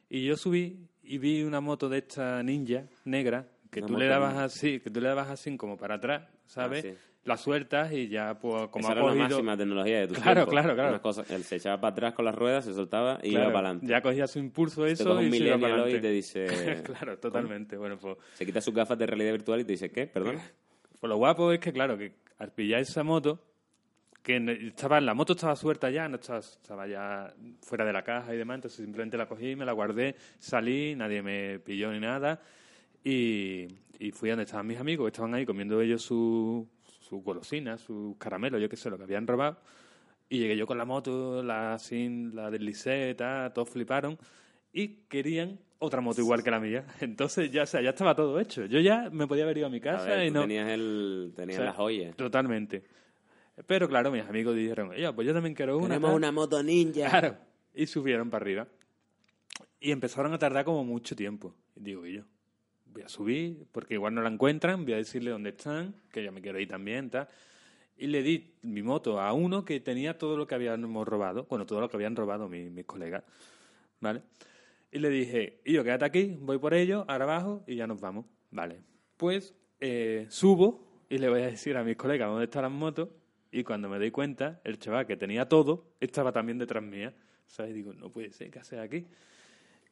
Y 0.09 0.25
yo 0.25 0.37
subí 0.39 0.79
y 1.03 1.19
vi 1.19 1.43
una 1.43 1.61
moto 1.61 1.91
de 1.91 1.99
esta 1.99 2.43
ninja 2.43 2.85
negra 3.05 3.47
que 3.71 3.81
Una 3.81 3.89
tú 3.89 3.97
le 3.99 4.07
dabas 4.07 4.31
ninja. 4.31 4.45
así, 4.45 4.81
que 4.81 4.89
tú 4.91 5.01
le 5.03 5.09
dabas 5.09 5.29
así 5.29 5.55
como 5.59 5.77
para 5.77 5.97
atrás, 5.97 6.27
¿sabes? 6.47 6.87
Ah, 6.87 6.89
sí. 6.89 6.97
La 7.27 7.37
sueltas 7.37 7.93
y 7.93 8.09
ya 8.09 8.39
pues 8.39 8.69
como 8.69 8.85
Esa 8.85 8.89
ha 8.89 8.93
era 8.93 9.01
la 9.03 9.09
cogido- 9.09 9.23
máxima 9.29 9.57
tecnología 9.57 10.01
de 10.01 10.07
tu 10.09 10.15
Claro, 10.15 10.33
tiempo. 10.47 10.51
claro, 10.53 10.75
claro. 10.75 11.25
Él 11.29 11.43
se 11.45 11.57
echaba 11.57 11.81
para 11.81 11.93
atrás 11.93 12.15
con 12.15 12.25
las 12.25 12.35
ruedas, 12.35 12.65
se 12.65 12.73
soltaba 12.73 13.19
y 13.23 13.31
Claro, 13.31 13.45
iba 13.47 13.53
para 13.53 13.69
adelante. 13.71 13.87
Ya 13.89 14.01
cogía 14.01 14.27
su 14.27 14.39
impulso 14.39 14.85
Te 14.85 14.93
eso 14.93 15.05
coge 15.05 15.27
un 15.27 15.35
y 15.35 15.39
se 15.39 15.45
iba 15.45 15.59
para 15.59 15.91
y 15.91 16.01
te 16.01 16.11
dice... 16.11 16.47
claro, 16.85 17.19
totalmente. 17.19 17.77
Bueno, 17.77 17.99
pues, 17.99 18.17
Se 18.35 18.47
quita 18.47 18.61
sus 18.61 18.73
gafas 18.73 18.97
de 18.97 19.07
realidad 19.07 19.33
virtual 19.33 19.61
y 19.61 19.65
te 19.65 19.73
dice, 19.73 19.91
¿qué? 19.91 20.07
Perdón. 20.07 20.37
pues 21.01 21.09
lo 21.09 21.17
guapo 21.17 21.51
es 21.53 21.59
que, 21.59 21.73
claro, 21.73 21.99
que 21.99 22.13
al 22.39 22.53
pillar 22.53 22.81
esa 22.81 23.03
moto, 23.03 23.43
que 24.23 24.37
estaba, 24.69 25.01
la 25.01 25.15
moto 25.15 25.33
estaba 25.33 25.57
suelta 25.57 25.91
ya, 25.91 26.09
no 26.09 26.17
estaba, 26.17 26.39
estaba 26.39 26.87
ya 26.87 27.35
fuera 27.63 27.85
de 27.85 27.93
la 27.93 28.03
caja 28.03 28.35
y 28.35 28.39
demás, 28.39 28.57
entonces 28.57 28.85
simplemente 28.85 29.17
la 29.17 29.27
cogí, 29.27 29.55
me 29.57 29.65
la 29.65 29.73
guardé, 29.73 30.15
salí, 30.39 30.95
nadie 30.97 31.23
me 31.23 31.59
pilló 31.61 31.91
ni 31.93 32.01
nada, 32.01 32.41
y, 33.05 33.67
y 33.99 34.11
fui 34.13 34.31
a 34.31 34.33
donde 34.33 34.45
estaban 34.45 34.67
mis 34.67 34.79
amigos, 34.79 35.07
que 35.07 35.09
estaban 35.09 35.35
ahí 35.35 35.47
comiendo 35.47 35.81
ellos 35.81 36.03
su- 36.03 36.69
sus 37.07 37.23
golosinas, 37.23 37.81
sus 37.81 38.17
caramelos, 38.17 38.61
yo 38.61 38.69
qué 38.69 38.77
sé, 38.77 38.91
lo 38.91 38.97
que 38.99 39.05
habían 39.05 39.27
robado, 39.27 39.59
y 40.29 40.39
llegué 40.39 40.57
yo 40.57 40.67
con 40.67 40.79
la 40.79 40.85
moto, 40.85 41.43
la 41.43 41.79
sin, 41.79 42.35
la 42.35 42.51
deslicé, 42.51 43.15
tal, 43.15 43.53
todos 43.53 43.71
fliparon, 43.71 44.19
y 44.73 44.89
querían 45.09 45.59
otra 45.79 46.01
moto 46.01 46.21
igual 46.21 46.43
que 46.43 46.51
la 46.51 46.61
mía. 46.61 46.85
Entonces 47.01 47.51
ya, 47.51 47.63
o 47.63 47.67
sea, 47.67 47.81
ya 47.81 47.91
estaba 47.91 48.15
todo 48.15 48.41
hecho. 48.41 48.67
Yo 48.67 48.81
ya 48.81 49.09
me 49.11 49.27
podía 49.27 49.45
haber 49.45 49.59
ido 49.59 49.67
a 49.67 49.71
mi 49.71 49.79
A 49.79 49.83
casa 49.83 50.07
ver, 50.07 50.27
y 50.27 50.31
no... 50.31 50.43
tenías, 50.43 50.69
el, 50.69 51.33
tenías 51.35 51.59
O 51.59 51.63
sea, 51.63 51.67
la 51.67 51.73
joya. 51.73 52.13
Totalmente. 52.13 52.85
Pero 53.67 53.89
claro, 53.89 54.11
mis 54.11 54.25
amigos 54.25 54.55
dijeron, 54.55 54.91
oye, 54.91 55.11
pues 55.13 55.27
yo 55.27 55.33
también 55.33 55.55
quiero 55.55 55.79
una. 55.79 55.89
Tenemos 55.89 56.11
tal". 56.11 56.17
una 56.17 56.33
moto 56.33 56.63
ninja. 56.63 57.09
Claro. 57.09 57.37
Y 57.75 57.87
subieron 57.87 58.29
para 58.29 58.43
arriba. 58.43 58.69
Y 59.81 59.93
empezaron 59.93 60.33
a 60.35 60.39
tardar 60.39 60.65
como 60.65 60.85
mucho 60.85 61.17
tiempo. 61.17 61.55
Y 61.75 61.81
digo, 61.81 62.07
y 62.07 62.15
yo, 62.15 62.23
voy 62.97 63.05
a 63.05 63.09
subir, 63.09 63.67
porque 63.73 63.95
igual 63.95 64.15
no 64.15 64.23
la 64.23 64.31
encuentran, 64.31 64.85
voy 64.85 64.95
a 64.95 64.97
decirle 64.97 65.31
dónde 65.31 65.51
están, 65.51 65.95
que 66.11 66.25
yo 66.25 66.33
me 66.33 66.41
quiero 66.41 66.59
ir 66.59 66.69
también, 66.69 67.11
tal. 67.11 67.29
Y 67.99 68.07
le 68.07 68.23
di 68.23 68.55
mi 68.63 68.83
moto 68.83 69.21
a 69.21 69.33
uno 69.35 69.65
que 69.65 69.81
tenía 69.81 70.17
todo 70.17 70.37
lo 70.37 70.47
que 70.47 70.55
habíamos 70.55 71.07
robado, 71.07 71.47
bueno, 71.51 71.67
todo 71.67 71.81
lo 71.81 71.91
que 71.91 71.97
habían 71.97 72.17
robado 72.17 72.49
mi- 72.49 72.71
mis 72.71 72.87
colegas, 72.87 73.23
¿vale? 74.01 74.23
Y 74.91 74.99
le 74.99 75.11
dije, 75.11 75.61
y 75.65 75.75
yo, 75.75 75.85
quédate 75.85 76.07
aquí, 76.07 76.39
voy 76.41 76.59
por 76.59 76.73
ello, 76.73 77.05
ahora 77.07 77.25
abajo 77.25 77.65
y 77.67 77.77
ya 77.77 77.87
nos 77.87 78.01
vamos. 78.01 78.25
Vale. 78.51 78.81
Pues 79.19 79.55
eh, 79.81 80.27
subo 80.31 81.05
y 81.11 81.19
le 81.19 81.29
voy 81.29 81.43
a 81.43 81.47
decir 81.47 81.77
a 81.77 81.85
mis 81.85 81.97
colegas 81.97 82.29
dónde 82.29 82.45
están 82.45 82.63
las 82.63 82.73
motos 82.73 83.11
y 83.53 83.63
cuando 83.63 83.91
me 83.91 83.99
doy 83.99 84.11
cuenta, 84.11 84.61
el 84.65 84.79
chaval 84.79 85.07
que 85.07 85.17
tenía 85.17 85.49
todo 85.49 85.85
estaba 86.01 86.33
también 86.33 86.57
detrás 86.59 86.83
mía. 86.83 87.15
¿Sabes? 87.47 87.75
Digo, 87.75 87.93
no 87.93 88.11
puede 88.11 88.33
ser, 88.33 88.51
¿qué 88.51 88.59
haces 88.59 88.79
aquí? 88.79 89.07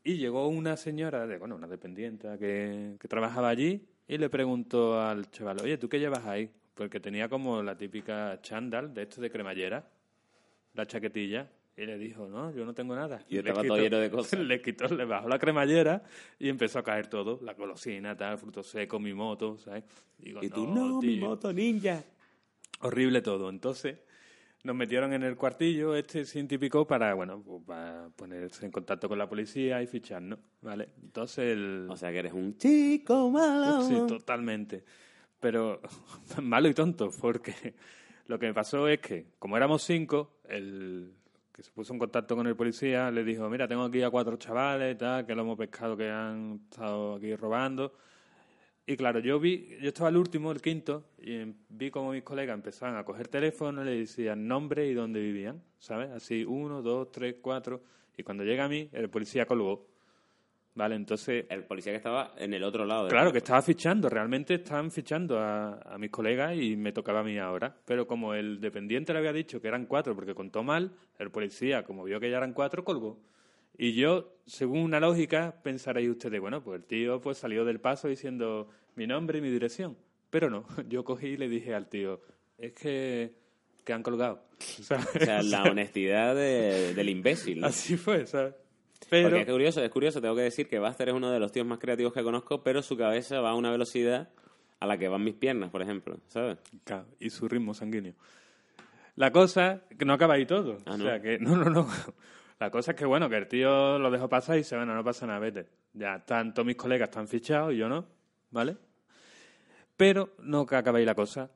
Y 0.05 0.19
llegó 0.19 0.49
una 0.49 0.77
señora, 0.77 1.27
de, 1.27 1.39
bueno, 1.39 1.57
una 1.57 1.67
dependiente 1.67 2.29
que, 2.39 2.97
que 3.01 3.09
trabajaba 3.09 3.49
allí, 3.49 3.87
y 4.07 4.19
le 4.19 4.29
preguntó 4.29 5.01
al 5.01 5.31
chaval, 5.31 5.63
oye, 5.63 5.79
¿tú 5.79 5.89
qué 5.89 5.99
llevas 5.99 6.27
ahí? 6.27 6.51
Porque 6.75 7.01
tenía 7.01 7.29
como 7.29 7.63
la 7.63 7.77
típica 7.77 8.39
chándal 8.43 8.93
de 8.93 9.03
esto 9.03 9.21
de 9.23 9.31
cremallera, 9.31 9.89
la 10.75 10.87
chaquetilla, 10.87 11.51
y 11.77 11.87
le 11.87 11.97
dijo, 11.99 12.29
no, 12.29 12.53
yo 12.53 12.65
no 12.67 12.75
tengo 12.75 12.95
nada. 12.95 13.25
Y 13.29 13.35
le 13.35 13.41
estaba 13.49 13.67
todo 13.67 13.79
lleno 13.79 13.99
de 13.99 14.11
cosas. 14.11 14.39
Le 14.47 14.61
quitó, 14.61 14.87
le 14.95 15.05
bajó 15.07 15.29
la 15.29 15.39
cremallera 15.39 16.03
y 16.39 16.49
empezó 16.49 16.79
a 16.79 16.85
caer 16.85 17.09
todo, 17.09 17.41
la 17.43 17.55
golosina, 17.55 18.17
tal, 18.17 18.39
frutos 18.39 18.67
secos, 18.69 19.01
mi 19.01 19.13
moto, 19.15 19.57
¿sabes? 19.59 19.85
Digo, 20.19 20.41
Y 20.43 20.51
tú, 20.51 20.67
no, 20.67 21.01
mi 21.01 21.17
tío". 21.17 21.27
moto 21.29 21.53
ninja. 21.53 22.05
Horrible 22.81 23.23
todo. 23.23 23.49
Entonces, 23.49 23.99
nos 24.65 24.75
metieron 24.75 25.13
en 25.13 25.23
el 25.23 25.37
cuartillo 25.37 25.95
este 25.95 26.25
científico 26.25 26.87
para, 26.87 27.13
bueno, 27.13 27.43
pues, 27.45 27.63
para 27.67 28.09
ponerse 28.17 28.65
en 28.65 28.73
contacto 28.73 29.09
con 29.09 29.19
la 29.19 29.29
policía 29.29 29.83
y 29.83 29.87
ficharnos, 29.87 30.39
¿vale? 30.63 30.89
Entonces, 31.03 31.53
el... 31.53 31.87
O 31.91 31.97
sea 31.97 32.11
que 32.11 32.19
eres 32.19 32.33
un 32.33 32.57
chico 32.57 33.31
malo. 33.31 33.83
Sí, 33.83 33.95
totalmente. 34.09 34.83
Pero 35.39 35.83
malo 36.43 36.69
y 36.69 36.75
tonto, 36.75 37.11
porque 37.21 37.75
lo 38.27 38.39
que 38.39 38.47
me 38.47 38.55
pasó 38.55 38.89
es 38.89 39.01
que, 39.01 39.27
como 39.39 39.59
éramos 39.59 39.83
cinco, 39.83 40.39
el 40.49 41.13
que 41.53 41.63
se 41.63 41.71
puso 41.71 41.93
en 41.93 41.99
contacto 41.99 42.35
con 42.35 42.47
el 42.47 42.57
policía 42.57 43.11
le 43.11 43.23
dijo, 43.23 43.49
mira, 43.51 43.69
tengo 43.69 43.85
aquí 43.85 44.03
a 44.03 44.11
cuatro 44.11 44.39
chavales, 44.39 44.97
tal, 44.97 45.27
que 45.27 45.35
lo 45.35 45.43
hemos 45.43 45.59
pescado 45.59 45.95
que 45.95 46.11
han 46.11 46.63
estado 46.71 47.17
aquí 47.17 47.37
robando. 47.37 47.93
Y 48.87 48.97
claro, 48.97 49.19
yo 49.21 49.41
vi, 49.41 49.79
yo 49.81 49.89
estaba 49.89 50.11
el 50.11 50.17
último, 50.19 50.53
el 50.53 50.61
quinto, 50.61 51.05
y 51.19 51.37
em- 51.37 51.55
vi 51.71 51.91
como 51.91 52.13
mis 52.13 52.23
colegas 52.23 52.55
empezaban 52.55 52.97
a 52.97 53.05
coger 53.05 53.29
teléfono, 53.29 53.83
le 53.83 53.93
decían 53.97 54.47
nombre 54.47 54.87
y 54.87 54.93
dónde 54.93 55.21
vivían, 55.21 55.63
¿sabes? 55.79 56.11
Así, 56.11 56.45
uno, 56.45 56.83
dos, 56.83 57.11
tres, 57.11 57.37
cuatro. 57.41 57.83
Y 58.17 58.23
cuando 58.23 58.45
llega 58.45 58.65
a 58.65 58.69
mí, 58.69 58.89
el 58.93 59.09
policía 59.09 59.47
colgó. 59.47 59.87
¿Vale? 60.77 60.97
Entonces, 60.97 61.47
El 61.51 61.63
policía 61.65 61.93
que 61.93 61.99
estaba 61.99 62.35
en 62.37 62.53
el 62.53 62.65
otro 62.65 62.85
lado. 62.85 63.05
del 63.05 63.13
Claro, 63.13 63.31
que 63.31 63.39
estaba 63.39 63.63
fichando, 63.63 64.09
realmente 64.09 64.55
estaban 64.55 64.91
fichando 64.91 65.39
a, 65.39 65.75
a 65.75 65.97
mis 65.99 66.11
colegas 66.11 66.57
y 66.57 66.75
me 66.77 66.91
tocaba 66.91 67.21
a 67.21 67.23
mí 67.23 67.39
ahora. 67.39 67.77
Pero 67.85 68.09
como 68.09 68.35
el 68.35 68.61
dependiente 68.61 69.13
le 69.13 69.21
había 69.21 69.33
dicho 69.33 69.61
que 69.61 69.69
eran 69.69 69.87
cuatro 69.87 70.17
porque 70.17 70.35
contó 70.35 70.65
mal, 70.65 70.91
el 71.21 71.31
policía, 71.31 71.85
como 71.85 72.03
vio 72.03 72.19
que 72.19 72.29
ya 72.29 72.39
eran 72.39 72.53
cuatro, 72.53 72.85
colgó. 72.85 73.21
Y 73.77 73.93
yo, 73.95 74.33
según 74.47 74.81
una 74.81 75.01
lógica, 75.01 75.57
pensaréis 75.63 76.11
ustedes, 76.11 76.41
bueno, 76.41 76.63
pues 76.63 76.81
el 76.81 76.87
tío 76.87 77.21
pues 77.21 77.39
salió 77.39 77.65
del 77.65 77.81
paso 77.81 78.09
diciendo 78.09 78.69
mi 78.97 79.07
nombre 79.07 79.39
y 79.39 79.43
mi 79.43 79.51
dirección. 79.51 79.97
Pero 80.31 80.51
no, 80.51 80.65
yo 80.89 81.05
cogí 81.05 81.29
y 81.29 81.37
le 81.37 81.49
dije 81.49 81.75
al 81.75 81.89
tío, 81.89 82.21
es 82.59 82.73
que, 82.73 83.33
que 83.85 83.93
han 83.93 84.03
colgado. 84.03 84.45
¿sabes? 84.59 85.07
O 85.17 85.19
sea, 85.25 85.43
la 85.43 85.63
honestidad 85.71 86.35
de- 86.35 86.95
del 86.95 87.09
imbécil. 87.09 87.61
¿no? 87.61 87.67
Así 87.67 87.97
fue, 87.97 88.27
¿sabes? 88.27 88.55
Pero, 89.11 89.29
Porque 89.29 89.43
es 89.43 89.51
curioso, 89.51 89.83
es 89.85 89.91
curioso, 89.91 90.21
tengo 90.23 90.35
que 90.35 90.43
decir 90.43 90.67
que 90.67 90.79
Buster 90.79 91.09
es 91.11 91.15
uno 91.15 91.31
de 91.31 91.39
los 91.39 91.53
tíos 91.53 91.67
más 91.67 91.79
creativos 91.79 92.13
que 92.15 92.23
conozco, 92.23 92.63
pero 92.63 92.81
su 92.83 92.97
cabeza 92.97 93.41
va 93.41 93.51
a 93.51 93.55
una 93.55 93.71
velocidad 93.71 94.31
a 94.81 94.87
la 94.87 94.97
que 94.97 95.09
van 95.09 95.23
mis 95.23 95.35
piernas, 95.35 95.71
por 95.71 95.83
ejemplo, 95.83 96.19
¿sabes? 96.29 96.57
Y 97.21 97.29
su 97.31 97.47
ritmo 97.49 97.75
sanguíneo. 97.75 98.15
La 99.17 99.31
cosa 99.31 99.83
que 99.99 100.05
no 100.07 100.15
acaba 100.15 100.35
ahí 100.35 100.47
todo. 100.47 100.79
Ah, 100.87 100.95
O 100.95 100.99
sea 100.99 101.21
que, 101.21 101.39
no, 101.39 101.55
no, 101.57 101.69
no. 101.69 101.87
La 102.65 102.71
cosa 102.71 102.93
es 102.93 102.97
que, 102.97 103.05
bueno, 103.05 103.29
que 103.29 103.37
el 103.37 103.47
tío 103.47 103.99
lo 103.99 104.11
dejó 104.11 104.27
pasar 104.27 104.55
y 104.57 104.61
dice, 104.61 104.75
bueno, 104.75 104.95
no 104.95 105.05
pasa 105.05 105.27
nada, 105.27 105.39
vete. 105.39 105.67
Ya 105.93 106.25
tanto 106.25 106.65
mis 106.65 106.77
colegas 106.77 107.11
están 107.11 107.29
fichados 107.29 107.75
y 107.75 107.77
yo 107.77 107.91
no, 107.91 108.07
¿vale? 108.53 108.77
Pero 109.99 110.31
no 110.39 110.65
que 110.65 110.77
acaba 110.77 110.99
ahí 110.99 111.05
la 111.05 111.15
cosa. 111.15 111.51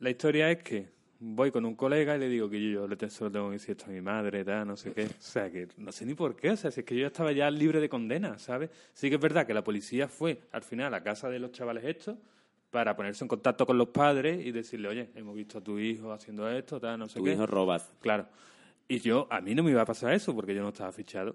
La 0.00 0.08
historia 0.08 0.50
es 0.50 0.62
que 0.62 0.88
voy 1.20 1.50
con 1.50 1.66
un 1.66 1.76
colega 1.76 2.16
y 2.16 2.18
le 2.18 2.28
digo 2.30 2.48
que 2.48 2.70
yo 2.72 2.88
le 2.88 2.96
te- 2.96 3.10
se 3.10 3.22
lo 3.24 3.30
tengo 3.30 3.48
que 3.48 3.52
decir 3.52 3.72
esto 3.72 3.84
a 3.84 3.88
mi 3.92 4.00
madre, 4.00 4.42
tal, 4.42 4.66
no 4.66 4.76
sé 4.76 4.92
qué. 4.94 5.04
O 5.04 5.08
sea, 5.18 5.50
que 5.50 5.68
no 5.76 5.92
sé 5.92 6.06
ni 6.06 6.14
por 6.14 6.34
qué. 6.34 6.50
O 6.50 6.56
sea, 6.56 6.70
si 6.70 6.80
es 6.80 6.86
que 6.86 6.94
yo 6.94 7.02
ya 7.02 7.06
estaba 7.08 7.30
ya 7.32 7.50
libre 7.50 7.78
de 7.78 7.88
condena, 7.90 8.38
¿sabes? 8.38 8.70
Sí 8.94 9.08
que 9.10 9.16
es 9.16 9.20
verdad 9.20 9.46
que 9.46 9.52
la 9.52 9.62
policía 9.62 10.08
fue 10.08 10.40
al 10.50 10.62
final 10.62 10.86
a 10.86 10.90
la 10.90 11.02
casa 11.02 11.28
de 11.28 11.38
los 11.38 11.52
chavales 11.52 11.84
estos 11.84 12.16
para 12.70 12.96
ponerse 12.96 13.22
en 13.22 13.28
contacto 13.28 13.66
con 13.66 13.76
los 13.76 13.88
padres 13.88 14.44
y 14.46 14.50
decirle, 14.50 14.88
oye, 14.88 15.10
hemos 15.14 15.36
visto 15.36 15.58
a 15.58 15.60
tu 15.60 15.78
hijo 15.78 16.10
haciendo 16.10 16.48
esto, 16.50 16.80
tal, 16.80 16.98
no 16.98 17.06
sé 17.06 17.18
Tu 17.18 17.24
qué. 17.26 17.32
hijo 17.34 17.46
robas. 17.46 17.92
Claro. 18.00 18.26
Y 18.92 19.00
yo, 19.00 19.26
a 19.30 19.40
mí 19.40 19.54
no 19.54 19.62
me 19.62 19.70
iba 19.70 19.80
a 19.80 19.86
pasar 19.86 20.12
eso 20.12 20.34
porque 20.34 20.54
yo 20.54 20.60
no 20.62 20.68
estaba 20.68 20.92
fichado. 20.92 21.34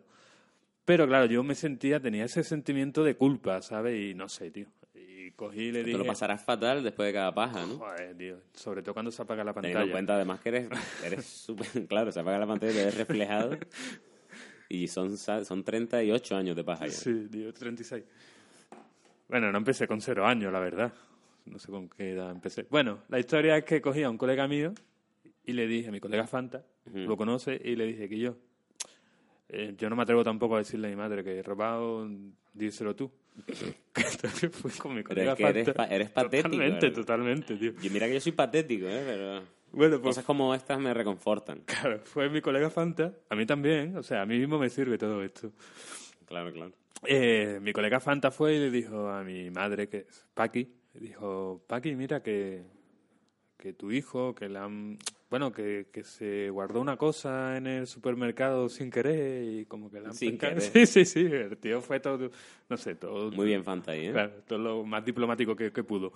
Pero 0.86 1.08
claro, 1.08 1.26
yo 1.26 1.42
me 1.42 1.56
sentía, 1.56 2.00
tenía 2.00 2.26
ese 2.26 2.44
sentimiento 2.44 3.04
de 3.04 3.16
culpa, 3.16 3.64
¿sabes? 3.64 4.00
Y 4.00 4.14
no 4.14 4.30
sé, 4.30 4.52
tío. 4.52 4.68
Y 4.94 5.32
cogí 5.32 5.62
y 5.64 5.72
le 5.72 5.80
Te 5.80 5.86
dije... 5.88 5.98
lo 5.98 6.06
pasarás 6.06 6.44
fatal 6.44 6.84
después 6.84 7.08
de 7.08 7.14
cada 7.14 7.34
paja, 7.34 7.66
¿no? 7.66 7.80
Joder, 7.80 8.16
tío. 8.16 8.38
Sobre 8.54 8.84
todo 8.84 8.94
cuando 8.94 9.10
se 9.12 9.24
apaga 9.24 9.44
la 9.44 9.54
Teniendo 9.54 9.80
pantalla. 9.80 9.86
en 9.86 9.92
cuenta 9.92 10.16
además 10.16 10.40
que 10.40 10.50
eres, 10.50 10.70
eres 11.04 11.26
súper... 11.46 11.88
Claro, 11.88 12.12
se 12.12 12.20
apaga 12.20 12.38
la 12.38 12.46
pantalla 12.46 12.72
y 12.72 12.76
te 12.76 12.86
ves 12.86 12.96
reflejado. 12.96 13.58
Y 14.70 14.88
son, 14.88 15.18
son 15.18 15.64
38 15.64 16.36
años 16.38 16.56
de 16.56 16.64
paja 16.64 16.86
ya. 16.86 16.92
Sí, 16.92 17.28
tío, 17.32 17.52
36. 17.52 18.04
Bueno, 19.30 19.52
no 19.52 19.58
empecé 19.58 19.88
con 19.88 20.00
cero 20.00 20.28
años, 20.28 20.54
la 20.54 20.60
verdad. 20.60 20.94
No 21.46 21.58
sé 21.58 21.72
con 21.72 21.90
qué 21.90 22.12
edad 22.12 22.30
empecé. 22.30 22.68
Bueno, 22.70 23.00
la 23.10 23.18
historia 23.20 23.58
es 23.58 23.64
que 23.66 23.82
cogí 23.82 24.04
a 24.04 24.10
un 24.12 24.18
colega 24.18 24.48
mío 24.48 24.74
y 25.48 25.54
le 25.54 25.66
dije, 25.68 25.90
a 25.90 25.92
mi 25.92 26.00
colega 26.00 26.28
Fanta, 26.28 26.64
lo 26.94 27.18
conoce, 27.18 27.60
y 27.64 27.76
le 27.76 27.86
dije 27.88 28.08
que 28.08 28.20
yo, 28.20 28.36
eh, 29.50 29.74
yo 29.78 29.90
no 29.90 29.96
me 29.96 30.04
atrevo 30.04 30.24
tampoco 30.24 30.56
a 30.56 30.60
decirle 30.60 30.88
a 30.88 30.90
mi 30.92 30.96
madre 30.98 31.24
que 31.24 31.40
he 31.40 31.42
robado, 31.44 32.08
díselo 32.54 32.96
tú. 32.96 33.10
Entonces 33.96 34.52
fui 34.56 34.72
con 34.72 34.94
mi 34.96 35.04
Pero 35.04 35.10
colega 35.16 35.32
es 35.34 35.38
que 35.38 35.44
eres, 35.48 35.66
Fanta. 35.66 35.74
pa- 35.88 35.94
eres 35.96 36.10
patético. 36.10 36.50
Totalmente, 36.50 36.86
¿verdad? 36.88 36.96
totalmente, 37.02 37.56
tío. 37.56 37.72
Y 37.82 37.90
mira 37.90 38.08
que 38.08 38.14
yo 38.16 38.20
soy 38.22 38.32
patético, 38.34 38.86
¿eh? 38.88 39.04
Pero 39.06 39.42
Bueno, 39.72 40.00
pues 40.02 40.16
cosas 40.16 40.26
como 40.26 40.54
estas 40.54 40.80
me 40.80 40.94
reconfortan. 40.94 41.62
claro, 41.66 42.00
fue 42.04 42.30
mi 42.30 42.42
colega 42.42 42.70
Fanta, 42.70 43.14
a 43.30 43.36
mí 43.36 43.46
también, 43.46 43.96
o 43.98 44.04
sea, 44.04 44.22
a 44.22 44.26
mí 44.26 44.38
mismo 44.38 44.58
me 44.60 44.70
sirve 44.70 44.98
todo 44.98 45.24
esto. 45.24 45.52
Claro, 46.26 46.52
claro. 46.52 46.72
Eh, 47.06 47.60
mi 47.62 47.74
colega 47.74 48.00
Fanta 48.00 48.32
fue 48.32 48.56
y 48.56 48.60
le 48.60 48.72
dijo 48.72 49.08
a 49.08 49.24
mi 49.24 49.50
madre, 49.52 49.88
que 49.88 49.98
es 50.10 50.26
Paqui, 50.34 50.68
le 50.96 51.00
dijo, 51.00 51.64
Paqui, 51.68 51.96
mira 51.96 52.22
que, 52.24 52.64
que 53.58 53.74
tu 53.74 53.92
hijo, 53.92 54.34
que 54.34 54.50
le 54.50 54.58
han, 54.60 54.98
bueno, 55.30 55.52
que, 55.52 55.88
que 55.92 56.04
se 56.04 56.50
guardó 56.50 56.80
una 56.80 56.96
cosa 56.98 57.58
en 57.58 57.68
el 57.68 57.88
supermercado 57.88 58.70
sin 58.70 58.90
querer 58.90 59.44
y 59.44 59.66
como 59.66 59.92
que 59.92 59.98
han 59.98 60.14
Sin 60.14 60.38
pescado". 60.38 60.56
querer. 60.56 60.72
Sí, 60.72 60.86
sí, 60.86 61.06
sí, 61.06 61.20
el 61.26 61.58
tío 61.58 61.82
fue 61.82 62.00
todo, 62.00 62.32
no 62.70 62.78
sé, 62.78 62.96
todo... 62.96 63.32
Muy 63.32 63.46
bien, 63.48 63.64
Fanta, 63.64 63.96
¿eh? 63.96 64.12
Claro, 64.12 64.32
todo 64.48 64.60
lo 64.60 64.84
más 64.84 65.04
diplomático 65.04 65.56
que, 65.56 65.72
que 65.72 65.84
pudo. 65.84 66.14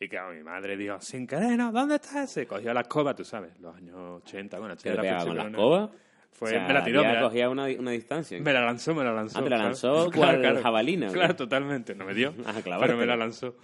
Y 0.00 0.08
claro, 0.08 0.32
mi 0.32 0.42
madre 0.42 0.76
dijo, 0.76 1.00
sin 1.00 1.26
querer, 1.26 1.56
no, 1.56 1.72
¿dónde 1.72 1.96
está 1.96 2.22
ese? 2.22 2.46
Cogió 2.46 2.72
la 2.72 2.82
escoba, 2.82 3.14
tú 3.14 3.24
sabes, 3.24 3.58
los 3.60 3.74
años 3.76 4.22
80, 4.24 4.58
bueno, 4.58 4.76
¿Qué 4.76 4.90
80 4.90 5.02
le 5.02 5.08
pegaba 5.08 5.26
con 5.26 5.36
la 5.36 5.42
escoba? 5.48 5.90
Fue, 6.30 6.50
O 6.50 6.52
sea, 6.52 6.68
me 6.68 6.74
la 6.74 6.84
tiró, 6.84 7.02
me 7.02 7.14
la, 7.14 7.20
cogía 7.22 7.50
una, 7.50 7.64
una 7.64 7.90
distancia. 7.90 8.38
me 8.40 8.52
la 8.52 8.64
lanzó, 8.64 8.94
me 8.94 9.02
la 9.02 9.12
lanzó. 9.12 9.38
Ah, 9.40 9.42
te 9.42 9.50
la 9.50 9.56
lanzó 9.58 10.08
Claro, 10.10 10.12
cual 10.12 10.40
claro. 10.40 10.62
jabalina, 10.62 11.06
¿o 11.06 11.12
qué? 11.12 11.18
Claro, 11.18 11.34
totalmente. 11.34 11.96
No 11.96 12.04
me 12.04 12.14
dio, 12.14 12.32
Ah, 12.46 12.54
pero 12.80 12.96
me 12.96 13.06
la 13.06 13.16
lanzó. 13.16 13.56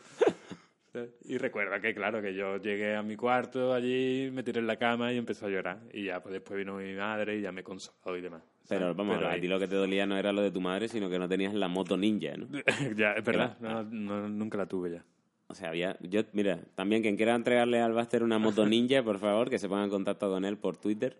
Y 1.24 1.38
recuerda 1.38 1.80
que, 1.80 1.94
claro, 1.94 2.22
que 2.22 2.34
yo 2.34 2.56
llegué 2.58 2.94
a 2.94 3.02
mi 3.02 3.16
cuarto 3.16 3.72
allí, 3.74 4.30
me 4.32 4.42
tiré 4.42 4.60
en 4.60 4.66
la 4.66 4.76
cama 4.76 5.12
y 5.12 5.16
empecé 5.18 5.46
a 5.46 5.48
llorar. 5.48 5.80
Y 5.92 6.04
ya, 6.04 6.22
pues 6.22 6.32
después 6.32 6.56
vino 6.58 6.76
mi 6.76 6.92
madre 6.94 7.36
y 7.38 7.40
ya 7.40 7.50
me 7.52 7.62
consoló 7.64 8.16
y 8.16 8.20
demás. 8.20 8.42
Pero 8.68 8.94
vamos, 8.94 9.16
Pero 9.16 9.28
a 9.28 9.32
ahí- 9.32 9.40
ti 9.40 9.48
lo 9.48 9.58
que 9.58 9.68
te 9.68 9.74
dolía 9.74 10.06
no 10.06 10.16
era 10.16 10.32
lo 10.32 10.40
de 10.42 10.50
tu 10.50 10.60
madre, 10.60 10.88
sino 10.88 11.10
que 11.10 11.18
no 11.18 11.28
tenías 11.28 11.52
la 11.54 11.68
moto 11.68 11.96
ninja, 11.96 12.36
¿no? 12.36 12.46
ya, 12.96 13.12
es 13.12 13.24
verdad, 13.24 13.56
no, 13.60 14.28
nunca 14.28 14.56
la 14.58 14.66
tuve 14.66 14.92
ya. 14.92 15.04
O 15.48 15.54
sea, 15.54 15.68
había... 15.68 15.96
Yo, 16.00 16.22
mira, 16.32 16.60
también 16.74 17.02
quien 17.02 17.16
quiera 17.16 17.34
entregarle 17.34 17.80
al 17.80 17.92
Buster 17.92 18.22
una 18.22 18.38
moto 18.38 18.64
ninja, 18.66 19.02
por 19.02 19.18
favor, 19.18 19.50
que 19.50 19.58
se 19.58 19.68
ponga 19.68 19.84
en 19.84 19.90
contacto 19.90 20.30
con 20.30 20.44
él 20.44 20.56
por 20.56 20.76
Twitter. 20.76 21.18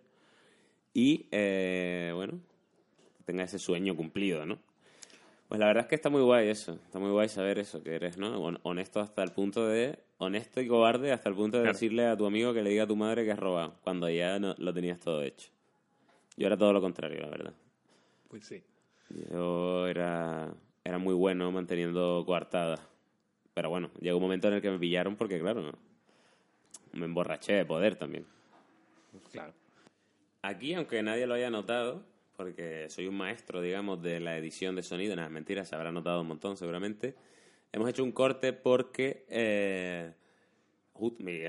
Y, 0.95 1.27
eh, 1.33 2.13
bueno, 2.15 2.41
tenga 3.25 3.43
ese 3.45 3.59
sueño 3.59 3.95
cumplido, 3.97 4.47
¿no? 4.47 4.59
Pues 5.55 5.61
la 5.61 5.67
verdad 5.67 5.83
es 5.85 5.89
que 5.89 5.95
está 5.95 6.11
muy 6.11 6.23
guay 6.23 6.49
eso. 6.49 6.73
Está 6.85 6.99
muy 6.99 7.11
guay 7.13 7.29
saber 7.29 7.61
eso, 7.61 7.81
que 7.81 7.95
eres, 7.95 8.19
¿no? 8.19 8.41
Hon- 8.43 8.59
Honesto 8.65 8.99
hasta 8.99 9.23
el 9.23 9.31
punto 9.31 9.65
de... 9.69 9.97
Honesto 10.19 10.61
y 10.61 10.67
cobarde 10.67 11.13
hasta 11.13 11.29
el 11.29 11.37
punto 11.37 11.59
de 11.59 11.63
Claro. 11.63 11.75
decirle 11.75 12.07
a 12.07 12.17
tu 12.17 12.27
amigo 12.27 12.53
que 12.53 12.61
le 12.63 12.71
diga 12.71 12.83
a 12.83 12.87
tu 12.89 12.97
madre 12.97 13.25
que 13.25 13.31
has 13.31 13.39
robado, 13.39 13.75
cuando 13.85 14.11
ya 14.11 14.41
no, 14.41 14.57
lo 14.59 14.75
tenías 14.75 14.99
todo 14.99 15.23
hecho. 15.23 15.51
Yo 16.37 16.49
era 16.49 16.57
todo 16.57 16.73
lo 16.73 16.81
contrario, 16.81 17.21
la 17.21 17.29
verdad. 17.29 17.53
Pues 18.27 18.45
sí. 18.47 18.65
Yo 19.31 19.87
era, 19.87 20.53
era 20.83 20.99
muy 20.99 21.15
bueno 21.15 21.53
manteniendo 21.53 22.25
coartada. 22.27 22.81
Pero 23.55 23.71
bueno, 23.71 23.93
llegó 24.01 24.17
un 24.17 24.25
momento 24.25 24.49
en 24.49 24.55
el 24.55 24.61
que 24.61 24.71
me 24.73 24.79
pillaron 24.81 25.15
porque, 25.15 25.39
claro, 25.39 25.71
me 26.95 27.05
emborraché 27.05 27.53
de 27.53 27.65
poder 27.65 27.95
también. 27.95 28.27
Claro. 29.31 29.53
Aquí, 30.43 30.75
aunque 30.75 31.01
nadie 31.03 31.29
lo 31.29 31.35
haya 31.35 31.51
notado, 31.51 32.03
porque 32.37 32.89
soy 32.91 33.07
un 33.07 33.17
maestro, 33.17 33.61
digamos, 33.61 34.03
de 34.03 34.21
la 34.21 34.37
edición 34.37 34.77
de 34.77 34.83
sonido, 34.83 35.17
nada, 35.17 35.29
mentira, 35.29 35.65
se 35.65 35.75
habrá 35.75 35.93
notado 35.93 36.21
un 36.21 36.29
montón 36.29 36.57
seguramente, 36.57 37.15
hemos 37.73 37.89
hecho 37.89 38.05
un 38.05 38.13
corte 38.13 38.53
porque 38.53 39.25
eh, 39.29 40.13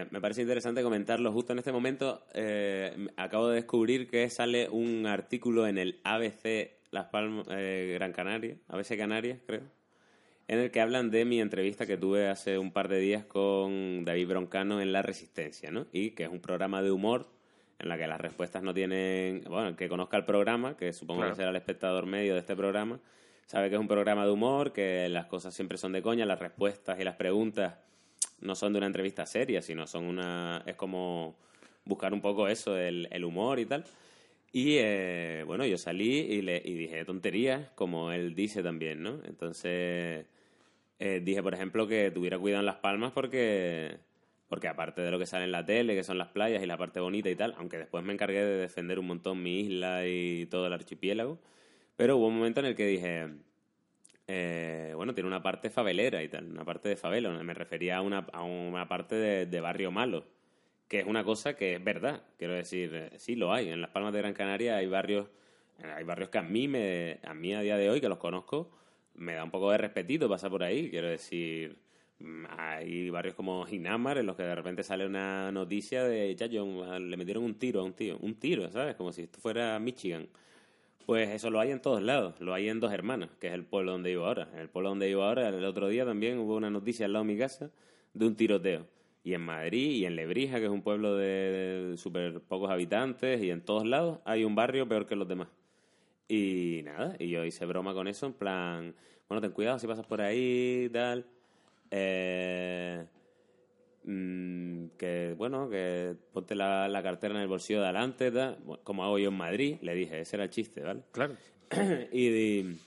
me 0.10 0.22
parece 0.22 0.42
interesante 0.42 0.82
comentarlo 0.82 1.32
justo 1.32 1.54
en 1.54 1.60
este 1.60 1.72
momento. 1.72 2.26
eh, 2.34 3.08
acabo 3.18 3.50
de 3.50 3.56
descubrir 3.56 4.10
que 4.10 4.30
sale 4.30 4.70
un 4.70 5.06
artículo 5.06 5.68
en 5.68 5.78
el 5.78 6.00
ABC 6.04 6.72
Las 6.92 7.06
Palmas, 7.06 7.48
eh, 7.52 7.92
Gran 7.96 8.12
Canaria, 8.12 8.58
ABC 8.68 8.98
Canarias, 8.98 9.40
creo, 9.46 9.62
en 10.48 10.60
el 10.60 10.72
que 10.72 10.82
hablan 10.82 11.12
de 11.12 11.26
mi 11.26 11.42
entrevista 11.42 11.86
que 11.86 11.98
tuve 11.98 12.28
hace 12.28 12.58
un 12.58 12.72
par 12.72 12.88
de 12.88 13.00
días 13.00 13.26
con 13.26 14.06
David 14.06 14.28
Broncano 14.28 14.82
en 14.82 14.92
La 14.92 15.02
Resistencia, 15.02 15.72
¿no? 15.72 15.88
Y 15.92 16.12
que 16.12 16.24
es 16.24 16.30
un 16.30 16.40
programa 16.40 16.82
de 16.82 16.92
humor 16.92 17.35
en 17.80 17.90
la 17.90 17.98
que 17.98 18.08
las 18.08 18.20
respuestas 18.20 18.64
no 18.64 18.74
tienen... 18.74 19.44
Bueno, 19.48 19.70
el 19.70 19.76
que 19.76 19.90
conozca 19.90 20.18
el 20.18 20.26
programa, 20.26 20.78
que 20.78 20.94
supongo 20.94 21.22
Claro. 21.22 21.34
que 21.34 21.38
será 21.38 21.50
el 21.50 21.56
espectador 21.56 22.06
medio 22.06 22.34
de 22.34 22.40
este 22.40 22.56
programa, 22.56 23.00
sabe 23.46 23.70
que 23.70 23.76
es 23.76 23.82
un 23.82 23.88
programa 23.88 24.26
de 24.26 24.32
humor, 24.32 24.72
que 24.74 25.08
las 25.10 25.26
cosas 25.26 25.54
siempre 25.54 25.78
son 25.78 25.92
de 25.92 26.02
coña, 26.02 26.26
las 26.26 26.40
respuestas 26.40 27.00
y 27.00 27.04
las 27.04 27.16
preguntas 27.16 27.76
no 28.42 28.56
son 28.56 28.74
de 28.74 28.78
una 28.78 28.88
entrevista 28.88 29.26
seria, 29.26 29.62
sino 29.62 29.88
son 29.88 30.06
una... 30.06 30.64
es 30.66 30.76
como 30.76 31.36
buscar 31.86 32.14
un 32.14 32.22
poco 32.22 32.48
eso, 32.48 32.78
el, 32.78 33.08
el 33.12 33.24
humor 33.24 33.60
y 33.60 33.66
tal. 33.66 33.84
Y 34.52 34.78
eh, 34.80 35.44
bueno, 35.46 35.66
yo 35.66 35.78
salí 35.78 36.20
y, 36.20 36.42
le, 36.42 36.62
y 36.64 36.74
dije 36.74 37.04
tonterías, 37.06 37.70
como 37.76 38.12
él 38.14 38.34
dice 38.36 38.64
también, 38.64 39.04
¿no? 39.04 39.20
Entonces 39.28 40.26
eh, 41.00 41.22
dije, 41.24 41.44
por 41.44 41.54
ejemplo, 41.54 41.88
que 41.88 42.10
tuviera 42.10 42.40
cuidado 42.40 42.62
en 42.62 42.66
Las 42.66 42.78
Palmas 42.78 43.12
porque, 43.12 43.98
porque 44.48 44.68
aparte 44.68 45.02
de 45.02 45.12
lo 45.12 45.20
que 45.20 45.26
sale 45.26 45.46
en 45.46 45.52
la 45.52 45.66
tele, 45.66 45.96
que 45.96 46.04
son 46.04 46.18
las 46.18 46.30
playas 46.30 46.62
y 46.62 46.66
la 46.66 46.78
parte 46.78 47.00
bonita 47.00 47.30
y 47.30 47.36
tal, 47.36 47.56
aunque 47.58 47.78
después 47.78 48.04
me 48.04 48.14
encargué 48.14 48.44
de 48.44 48.58
defender 48.58 49.00
un 49.00 49.08
montón 49.08 49.42
mi 49.42 49.62
isla 49.62 50.08
y 50.08 50.46
todo 50.48 50.68
el 50.68 50.74
archipiélago, 50.74 51.40
pero 51.96 52.18
hubo 52.18 52.28
un 52.28 52.38
momento 52.38 52.60
en 52.60 52.68
el 52.68 52.76
que 52.76 52.86
dije, 52.86 53.30
eh, 54.28 54.94
bueno, 54.96 55.14
tiene 55.14 55.28
una 55.28 55.44
parte 55.44 55.70
favelera 55.70 56.24
y 56.24 56.30
tal, 56.30 56.46
una 56.46 56.66
parte 56.66 56.90
de 56.90 56.96
favela, 56.96 57.30
me 57.30 57.54
refería 57.54 57.98
a 57.98 58.02
una, 58.02 58.20
a 58.34 58.44
una 58.44 58.88
parte 58.88 59.16
de, 59.16 59.62
barrio 59.62 59.92
malo 59.92 60.26
que 60.88 61.00
es 61.00 61.06
una 61.08 61.24
cosa 61.24 61.56
que 61.56 61.76
es 61.76 61.84
verdad. 61.84 62.22
Quiero 62.38 62.54
decir, 62.54 62.94
eh, 62.94 63.10
sí 63.18 63.36
lo 63.36 63.52
hay. 63.52 63.70
En 63.70 63.82
las 63.82 63.90
Palmas 63.90 64.14
de 64.14 64.20
Gran 64.20 64.34
Canaria 64.36 64.78
hay 64.78 64.86
barrios, 64.86 65.28
eh, 65.84 65.92
hay 65.96 66.04
barrios 66.04 66.30
que 66.30 66.38
a 66.38 66.44
mí, 66.44 66.68
me, 66.68 67.20
a 67.24 67.34
mí 67.34 67.56
a 67.56 67.62
día 67.62 67.76
de 67.76 67.90
hoy, 67.90 68.00
que 68.02 68.08
los 68.08 68.20
conozco, 68.20 68.70
me 69.16 69.34
da 69.34 69.44
un 69.44 69.50
poco 69.50 69.72
de 69.72 69.80
respetito 69.80 70.30
pasar 70.30 70.52
por 70.52 70.62
ahí. 70.64 70.92
Quiero 70.92 71.08
decir, 71.08 71.78
hay 72.58 73.10
barrios 73.10 73.36
como 73.36 73.66
Ginamar 73.66 74.18
en 74.18 74.26
los 74.26 74.36
que 74.36 74.44
de 74.44 74.56
repente 74.56 74.84
sale 74.84 75.06
una 75.06 75.52
noticia 75.52 76.04
de, 76.04 76.36
ya, 76.36 76.48
le 76.48 77.18
metieron 77.18 77.44
un 77.44 77.56
tiro 77.56 77.82
a 77.82 77.84
un 77.84 77.94
tío. 77.94 78.18
Un 78.20 78.36
tiro, 78.36 78.70
¿sabes? 78.72 78.96
Como 78.96 79.12
si 79.12 79.24
esto 79.24 79.40
fuera 79.40 79.78
Michigan. 79.80 80.28
Pues 81.06 81.30
eso 81.30 81.50
lo 81.50 81.60
hay 81.60 81.72
en 81.72 81.82
todos 81.82 82.02
lados. 82.02 82.40
Lo 82.40 82.54
hay 82.54 82.70
en 82.70 82.80
Dos 82.80 82.92
Hermanas, 82.92 83.30
que 83.40 83.48
es 83.48 83.54
el 83.54 83.64
pueblo 83.66 83.92
donde 83.92 84.10
vivo 84.10 84.26
ahora. 84.26 84.50
En 84.54 84.60
el 84.60 84.70
pueblo 84.70 84.90
donde 84.90 85.08
vivo 85.08 85.24
ahora, 85.24 85.50
el 85.50 85.66
otro 85.66 85.88
día 85.88 86.06
también 86.06 86.40
hubo 86.40 86.56
una 86.56 86.70
noticia 86.70 87.06
al 87.06 87.14
lado 87.14 87.26
de 87.26 87.34
mi 87.34 87.40
casa 87.40 87.70
de 88.14 88.26
un 88.26 88.36
tiroteo 88.36 88.88
y 89.26 89.34
en 89.34 89.42
Madrid 89.42 89.90
y 89.90 90.06
en 90.06 90.16
Lebrija, 90.16 90.60
que 90.60 90.66
es 90.66 90.72
un 90.72 90.84
pueblo 90.84 91.16
de 91.18 91.96
súper 91.98 92.42
pocos 92.42 92.70
habitantes, 92.70 93.42
y 93.42 93.50
en 93.50 93.62
todos 93.62 93.84
lados 93.86 94.20
hay 94.24 94.44
un 94.44 94.54
barrio 94.54 94.88
peor 94.88 95.08
que 95.08 95.16
los 95.16 95.28
demás. 95.28 95.48
Y 96.28 96.82
nada, 96.86 97.16
y 97.20 97.30
yo 97.30 97.44
hice 97.44 97.66
broma 97.66 97.94
con 97.96 98.08
eso, 98.08 98.28
en 98.28 98.34
plan, 98.34 98.96
bueno, 99.28 99.42
ten 99.42 99.52
cuidado 99.52 99.80
si 99.80 99.88
pasas 99.88 100.06
por 100.06 100.22
ahí 100.22 100.90
tal. 100.94 101.26
Eh, 101.98 103.06
mm, 104.04 104.88
que, 104.98 105.34
bueno, 105.38 105.70
que 105.70 106.14
ponte 106.34 106.56
la, 106.56 106.90
la, 106.90 107.02
cartera 107.02 107.36
en 107.36 107.42
el 107.42 107.48
bolsillo 107.48 107.80
de 107.80 107.86
adelante, 107.86 108.34
como 108.84 109.06
hago 109.06 109.18
yo 109.18 109.30
en 109.30 109.38
Madrid, 109.38 109.78
le 109.82 109.96
dije, 109.96 110.20
ese 110.20 110.36
era 110.36 110.44
el 110.44 110.50
chiste, 110.50 110.82
¿vale? 110.82 111.04
Claro. 111.14 111.38
y, 112.12 112.28
y, 112.28 112.80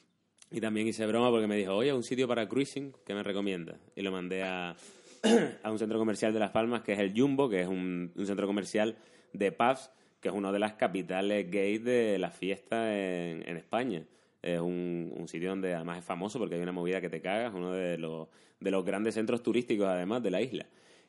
y 0.51 0.61
también 0.61 0.87
hice 0.87 1.07
broma 1.07 1.31
porque 1.31 1.47
me 1.47 1.57
dijo, 1.57 1.75
oye, 1.75 1.91
un 1.93 2.03
sitio 2.03 2.29
para 2.29 2.47
cruising 2.47 2.93
que 3.07 3.15
me 3.15 3.23
recomienda. 3.23 3.79
Y 3.97 4.03
lo 4.03 4.13
mandé 4.13 4.43
a 4.43 4.77
a 5.63 5.71
un 5.71 5.79
centro 5.79 5.99
comercial 5.99 6.33
de 6.33 6.39
Las 6.39 6.51
Palmas 6.51 6.83
que 6.83 6.93
es 6.93 6.99
el 6.99 7.19
Jumbo, 7.19 7.49
que 7.49 7.63
es 7.63 7.69
un, 7.69 8.13
un 8.15 8.27
centro 8.27 8.47
comercial 8.47 8.97
de 9.33 9.53
pubs, 9.53 9.91
que 10.21 10.29
es 10.29 10.35
una 10.35 10.53
de 10.53 10.59
las 10.59 10.75
capitales 10.75 11.51
gays 11.51 11.83
de 11.83 12.19
la 12.19 12.31
fiesta 12.31 12.95
en, 12.95 13.49
en 13.49 13.57
España. 13.57 14.05
Es 14.43 14.61
un, 14.61 15.13
un, 15.17 15.27
sitio 15.27 15.51
donde 15.51 15.75
además 15.75 15.99
es 15.99 16.05
famoso 16.05 16.39
porque 16.39 16.55
hay 16.55 16.61
una 16.63 16.73
movida 16.73 17.01
que 17.01 17.11
te 17.11 17.21
cagas, 17.21 17.53
uno 17.55 17.73
de 17.73 17.99
los, 17.99 18.29
de 18.61 18.71
los 18.71 18.85
grandes 18.85 19.15
centros 19.15 19.43
turísticos 19.43 19.87
además 19.89 20.23
de 20.23 20.31
la 20.31 20.41
isla. 20.41 20.67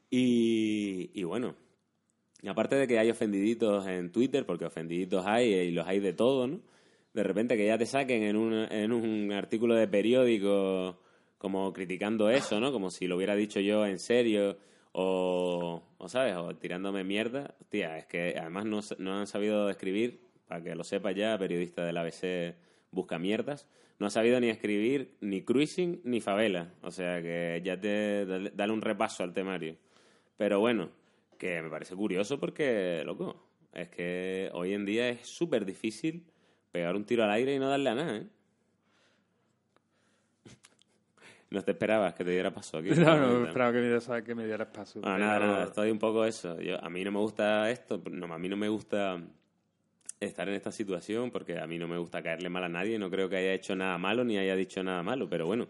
Y, 0.10 1.12
y 1.14 1.24
bueno, 1.24 1.56
aparte 2.48 2.76
de 2.76 2.88
que 2.88 2.98
hay 2.98 3.10
ofendiditos 3.10 3.86
en 3.88 4.12
Twitter, 4.12 4.46
porque 4.46 4.66
ofendiditos 4.66 5.26
hay 5.26 5.54
y 5.54 5.72
los 5.72 5.88
hay 5.88 6.00
de 6.00 6.14
todo, 6.14 6.48
¿no? 6.48 6.62
De 7.14 7.24
repente 7.24 7.58
que 7.58 7.66
ya 7.66 7.78
te 7.78 7.86
saquen 7.86 8.24
en 8.24 8.36
un, 8.36 8.54
en 8.54 8.92
un 8.92 9.32
artículo 9.32 9.76
de 9.76 9.88
periódico 9.88 11.00
como 11.38 11.74
criticando 11.74 12.30
eso, 12.30 12.60
¿no? 12.60 12.72
Como 12.72 12.90
si 12.90 13.08
lo 13.08 13.16
hubiera 13.18 13.36
dicho 13.36 13.60
yo 13.60 13.86
en 13.86 14.00
serio 14.00 14.58
o, 14.92 15.82
o 15.98 16.10
¿sabes? 16.10 16.36
O 16.36 16.56
tirándome 16.56 17.04
mierda. 17.04 17.56
Tía, 17.70 17.98
es 17.98 18.06
que 18.06 18.36
además 18.38 18.66
no, 18.66 18.80
no 19.00 19.20
han 19.20 19.28
sabido 19.28 19.70
escribir, 19.70 20.22
para 20.48 20.64
que 20.64 20.76
lo 20.76 20.84
sepa 20.84 21.12
ya, 21.12 21.38
periodista 21.38 21.84
del 21.86 21.98
ABC 21.98 22.56
busca 22.92 23.20
mierdas, 23.20 23.68
no 24.00 24.08
ha 24.08 24.10
sabido 24.10 24.40
ni 24.40 24.50
escribir 24.50 25.16
ni 25.20 25.42
cruising 25.42 26.02
ni 26.04 26.22
favela. 26.22 26.74
O 26.82 26.92
sea 26.92 27.22
que 27.22 27.62
ya 27.64 27.80
te 27.80 28.26
dale 28.26 28.74
un 28.74 28.82
repaso 28.82 29.24
al 29.24 29.34
temario. 29.34 29.76
Pero 30.38 30.60
bueno, 30.60 30.90
que 31.38 31.62
me 31.62 31.70
parece 31.70 31.96
curioso 31.96 32.40
porque, 32.40 33.04
loco, 33.06 33.44
es 33.74 33.90
que 33.90 34.50
hoy 34.54 34.74
en 34.74 34.86
día 34.86 35.10
es 35.10 35.28
súper 35.28 35.66
difícil 35.66 36.26
pegar 36.72 36.96
un 36.96 37.04
tiro 37.06 37.24
al 37.24 37.32
aire 37.32 37.56
y 37.56 37.60
no 37.60 37.70
darle 37.70 37.90
a 37.90 37.96
nada, 37.96 38.18
¿eh? 38.18 38.28
No 41.50 41.64
te 41.64 41.72
esperabas 41.72 42.14
que 42.14 42.24
te 42.24 42.32
diera 42.32 42.54
paso 42.54 42.78
aquí. 42.78 42.90
No, 42.96 43.18
no, 43.18 43.48
esperaba 43.48 43.74
que 43.74 43.80
me, 43.80 43.88
dieras, 43.88 44.10
que 44.24 44.36
me 44.36 44.46
dieras 44.46 44.68
paso. 44.70 45.02
Ah, 45.04 45.18
nada, 45.18 45.40
nada, 45.40 45.64
estoy 45.66 45.92
un 45.92 46.00
poco 46.00 46.24
eso. 46.24 46.60
Yo, 46.62 46.82
a 46.82 46.90
mí 46.90 47.04
no 47.04 47.12
me 47.12 47.20
gusta 47.20 47.70
esto, 47.70 48.02
no, 48.12 48.34
a 48.34 48.38
mí 48.38 48.48
no 48.48 48.56
me 48.56 48.70
gusta 48.70 49.22
estar 50.20 50.50
en 50.50 50.56
esta 50.56 50.72
situación 50.72 51.32
porque 51.32 51.60
a 51.60 51.68
mí 51.68 51.78
no 51.78 51.88
me 51.88 51.98
gusta 51.98 52.22
caerle 52.22 52.50
mal 52.50 52.64
a 52.64 52.70
nadie, 52.70 53.00
no 53.00 53.10
creo 53.10 53.30
que 53.30 53.38
haya 53.38 53.54
hecho 53.54 53.76
nada 53.76 53.98
malo 53.98 54.24
ni 54.24 54.38
haya 54.38 54.56
dicho 54.56 54.84
nada 54.84 55.02
malo, 55.04 55.30
pero 55.30 55.46
bueno, 55.46 55.68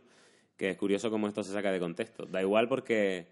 que 0.57 0.71
es 0.71 0.77
curioso 0.77 1.11
cómo 1.11 1.27
esto 1.27 1.43
se 1.43 1.53
saca 1.53 1.71
de 1.71 1.79
contexto. 1.79 2.25
Da 2.25 2.41
igual 2.41 2.67
porque, 2.67 3.27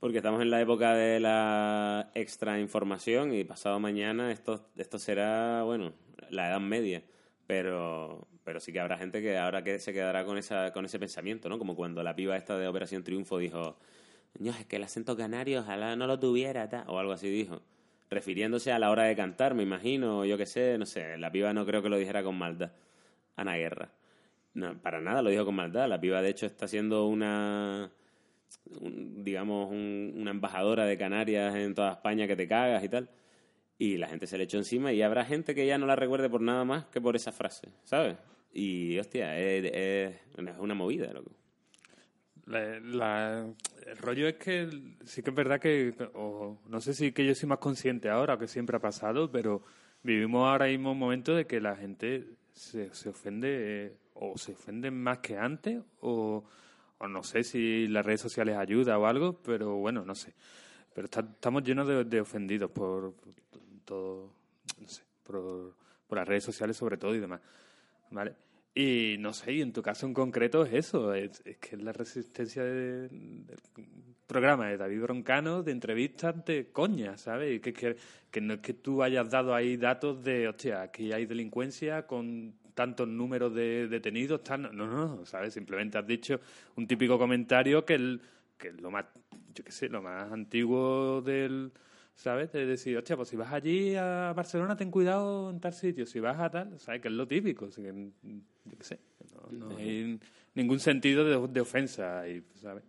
porque 0.00 0.18
estamos 0.18 0.42
en 0.42 0.50
la 0.50 0.60
época 0.60 0.94
de 0.94 1.20
la 1.20 2.10
extra 2.14 2.58
información 2.58 3.32
y 3.34 3.44
pasado 3.44 3.78
mañana 3.80 4.32
esto, 4.32 4.68
esto 4.76 4.98
será, 4.98 5.62
bueno, 5.62 5.92
la 6.30 6.48
edad 6.48 6.60
media, 6.60 7.02
pero, 7.46 8.26
pero 8.44 8.60
sí 8.60 8.72
que 8.72 8.80
habrá 8.80 8.98
gente 8.98 9.22
que 9.22 9.38
ahora 9.38 9.62
que 9.62 9.78
se 9.78 9.92
quedará 9.92 10.24
con 10.24 10.38
esa 10.38 10.72
con 10.72 10.84
ese 10.84 10.98
pensamiento, 10.98 11.48
¿no? 11.48 11.58
Como 11.58 11.76
cuando 11.76 12.02
la 12.02 12.16
piba 12.16 12.36
esta 12.36 12.58
de 12.58 12.66
Operación 12.66 13.04
Triunfo 13.04 13.38
dijo, 13.38 13.78
no, 14.38 14.50
es 14.50 14.66
que 14.66 14.76
el 14.76 14.82
acento 14.84 15.16
canario 15.16 15.60
ojalá 15.60 15.96
no 15.96 16.06
lo 16.06 16.18
tuviera, 16.18 16.68
ta", 16.68 16.84
o 16.88 16.98
algo 16.98 17.12
así 17.12 17.30
dijo. 17.30 17.62
Refiriéndose 18.10 18.72
a 18.72 18.78
la 18.78 18.90
hora 18.90 19.04
de 19.04 19.16
cantar, 19.16 19.54
me 19.54 19.62
imagino, 19.62 20.24
yo 20.24 20.38
qué 20.38 20.46
sé, 20.46 20.78
no 20.78 20.86
sé, 20.86 21.18
la 21.18 21.30
piba 21.30 21.52
no 21.52 21.66
creo 21.66 21.82
que 21.82 21.88
lo 21.88 21.98
dijera 21.98 22.22
con 22.22 22.36
maldad. 22.36 22.72
Ana 23.36 23.56
Guerra. 23.56 23.90
No, 24.54 24.76
para 24.80 25.00
nada 25.00 25.22
lo 25.22 25.30
dijo 25.30 25.44
con 25.44 25.54
maldad. 25.54 25.88
La 25.88 26.00
piba, 26.00 26.22
de 26.22 26.30
hecho, 26.30 26.46
está 26.46 26.66
siendo 26.66 27.06
una, 27.06 27.90
un, 28.80 29.22
digamos, 29.22 29.70
un, 29.70 30.14
una 30.16 30.30
embajadora 30.30 30.84
de 30.84 30.98
Canarias 30.98 31.54
en 31.54 31.74
toda 31.74 31.92
España 31.92 32.26
que 32.26 32.36
te 32.36 32.48
cagas 32.48 32.82
y 32.82 32.88
tal. 32.88 33.10
Y 33.78 33.96
la 33.96 34.08
gente 34.08 34.26
se 34.26 34.36
le 34.38 34.44
echó 34.44 34.58
encima 34.58 34.92
y 34.92 35.02
habrá 35.02 35.24
gente 35.24 35.54
que 35.54 35.66
ya 35.66 35.78
no 35.78 35.86
la 35.86 35.94
recuerde 35.94 36.28
por 36.28 36.40
nada 36.40 36.64
más 36.64 36.86
que 36.86 37.00
por 37.00 37.14
esa 37.14 37.30
frase, 37.30 37.68
¿sabes? 37.84 38.16
Y, 38.52 38.98
hostia, 38.98 39.38
es, 39.38 40.16
una 40.58 40.74
movida, 40.74 41.12
loco. 41.12 41.30
La, 42.46 43.46
el 43.90 43.96
rollo 43.98 44.28
es 44.28 44.36
que 44.36 44.68
sí 45.04 45.22
que 45.22 45.30
es 45.30 45.36
verdad 45.36 45.60
que, 45.60 45.94
o 46.14 46.58
no 46.68 46.80
sé 46.80 46.94
si 46.94 47.12
que 47.12 47.26
yo 47.26 47.34
soy 47.34 47.48
más 47.48 47.58
consciente 47.58 48.08
ahora 48.08 48.34
o 48.34 48.38
que 48.38 48.46
siempre 48.46 48.76
ha 48.76 48.80
pasado, 48.80 49.30
pero 49.30 49.62
vivimos 50.02 50.46
ahora 50.46 50.66
mismo 50.66 50.92
un 50.92 50.98
momento 50.98 51.34
de 51.34 51.46
que 51.46 51.60
la 51.60 51.76
gente 51.76 52.26
se, 52.52 52.92
se 52.94 53.08
ofende 53.08 53.96
o 54.14 54.36
se 54.36 54.52
ofende 54.52 54.90
más 54.90 55.18
que 55.18 55.38
antes 55.38 55.80
o, 56.00 56.44
o, 56.98 57.08
no 57.08 57.22
sé 57.22 57.44
si 57.44 57.86
las 57.88 58.04
redes 58.04 58.20
sociales 58.20 58.56
ayudan 58.56 58.96
o 58.98 59.06
algo, 59.06 59.40
pero 59.42 59.76
bueno, 59.76 60.04
no 60.04 60.14
sé. 60.14 60.34
Pero 60.94 61.06
estamos 61.06 61.62
llenos 61.62 61.86
de, 61.86 62.04
de 62.04 62.20
ofendidos 62.20 62.70
por, 62.70 63.14
por, 63.14 63.34
todo, 63.84 64.32
no 64.80 64.88
sé, 64.88 65.02
por, 65.22 65.74
por 66.06 66.18
las 66.18 66.28
redes 66.28 66.44
sociales 66.44 66.76
sobre 66.76 66.96
todo 66.96 67.14
y 67.14 67.20
demás. 67.20 67.40
¿Vale? 68.10 68.34
Y 68.80 69.16
no 69.18 69.32
sé, 69.32 69.54
y 69.54 69.60
en 69.60 69.72
tu 69.72 69.82
caso 69.82 70.06
en 70.06 70.14
concreto 70.14 70.64
es 70.64 70.72
eso, 70.72 71.12
es, 71.12 71.42
es 71.44 71.56
que 71.56 71.74
es 71.74 71.82
la 71.82 71.92
resistencia 71.92 72.62
de, 72.62 73.08
del 73.08 73.58
programa 74.24 74.68
de 74.68 74.76
David 74.76 75.00
Broncano 75.00 75.64
de 75.64 75.72
entrevistas 75.72 76.44
de 76.44 76.70
coña, 76.70 77.18
¿sabes? 77.18 77.60
Que, 77.60 77.72
que, 77.72 77.96
que 78.30 78.40
no 78.40 78.54
es 78.54 78.60
que 78.60 78.74
tú 78.74 79.02
hayas 79.02 79.28
dado 79.30 79.52
ahí 79.52 79.76
datos 79.76 80.22
de, 80.22 80.46
hostia, 80.46 80.82
aquí 80.82 81.12
hay 81.12 81.26
delincuencia 81.26 82.06
con 82.06 82.54
tantos 82.74 83.08
números 83.08 83.52
de 83.52 83.88
detenidos, 83.88 84.44
tan... 84.44 84.62
no, 84.62 84.86
no, 84.86 85.26
¿sabes? 85.26 85.54
Simplemente 85.54 85.98
has 85.98 86.06
dicho 86.06 86.38
un 86.76 86.86
típico 86.86 87.18
comentario 87.18 87.84
que, 87.84 87.94
el, 87.94 88.20
que 88.56 88.68
es 88.68 88.80
lo 88.80 88.92
más, 88.92 89.06
yo 89.56 89.64
qué 89.64 89.72
sé, 89.72 89.88
lo 89.88 90.02
más 90.02 90.30
antiguo 90.30 91.20
del 91.20 91.72
¿sabes? 92.18 92.50
De 92.52 92.66
decir, 92.66 92.98
hostia, 92.98 93.16
pues 93.16 93.28
si 93.28 93.36
vas 93.36 93.52
allí 93.52 93.94
a 93.94 94.32
Barcelona, 94.34 94.76
ten 94.76 94.90
cuidado 94.90 95.50
en 95.50 95.60
tal 95.60 95.72
sitio. 95.72 96.04
Si 96.04 96.18
vas 96.18 96.38
a 96.40 96.50
tal, 96.50 96.78
¿sabes? 96.80 97.00
Que 97.00 97.08
es 97.08 97.14
lo 97.14 97.28
típico. 97.28 97.66
Así 97.66 97.80
que, 97.80 97.92
yo 97.92 98.76
qué 98.76 98.84
sé, 98.84 98.98
no, 99.52 99.68
no 99.68 99.76
hay 99.76 100.18
ningún 100.54 100.80
sentido 100.80 101.24
de, 101.24 101.52
de 101.52 101.60
ofensa 101.60 102.20
ahí, 102.20 102.42
¿sabes? 102.56 102.82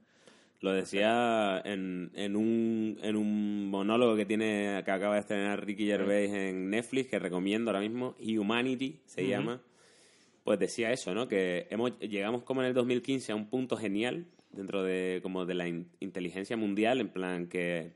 Lo 0.61 0.73
decía 0.73 1.61
en, 1.63 2.11
en, 2.15 2.35
un, 2.35 2.97
en 3.03 3.15
un 3.15 3.69
monólogo 3.69 4.15
que 4.15 4.25
tiene 4.25 4.81
que 4.83 4.91
acaba 4.91 5.13
de 5.13 5.21
estrenar 5.21 5.63
Ricky 5.63 5.85
Gervais 5.85 6.33
en 6.33 6.71
Netflix, 6.71 7.09
que 7.09 7.19
recomiendo 7.19 7.69
ahora 7.69 7.81
mismo, 7.81 8.15
Humanity 8.19 8.99
se 9.05 9.21
uh 9.21 9.25
-huh. 9.25 9.29
llama. 9.29 9.61
Pues 10.43 10.57
decía 10.59 10.91
eso, 10.91 11.13
¿no? 11.13 11.27
Que 11.27 11.67
hemos, 11.69 11.97
llegamos 11.99 12.43
como 12.43 12.61
en 12.61 12.67
el 12.69 12.73
2015 12.73 13.31
a 13.31 13.35
un 13.35 13.47
punto 13.47 13.77
genial 13.77 14.25
dentro 14.51 14.81
de 14.83 15.19
como 15.21 15.45
de 15.45 15.53
la 15.53 15.67
in, 15.67 15.87
inteligencia 15.99 16.57
mundial, 16.57 16.99
en 16.99 17.09
plan 17.09 17.47
que 17.47 17.93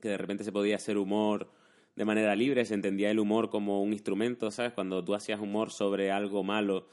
que 0.00 0.08
de 0.08 0.18
repente 0.18 0.44
se 0.44 0.52
podía 0.52 0.76
hacer 0.76 0.98
humor 0.98 1.50
de 1.96 2.04
manera 2.04 2.34
libre, 2.34 2.64
se 2.64 2.74
entendía 2.74 3.10
el 3.10 3.18
humor 3.18 3.50
como 3.50 3.82
un 3.82 3.92
instrumento, 3.92 4.50
¿sabes? 4.50 4.72
Cuando 4.72 5.04
tú 5.04 5.14
hacías 5.14 5.40
humor 5.40 5.70
sobre 5.70 6.10
algo 6.10 6.42
malo, 6.42 6.86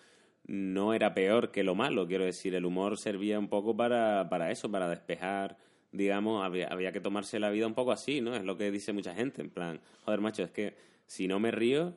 no 0.48 0.94
era 0.94 1.14
peor 1.14 1.52
que 1.52 1.64
lo 1.64 1.76
malo. 1.76 2.08
Quiero 2.08 2.26
decir, 2.26 2.56
el 2.56 2.66
humor 2.66 2.98
servía 2.98 3.40
un 3.40 3.48
poco 3.48 3.76
para, 3.76 4.28
para 4.30 4.52
eso, 4.52 4.70
para 4.72 4.90
despejar, 4.90 5.58
digamos, 5.92 6.44
había, 6.44 6.68
había 6.68 6.92
que 6.92 7.00
tomarse 7.00 7.40
la 7.40 7.50
vida 7.50 7.68
un 7.68 7.74
poco 7.74 7.92
así, 7.92 8.22
¿no? 8.22 8.36
Es 8.36 8.44
lo 8.44 8.58
que 8.58 8.72
dice 8.72 8.94
mucha 8.94 9.14
gente, 9.14 9.42
en 9.42 9.50
plan, 9.50 9.80
joder, 10.04 10.22
macho, 10.22 10.44
es 10.44 10.52
que 10.52 10.76
si 11.06 11.28
no 11.28 11.40
me 11.40 11.52
río, 11.52 11.94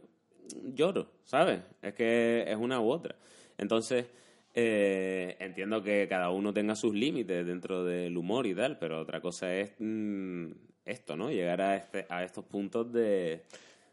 lloro, 0.75 1.11
¿sabes? 1.25 1.61
Es 1.83 1.95
que 1.95 2.45
es 2.47 2.57
una 2.57 2.81
u 2.81 2.91
otra. 2.91 3.17
Entonces, 3.59 4.07
eh, 4.55 5.37
entiendo 5.39 5.83
que 5.83 6.07
cada 6.09 6.31
uno 6.31 6.53
tenga 6.53 6.75
sus 6.75 6.95
límites 6.95 7.47
dentro 7.47 7.85
del 7.85 8.17
humor 8.17 8.47
y 8.47 8.55
tal, 8.55 8.79
pero 8.79 9.01
otra 9.01 9.21
cosa 9.21 9.55
es 9.55 9.73
mm, 9.79 10.51
esto, 10.91 11.17
¿no? 11.17 11.31
Llegar 11.31 11.61
a, 11.61 11.77
este, 11.77 12.07
a 12.09 12.23
estos 12.25 12.45
puntos 12.45 12.93
de, 12.93 13.43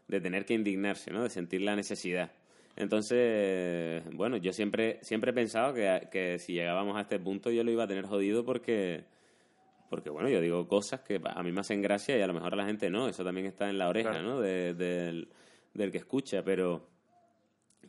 de 0.08 0.20
tener 0.20 0.44
que 0.44 0.54
indignarse, 0.54 1.10
¿no? 1.10 1.22
De 1.22 1.30
sentir 1.30 1.62
la 1.62 1.74
necesidad. 1.76 2.30
Entonces, 2.76 4.02
bueno, 4.12 4.36
yo 4.36 4.52
siempre, 4.52 4.98
siempre 5.02 5.30
he 5.30 5.34
pensado 5.34 5.74
que, 5.74 6.08
que 6.10 6.38
si 6.38 6.52
llegábamos 6.54 6.96
a 6.96 7.02
este 7.02 7.18
punto 7.18 7.50
yo 7.50 7.64
lo 7.64 7.70
iba 7.70 7.84
a 7.84 7.88
tener 7.88 8.06
jodido 8.06 8.44
porque, 8.44 9.04
porque 9.90 10.10
bueno, 10.10 10.28
yo 10.28 10.40
digo 10.40 10.66
cosas 10.68 11.00
que 11.00 11.20
a 11.24 11.42
mí 11.42 11.52
me 11.52 11.60
hacen 11.60 11.82
gracia 11.82 12.16
y 12.18 12.22
a 12.22 12.26
lo 12.26 12.34
mejor 12.34 12.52
a 12.54 12.56
la 12.56 12.66
gente 12.66 12.90
no. 12.90 13.08
Eso 13.08 13.24
también 13.24 13.46
está 13.46 13.68
en 13.70 13.78
la 13.78 13.88
oreja, 13.88 14.10
Claro. 14.10 14.24
¿no? 14.28 14.40
De- 14.40 14.74
del, 14.74 15.28
del 15.74 15.90
que 15.92 15.98
escucha, 15.98 16.42
pero, 16.44 16.88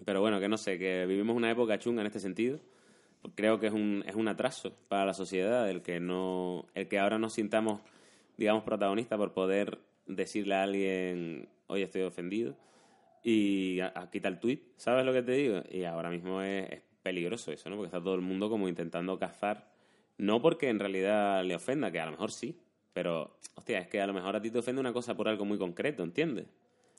pero 0.05 0.21
bueno, 0.21 0.39
que 0.39 0.47
no 0.47 0.57
sé, 0.57 0.77
que 0.77 1.05
vivimos 1.05 1.35
una 1.35 1.51
época 1.51 1.77
chunga 1.79 2.01
en 2.01 2.07
este 2.07 2.19
sentido. 2.19 2.59
Creo 3.35 3.59
que 3.59 3.67
es 3.67 3.73
un, 3.73 4.03
es 4.07 4.15
un 4.15 4.27
atraso 4.27 4.73
para 4.87 5.05
la 5.05 5.13
sociedad 5.13 5.69
el 5.69 5.81
que 5.81 5.99
no, 5.99 6.65
el 6.73 6.87
que 6.87 6.99
ahora 6.99 7.19
nos 7.19 7.33
sintamos, 7.33 7.81
digamos, 8.39 8.63
protagonistas 8.63 9.17
por 9.17 9.33
poder 9.33 9.77
decirle 10.07 10.55
a 10.55 10.63
alguien, 10.63 11.49
oye, 11.67 11.83
estoy 11.83 12.01
ofendido 12.03 12.55
y 13.23 13.79
a, 13.81 13.91
a- 13.95 14.09
quita 14.09 14.27
el 14.29 14.39
tweet, 14.39 14.59
¿sabes 14.77 15.05
lo 15.05 15.11
que 15.13 15.21
te 15.21 15.33
digo? 15.33 15.61
Y 15.69 15.83
ahora 15.83 16.09
mismo 16.09 16.41
es, 16.41 16.71
es 16.71 16.81
peligroso 17.03 17.51
eso, 17.51 17.69
¿no? 17.69 17.75
Porque 17.75 17.87
está 17.87 18.01
todo 18.01 18.15
el 18.15 18.21
mundo 18.21 18.49
como 18.49 18.69
intentando 18.69 19.19
cazar, 19.19 19.69
no 20.17 20.41
porque 20.41 20.69
en 20.69 20.79
realidad 20.79 21.43
le 21.43 21.55
ofenda, 21.55 21.91
que 21.91 21.99
a 21.99 22.05
lo 22.05 22.11
mejor 22.11 22.31
sí, 22.31 22.55
pero, 22.93 23.37
hostia, 23.55 23.79
es 23.79 23.87
que 23.87 24.01
a 24.01 24.07
lo 24.07 24.13
mejor 24.13 24.35
a 24.35 24.41
ti 24.41 24.49
te 24.49 24.59
ofende 24.59 24.79
una 24.79 24.93
cosa 24.93 25.15
por 25.15 25.27
algo 25.27 25.45
muy 25.45 25.57
concreto, 25.57 26.01
¿entiendes? 26.03 26.45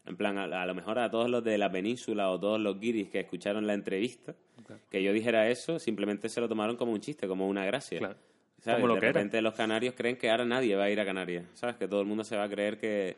En 0.06 0.16
plan, 0.16 0.38
a, 0.38 0.44
a 0.62 0.66
lo 0.66 0.74
mejor 0.74 0.98
a 0.98 1.10
todos 1.10 1.28
los 1.28 1.42
de 1.44 1.58
la 1.58 1.70
península 1.70 2.30
o 2.30 2.38
todos 2.38 2.60
los 2.60 2.78
guiris 2.78 3.08
que 3.10 3.20
escucharon 3.20 3.66
la 3.66 3.74
entrevista, 3.74 4.34
que 4.90 5.02
yo 5.02 5.12
dijera 5.12 5.48
eso, 5.50 5.78
simplemente 5.78 6.28
se 6.28 6.40
lo 6.40 6.48
tomaron 6.48 6.76
como 6.76 6.92
un 6.92 7.00
chiste, 7.00 7.26
como 7.26 7.48
una 7.48 7.64
gracia. 7.64 7.98
Claro. 7.98 8.16
¿Sabes? 8.60 8.80
Como 8.80 8.88
lo 8.88 8.94
de 8.94 9.00
que 9.00 9.06
era. 9.06 9.12
repente 9.14 9.40
los 9.42 9.54
canarios 9.54 9.94
creen 9.96 10.16
que 10.16 10.30
ahora 10.30 10.44
nadie 10.44 10.76
va 10.76 10.84
a 10.84 10.90
ir 10.90 11.00
a 11.00 11.04
Canarias, 11.04 11.44
¿sabes? 11.54 11.76
Que 11.76 11.88
todo 11.88 12.00
el 12.00 12.06
mundo 12.06 12.24
se 12.24 12.36
va 12.36 12.44
a 12.44 12.48
creer 12.48 12.78
que, 12.78 13.16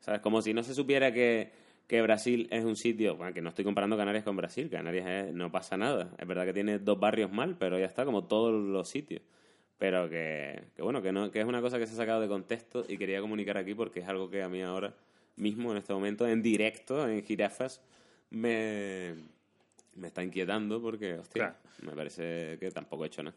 ¿sabes? 0.00 0.20
Como 0.20 0.42
si 0.42 0.52
no 0.52 0.62
se 0.62 0.74
supiera 0.74 1.12
que, 1.12 1.50
que 1.86 2.02
Brasil 2.02 2.48
es 2.50 2.64
un 2.64 2.76
sitio, 2.76 3.16
bueno, 3.16 3.32
que 3.32 3.40
no 3.40 3.50
estoy 3.50 3.64
comparando 3.64 3.96
Canarias 3.96 4.24
con 4.24 4.36
Brasil, 4.36 4.68
Canarias 4.68 5.06
es- 5.28 5.34
no 5.34 5.50
pasa 5.52 5.76
nada, 5.76 6.10
es 6.18 6.26
verdad 6.26 6.44
que 6.44 6.52
tiene 6.52 6.78
dos 6.78 6.98
barrios 6.98 7.30
mal, 7.32 7.56
pero 7.58 7.78
ya 7.78 7.86
está, 7.86 8.04
como 8.04 8.24
todos 8.24 8.52
los 8.52 8.88
sitios. 8.88 9.22
Pero 9.78 10.10
que, 10.10 10.60
que 10.76 10.82
bueno, 10.82 11.00
que, 11.00 11.10
no, 11.12 11.30
que 11.30 11.40
es 11.40 11.46
una 11.46 11.60
cosa 11.62 11.78
que 11.78 11.86
se 11.86 11.94
ha 11.94 11.96
sacado 11.96 12.20
de 12.20 12.28
contexto 12.28 12.84
y 12.86 12.98
quería 12.98 13.20
comunicar 13.22 13.56
aquí 13.56 13.74
porque 13.74 14.00
es 14.00 14.08
algo 14.08 14.28
que 14.28 14.42
a 14.42 14.48
mí 14.48 14.60
ahora 14.60 14.92
mismo, 15.36 15.70
en 15.72 15.78
este 15.78 15.94
momento, 15.94 16.28
en 16.28 16.42
directo, 16.42 17.08
en 17.08 17.22
jirafas, 17.24 17.80
me, 18.28 19.14
me 19.94 20.08
está 20.08 20.22
inquietando 20.22 20.82
porque, 20.82 21.14
hostia, 21.14 21.54
Claro. 21.54 21.56
me 21.82 21.92
parece 21.96 22.58
que 22.60 22.70
tampoco 22.72 23.04
he 23.04 23.06
hecho 23.06 23.22
nada. 23.22 23.36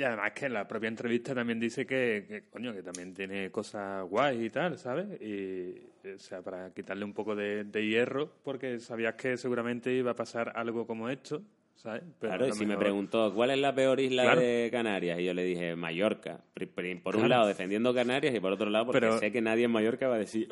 Y 0.00 0.02
además 0.02 0.32
que 0.32 0.46
en 0.46 0.54
la 0.54 0.66
propia 0.66 0.88
entrevista 0.88 1.34
también 1.34 1.60
dice 1.60 1.84
que, 1.84 2.24
que, 2.26 2.44
coño, 2.48 2.72
que 2.72 2.82
también 2.82 3.12
tiene 3.12 3.50
cosas 3.50 4.02
guays 4.08 4.40
y 4.42 4.48
tal, 4.48 4.78
¿sabes? 4.78 5.20
Y, 5.20 5.74
o 6.08 6.18
sea, 6.18 6.40
para 6.40 6.70
quitarle 6.72 7.04
un 7.04 7.12
poco 7.12 7.36
de, 7.36 7.64
de 7.64 7.86
hierro, 7.86 8.30
porque 8.42 8.78
sabías 8.80 9.16
que 9.16 9.36
seguramente 9.36 9.92
iba 9.92 10.12
a 10.12 10.14
pasar 10.14 10.52
algo 10.56 10.86
como 10.86 11.10
esto, 11.10 11.42
¿sabes? 11.74 12.02
Pero 12.18 12.30
Claro, 12.32 12.48
y 12.48 12.52
si 12.52 12.64
me 12.64 12.78
preguntó 12.78 13.34
cuál 13.34 13.50
es 13.50 13.58
la 13.58 13.74
peor 13.74 14.00
isla 14.00 14.22
Claro. 14.22 14.40
de 14.40 14.70
Canarias, 14.72 15.18
y 15.20 15.24
yo 15.26 15.34
le 15.34 15.44
dije 15.44 15.76
Mallorca. 15.76 16.40
Por 16.54 17.16
un 17.16 17.22
Claro. 17.24 17.28
lado 17.28 17.46
defendiendo 17.48 17.92
Canarias 17.92 18.34
y 18.34 18.40
por 18.40 18.52
otro 18.52 18.70
lado 18.70 18.86
porque 18.86 19.00
Pero- 19.00 19.18
sé 19.18 19.30
que 19.30 19.42
nadie 19.42 19.64
en 19.66 19.70
Mallorca 19.70 20.08
va 20.08 20.14
a 20.14 20.18
decir, 20.18 20.48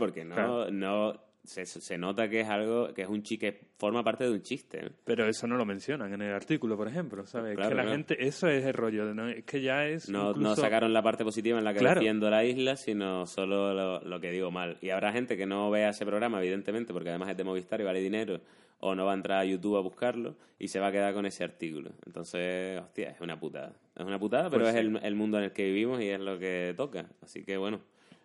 porque 0.00 0.24
no, 0.24 0.68
no 0.68 1.29
se, 1.50 1.66
se 1.66 1.98
nota 1.98 2.28
que 2.28 2.40
es 2.40 2.48
algo 2.48 2.92
que 2.94 3.02
es 3.02 3.08
un 3.08 3.22
chiste, 3.22 3.58
forma 3.78 4.02
parte 4.04 4.24
de 4.24 4.30
un 4.30 4.42
chiste. 4.42 4.90
Pero 5.04 5.26
eso 5.26 5.46
no 5.46 5.56
lo 5.56 5.64
mencionan 5.64 6.12
en 6.12 6.22
el 6.22 6.32
artículo, 6.32 6.76
por 6.76 6.86
ejemplo, 6.88 7.26
¿sabes? 7.26 7.56
Claro, 7.56 7.70
que 7.70 7.74
la 7.76 7.82
claro. 7.82 7.96
gente, 7.96 8.24
eso 8.26 8.48
es 8.48 8.64
el 8.64 8.74
rollo, 8.74 9.12
¿no? 9.14 9.28
Es 9.28 9.44
que 9.44 9.60
ya 9.60 9.86
es 9.86 10.08
No, 10.08 10.30
incluso... 10.30 10.48
no 10.50 10.56
sacaron 10.56 10.92
la 10.92 11.02
parte 11.02 11.24
positiva 11.24 11.58
en 11.58 11.64
la 11.64 11.72
que 11.72 11.80
Claro. 11.80 12.00
defiendo 12.00 12.30
la 12.30 12.44
isla, 12.44 12.76
sino 12.76 13.26
solo 13.26 13.74
lo, 13.74 14.00
lo 14.02 14.20
que 14.20 14.30
digo 14.30 14.50
mal. 14.50 14.76
Y 14.80 14.90
habrá 14.90 15.12
gente 15.12 15.36
que 15.36 15.46
no 15.46 15.70
vea 15.70 15.90
ese 15.90 16.06
programa, 16.06 16.38
evidentemente, 16.40 16.92
porque 16.92 17.08
además 17.10 17.30
es 17.30 17.36
de 17.36 17.44
Movistar 17.44 17.80
y 17.80 17.84
vale 17.84 18.00
dinero, 18.00 18.40
o 18.78 18.94
no 18.94 19.04
va 19.04 19.12
a 19.12 19.14
entrar 19.16 19.40
a 19.40 19.44
YouTube 19.44 19.76
a 19.76 19.80
buscarlo 19.80 20.36
y 20.58 20.68
se 20.68 20.78
va 20.80 20.86
a 20.86 20.92
quedar 20.92 21.12
con 21.12 21.26
ese 21.26 21.44
artículo. 21.44 21.90
Entonces, 22.06 22.80
hostia, 22.80 23.10
es 23.10 23.20
una 23.20 23.38
putada. 23.38 23.72
Es 23.96 24.04
una 24.06 24.18
putada, 24.18 24.48
pero 24.50 24.62
Pues 24.62 24.74
es 24.74 24.80
sí. 24.80 24.86
el, 24.86 25.00
el 25.04 25.14
mundo 25.14 25.36
en 25.38 25.44
el 25.44 25.52
que 25.52 25.64
vivimos 25.64 26.00
y 26.00 26.08
es 26.08 26.20
lo 26.20 26.38
que 26.38 26.72
toca. 26.76 27.06
Así 27.22 27.44
que 27.44 27.56
bueno, 27.58 27.80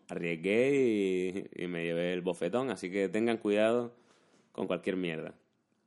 arriesgué 0.10 1.47
y, 1.56 1.64
y 1.64 1.68
me 1.68 1.84
llevé 1.84 2.14
el 2.14 2.22
bofetón, 2.22 2.70
así 2.70 2.91
que 2.91 3.10
tengan 3.10 3.38
cuidado 3.38 3.93
con 4.51 4.68
cualquier 4.68 4.95
mierda. 4.97 5.34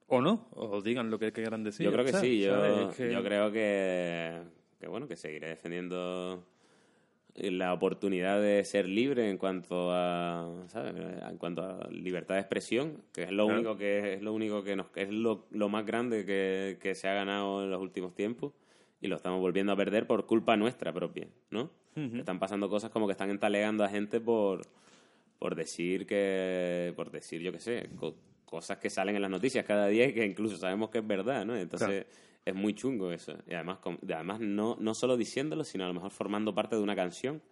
O 0.06 0.20
no, 0.22 0.48
o 0.52 0.80
digan 0.80 1.10
lo 1.10 1.18
que 1.18 1.32
quieran 1.32 1.64
decir. 1.64 1.84
yo 1.84 1.92
creo 1.92 2.04
que 2.04 2.12
¿sabes? 2.12 2.28
sí, 2.28 2.40
yo, 2.42 2.50
¿sabes? 2.54 2.88
Es 2.90 2.96
que- 2.96 3.12
yo 3.12 3.22
creo 3.22 3.52
que, 3.52 4.38
que 4.80 4.88
bueno, 4.88 5.06
que 5.06 5.16
seguiré 5.16 5.48
defendiendo 5.48 6.44
la 7.34 7.72
oportunidad 7.72 8.40
de 8.40 8.64
ser 8.64 8.88
libre 8.88 9.30
en 9.30 9.38
cuanto 9.38 9.92
a, 9.92 10.50
¿sabes? 10.68 10.94
En 11.30 11.36
cuanto 11.38 11.62
a 11.62 11.88
libertad 11.90 12.34
de 12.34 12.40
expresión, 12.40 13.02
que 13.12 13.24
es 13.24 13.30
lo 13.30 13.44
Claro. 13.44 13.60
único 13.60 13.76
que 13.76 14.14
es 14.14 14.22
lo 14.22 14.32
único 14.32 14.64
que 14.64 14.74
nos 14.76 14.86
es 14.96 15.10
lo, 15.10 15.46
lo 15.50 15.68
más 15.68 15.86
grande 15.86 16.24
que, 16.26 16.78
que 16.80 16.94
se 16.96 17.06
ha 17.06 17.14
ganado 17.14 17.62
en 17.62 17.70
los 17.70 17.80
últimos 17.80 18.14
tiempos 18.14 18.54
y 19.00 19.06
lo 19.06 19.14
estamos 19.16 19.40
volviendo 19.40 19.72
a 19.72 19.76
perder 19.76 20.06
por 20.08 20.26
culpa 20.26 20.56
nuestra 20.56 20.92
propia, 20.92 21.28
¿no? 21.50 21.70
Están 22.18 22.38
pasando 22.38 22.68
cosas 22.68 22.90
como 22.90 23.06
que 23.06 23.12
están 23.12 23.30
entalegando 23.30 23.84
a 23.84 23.88
gente 23.88 24.20
por 24.20 24.62
por 25.38 25.54
decir 25.54 26.06
que 26.06 26.92
por 26.96 27.10
decir 27.10 27.40
yo 27.40 27.52
qué 27.52 27.60
sé, 27.60 27.88
co- 27.96 28.16
cosas 28.44 28.78
que 28.78 28.90
salen 28.90 29.14
en 29.16 29.22
las 29.22 29.30
noticias 29.30 29.64
cada 29.64 29.86
día 29.88 30.06
y 30.06 30.14
que 30.14 30.24
incluso 30.24 30.56
sabemos 30.56 30.90
que 30.90 30.98
es 30.98 31.06
verdad, 31.06 31.44
¿no? 31.44 31.56
Entonces 31.56 32.06
es 32.44 32.54
muy 32.54 32.74
chungo 32.74 33.12
eso. 33.12 33.34
Y 33.46 33.54
además, 33.54 33.78
además 34.04 34.40
no, 34.40 34.76
no 34.80 34.94
solo 34.94 35.16
diciéndolo, 35.16 35.64
sino 35.64 35.84
a 35.84 35.88
lo 35.88 35.94
mejor 35.94 36.10
formando 36.10 36.54
parte 36.54 36.76
de 36.76 36.82
una 36.82 36.96
canción. 36.96 37.42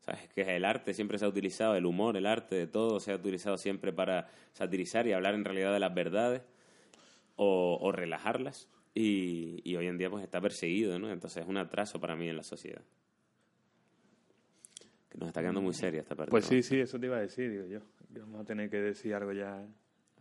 ¿Sabes? 0.00 0.28
Que 0.34 0.42
el 0.56 0.66
arte 0.66 0.92
siempre 0.92 1.16
se 1.18 1.24
ha 1.24 1.28
utilizado, 1.28 1.76
el 1.76 1.86
humor, 1.86 2.18
el 2.18 2.26
arte, 2.26 2.66
todo 2.66 3.00
se 3.00 3.12
ha 3.12 3.14
utilizado 3.16 3.56
siempre 3.56 3.90
para 3.90 4.28
satirizar 4.52 5.06
y 5.06 5.12
hablar 5.14 5.34
en 5.34 5.46
realidad 5.46 5.72
de 5.72 5.80
las 5.80 5.94
verdades 5.94 6.42
o, 7.36 7.78
o 7.80 7.90
relajarlas. 7.92 8.68
Y, 8.94 9.60
y 9.64 9.76
hoy 9.76 9.86
en 9.86 9.96
día 9.98 10.10
pues 10.10 10.22
está 10.22 10.40
perseguido, 10.42 10.98
¿no? 10.98 11.10
Entonces 11.10 11.42
es 11.42 11.48
un 11.48 11.56
atraso 11.56 12.00
para 12.00 12.14
mí 12.16 12.28
en 12.28 12.36
la 12.36 12.42
sociedad. 12.44 12.82
Que 15.14 15.18
nos 15.20 15.28
está 15.28 15.40
quedando 15.40 15.62
muy 15.62 15.72
seria 15.72 16.00
esta 16.00 16.14
parte. 16.16 16.30
Pues 16.30 16.44
¿no? 16.44 16.50
sí, 16.50 16.62
sí, 16.64 16.80
eso 16.80 16.98
te 16.98 17.06
iba 17.06 17.16
a 17.16 17.20
decir, 17.20 17.48
digo 17.50 17.66
yo. 17.66 17.78
Vamos 18.20 18.40
a 18.40 18.44
tener 18.44 18.68
que 18.68 18.78
decir 18.80 19.14
algo 19.14 19.32
ya. 19.32 19.64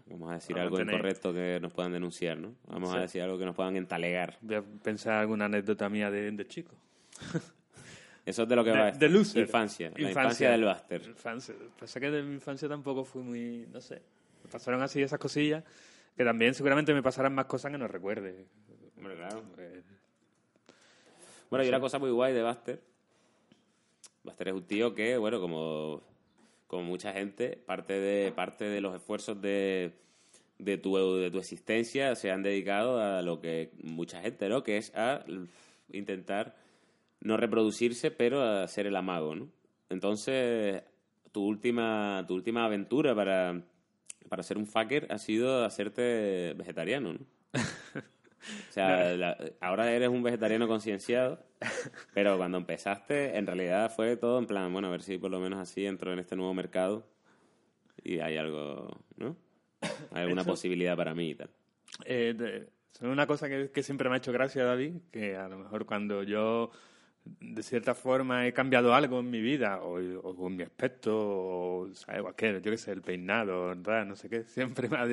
Vamos 0.05 0.29
a 0.31 0.35
decir 0.35 0.55
Vamos 0.55 0.59
a 0.59 0.63
algo 0.67 0.77
tener- 0.77 0.93
incorrecto 0.95 1.33
que 1.33 1.59
nos 1.59 1.73
puedan 1.73 1.91
denunciar, 1.93 2.37
¿no? 2.37 2.53
Vamos 2.67 2.91
Sí. 2.91 2.97
a 2.97 2.99
decir 3.01 3.21
algo 3.23 3.37
que 3.39 3.45
nos 3.45 3.55
puedan 3.55 3.75
entalegar. 3.75 4.37
Voy 4.41 4.55
a 4.55 4.61
pensar 4.61 5.13
alguna 5.13 5.45
anécdota 5.45 5.89
mía 5.89 6.11
de, 6.11 6.31
de 6.31 6.47
chico. 6.47 6.75
Eso 8.25 8.43
es 8.43 8.49
de 8.49 8.55
lo 8.55 8.63
que 8.63 8.69
De- 8.71 8.77
va. 8.79 8.91
de 8.91 9.09
loser. 9.09 9.41
Infancia. 9.43 9.91
La 9.95 10.07
Infancia. 10.09 10.51
del 10.51 10.63
Buster. 10.63 11.01
Infancia. 11.07 11.55
Pasa 11.79 11.99
que 11.99 12.09
de 12.11 12.23
mi 12.23 12.35
infancia 12.35 12.69
tampoco 12.69 13.03
fui 13.03 13.21
muy. 13.23 13.67
No 13.71 13.81
sé. 13.81 14.01
Me 14.43 14.49
pasaron 14.51 14.81
así 14.81 15.01
esas 15.01 15.19
cosillas 15.19 15.63
que 16.15 16.23
también 16.23 16.53
seguramente 16.53 16.93
me 16.93 17.01
pasarán 17.01 17.33
más 17.33 17.45
cosas 17.45 17.71
que 17.71 17.77
no 17.77 17.87
recuerde. 17.87 18.45
Hombre, 18.97 19.15
claro. 19.15 19.43
Eh, 19.57 19.81
Bueno, 21.49 21.65
y 21.65 21.69
una 21.69 21.79
cosa 21.79 21.99
muy 21.99 22.11
guay 22.11 22.33
de 22.33 22.43
Buster. 22.43 22.79
Buster 24.23 24.49
es 24.49 24.53
un 24.53 24.63
tío 24.63 24.95
que, 24.95 25.17
bueno, 25.17 25.39
como, 25.39 26.01
como 26.67 26.83
mucha 26.83 27.13
gente, 27.13 27.57
parte 27.65 27.93
de, 27.99 28.31
parte 28.31 28.65
de 28.65 28.81
los 28.81 28.95
esfuerzos 28.95 29.41
de, 29.41 29.93
de, 30.59 30.77
tu, 30.77 30.95
de 30.95 31.29
tu 31.29 31.39
existencia 31.39 32.15
se 32.15 32.31
han 32.31 32.43
dedicado 32.43 32.99
a 32.99 33.21
lo 33.21 33.41
que 33.41 33.71
mucha 33.83 34.21
gente, 34.21 34.47
¿no? 34.49 34.63
Que 34.63 34.77
es 34.77 34.93
a 34.95 35.25
intentar 35.91 36.55
no 37.21 37.37
reproducirse, 37.37 38.11
pero 38.11 38.41
a 38.41 38.67
ser 38.67 38.87
el 38.87 38.95
amago, 38.95 39.35
¿no? 39.35 39.49
Entonces, 39.89 40.83
tu 41.31 41.43
última, 41.45 42.23
tu 42.27 42.35
última 42.35 42.65
aventura 42.65 43.13
para, 43.13 43.61
para 44.29 44.43
ser 44.43 44.57
un 44.57 44.67
fucker 44.67 45.07
ha 45.11 45.17
sido 45.17 45.65
hacerte 45.65 46.53
vegetariano, 46.53 47.13
¿no? 47.13 47.19
O 48.69 48.71
sea, 48.73 49.13
la- 49.15 49.37
ahora 49.61 49.91
eres 49.91 50.09
un 50.09 50.21
vegetariano 50.23 50.67
concienciado, 50.67 51.39
pero 52.13 52.37
cuando 52.37 52.57
empezaste, 52.57 53.37
en 53.37 53.45
realidad 53.47 53.91
fue 53.95 54.17
todo 54.17 54.39
en 54.39 54.47
plan, 54.47 54.71
bueno, 54.73 54.87
a 54.89 54.91
ver 54.91 55.01
si 55.01 55.17
por 55.17 55.31
lo 55.31 55.39
menos 55.39 55.59
así 55.59 55.85
entro 55.85 56.11
en 56.11 56.19
este 56.19 56.35
nuevo 56.35 56.53
mercado 56.53 57.07
y 58.03 58.19
hay 58.19 58.37
algo, 58.37 58.99
¿no? 59.17 59.37
Hay 60.11 60.23
alguna 60.23 60.41
Eso- 60.41 60.51
posibilidad 60.51 60.95
para 60.97 61.13
mí 61.13 61.29
y 61.31 61.35
tal. 61.35 61.49
Eh, 62.05 62.33
de- 62.37 62.69
una 63.07 63.25
cosa 63.27 63.49
que, 63.49 63.71
que 63.71 63.83
siempre 63.83 64.07
me 64.09 64.15
ha 64.15 64.17
hecho 64.19 64.31
gracia, 64.31 64.63
David, 64.63 64.95
que 65.11 65.35
a 65.35 65.47
lo 65.47 65.57
mejor 65.57 65.85
cuando 65.85 66.23
yo 66.23 66.71
de 67.25 67.63
cierta 67.63 67.95
forma 67.95 68.45
he 68.47 68.53
cambiado 68.53 68.93
algo 68.93 69.19
en 69.21 69.29
mi 69.29 69.39
vida, 69.41 69.81
o, 69.81 69.93
o 69.95 70.47
en 70.47 70.55
mi 70.57 70.63
aspecto, 70.63 71.11
o 71.17 71.89
¿sabes? 71.93 72.21
cualquier, 72.21 72.61
yo 72.61 72.69
qué 72.71 72.77
sé, 72.77 72.91
el 72.91 73.01
peinado, 73.01 73.67
¿verdad? 73.67 74.05
no 74.05 74.15
sé 74.17 74.29
qué, 74.29 74.43
siempre 74.43 74.89
me 74.89 74.97
ha- 74.97 75.07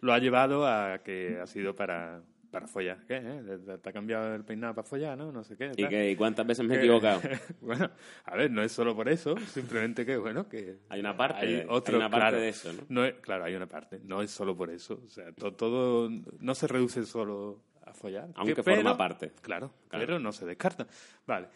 lo 0.00 0.12
ha 0.12 0.18
llevado 0.18 0.66
a 0.66 1.00
que 1.04 1.38
ha 1.42 1.46
sido 1.46 1.74
para, 1.74 2.22
para 2.54 2.66
follar. 2.66 3.04
¿Qué? 3.06 3.16
eh? 3.16 3.42
¿Te- 3.66 3.78
¿Te 3.78 3.88
ha 3.88 3.92
cambiado 3.92 4.34
el 4.34 4.44
peinado 4.44 4.74
para 4.74 4.86
follar, 4.88 5.18
no? 5.18 5.30
No 5.30 5.44
sé 5.44 5.56
qué. 5.56 5.72
¿Y, 5.76 5.86
qué- 5.88 6.10
y 6.12 6.16
cuántas 6.16 6.46
veces 6.46 6.64
me 6.64 6.74
he 6.76 6.78
equivocado? 6.78 7.20
bueno, 7.60 7.90
a 8.24 8.36
ver, 8.36 8.50
no 8.50 8.62
es 8.62 8.72
solo 8.72 8.94
por 8.96 9.08
eso, 9.08 9.34
simplemente 9.52 10.06
que, 10.06 10.16
bueno, 10.16 10.48
que... 10.48 10.78
Hay 10.88 11.00
una 11.00 11.16
parte, 11.16 11.44
hay 11.46 11.54
hay 11.56 11.66
otro, 11.68 11.96
una 11.98 12.08
parte 12.08 12.22
claro, 12.28 12.40
de 12.40 12.48
eso, 12.48 12.70
¿no? 12.88 13.04
es- 13.04 13.14
claro, 13.20 13.44
hay 13.44 13.54
una 13.54 13.66
parte, 13.66 14.00
no 14.04 14.22
es 14.22 14.30
solo 14.30 14.56
por 14.56 14.70
eso. 14.70 15.02
O 15.04 15.10
sea, 15.10 15.30
to- 15.32 15.52
todo 15.52 16.08
no 16.40 16.54
se 16.54 16.66
reduce 16.66 17.04
solo 17.04 17.62
a 17.84 17.92
follar. 17.92 18.28
Aunque 18.36 18.54
que- 18.54 18.62
forma 18.62 18.82
pero- 18.82 18.96
parte. 18.96 19.32
Claro, 19.42 19.72
Claro. 19.88 20.06
pero 20.06 20.18
no 20.18 20.32
se 20.32 20.46
descarta. 20.46 20.86
Vale. 21.26 21.48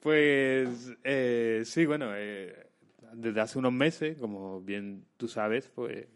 Pues 0.00 0.92
eh, 1.04 1.62
sí, 1.64 1.86
bueno, 1.86 2.10
eh, 2.16 2.66
desde 3.14 3.40
hace 3.40 3.58
unos 3.58 3.72
meses, 3.72 4.18
como 4.18 4.60
bien 4.60 5.04
tú 5.16 5.28
sabes, 5.28 5.68
pues 5.68 6.06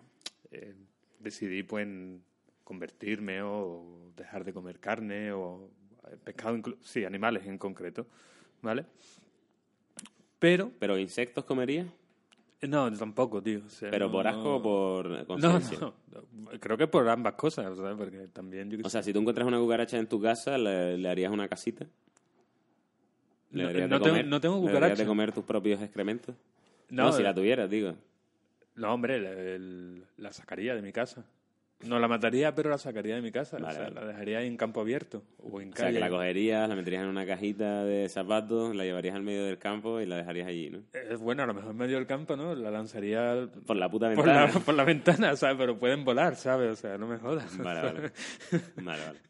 eh, 0.51 0.75
decidí 1.21 1.62
pues 1.62 1.87
en 1.87 2.23
convertirme 2.67 3.43
o 3.43 4.11
dejar 4.17 4.45
de 4.45 4.53
comer 4.53 4.81
carne 4.81 5.31
o 5.31 5.71
eh, 6.11 6.17
pescado, 6.23 6.61
sí, 6.83 7.05
animales 7.05 7.47
en 7.47 7.59
concreto, 7.59 8.09
¿vale? 8.61 8.85
Pero, 10.41 10.73
¿Pero 10.81 10.99
insectos 10.99 11.45
comerías? 11.45 11.87
no, 12.62 12.91
tampoco, 12.93 13.41
tío. 13.41 13.61
o 13.64 13.69
sea, 13.71 13.89
¿Pero 13.91 14.07
no- 14.07 14.12
por 14.12 14.27
asco 14.27 14.57
o 14.57 14.62
por 14.62 15.09
No, 15.09 15.27
conciencia? 15.27 15.79
no, 15.81 15.95
no, 16.11 16.51
creo 16.59 16.77
que 16.77 16.89
por 16.89 17.09
ambas 17.09 17.35
cosas, 17.35 17.77
¿sabes? 17.77 17.97
Porque 17.97 18.27
también 18.33 18.69
yo 18.69 18.79
O 18.85 18.91
sea, 18.91 19.01
si 19.03 19.12
tú 19.12 19.21
encuentras 19.21 19.47
una 19.47 19.59
cucaracha 19.61 19.97
en 19.99 20.09
tu 20.09 20.21
casa, 20.21 20.59
¿le, 20.59 20.99
le 20.99 21.09
harías 21.09 21.31
una 21.31 21.47
casita? 21.49 21.87
¿Le 23.53 23.62
No- 23.62 23.69
darías 23.69 23.89
no 23.89 23.99
de 24.01 24.05
tengo- 24.11 24.23
no 24.29 24.41
tengo 24.41 24.57
¿Le 24.57 24.61
darías 24.62 24.75
cucaracha. 24.75 25.03
de 25.03 25.07
comer 25.09 25.33
tus 25.33 25.45
propios 25.45 25.81
excrementos? 25.81 26.35
No, 26.91 27.05
No, 27.05 27.12
si 27.12 27.21
eh, 27.21 27.25
la 27.25 27.33
tuvieras, 27.35 27.71
digo. 27.71 27.95
No, 28.75 28.93
hombre, 28.93 29.59
la 30.19 30.33
sacaría 30.33 30.75
de 30.75 30.83
mi 30.83 30.93
casa. 30.93 31.25
No 31.85 31.99
la 31.99 32.09
mataría, 32.09 32.55
pero 32.55 32.70
la 32.70 32.79
sacaría 32.79 33.14
de 33.16 33.22
mi 33.22 33.31
casa. 33.31 33.59
Vale, 33.59 33.68
o 33.68 33.72
sea, 33.72 33.83
vale. 33.91 33.95
la 34.01 34.07
dejaría 34.07 34.43
en 34.43 34.57
campo 34.57 34.81
abierto 34.81 35.22
o 35.39 35.61
en 35.61 35.72
O 35.72 35.77
sea, 35.77 35.93
que 35.93 36.01
la 36.01 36.09
cogerías, 36.09 36.68
la 36.68 36.74
meterías 36.74 37.03
en 37.03 37.09
una 37.11 37.27
cajita 37.27 37.85
de 37.85 38.09
zapatos, 38.09 38.74
la 38.74 38.85
llevarías 38.85 39.14
al 39.14 39.22
medio 39.22 39.45
del 39.45 39.59
campo 39.59 40.01
y 40.01 40.07
la 40.07 40.16
dejarías 40.16 40.49
allí, 40.49 40.70
¿no? 40.70 40.79
Eh, 40.95 41.16
bueno, 41.20 41.43
a 41.43 41.47
lo 41.47 41.53
mejor 41.55 41.72
en 41.72 41.77
medio 41.77 41.97
del 41.97 42.07
campo, 42.07 42.35
¿no? 42.35 42.55
La 42.55 42.70
lanzaría 42.70 43.47
Por 43.66 43.77
la 43.77 43.91
puta 43.91 44.11
por 44.14 44.27
la, 44.27 44.45
ventana. 44.47 44.64
por 44.64 44.74
la 44.74 44.85
ventana, 44.85 45.37
¿sabes? 45.37 45.57
Pero 45.59 45.79
pueden 45.79 46.05
volar, 46.05 46.37
¿sabes? 46.37 46.70
O 46.72 46.77
sea, 46.77 46.97
no 46.97 47.07
me 47.07 47.18
jodas. 47.18 47.57
Vale, 47.59 47.83
vale. 47.83 48.12
Vale, 48.83 49.03
vale. 49.07 49.18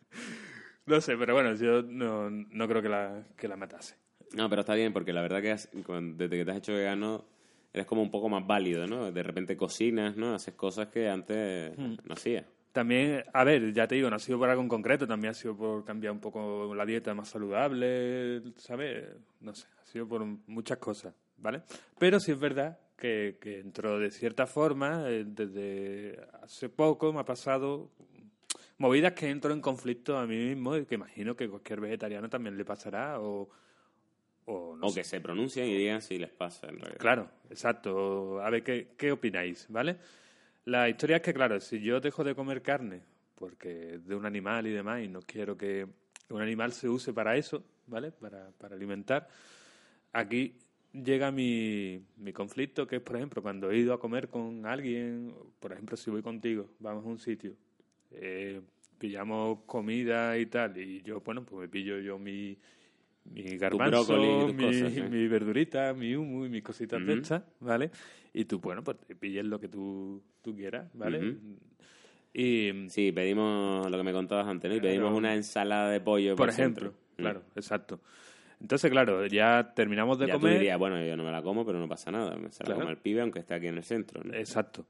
No 0.86 1.00
sé, 1.00 1.16
pero 1.16 1.34
bueno, 1.34 1.52
yo 1.56 1.82
no, 1.82 2.30
no 2.30 2.68
creo 2.68 2.80
que 2.80 2.88
la, 2.88 3.24
que 3.36 3.48
la 3.48 3.56
matase. 3.56 3.96
No, 4.34 4.48
pero 4.48 4.60
está 4.60 4.74
bien, 4.76 4.92
porque 4.92 5.12
la 5.12 5.20
verdad 5.20 5.42
que 5.42 5.50
has- 5.50 5.68
desde 5.72 6.36
que 6.36 6.44
te 6.44 6.50
has 6.52 6.56
hecho 6.58 6.74
vegano 6.74 7.24
eres 7.72 7.86
como 7.86 8.02
un 8.02 8.10
poco 8.10 8.28
más 8.28 8.46
válido, 8.46 8.86
¿no? 8.86 9.10
De 9.12 9.22
repente 9.22 9.56
cocinas, 9.56 10.16
¿no? 10.16 10.34
Haces 10.34 10.54
cosas 10.54 10.88
que 10.88 11.08
antes 11.08 11.76
Hmm. 11.76 11.94
no 12.04 12.14
hacías. 12.14 12.44
También, 12.72 13.24
a 13.32 13.42
ver, 13.44 13.72
ya 13.72 13.86
te 13.86 13.94
digo, 13.94 14.10
no 14.10 14.16
ha 14.16 14.18
sido 14.18 14.38
por 14.38 14.50
algo 14.50 14.60
en 14.62 14.68
concreto, 14.68 15.06
también 15.06 15.30
ha 15.30 15.34
sido 15.34 15.56
por 15.56 15.82
cambiar 15.84 16.12
un 16.12 16.20
poco 16.20 16.74
la 16.74 16.84
dieta 16.84 17.14
más 17.14 17.28
saludable, 17.28 18.42
¿sabes? 18.56 19.06
No 19.40 19.54
sé, 19.54 19.66
ha 19.80 19.84
sido 19.86 20.06
por 20.06 20.22
muchas 20.46 20.76
cosas, 20.76 21.14
¿vale? 21.38 21.62
Pero 21.98 22.20
sí 22.20 22.32
es 22.32 22.38
verdad 22.38 22.78
que, 22.96 23.38
que 23.40 23.60
entró 23.60 23.98
de 23.98 24.10
cierta 24.10 24.46
forma, 24.46 25.04
eh, 25.08 25.24
desde 25.26 26.20
hace 26.42 26.68
poco 26.68 27.14
me 27.14 27.20
ha 27.20 27.24
pasado 27.24 27.90
movidas 28.78 29.14
que 29.14 29.30
entro 29.30 29.54
en 29.54 29.62
conflicto 29.62 30.18
a 30.18 30.26
mí 30.26 30.36
mismo 30.36 30.76
y 30.76 30.84
que 30.84 30.96
imagino 30.96 31.34
que 31.34 31.48
cualquier 31.48 31.80
vegetariano 31.80 32.28
también 32.28 32.58
le 32.58 32.64
pasará 32.66 33.20
o, 33.20 33.48
o 34.46 34.76
no 34.76 34.88
o 34.88 34.94
que 34.94 35.04
se 35.04 35.20
pronuncian 35.20 35.66
y 35.66 35.76
digan 35.76 36.02
si 36.02 36.18
les 36.18 36.30
pasa 36.30 36.68
en 36.68 36.78
realidad. 36.78 36.98
Claro, 36.98 37.30
exacto. 37.50 38.40
A 38.40 38.50
ver, 38.50 38.62
¿qué, 38.62 38.88
qué 38.96 39.12
opináis? 39.12 39.66
¿Vale? 39.68 39.96
La 40.64 40.88
historia 40.88 41.16
es 41.16 41.22
que, 41.22 41.34
claro, 41.34 41.60
si 41.60 41.80
yo 41.80 42.00
dejo 42.00 42.24
de 42.24 42.34
comer 42.34 42.62
carne 42.62 43.02
porque 43.36 44.00
de 44.02 44.14
un 44.14 44.26
animal 44.26 44.66
y 44.66 44.70
demás, 44.70 45.04
y 45.04 45.08
no 45.08 45.20
quiero 45.20 45.56
que 45.56 45.86
un 46.30 46.42
animal 46.42 46.72
se 46.72 46.88
use 46.88 47.12
para 47.12 47.36
eso, 47.36 47.62
¿vale? 47.86 48.10
Para, 48.10 48.50
para 48.58 48.74
alimentar, 48.74 49.28
aquí 50.12 50.54
llega 50.92 51.30
mi, 51.30 52.02
mi 52.16 52.32
conflicto, 52.32 52.86
que 52.86 52.96
es, 52.96 53.02
por 53.02 53.16
ejemplo, 53.16 53.42
cuando 53.42 53.70
he 53.70 53.76
ido 53.76 53.92
a 53.92 54.00
comer 54.00 54.28
con 54.28 54.66
alguien, 54.66 55.34
por 55.60 55.72
ejemplo, 55.72 55.96
si 55.96 56.10
voy 56.10 56.22
contigo, 56.22 56.70
vamos 56.80 57.04
a 57.04 57.08
un 57.08 57.18
sitio, 57.18 57.52
eh, 58.10 58.60
pillamos 58.98 59.60
comida 59.66 60.36
y 60.38 60.46
tal, 60.46 60.76
y 60.78 61.02
yo, 61.02 61.20
bueno, 61.20 61.44
pues 61.44 61.60
me 61.60 61.68
pillo 61.68 61.98
yo 61.98 62.18
mi, 62.18 62.58
mi 63.32 63.56
garbanzo, 63.56 64.04
brócoli 64.06 64.52
mi, 64.52 64.62
cosas, 64.62 64.96
¿eh? 64.96 65.08
mi 65.08 65.28
verdurita, 65.28 65.92
mi 65.94 66.14
humo 66.14 66.46
y 66.46 66.48
mis 66.48 66.62
cositas 66.62 67.04
de 67.04 67.12
Ujú. 67.12 67.22
estas, 67.22 67.42
¿vale? 67.60 67.90
Y 68.32 68.44
tú, 68.44 68.58
bueno, 68.60 68.82
pues 68.84 68.98
te 69.06 69.14
pilles 69.14 69.44
lo 69.44 69.58
que 69.60 69.68
tú, 69.68 70.22
tú 70.42 70.54
quieras, 70.54 70.88
¿vale? 70.94 71.36
Y, 72.32 72.88
Sí, 72.90 73.12
pedimos 73.12 73.90
lo 73.90 73.96
que 73.96 74.02
me 74.04 74.12
contabas 74.12 74.46
antes, 74.46 74.70
¿no? 74.70 74.76
Y 74.76 74.80
pedimos 74.80 75.06
Claro. 75.06 75.16
una 75.16 75.34
ensalada 75.34 75.90
de 75.90 76.00
pollo 76.00 76.36
por 76.36 76.46
por 76.46 76.48
ejemplo, 76.50 76.90
centro. 76.90 77.00
Mm. 77.16 77.20
claro, 77.22 77.42
exacto. 77.54 78.00
Entonces, 78.60 78.90
claro, 78.90 79.26
ya 79.26 79.72
terminamos 79.74 80.18
de 80.18 80.26
ya 80.26 80.34
tú 80.34 80.40
comer. 80.40 80.54
dirías, 80.58 80.78
bueno, 80.78 81.02
yo 81.02 81.16
no 81.16 81.24
me 81.24 81.30
la 81.30 81.42
como, 81.42 81.64
pero 81.66 81.78
no 81.78 81.88
pasa 81.88 82.10
nada. 82.10 82.36
Me 82.36 82.50
se 82.50 82.62
la 82.62 82.66
Claro. 82.66 82.80
come 82.80 82.90
el 82.92 82.98
pibe, 82.98 83.20
aunque 83.20 83.40
esté 83.40 83.54
aquí 83.54 83.66
en 83.66 83.76
el 83.76 83.84
centro. 83.84 84.22
¿no? 84.24 84.34
Exacto. 84.34 84.86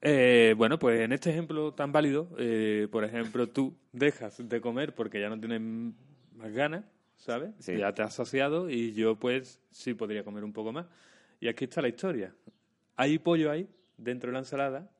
Eh, 0.00 0.54
bueno, 0.56 0.78
pues 0.78 1.00
en 1.00 1.12
este 1.12 1.30
ejemplo 1.30 1.72
tan 1.74 1.92
válido, 1.92 2.28
eh, 2.38 2.88
por 2.90 3.04
ejemplo, 3.04 3.48
tú 3.48 3.76
dejas 3.92 4.48
de 4.48 4.60
comer 4.60 4.94
porque 4.94 5.20
ya 5.20 5.28
no 5.28 5.38
tienes 5.38 5.60
más 5.60 6.52
ganas, 6.52 6.84
¿sabes? 7.22 7.54
Sí. 7.60 7.76
Ya 7.76 7.94
te 7.94 8.02
has 8.02 8.14
saciado 8.14 8.68
y 8.68 8.92
yo 8.94 9.16
pues 9.16 9.60
sí 9.70 9.94
podría 9.94 10.24
comer 10.24 10.44
un 10.44 10.52
poco 10.52 10.72
más. 10.72 10.86
Y 11.40 11.48
aquí 11.48 11.64
está 11.64 11.80
la 11.80 11.88
historia. 11.88 12.34
Hay 12.96 13.18
pollo 13.18 13.50
ahí, 13.50 13.68
dentro 13.96 14.28
de 14.28 14.32
la 14.34 14.38
ensalada, 14.40 14.90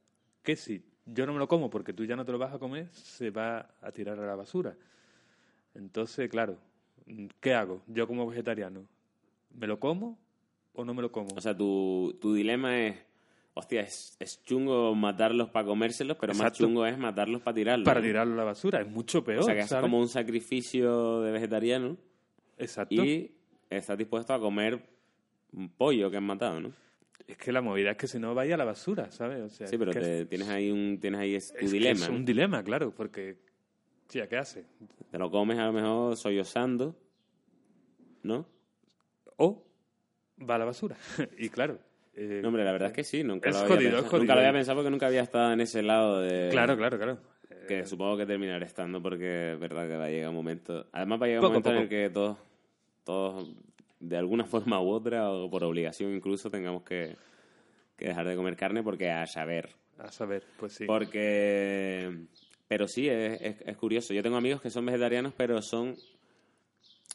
que 0.43 0.57
si 0.57 0.85
yo 1.05 1.27
no 1.27 1.33
me 1.33 1.39
lo 1.39 1.49
como 1.49 1.69
porque 1.69 1.93
tú 1.93 2.05
ya 2.05 2.17
no 2.17 2.25
te 2.25 2.33
lo 2.33 2.39
vas 2.39 2.55
a 2.55 2.59
comer, 2.59 2.89
se 2.93 3.31
va 3.31 3.75
a 3.81 3.93
tirar 3.93 4.19
a 4.19 4.27
la 4.27 4.37
basura. 4.37 4.77
Entonces, 5.75 6.31
claro, 6.31 6.59
¿qué 7.41 7.55
hago? 7.55 7.83
Yo 7.89 8.07
como 8.07 8.27
vegetariano, 8.27 8.87
¿me 9.51 9.67
lo 9.67 9.81
como 9.81 10.19
o 10.75 10.85
no 10.85 10.95
me 10.95 11.03
lo 11.03 11.11
como? 11.11 11.31
O 11.37 11.41
sea, 11.41 11.57
tu, 11.57 12.17
tu 12.21 12.35
dilema 12.35 12.79
es, 12.87 12.97
hostia, 13.55 13.81
es, 13.81 14.17
es 14.21 14.43
chungo 14.45 14.95
matarlos 14.95 15.51
para 15.51 15.67
comérselos, 15.67 16.17
pero 16.21 16.35
más 16.35 16.53
chungo 16.53 16.87
es 16.87 16.97
matarlos 16.97 17.43
para 17.43 17.55
tirarlos. 17.55 17.85
para 17.85 18.01
¿no? 18.01 18.07
tirarlo 18.07 18.35
a 18.35 18.37
la 18.37 18.45
basura, 18.45 18.81
es 18.81 18.89
mucho 18.89 19.25
peor. 19.25 19.41
O 19.41 19.45
sea, 19.45 19.55
que 19.55 19.67
¿sabes? 19.67 19.83
como 19.83 19.99
un 19.99 20.09
sacrificio 20.09 21.21
de 21.23 21.33
vegetariano 21.33 21.97
Exacto. 22.59 22.95
y 22.95 23.35
estás 23.71 23.97
dispuesto 23.99 24.33
a 24.35 24.41
comer 24.41 24.81
un 25.53 25.69
pollo 25.71 26.11
que 26.11 26.17
has 26.17 26.23
matado, 26.23 26.61
¿no? 26.61 26.73
Es 27.27 27.37
que 27.37 27.53
la 27.53 27.61
movida 27.63 27.93
es 27.93 27.97
que 27.97 28.07
si 28.09 28.19
no 28.19 28.35
vaya 28.35 28.55
a 28.55 28.59
la 28.59 28.65
basura, 28.65 29.11
¿sabes? 29.11 29.41
O 29.41 29.49
sea, 29.49 29.67
Sí, 29.67 29.79
pero 29.79 29.93
te- 29.93 30.27
tienes 30.27 30.49
ahí 30.49 30.71
un 30.71 30.99
tienes 31.01 31.21
ahí 31.21 31.35
es 31.37 31.53
tu 31.53 31.65
es 31.65 31.71
que 31.71 31.79
dilema. 31.79 32.01
es 32.01 32.09
¿no? 32.11 32.17
un 32.17 32.25
dilema, 32.25 32.63
claro, 32.65 32.93
porque... 32.95 33.39
Tía, 34.09 34.29
¿qué 34.29 34.37
hace? 34.37 34.65
Te 35.11 35.19
lo 35.19 35.31
comes 35.31 35.59
a 35.59 35.67
lo 35.67 35.73
mejor 35.73 36.17
sollozando, 36.17 36.97
¿no? 38.23 38.47
O 39.37 39.65
va 40.49 40.57
a 40.57 40.59
la 40.59 40.65
basura. 40.67 40.97
y 41.39 41.49
claro... 41.49 41.79
eh, 42.15 42.41
No, 42.43 42.49
hombre, 42.49 42.65
la 42.65 42.73
verdad 42.73 42.89
es 42.89 42.95
que 42.95 43.05
sí. 43.05 43.23
Nunca, 43.25 43.49
Es 43.49 43.55
lo, 43.57 43.63
había 43.63 43.77
jodido, 43.77 43.91
pensado, 43.91 44.05
es 44.05 44.11
jodido. 44.11 44.23
nunca 44.25 44.35
lo 44.35 44.41
había 44.41 44.53
pensado 44.53 44.77
porque 44.79 44.91
nunca 44.91 45.07
había 45.07 45.23
estado 45.23 45.53
en 45.53 45.61
ese 45.61 45.83
lado 45.83 46.21
de... 46.21 46.49
Claro, 46.51 46.77
claro, 46.77 46.97
claro. 46.99 47.19
Que 47.69 47.87
supongo 47.87 48.17
que 48.17 48.27
terminaré 48.27 48.67
estando 48.67 49.03
porque 49.03 49.53
es 49.53 49.61
verdad 49.61 49.87
que 49.87 49.97
va 49.97 50.05
a 50.05 50.11
llegar 50.11 50.29
un 50.31 50.35
momento... 50.35 50.87
Además 50.93 51.21
va 51.21 51.27
a 51.27 51.29
llegar 51.29 51.45
un 51.45 51.49
Poco 51.49 51.61
momento 51.61 51.71
en 51.71 51.77
el 51.77 51.89
que 51.89 52.11
todos, 52.11 52.39
todos, 53.05 53.51
de 54.01 54.17
alguna 54.17 54.45
forma 54.45 54.81
u 54.81 54.91
otra, 54.91 55.31
o 55.31 55.51
por 55.51 55.65
obligación 55.65 56.15
incluso, 56.15 56.51
tengamos 56.51 56.83
que, 56.83 57.17
que 57.97 58.07
dejar 58.07 58.27
de 58.27 58.37
comer 58.37 58.57
carne 58.57 58.83
porque 58.83 59.11
a 59.11 59.27
saber. 59.27 59.71
A 59.99 60.11
saber, 60.11 60.45
pues 60.59 60.75
sí. 60.75 60.85
Porque... 60.87 62.27
Pero 62.69 62.89
sí, 62.89 63.09
es, 63.09 63.41
es, 63.43 63.57
es 63.67 63.77
curioso. 63.77 64.15
Yo 64.15 64.23
tengo 64.23 64.37
amigos 64.37 64.63
que 64.63 64.71
son 64.71 64.87
vegetarianos, 64.87 65.35
pero 65.37 65.61
son 65.61 65.95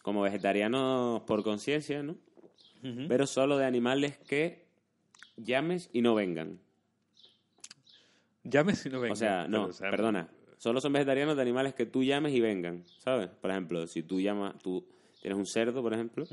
como 0.08 0.22
vegetarianos 0.22 1.24
por 1.24 1.44
conciencia, 1.44 2.02
¿no? 2.02 2.16
Pero 3.10 3.28
solo 3.28 3.58
de 3.58 3.66
animales 3.66 4.18
que 4.20 4.68
llames 5.36 5.90
y 5.92 6.02
no 6.02 6.16
vengan. 6.16 6.62
Llame 8.50 8.76
si 8.76 8.90
no 8.90 9.00
venga. 9.00 9.14
O 9.14 9.16
sea, 9.16 9.44
no, 9.48 9.50
Pero, 9.62 9.64
o 9.70 9.74
sea, 9.74 9.92
perdona. 9.92 10.30
Solo 10.58 10.82
son 10.82 10.94
vegetarianos 10.94 11.36
de 11.36 11.42
animales 11.42 11.74
que 11.76 11.86
tú 11.86 12.04
llames 12.04 12.34
y 12.34 12.40
vengan, 12.42 12.84
¿sabes? 13.00 13.30
Por 13.30 13.52
ejemplo, 13.52 13.86
si 13.88 14.02
tú 14.04 14.20
llamas, 14.20 14.58
tú 14.62 14.86
tienes 15.22 15.38
un 15.38 15.46
cerdo, 15.46 15.82
por 15.84 15.94
ejemplo, 15.94 16.26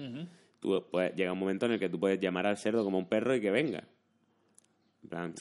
tú 0.61 0.83
puedes, 0.91 1.15
llega 1.15 1.33
un 1.33 1.39
momento 1.39 1.67
en 1.67 1.73
el 1.73 1.79
que 1.79 1.89
tú 1.91 2.01
puedes 2.01 2.19
llamar 2.21 2.47
al 2.47 2.57
cerdo 2.57 2.85
como 2.85 2.97
un 2.99 3.07
perro 3.09 3.35
y 3.35 3.41
que 3.41 3.51
venga. 3.51 3.85
En 5.03 5.09
plan, 5.11 5.35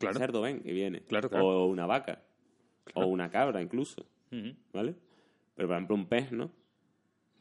Claro. 0.00 0.18
cerdo, 0.18 0.40
ven, 0.40 0.60
y 0.64 0.72
viene. 0.72 1.02
Claro, 1.02 1.28
claro. 1.30 1.46
O 1.46 1.66
una 1.66 1.86
vaca. 1.86 2.22
O 2.94 3.06
una 3.06 3.30
cabra, 3.30 3.62
incluso. 3.62 4.04
¿vale? 4.72 4.94
Pero, 5.54 5.68
por 5.68 5.76
ejemplo, 5.76 5.94
un 5.96 6.06
pez, 6.06 6.32
¿no? 6.32 6.50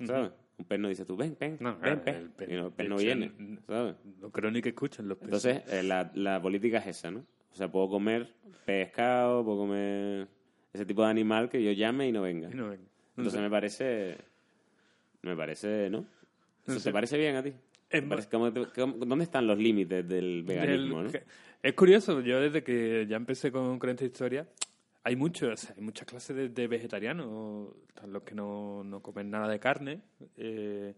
¿Sabes? 0.06 0.32
Un 0.58 0.66
pez 0.66 0.80
no 0.80 0.88
dice 0.90 1.04
tú, 1.06 1.18
ven, 1.18 1.36
ven, 1.40 1.58
No, 1.60 1.78
ven, 1.80 2.00
pez. 2.02 2.16
el 2.16 2.36
pez- 2.36 2.52
Y 2.52 2.56
no, 2.56 2.68
el 2.68 2.74
pez 2.74 2.90
no 2.90 2.98
viene, 2.98 3.32
¿sabes? 3.68 3.96
No 4.22 4.30
creo 4.32 4.52
ni 4.52 4.62
que 4.62 4.70
escuchen 4.70 5.08
los 5.08 5.18
peces. 5.18 5.46
Entonces, 5.46 5.74
eh, 5.74 5.84
la, 5.84 6.12
la 6.14 6.40
política 6.42 6.78
es 6.78 6.88
esa, 6.88 7.10
¿no? 7.12 7.26
O 7.56 7.58
sea, 7.58 7.72
puedo 7.72 7.88
comer 7.88 8.34
pescado, 8.66 9.42
puedo 9.46 9.60
comer 9.60 10.28
ese 10.74 10.86
tipo 10.86 11.04
de 11.04 11.10
animal 11.10 11.48
que 11.50 11.64
yo 11.64 11.72
llame 11.72 12.10
y 12.10 12.12
no 12.12 12.22
venga. 12.22 12.50
Y 12.52 12.54
no 12.54 12.68
venga. 12.68 12.84
No 12.84 13.24
Entonces 13.24 13.34
sé. 13.34 13.42
me 13.42 13.50
parece... 13.50 14.18
Me 15.22 15.38
parece, 15.38 15.90
¿no? 15.90 16.06
¿Eso 16.68 16.80
sé. 16.80 16.90
¿Te 16.90 16.94
parece 16.94 17.18
bien 17.18 17.38
a 17.38 17.42
ti? 17.44 17.50
Es 17.90 18.02
¿Te 18.02 18.02
ma- 18.02 18.10
parece- 18.10 18.30
cómo 18.30 18.52
te- 18.52 18.66
cómo- 18.78 19.06
¿Dónde 19.06 19.24
están 19.24 19.48
los 19.48 19.58
límites 19.58 20.06
del 20.06 20.44
veganismo, 20.44 21.02
Del- 21.04 21.14
no? 21.14 21.20
Es 21.64 21.74
curioso, 21.76 22.20
yo 22.20 22.42
desde 22.42 22.62
que 22.62 23.06
ya 23.08 23.16
empecé 23.16 23.52
con, 23.54 23.80
con 23.80 23.90
esta 23.90 24.04
historia, 24.04 24.48
hay 25.04 25.16
muchos, 25.16 25.70
hay 25.72 25.82
muchas 25.82 26.06
clases 26.06 26.36
de, 26.36 26.50
de 26.50 26.68
vegetarianos. 26.68 27.70
Están 27.88 28.12
los 28.12 28.24
que 28.24 28.36
no, 28.36 28.84
no 28.84 29.02
comen 29.02 29.32
nada 29.32 29.48
de 29.48 29.60
carne, 29.62 30.02
eh, 30.36 30.94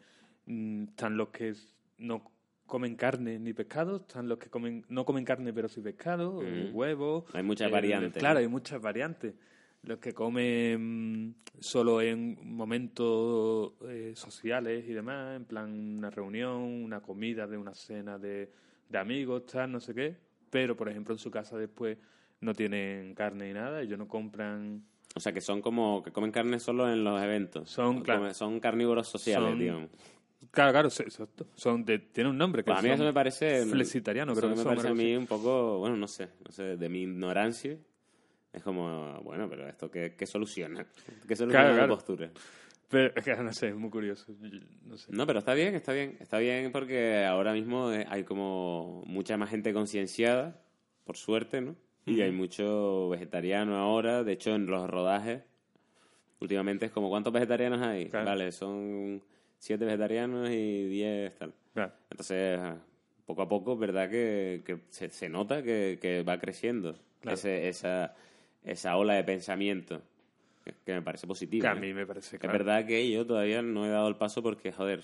mm, 0.47 0.83
están 0.85 1.15
los 1.17 1.29
que 1.29 1.53
no 1.99 2.31
comen 2.67 2.95
carne 2.95 3.39
ni 3.39 3.53
pescado, 3.53 3.97
están 3.97 4.27
los 4.27 4.37
que 4.37 4.49
comen 4.49 4.85
no 4.89 5.05
comen 5.05 5.25
carne 5.25 5.51
pero 5.53 5.67
sí 5.69 5.81
pescado, 5.81 6.41
Mm. 6.41 6.75
huevos. 6.75 7.23
Hay 7.33 7.41
muchas 7.43 7.69
eh, 7.69 7.71
variantes, 7.71 8.19
Claro, 8.19 8.39
hay 8.39 8.47
muchas 8.47 8.79
variantes. 8.81 9.33
Los 9.83 9.99
que 9.99 10.13
comen 10.13 11.35
solo 11.59 12.01
en 12.01 12.37
momentos 12.43 13.73
eh, 13.87 14.13
sociales 14.15 14.83
y 14.87 14.93
demás, 14.93 15.35
en 15.37 15.45
plan 15.45 15.97
una 15.97 16.09
reunión, 16.09 16.61
una 16.61 16.99
comida 17.01 17.47
de 17.47 17.57
una 17.57 17.73
cena 17.73 18.17
de, 18.17 18.51
de 18.89 18.97
amigos, 18.97 19.45
tal, 19.45 19.71
no 19.71 19.79
sé 19.79 19.93
qué. 19.93 20.15
Pero, 20.49 20.75
por 20.75 20.89
ejemplo, 20.89 21.13
en 21.13 21.19
su 21.19 21.29
casa 21.31 21.57
después 21.57 21.97
no 22.41 22.53
tienen 22.53 23.13
carne 23.15 23.47
ni 23.47 23.53
nada, 23.53 23.81
ellos 23.81 23.97
no 23.97 24.07
compran... 24.07 24.83
O 25.15 25.19
sea, 25.19 25.31
que 25.33 25.41
son 25.41 25.61
como 25.61 26.03
que 26.03 26.11
comen 26.11 26.31
carne 26.31 26.59
solo 26.59 26.91
en 26.91 27.03
los 27.03 27.19
eventos. 27.21 27.69
Son, 27.69 28.01
claro. 28.01 28.31
Son 28.33 28.59
carnívoros 28.59 29.07
sociales, 29.07 29.49
Son- 29.49 29.59
digamos. 29.59 29.89
Claro, 30.51 30.71
claro. 30.71 30.89
Son 31.55 31.83
de, 31.85 31.99
tiene 31.99 32.29
un 32.29 32.37
nombre 32.37 32.63
que 32.63 32.71
Pues 32.71 32.79
a 32.79 32.81
mí 32.81 32.89
eso 32.89 33.03
me 33.03 33.13
parece... 33.13 33.65
flexitariano, 33.65 34.33
creo 34.33 34.49
que 34.49 34.55
me 34.55 34.63
son, 34.63 34.75
parece 34.75 34.87
a 34.89 34.93
mí 34.93 35.15
un 35.15 35.27
poco, 35.27 35.79
bueno, 35.79 35.95
no 35.97 36.07
sé, 36.07 36.29
no 36.45 36.51
sé, 36.51 36.77
de 36.77 36.89
mi 36.89 37.01
ignorancia. 37.01 37.77
Es 38.53 38.63
como, 38.63 39.21
bueno, 39.23 39.47
pero 39.49 39.67
esto 39.67 39.91
qué, 39.91 40.15
qué 40.17 40.25
soluciona? 40.25 40.85
¿Qué 41.27 41.35
soluciona 41.35 41.51
Claro, 41.51 41.69
la 41.69 41.75
claro. 41.75 41.95
postura? 41.95 42.31
Pero, 42.89 43.13
es 43.15 43.23
que 43.23 43.35
no 43.35 43.51
sé, 43.51 43.69
es 43.69 43.75
muy 43.75 43.89
curioso. 43.89 44.33
No 44.83 44.97
sé. 44.97 45.11
No, 45.11 45.27
pero 45.27 45.39
está 45.39 45.53
bien, 45.53 45.75
está 45.75 45.91
bien. 45.91 46.17
Está 46.21 46.37
bien 46.39 46.71
porque 46.71 47.25
ahora 47.25 47.51
mismo 47.53 47.91
eh, 47.91 48.05
hay 48.09 48.23
como 48.23 49.03
mucha 49.05 49.37
más 49.37 49.49
gente 49.49 49.73
concienciada, 49.73 50.61
por 51.03 51.17
suerte, 51.17 51.61
¿no? 51.61 51.75
Y 52.05 52.21
hay 52.21 52.31
mucho 52.31 53.09
vegetariano 53.09 53.75
ahora. 53.75 54.23
De 54.23 54.31
hecho, 54.31 54.55
en 54.55 54.65
los 54.67 54.89
rodajes, 54.89 55.43
últimamente 56.39 56.85
es 56.85 56.91
como, 56.91 57.09
¿cuántos 57.09 57.33
vegetarianos 57.33 57.81
hay? 57.81 58.07
Claro. 58.09 58.25
Vale, 58.27 58.53
son 58.53 59.21
siete 59.57 59.85
vegetarianos 59.85 60.49
y 60.49 60.87
diez 60.87 61.35
tal. 61.37 61.53
Claro. 61.73 61.93
Entonces, 62.09 62.59
poco 63.25 63.41
a 63.41 63.49
poco, 63.49 63.73
es 63.73 63.79
verdad 63.79 64.09
que, 64.09 64.61
que 64.65 64.79
se, 64.89 65.09
se 65.09 65.29
nota 65.29 65.61
que, 65.63 65.99
que 66.01 66.23
va 66.23 66.39
creciendo 66.39 66.95
Claro. 67.21 67.35
ese- 67.35 67.67
esa, 67.67 68.15
esa 68.63 68.95
ola 68.97 69.15
de 69.15 69.23
pensamiento, 69.23 70.01
que, 70.63 70.73
que 70.85 70.93
me 70.93 71.01
parece 71.01 71.27
positiva. 71.27 71.61
Que 71.63 71.67
a 71.67 71.77
¿eh? 71.77 71.81
mí 71.87 71.93
me 71.93 72.05
parece 72.05 72.31
Que 72.37 72.39
claro. 72.47 72.53
Es 72.57 72.65
verdad 72.65 72.85
que 72.87 73.09
yo 73.11 73.25
todavía 73.25 73.61
no 73.61 73.85
he 73.85 73.89
dado 73.89 74.07
el 74.07 74.15
paso 74.15 74.41
porque, 74.43 74.71
joder, 74.71 75.03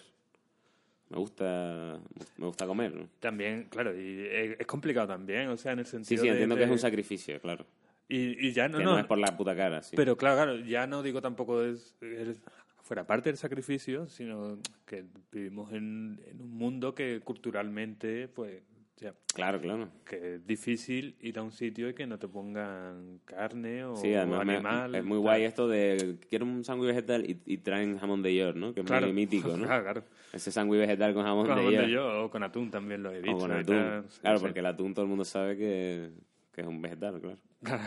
me 1.09 1.17
gusta, 1.17 1.99
me 2.37 2.45
gusta 2.47 2.65
comer, 2.65 2.93
¿no? 2.95 3.07
También, 3.19 3.65
claro, 3.69 3.93
y 3.99 4.25
es, 4.59 4.65
complicado 4.67 5.07
también, 5.07 5.47
o 5.49 5.57
sea, 5.57 5.73
en 5.73 5.79
el 5.79 5.85
Sí, 5.85 5.91
sentido 5.91 6.21
sí, 6.23 6.27
de- 6.27 6.33
entiendo 6.33 6.55
que 6.55 6.59
de- 6.61 6.65
es 6.65 6.71
un 6.71 6.79
sacrificio, 6.79 7.39
claro. 7.41 7.65
Y, 8.07 8.47
y 8.47 8.51
ya 8.51 8.67
no, 8.67 8.77
que 8.79 8.83
no, 8.83 8.91
no, 8.93 8.99
es 8.99 9.05
por 9.05 9.17
la 9.17 9.35
puta 9.35 9.55
cara, 9.55 9.81
sí. 9.81 9.95
Pero 9.95 10.17
claro, 10.17 10.35
claro, 10.35 10.55
ya 10.59 10.87
no 10.87 11.01
digo 11.03 11.21
tampoco 11.21 11.63
es, 11.63 11.95
es- 12.01 12.39
fuera 12.83 13.07
parte 13.07 13.29
del 13.29 13.37
sacrificio, 13.37 14.07
sino 14.07 14.59
que 14.85 15.03
vivimos 15.31 15.71
en, 15.73 16.21
en 16.29 16.39
un 16.41 16.51
mundo 16.55 16.93
que 16.93 17.21
culturalmente, 17.23 18.27
pues, 18.27 18.61
ya, 18.97 19.13
Claro, 19.33 19.59
claro. 19.59 19.89
que 20.05 20.35
es 20.35 20.45
difícil 20.45 21.15
ir 21.19 21.39
a 21.39 21.43
un 21.43 21.51
sitio 21.51 21.89
y 21.89 21.93
que 21.95 22.05
no 22.05 22.19
te 22.19 22.27
pongan 22.27 23.19
carne 23.25 23.83
o 23.85 23.95
Sí, 23.95 24.09
me- 24.09 24.17
animal. 24.19 24.93
es 24.95 25.03
muy 25.03 25.17
guay 25.17 25.43
esto 25.43 25.67
de 25.67 26.17
quiero 26.29 26.45
un 26.45 26.63
sándwich 26.63 26.89
vegetal 26.89 27.27
y, 27.29 27.41
y 27.45 27.57
traen 27.57 27.97
jamón 27.97 28.21
de 28.21 28.35
york, 28.35 28.55
¿no? 28.55 28.73
Que 28.73 28.81
es 28.81 28.85
Claro, 28.85 29.07
muy 29.07 29.15
mítico, 29.15 29.57
¿no? 29.57 29.65
claro, 29.65 29.83
claro. 29.83 30.03
Ese 30.31 30.51
sándwich 30.51 30.79
vegetal 30.81 31.13
con 31.15 31.23
jamón 31.23 31.47
Con 31.47 31.55
de 31.55 31.61
jamón 31.63 31.73
york. 31.73 31.85
de 31.87 31.91
yo 31.91 32.25
o 32.25 32.29
con 32.29 32.43
atún 32.43 32.69
también 32.69 33.01
lo 33.01 33.11
he 33.11 33.19
visto. 33.21 33.35
O 33.35 33.39
con 33.39 33.51
atún. 33.51 33.75
tal, 33.77 34.05
sí, 34.09 34.19
claro, 34.21 34.37
sí. 34.37 34.43
porque 34.43 34.59
el 34.59 34.65
atún 34.67 34.93
todo 34.93 35.03
el 35.05 35.09
mundo 35.09 35.25
sabe 35.25 35.57
que, 35.57 36.09
que 36.51 36.61
es 36.61 36.67
un 36.67 36.81
vegetal, 36.81 37.19
claro. 37.19 37.37
Claro. 37.63 37.81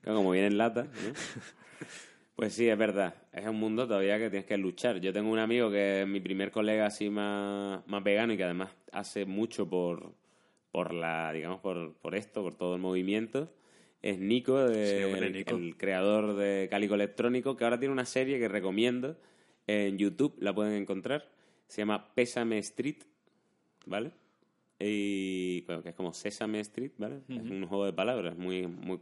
Claro, 0.00 0.16
como 0.18 0.30
viene 0.32 0.48
en 0.48 0.58
lata, 0.58 0.84
¿no? 0.84 0.90
Pues 2.36 2.52
sí, 2.52 2.68
es 2.68 2.76
verdad. 2.76 3.14
Es 3.32 3.46
un 3.46 3.56
mundo 3.56 3.86
todavía 3.88 4.18
que 4.18 4.28
tienes 4.28 4.46
que 4.46 4.58
luchar. 4.58 5.00
Yo 5.00 5.10
tengo 5.12 5.30
un 5.30 5.38
amigo 5.38 5.70
que 5.70 6.02
es 6.02 6.06
mi 6.08 6.20
primer 6.20 6.50
colega 6.50 6.84
así 6.86 7.08
más, 7.08 7.86
más 7.86 8.04
vegano 8.04 8.34
y 8.34 8.36
que 8.36 8.44
además 8.44 8.70
hace 8.92 9.24
mucho 9.24 9.68
por, 9.68 10.12
por 10.70 10.92
la, 10.92 11.32
digamos, 11.32 11.60
por, 11.60 11.94
por 11.94 12.14
esto, 12.14 12.42
por 12.42 12.54
todo 12.54 12.74
el 12.74 12.80
movimiento. 12.82 13.50
Es 14.02 14.18
Nico, 14.18 14.58
de- 14.68 14.98
Sí, 14.98 15.04
hombre, 15.04 15.26
el, 15.28 15.32
Nico. 15.32 15.56
el 15.56 15.76
creador 15.78 16.36
de 16.36 16.68
Cálico 16.70 16.94
Electrónico, 16.94 17.56
que 17.56 17.64
ahora 17.64 17.78
tiene 17.78 17.92
una 17.92 18.04
serie 18.04 18.38
que 18.38 18.48
recomiendo 18.48 19.16
en 19.66 19.96
YouTube, 19.96 20.36
la 20.38 20.54
pueden 20.54 20.74
encontrar. 20.74 21.30
Se 21.66 21.78
llama 21.80 22.12
Pésame 22.14 22.58
Street, 22.58 22.98
¿vale? 23.86 24.10
Y 24.78 25.62
bueno, 25.62 25.82
que 25.82 25.88
es 25.88 25.94
como 25.94 26.12
Sesame 26.12 26.60
Street, 26.60 26.92
¿vale? 26.98 27.20
Es 27.30 27.38
un 27.38 27.66
juego 27.66 27.86
de 27.86 27.94
palabras, 27.94 28.36
muy, 28.36 28.66
muy 28.66 29.00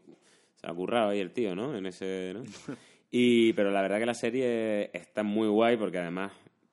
se 0.54 0.68
ha 0.68 0.72
currado 0.72 1.10
ahí 1.10 1.18
el 1.18 1.32
tío, 1.32 1.56
¿no? 1.56 1.76
En 1.76 1.84
ese, 1.86 2.32
¿no? 2.32 2.44
Y, 3.16 3.52
pero 3.52 3.70
la 3.70 3.80
verdad 3.80 4.00
que 4.00 4.06
la 4.06 4.14
serie 4.14 4.90
está 4.92 5.22
muy 5.22 5.46
guay 5.46 5.76
porque 5.76 5.98
además 5.98 6.32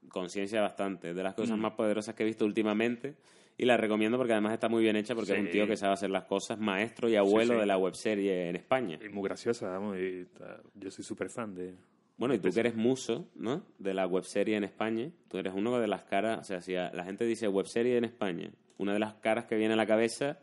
conciencia 0.09 0.59
bastante. 0.59 1.13
De 1.13 1.21
las 1.21 1.35
cosas 1.35 1.55
más 1.55 1.73
poderosas 1.73 2.15
que 2.15 2.23
he 2.23 2.25
visto 2.25 2.45
últimamente. 2.45 3.13
Y 3.59 3.65
la 3.65 3.77
recomiendo 3.77 4.17
porque 4.17 4.33
además 4.33 4.53
está 4.53 4.67
muy 4.67 4.81
bien 4.81 4.95
hecha 4.95 5.13
porque 5.13 5.33
es 5.33 5.39
un 5.39 5.51
tío 5.51 5.67
que 5.67 5.77
sabe 5.77 5.93
hacer 5.93 6.09
las 6.09 6.23
cosas, 6.23 6.57
maestro 6.57 7.07
y 7.09 7.15
abuelo 7.15 7.53
sí. 7.53 7.59
de 7.59 7.65
la 7.67 7.77
webserie 7.77 8.49
en 8.49 8.55
España. 8.55 8.97
Y 9.05 9.09
muy 9.09 9.23
graciosa, 9.25 9.69
vamos, 9.69 9.97
y 9.99 10.25
yo 10.73 10.89
soy 10.89 11.03
súper 11.03 11.29
fan 11.29 11.53
de... 11.53 11.75
Bueno, 12.17 12.33
y 12.33 12.39
tú 12.39 12.49
que 12.51 12.59
eres 12.59 12.75
muso, 12.75 13.29
¿no? 13.35 13.63
De 13.77 13.93
la 13.93 14.07
webserie 14.07 14.55
en 14.55 14.63
España, 14.63 15.11
tú 15.27 15.37
eres 15.37 15.53
uno 15.55 15.79
de 15.79 15.87
las 15.87 16.03
caras, 16.05 16.39
o 16.39 16.43
sea, 16.43 16.59
si 16.61 16.75
a- 16.75 16.91
la 16.91 17.03
gente 17.03 17.23
dice 17.25 17.47
webserie 17.47 17.97
en 17.97 18.05
España, 18.05 18.49
una 18.79 18.93
de 18.93 18.99
las 18.99 19.13
caras 19.15 19.45
que 19.45 19.55
viene 19.57 19.75
a 19.75 19.77
la 19.77 19.85
cabeza 19.85 20.39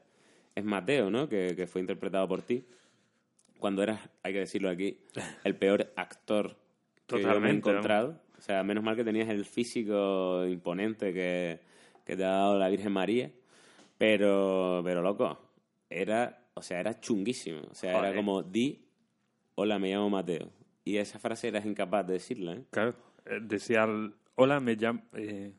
es 0.54 0.64
Mateo, 0.64 1.10
¿no? 1.10 1.28
Que, 1.28 1.54
que 1.56 1.66
fue 1.66 1.80
interpretado 1.80 2.28
por 2.28 2.42
ti. 2.42 2.64
Cuando 3.58 3.82
eras, 3.82 4.00
hay 4.22 4.32
que 4.32 4.40
decirlo 4.40 4.70
aquí, 4.70 4.98
el 5.44 5.56
peor 5.56 5.92
actor 5.96 6.56
que 7.06 7.22
yo 7.22 7.40
me 7.40 7.50
he 7.50 7.54
encontrado. 7.54 8.20
O 8.38 8.40
sea, 8.40 8.62
menos 8.62 8.84
mal 8.84 8.94
que 8.96 9.04
tenías 9.04 9.28
el 9.28 9.44
físico 9.44 10.46
imponente 10.46 11.12
que, 11.12 11.60
que 12.04 12.16
te 12.16 12.24
ha 12.24 12.28
dado 12.28 12.58
la 12.58 12.68
Virgen 12.68 12.92
María. 12.92 13.30
Pero, 13.96 14.80
pero 14.84 15.02
loco, 15.02 15.38
era, 15.90 16.46
o 16.54 16.62
sea, 16.62 16.78
era 16.80 17.00
chunguísimo. 17.00 17.62
O 17.70 17.74
sea, 17.74 17.98
era 17.98 18.14
como, 18.14 18.42
di, 18.42 18.84
hola, 19.56 19.78
me 19.78 19.90
llamo 19.90 20.08
Mateo. 20.10 20.50
Y 20.84 20.98
esa 20.98 21.18
frase 21.18 21.48
eras 21.48 21.66
incapaz 21.66 22.06
de 22.06 22.12
decirla, 22.14 22.54
¿eh? 22.54 22.64
Claro, 22.70 22.94
eh, 23.26 23.40
decía, 23.42 23.86
hola, 24.36 24.60
me 24.60 24.76
llamo... 24.76 25.02
eh, 25.14 25.52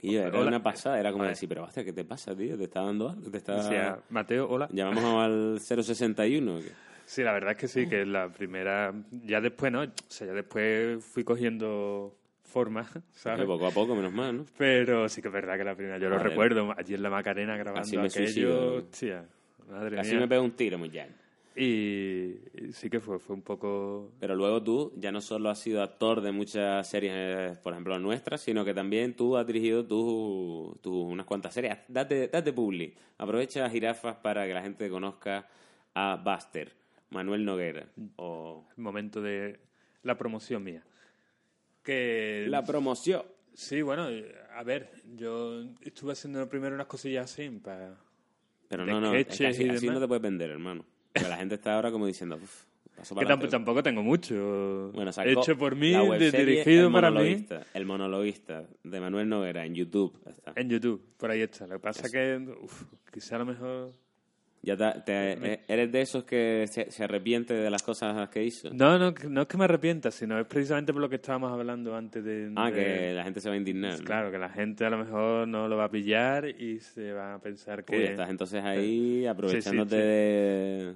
Y 0.00 0.16
era 0.16 0.28
Hola. 0.38 0.48
una 0.48 0.62
pasada, 0.62 0.98
era 0.98 1.12
como 1.12 1.24
decir, 1.24 1.48
pero 1.48 1.64
hostia, 1.64 1.84
¿qué 1.84 1.92
te 1.92 2.04
pasa, 2.04 2.34
tío? 2.34 2.56
¿Te 2.56 2.64
está 2.64 2.80
dando 2.82 3.08
algo? 3.10 3.30
¿Te 3.30 3.36
está... 3.38 3.56
decía, 3.56 3.98
Mateo, 4.08 4.48
hola. 4.48 4.68
¿Llamamos 4.72 5.22
al 5.22 5.60
061? 5.60 6.60
¿qué? 6.60 6.72
Sí, 7.06 7.22
la 7.22 7.32
verdad 7.32 7.52
es 7.52 7.58
que 7.58 7.68
sí, 7.68 7.86
que 7.86 8.04
la 8.06 8.28
primera... 8.30 8.92
Ya 9.10 9.40
después, 9.40 9.70
¿no? 9.72 9.82
O 9.82 9.86
sea, 10.08 10.26
ya 10.28 10.32
después 10.32 11.04
fui 11.04 11.22
cogiendo 11.24 12.16
forma, 12.42 12.86
¿sabes? 13.12 13.46
Poco 13.46 13.66
a 13.66 13.70
poco, 13.70 13.94
menos 13.94 14.12
mal, 14.12 14.36
¿no? 14.38 14.44
Pero 14.56 15.08
sí 15.08 15.20
que 15.20 15.28
es 15.28 15.34
verdad 15.34 15.56
que 15.58 15.64
la 15.64 15.74
primera, 15.74 15.98
yo 15.98 16.08
lo 16.08 16.18
recuerdo, 16.18 16.72
allí 16.76 16.94
en 16.94 17.02
la 17.02 17.10
Macarena 17.10 17.56
grabando 17.56 17.80
Así 17.82 17.96
me 17.98 18.06
aquello, 18.06 18.76
hostia, 18.76 19.26
madre 19.68 19.98
Así 19.98 20.10
mía. 20.12 20.20
me 20.20 20.28
pego 20.28 20.42
un 20.44 20.52
tiro, 20.52 20.78
muy 20.78 20.90
ya. 20.90 21.08
Y, 21.56 22.40
y 22.54 22.72
sí 22.72 22.90
que 22.90 22.98
fue, 23.00 23.18
fue 23.20 23.36
un 23.36 23.42
poco... 23.42 24.10
Pero 24.18 24.34
luego 24.34 24.62
tú 24.62 24.92
ya 24.96 25.12
no 25.12 25.20
solo 25.20 25.50
has 25.50 25.58
sido 25.60 25.82
actor 25.82 26.20
de 26.20 26.32
muchas 26.32 26.88
series, 26.88 27.12
eh, 27.14 27.52
por 27.62 27.72
ejemplo, 27.74 27.96
nuestras, 27.98 28.40
sino 28.40 28.64
que 28.64 28.74
también 28.74 29.14
tú 29.14 29.36
has 29.36 29.46
dirigido 29.46 29.86
tu, 29.86 30.76
tu- 30.82 31.02
unas 31.02 31.26
cuantas 31.26 31.54
series. 31.54 31.76
Date, 31.86 32.26
date 32.28 32.52
publi. 32.52 32.92
Aprovecha 33.18 33.68
jirafas 33.70 34.16
para 34.16 34.46
que 34.46 34.54
la 34.54 34.62
gente 34.62 34.88
conozca 34.90 35.46
a 35.94 36.16
Buster, 36.16 36.72
Manuel 37.14 37.44
Noguera. 37.44 37.86
O 38.16 38.66
momento 38.76 39.22
de 39.22 39.58
la 40.02 40.18
promoción 40.18 40.62
mía. 40.64 40.82
Que 41.82 42.46
la 42.48 42.64
promoción. 42.64 43.22
sí, 43.54 43.82
bueno, 43.82 44.08
a 44.54 44.62
ver, 44.62 44.90
yo 45.16 45.64
estuve 45.82 46.12
haciendo 46.12 46.48
primero 46.48 46.74
unas 46.74 46.86
cosillas 46.86 47.30
así 47.30 47.48
para 47.50 47.96
Pero 48.68 48.86
no, 48.86 49.00
no, 49.00 49.14
es 49.14 49.26
que 49.26 49.46
así, 49.46 49.64
no 49.88 50.00
te 50.00 50.08
puedes 50.08 50.22
vender, 50.22 50.50
hermano. 50.50 50.84
Porque 51.12 51.28
la 51.28 51.36
gente 51.36 51.54
está 51.56 51.74
ahora 51.76 51.92
como 51.92 52.06
diciendo, 52.06 52.36
uff, 52.36 52.64
paso 52.96 53.14
que 53.14 53.20
para 53.20 53.34
adelante". 53.34 53.48
tampoco 53.48 53.82
tengo 53.82 54.02
mucho 54.02 54.90
Bueno, 54.94 55.10
hecho 55.24 55.56
por 55.58 55.76
mí, 55.76 55.92
de- 55.92 56.30
dirigido 56.32 56.86
el 56.86 56.92
para 56.92 57.10
mí 57.10 57.46
El 57.74 57.86
monologuista 57.86 58.64
de 58.82 59.00
Manuel 59.00 59.28
Noguera 59.28 59.64
en 59.64 59.74
YouTube. 59.74 60.18
está. 60.26 60.52
en 60.56 60.70
YouTube, 60.70 61.02
por 61.16 61.30
ahí 61.30 61.42
está. 61.42 61.66
Lo 61.66 61.74
que 61.74 61.80
pasa 61.80 62.06
es 62.06 62.12
que 62.12 62.36
uf, 62.62 62.84
quizá 63.12 63.36
a 63.36 63.40
lo 63.40 63.46
mejor 63.46 63.92
Ya 64.64 64.76
te- 64.76 65.00
te- 65.04 65.60
eres 65.68 65.92
de 65.92 66.00
esos 66.00 66.24
que 66.24 66.66
se, 66.70 66.90
se 66.90 67.04
arrepiente 67.04 67.52
de 67.54 67.70
las 67.70 67.82
cosas 67.82 68.28
que 68.30 68.42
hizo. 68.42 68.70
no, 68.72 68.98
no, 68.98 69.12
no 69.28 69.42
es 69.42 69.46
que 69.46 69.56
me 69.58 69.64
arrepienta, 69.64 70.10
sino 70.10 70.38
es 70.40 70.46
precisamente 70.46 70.92
por 70.92 71.02
lo 71.02 71.08
que 71.08 71.16
estábamos 71.16 71.52
hablando 71.52 71.94
antes 71.94 72.24
de, 72.24 72.50
ah, 72.56 72.70
de- 72.70 72.74
que 72.74 73.12
la 73.14 73.24
gente 73.24 73.40
se 73.40 73.48
va 73.48 73.54
a 73.54 73.58
indignar. 73.58 73.98
¿no? 73.98 74.04
claro, 74.04 74.30
que 74.30 74.38
la 74.38 74.48
gente 74.48 74.84
a 74.84 74.90
lo 74.90 74.98
mejor 74.98 75.46
no 75.48 75.68
lo 75.68 75.76
va 75.76 75.84
a 75.84 75.90
pillar 75.90 76.48
y 76.48 76.80
se 76.80 77.12
va 77.12 77.34
a 77.34 77.38
pensar 77.40 77.84
que 77.84 77.96
Uy, 77.96 78.04
estás 78.04 78.30
entonces 78.30 78.62
ahí 78.64 79.26
aprovechándote 79.26 79.96
sí. 79.96 80.02
De, 80.02 80.94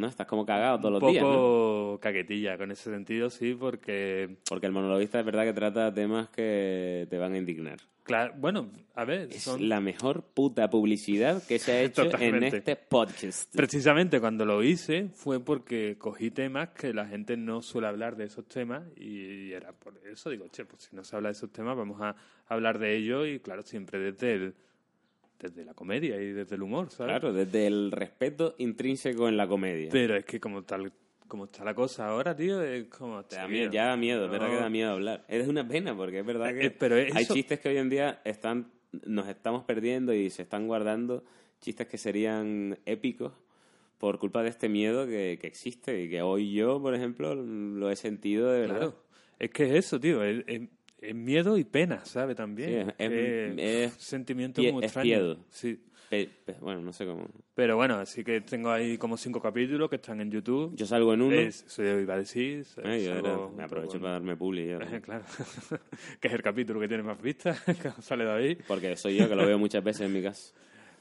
¿no? 0.00 0.06
Estás 0.06 0.26
como 0.26 0.44
cagado 0.46 0.78
todos 0.80 0.94
Un 0.94 1.00
los 1.00 1.12
días, 1.12 1.22
¿no? 1.24 1.30
poco 1.32 1.98
caquetilla 2.00 2.56
con 2.58 2.70
ese 2.70 2.90
sentido, 2.90 3.30
sí, 3.30 3.54
porque, 3.54 4.36
Porque 4.48 4.66
el 4.66 4.72
monologuista 4.72 5.20
es 5.20 5.26
verdad 5.26 5.44
que 5.44 5.52
trata 5.52 5.92
temas 5.92 6.28
que 6.30 7.06
te 7.10 7.18
van 7.18 7.32
a 7.34 7.38
indignar. 7.38 7.78
claro, 8.02 8.34
bueno, 8.36 8.70
a 8.94 9.04
ver, 9.04 9.28
Es 9.30 9.42
son- 9.42 9.68
la 9.68 9.80
mejor 9.80 10.22
puta 10.22 10.68
publicidad 10.68 11.42
que 11.46 11.58
se 11.58 11.72
ha 11.72 11.80
hecho 11.82 12.10
en 12.20 12.42
este 12.44 12.76
podcast. 12.76 13.50
precisamente 13.54 14.20
cuando 14.20 14.44
lo 14.44 14.62
hice 14.62 15.08
fue 15.14 15.40
porque 15.40 15.96
cogí 15.98 16.30
temas 16.30 16.70
que 16.70 16.92
la 16.92 17.06
gente 17.06 17.36
no 17.36 17.62
suele 17.62 17.86
hablar 17.88 18.16
de 18.16 18.24
esos 18.24 18.46
temas 18.46 18.82
y 18.96 19.52
era 19.52 19.72
por 19.72 19.94
eso, 20.10 20.28
digo, 20.30 20.46
che, 20.48 20.64
pues 20.66 20.82
si 20.82 20.96
no 20.96 21.02
se 21.04 21.16
habla 21.16 21.28
de 21.30 21.32
esos 21.32 21.50
temas, 21.50 21.76
vamos 21.76 22.00
a 22.00 22.14
hablar 22.46 22.78
de 22.78 22.94
ellos 22.96 23.26
y 23.26 23.38
claro, 23.40 23.62
siempre 23.62 23.98
desde 23.98 24.34
el, 24.34 24.54
desde 25.38 25.64
la 25.64 25.74
comedia 25.74 26.20
y 26.20 26.32
desde 26.32 26.54
el 26.56 26.62
humor, 26.62 26.90
¿sabes? 26.90 27.12
Claro, 27.12 27.32
desde 27.32 27.66
el 27.66 27.90
respeto 27.92 28.54
intrínseco 28.58 29.28
en 29.28 29.36
la 29.36 29.46
comedia. 29.46 29.88
Pero 29.92 30.16
es 30.16 30.24
que 30.24 30.40
como 30.40 30.62
tal 30.62 30.92
como 31.26 31.46
está 31.46 31.64
la 31.64 31.74
cosa 31.74 32.08
ahora, 32.08 32.36
tío, 32.36 32.62
es 32.62 32.84
como... 32.86 33.24
Te 33.24 33.36
da 33.36 33.46
tío, 33.46 33.50
miedo, 33.52 33.72
ya 33.72 33.86
da 33.86 33.96
miedo, 33.96 34.24
es 34.26 34.30
verdad 34.30 34.48
que 34.50 34.56
da 34.56 34.68
miedo 34.68 34.90
hablar. 34.92 35.24
Es 35.26 35.48
una 35.48 35.66
pena 35.66 35.96
porque 35.96 36.20
es 36.20 36.26
verdad 36.26 36.52
que 36.52 36.66
Eh, 36.66 36.70
pero 36.70 36.96
hay 36.96 37.24
chistes 37.26 37.58
que 37.60 37.70
hoy 37.70 37.78
en 37.78 37.88
día 37.88 38.20
están 38.24 38.70
nos 39.06 39.26
estamos 39.28 39.64
perdiendo 39.64 40.14
y 40.14 40.30
se 40.30 40.42
están 40.42 40.68
guardando 40.68 41.24
chistes 41.60 41.88
que 41.88 41.98
serían 41.98 42.78
épicos 42.86 43.32
por 43.98 44.18
culpa 44.20 44.42
de 44.42 44.50
este 44.50 44.68
miedo 44.68 45.06
que, 45.06 45.38
que 45.40 45.46
existe 45.48 46.02
y 46.02 46.08
que 46.10 46.22
hoy 46.22 46.52
yo, 46.52 46.80
por 46.80 46.94
ejemplo, 46.94 47.34
lo 47.34 47.90
he 47.90 47.96
sentido 47.96 48.52
de 48.52 48.60
verdad. 48.60 48.76
Claro. 48.76 49.04
Es 49.40 49.50
que 49.50 49.64
es 49.64 49.86
eso, 49.86 49.98
tío. 49.98 50.22
Es, 50.22 50.44
es- 50.46 50.68
es 51.08 51.14
miedo 51.14 51.56
y 51.58 51.64
pena, 51.64 52.04
¿sabe? 52.04 52.34
También. 52.34 52.68
Sí, 52.68 52.76
es- 52.98 53.10
es- 53.10 53.12
Eh, 53.12 53.84
es 53.84 53.92
sentimiento 53.98 54.60
pie- 54.62 54.76
es 54.78 54.84
extraño. 54.84 55.04
miedo. 55.06 55.38
Sí. 55.50 55.80
Pe- 56.10 56.28
pe- 56.44 56.56
bueno, 56.60 56.82
no 56.82 56.92
sé 56.92 57.06
cómo. 57.06 57.26
Pero 57.54 57.76
bueno, 57.76 57.94
así 57.96 58.22
que 58.22 58.40
tengo 58.42 58.70
ahí 58.70 58.98
como 58.98 59.16
cinco 59.16 59.40
capítulos 59.40 59.88
que 59.88 59.96
están 59.96 60.20
en 60.20 60.30
YouTube. 60.30 60.76
Yo 60.76 60.84
salgo 60.86 61.14
en 61.14 61.22
uno. 61.22 61.34
Es- 61.34 61.64
Eso 61.66 61.82
yo 61.82 61.98
iba 61.98 62.14
a 62.14 62.18
decir. 62.18 62.64
eh, 62.84 63.04
yo 63.22 63.48
un 63.48 63.56
me 63.56 63.64
aprovecho 63.64 63.98
para 63.98 64.12
darme 64.12 64.36
publi. 64.36 64.66
yo, 64.68 64.78
claro. 65.02 65.24
que 66.20 66.28
es 66.28 66.34
el 66.34 66.42
capítulo 66.42 66.78
que 66.78 66.88
tiene 66.88 67.02
más 67.02 67.20
vistas, 67.20 67.60
que 67.62 67.90
sale 68.02 68.24
David. 68.24 68.58
porque 68.68 68.96
soy 68.96 69.16
yo 69.16 69.28
que 69.28 69.34
lo 69.34 69.46
veo 69.46 69.58
muchas 69.58 69.82
veces 69.82 70.02
en 70.06 70.12
mi 70.12 70.22
casa. 70.22 70.54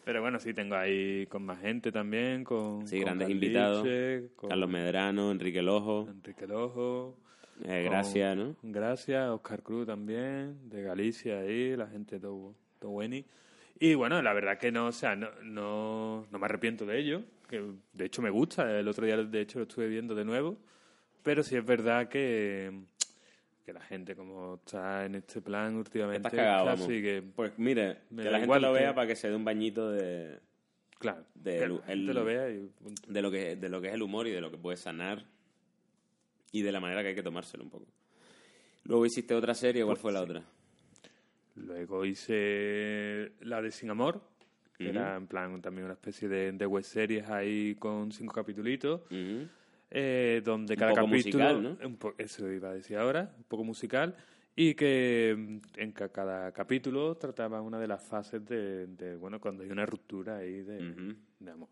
Pero 0.06 0.22
bueno, 0.22 0.38
sí, 0.40 0.54
tengo 0.54 0.76
ahí 0.76 1.26
con 1.28 1.44
más 1.46 1.60
gente 1.62 1.90
también, 1.92 2.44
con, 2.44 2.86
Sí, 2.88 2.98
con 2.98 3.06
grandes 3.06 3.28
Carliche, 3.28 3.46
invitados. 3.46 3.88
con 4.36 4.50
Carlos 4.50 4.70
Medrano, 4.70 5.32
Enrique 5.32 5.62
Lojo, 5.62 6.08
Enrique 6.10 6.46
Lojo. 6.48 7.18
Eh, 7.64 7.84
con- 7.84 7.92
Gracia, 7.94 8.36
¿no? 8.36 8.56
Gracias, 8.62 9.30
Oscar 9.30 9.62
Cruz 9.64 9.88
también, 9.88 10.70
de 10.70 10.84
Galicia 10.84 11.40
ahí, 11.40 11.76
la 11.76 11.88
gente 11.88 12.20
todo, 12.20 12.56
todo 12.80 12.92
bueni. 12.92 13.26
Y 13.80 13.96
bueno, 13.96 14.22
la 14.22 14.34
verdad 14.34 14.58
que 14.58 14.72
no, 14.72 14.88
o 14.88 14.92
sea, 14.92 15.16
no, 15.16 15.30
no, 15.44 16.26
no 16.32 16.40
me 16.40 16.46
arrepiento 16.46 16.86
de 16.86 17.00
ello, 17.00 17.24
que 17.50 17.64
de 17.94 18.06
hecho 18.06 18.22
me 18.22 18.30
gusta, 18.30 18.80
el 18.80 18.88
otro 18.88 19.06
día 19.06 19.18
de 19.18 19.42
hecho 19.42 19.60
lo 19.60 19.64
estuve 19.64 19.88
viendo 19.88 20.14
de 20.16 20.24
nuevo, 20.26 20.58
pero 21.24 21.42
sí 21.44 21.56
es 21.56 21.66
verdad 21.66 22.08
que, 22.08 22.72
que 23.66 23.74
la 23.74 23.82
gente 23.82 24.16
como 24.16 24.56
está 24.56 25.06
en 25.06 25.16
este 25.16 25.42
plan 25.42 25.76
últimamente, 25.76 26.28
Estás 26.28 26.34
cagado, 26.34 26.66
vamos. 26.66 26.82
casi 26.88 27.02
que, 27.02 27.24
Pues 27.36 27.54
mire, 27.58 27.98
Me 28.10 28.24
que 28.24 28.30
la 28.30 28.38
gente 28.38 28.46
igual 28.46 28.62
lo 28.62 28.74
que- 28.74 28.80
vea 28.80 28.94
para 28.96 29.08
que 29.08 29.16
se 29.16 29.30
dé 29.30 29.36
un 29.36 29.46
bañito 29.46 29.90
de, 29.92 30.40
claro, 31.00 31.26
de 31.36 31.58
que 31.58 31.64
el- 31.64 31.76
la 31.78 31.84
gente 31.86 31.92
el- 32.12 32.16
lo 32.18 32.26
vea 32.26 32.50
y 32.50 32.60
punto. 32.82 33.02
de 33.08 33.22
lo 33.22 33.32
que 33.32 33.56
de 33.56 33.70
lo 33.70 33.82
que 33.82 33.88
es 33.88 33.94
el 33.94 34.02
humor 34.02 34.28
y 34.28 34.32
de 34.32 34.42
lo 34.42 34.52
que 34.52 34.58
puede 34.58 34.78
sanar 34.78 35.24
y 36.54 36.62
de 36.62 36.72
la 36.72 36.80
manera 36.80 37.02
que 37.02 37.10
hay 37.10 37.16
que 37.16 37.24
tomárselo 37.24 37.66
un 37.66 37.70
poco. 37.70 37.88
Luego 38.86 39.06
hiciste 39.06 39.34
otra 39.36 39.54
serie, 39.54 39.84
¿cuál 39.84 39.96
Pues 39.96 40.02
fue 40.02 40.12
la 40.14 40.20
sí. 40.20 40.26
otra? 40.26 40.44
Luego 41.56 42.06
hice 42.06 43.34
la 43.42 43.62
de 43.62 43.72
Sin 43.72 43.90
Amor, 43.90 44.22
que 44.78 44.90
era 44.90 45.16
en 45.16 45.28
plan 45.28 45.62
también 45.62 45.86
una 45.86 45.94
especie 45.94 46.28
de, 46.28 46.52
de 46.52 46.66
web 46.66 46.84
series 46.84 47.30
ahí 47.30 47.76
con 47.76 48.12
cinco 48.12 48.34
capitulitos. 48.34 49.02
Ujú. 49.12 49.48
eh, 49.92 50.42
donde 50.44 50.74
Un 50.74 50.80
cada 50.80 50.92
poco 50.94 51.06
capítulo 51.08 51.44
musical, 51.46 51.78
¿no? 51.82 51.88
un 51.88 51.98
po- 51.98 52.16
eso 52.18 52.52
iba 52.52 52.70
a 52.70 52.74
decir 52.74 52.98
ahora 52.98 53.32
un 53.38 53.44
poco 53.44 53.64
musical 53.64 54.16
y 54.56 54.74
que 54.74 55.36
mm, 55.38 55.58
en 55.80 55.92
ca- 55.92 56.10
cada 56.10 56.52
capítulo 56.52 57.16
trataba 57.18 57.62
una 57.62 57.80
de 57.80 57.88
las 57.88 58.02
fases 58.04 58.44
de, 58.46 58.88
de, 58.88 59.16
bueno 59.16 59.40
cuando 59.40 59.62
hay 59.64 59.70
una 59.70 59.86
ruptura 59.86 60.38
ahí 60.38 60.62
de 60.64 60.80
amor 61.52 61.70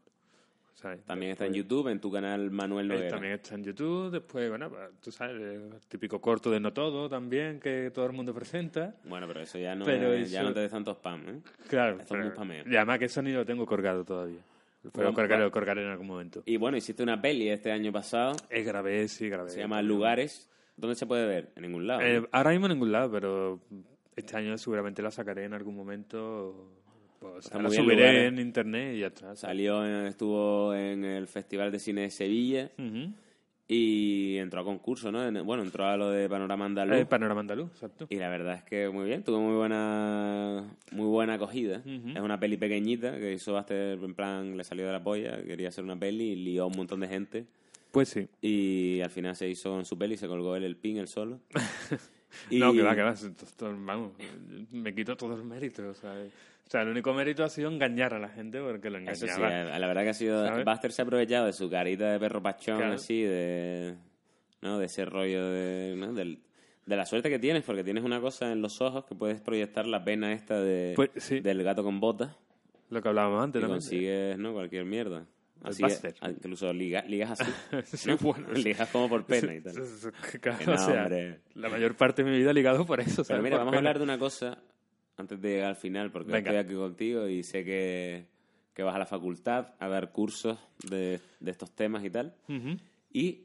¿sabes? 0.74 1.04
También 1.06 1.32
está 1.34 1.46
en 1.46 1.54
YouTube, 1.54 1.88
en 1.90 2.00
tu 2.00 2.12
canal 2.12 2.50
Manuel 2.52 2.86
eh, 2.92 2.94
Noguera. 2.96 3.10
también 3.10 3.34
está 3.34 3.56
en 3.56 3.64
YouTube 3.64 4.12
después 4.12 4.50
bueno 4.50 4.70
pues, 4.70 4.82
tú 5.02 5.12
sabes 5.12 5.40
el 5.42 5.70
típico 5.88 6.20
corto 6.20 6.50
de 6.50 6.60
no 6.60 6.74
todo 6.74 7.08
también 7.10 7.60
que 7.60 7.92
todo 7.92 8.06
el 8.08 8.14
mundo 8.14 8.34
presenta 8.34 8.96
Bueno, 9.06 9.28
pero 9.28 9.42
eso 9.42 9.58
ya 9.60 9.76
no, 9.76 9.86
Pero 9.86 10.14
es- 10.14 10.32
ya 10.32 10.40
eso- 10.40 10.50
no 10.50 10.54
te 10.56 10.62
des 10.62 10.72
tanto 10.72 10.92
spam, 10.96 11.22
¿eh? 11.30 11.40
claro 11.68 12.00
es 12.02 12.10
muy 12.12 12.20
pero- 12.22 12.32
spameo. 12.32 12.64
y 12.68 12.76
además 12.76 13.00
que 13.00 13.06
eso 13.06 13.22
ni 13.22 13.32
lo 13.34 13.46
tengo 13.46 13.66
colgado 13.66 14.04
todavía 14.04 14.42
pero 14.94 15.10
lo 15.10 15.14
colgaré, 15.14 15.36
va- 15.42 15.46
lo 15.46 15.52
colgaré 15.52 15.84
en 15.84 15.90
algún 15.92 16.08
momento 16.08 16.42
Y 16.46 16.58
bueno, 16.58 16.76
hiciste 16.78 17.04
una 17.04 17.22
peli 17.22 17.50
este 17.50 17.72
año 17.72 17.92
pasado, 17.92 18.36
eh, 18.50 18.64
grabé 18.64 19.08
sí 19.08 19.30
grabé 19.30 19.50
se 19.52 19.60
llama 19.60 19.82
Lugares. 19.84 20.50
¿Dónde 20.76 20.96
se 20.96 21.06
puede 21.06 21.28
ver? 21.28 21.52
En 21.56 21.62
ningún 21.62 21.86
lado. 21.86 22.02
Eh, 22.02 22.26
ahora 22.32 22.50
mismo 22.50 22.66
en 22.66 22.72
ningún 22.72 22.92
lado, 22.92 23.12
pero 23.12 23.60
este 24.16 24.36
año 24.38 24.58
seguramente 24.58 25.04
la 25.04 25.12
sacaré 25.12 25.44
en 25.44 25.54
algún 25.54 25.76
momento. 25.76 26.81
Pues, 27.22 27.46
Está 27.46 27.60
muy 27.60 27.70
bien 27.72 27.84
subiré 27.84 27.98
Lugares. 28.08 28.28
en 28.34 28.40
internet 28.40 28.96
y 28.96 29.00
ya 29.02 29.08
está. 29.08 29.36
Salió, 29.36 29.86
en- 29.86 30.08
estuvo 30.08 30.74
en 30.74 31.06
el 31.06 31.28
Festival 31.28 31.72
de 31.72 31.78
Cine 31.80 32.02
de 32.02 32.10
Sevilla 32.10 32.72
Ujú. 32.80 33.14
y 33.68 34.38
entró 34.38 34.62
a 34.62 34.64
concurso, 34.64 35.12
¿no? 35.12 35.24
En- 35.28 35.46
Bueno, 35.46 35.62
entró 35.62 35.86
a 35.86 35.96
lo 35.98 36.10
de 36.10 36.28
Panorama 36.28 36.66
Andaluz. 36.66 36.98
Eh, 36.98 37.06
Panorama 37.06 37.42
Andaluz, 37.42 37.70
exacto. 37.74 38.08
Y 38.10 38.16
la 38.16 38.28
verdad 38.30 38.56
es 38.56 38.64
que 38.64 38.90
muy 38.90 39.06
bien, 39.06 39.24
tuvo 39.24 39.40
muy 39.40 39.56
buena 39.56 40.66
muy 40.92 41.06
buena 41.06 41.36
acogida. 41.36 41.78
Ujú. 41.86 42.10
Es 42.10 42.20
una 42.22 42.40
peli 42.40 42.58
pequeñita 42.58 43.16
que 43.20 43.34
hizo 43.34 43.54
Buster, 43.54 44.00
en 44.04 44.16
plan, 44.16 44.58
le 44.58 44.64
salió 44.64 44.88
de 44.88 44.92
la 44.92 45.04
polla, 45.04 45.44
quería 45.44 45.70
hacer 45.70 45.84
una 45.84 45.98
peli 46.00 46.32
y 46.32 46.36
lió 46.38 46.64
a 46.64 46.68
un 46.68 46.76
montón 46.76 47.02
de 47.02 47.08
gente. 47.08 47.46
Pues 47.92 48.10
sí. 48.10 48.28
Y 48.42 49.00
al 49.02 49.10
final 49.12 49.36
se 49.36 49.48
hizo 49.48 49.78
en 49.78 49.86
su 49.86 49.96
peli, 49.98 50.18
se 50.18 50.28
colgó 50.28 50.56
él 50.56 50.64
el 50.64 50.76
pin, 50.76 50.98
él 50.98 51.08
solo. 51.08 51.40
Y- 52.50 52.58
No, 52.60 52.72
que 52.74 52.82
va, 52.82 52.96
que 52.96 53.02
va. 53.04 53.14
Vamos, 53.86 54.14
me 54.72 54.96
quito 54.96 55.18
todo 55.18 55.36
el 55.36 55.44
mérito. 55.44 55.90
O 55.90 55.94
sea, 55.94 56.16
sea, 56.72 56.82
el 56.84 56.90
único 56.90 57.14
mérito 57.14 57.44
ha 57.44 57.50
sido 57.50 57.70
engañar 57.70 58.14
a 58.14 58.20
la 58.20 58.30
gente 58.30 58.60
porque 58.62 58.90
lo 58.90 58.98
Eso 59.00 59.26
sí, 59.28 59.32
engañaba. 59.32 59.76
eh, 59.76 59.80
la 59.80 59.88
verdad 59.88 60.04
que 60.04 60.10
ha 60.10 60.14
sido... 60.14 60.46
¿Sabes? 60.48 60.66
Buster 60.66 60.92
se 60.92 61.02
ha 61.02 61.06
aprovechado 61.06 61.46
de 61.46 61.54
su 61.54 61.70
carita 61.70 62.12
de 62.12 62.20
perro 62.20 62.42
pachón, 62.42 62.78
Claro. 62.78 62.94
así, 62.94 63.22
de... 63.24 63.96
¿no? 64.62 64.80
De 64.80 64.86
ese 64.86 65.06
rollo 65.06 65.50
de... 65.50 65.96
¿no? 65.98 66.14
Del- 66.14 66.40
de 66.86 66.96
la 66.96 67.06
suerte 67.06 67.30
que 67.30 67.38
tienes, 67.40 67.64
porque 67.64 67.84
tienes 67.84 68.04
una 68.04 68.20
cosa 68.20 68.52
en 68.52 68.62
los 68.62 68.82
ojos 68.82 69.06
que 69.06 69.14
puedes 69.16 69.40
proyectar 69.40 69.86
la 69.86 70.04
pena 70.04 70.34
esta 70.34 70.60
de, 70.60 70.94
Pues, 70.96 71.12
sí. 71.18 71.40
del 71.40 71.62
gato 71.64 71.84
con 71.84 72.00
botas. 72.00 72.36
Lo 72.90 73.02
que 73.02 73.08
hablábamos 73.10 73.44
antes 73.44 73.60
y 73.60 73.62
también. 73.62 73.80
consigues 73.80 74.38
¿no? 74.40 74.52
cualquier 74.54 74.86
mierda. 74.86 75.26
Así 75.64 75.84
ah, 76.22 76.30
incluso 76.32 76.74
liga- 76.74 77.04
ligas 77.08 77.40
así. 77.40 77.52
Sí, 77.98 78.10
¿no? 78.10 78.18
bueno, 78.18 78.48
ligas 78.54 78.90
como 78.90 79.08
por 79.08 79.26
pena 79.26 79.54
y 79.54 79.62
tal. 79.62 79.76
Claro, 80.42 80.58
no, 80.66 80.74
o 80.74 80.78
sea, 80.78 81.08
la 81.54 81.70
mayor 81.70 81.96
parte 81.96 82.24
de 82.24 82.32
mi 82.32 82.38
vida 82.40 82.52
ligado 82.52 82.84
por 82.84 83.00
eso. 83.00 83.24
Pero 83.28 83.44
mira, 83.44 83.58
vamos 83.58 83.74
a 83.74 83.78
pena. 83.78 83.90
hablar 83.90 83.98
de 84.00 84.04
una 84.04 84.18
cosa 84.18 84.58
antes 85.22 85.42
de 85.42 85.50
llegar 85.50 85.70
al 85.70 85.76
final, 85.76 86.12
porque 86.12 86.32
Venga. 86.32 86.52
estoy 86.52 86.58
aquí 86.66 86.76
contigo 86.76 87.28
y 87.28 87.44
sé 87.44 87.64
que, 87.64 88.26
que 88.74 88.84
vas 88.84 88.96
a 88.96 89.00
la 89.00 89.06
facultad 89.06 89.74
a 89.80 89.88
dar 89.88 90.12
cursos 90.12 90.58
de, 90.90 91.20
de 91.40 91.52
estos 91.52 91.72
temas 91.72 92.04
y 92.04 92.10
tal. 92.10 92.34
Y 93.14 93.44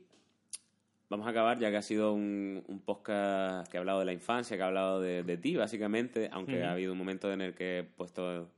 vamos 1.09 1.27
a 1.27 1.31
acabar, 1.31 1.59
ya 1.59 1.71
que 1.71 1.77
ha 1.77 1.83
sido 1.83 2.13
un, 2.13 2.65
un 2.67 2.81
podcast 2.81 3.71
que 3.71 3.77
ha 3.77 3.81
hablado 3.81 4.01
de 4.01 4.07
la 4.07 4.13
infancia, 4.13 4.57
que 4.57 4.63
ha 4.63 4.67
hablado 4.67 5.01
de, 5.01 5.23
de 5.23 5.37
ti, 5.37 5.57
básicamente, 5.57 6.29
aunque 6.33 6.65
ha 6.65 6.73
habido 6.73 6.93
un 6.93 6.99
momento 6.99 7.33
en 7.33 7.41
el 7.41 7.55
que 7.55 7.79
he 7.79 7.85
puesto, 7.85 8.49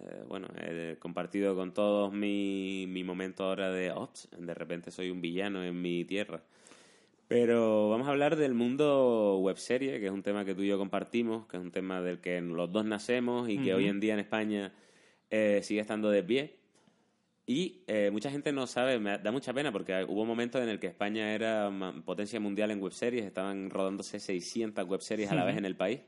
eh, 0.00 0.24
bueno, 0.28 0.48
he 0.60 0.96
compartido 0.98 1.54
con 1.54 1.72
todos 1.72 2.12
mi, 2.12 2.86
mi 2.88 3.04
momento 3.04 3.44
ahora 3.44 3.70
de, 3.70 3.92
ops, 3.92 4.28
de 4.36 4.54
repente 4.54 4.90
soy 4.90 5.10
un 5.10 5.20
villano 5.20 5.62
en 5.64 5.80
mi 5.80 6.04
tierra. 6.04 6.42
Pero 7.28 7.90
vamos 7.90 8.08
a 8.08 8.10
hablar 8.10 8.36
del 8.36 8.54
mundo 8.54 9.38
webserie, 9.40 10.00
que 10.00 10.06
es 10.06 10.12
un 10.12 10.22
tema 10.22 10.46
que 10.46 10.54
tú 10.54 10.62
y 10.62 10.68
yo 10.68 10.78
compartimos, 10.78 11.46
que 11.46 11.58
es 11.58 11.62
un 11.62 11.70
tema 11.70 12.00
del 12.00 12.20
que 12.20 12.40
los 12.40 12.72
dos 12.72 12.86
nacemos 12.86 13.50
y 13.50 13.58
que 13.58 13.74
hoy 13.74 13.86
en 13.86 14.00
día 14.00 14.14
en 14.14 14.20
España 14.20 14.72
eh, 15.28 15.60
sigue 15.62 15.80
estando 15.80 16.08
de 16.08 16.22
pie. 16.22 16.56
Y 17.44 17.82
eh, 17.86 18.08
mucha 18.10 18.30
gente 18.30 18.50
no 18.50 18.66
sabe, 18.66 18.98
me 18.98 19.18
da 19.18 19.30
mucha 19.30 19.52
pena 19.52 19.70
porque 19.70 20.04
hubo 20.08 20.24
momentos 20.24 20.62
en 20.62 20.70
el 20.70 20.80
que 20.80 20.86
España 20.86 21.34
era 21.34 21.70
potencia 22.04 22.40
mundial 22.40 22.70
en 22.70 22.82
webseries, 22.82 23.26
estaban 23.26 23.68
rodándose 23.68 24.20
600 24.20 24.86
webseries 24.88 25.30
a 25.30 25.34
la 25.34 25.44
vez 25.44 25.58
en 25.58 25.66
el 25.66 25.76
país. 25.76 26.00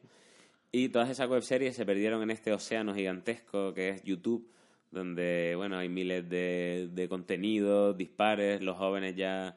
Y 0.72 0.88
todas 0.88 1.10
esas 1.10 1.28
webseries 1.28 1.76
se 1.76 1.84
perdieron 1.84 2.22
en 2.22 2.30
este 2.30 2.52
océano 2.52 2.94
gigantesco 2.94 3.74
que 3.74 3.90
es 3.90 4.02
YouTube, 4.04 4.50
donde 4.90 5.52
bueno 5.56 5.76
hay 5.76 5.90
miles 5.90 6.28
de, 6.30 6.88
de 6.92 7.08
contenidos 7.08 7.96
dispares, 7.96 8.62
los 8.62 8.76
jóvenes 8.78 9.16
ya 9.16 9.56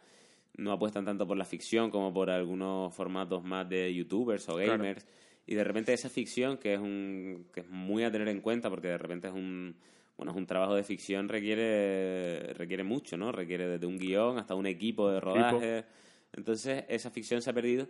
no 0.58 0.72
apuestan 0.72 1.06
tanto 1.06 1.26
por 1.28 1.38
la 1.38 1.46
ficción 1.46 1.90
como 1.90 2.14
por 2.14 2.30
algunos 2.30 2.94
formatos 2.94 3.44
más 3.44 3.68
de 3.68 3.94
youtubers 3.94 4.48
o 4.50 4.56
Claro. 4.56 4.72
gamers. 4.78 5.06
Y 5.46 5.56
de 5.56 5.64
repente 5.64 5.92
esa 5.94 6.10
ficción, 6.10 6.58
que 6.58 6.74
es, 6.76 6.80
un, 6.80 7.48
que 7.54 7.62
es 7.62 7.70
muy 7.70 8.04
a 8.04 8.12
tener 8.12 8.28
en 8.30 8.40
cuenta 8.40 8.70
porque 8.70 8.88
de 8.88 8.98
repente 8.98 9.28
es 9.28 9.34
un, 9.34 9.76
bueno, 10.16 10.32
es 10.32 10.38
un 10.38 10.46
trabajo 10.46 10.74
de 10.76 10.84
ficción, 10.84 11.28
requiere, 11.28 12.54
requiere 12.54 12.84
mucho, 12.84 13.18
¿no? 13.18 13.32
Requiere 13.32 13.68
desde 13.68 13.86
un 13.86 13.98
guion 13.98 14.38
hasta 14.38 14.56
un 14.56 14.68
equipo 14.68 15.12
de 15.12 15.20
rodaje. 15.20 15.84
Entonces 16.34 16.86
esa 16.88 17.10
ficción 17.12 17.42
se 17.42 17.50
ha 17.50 17.54
perdido, 17.54 17.88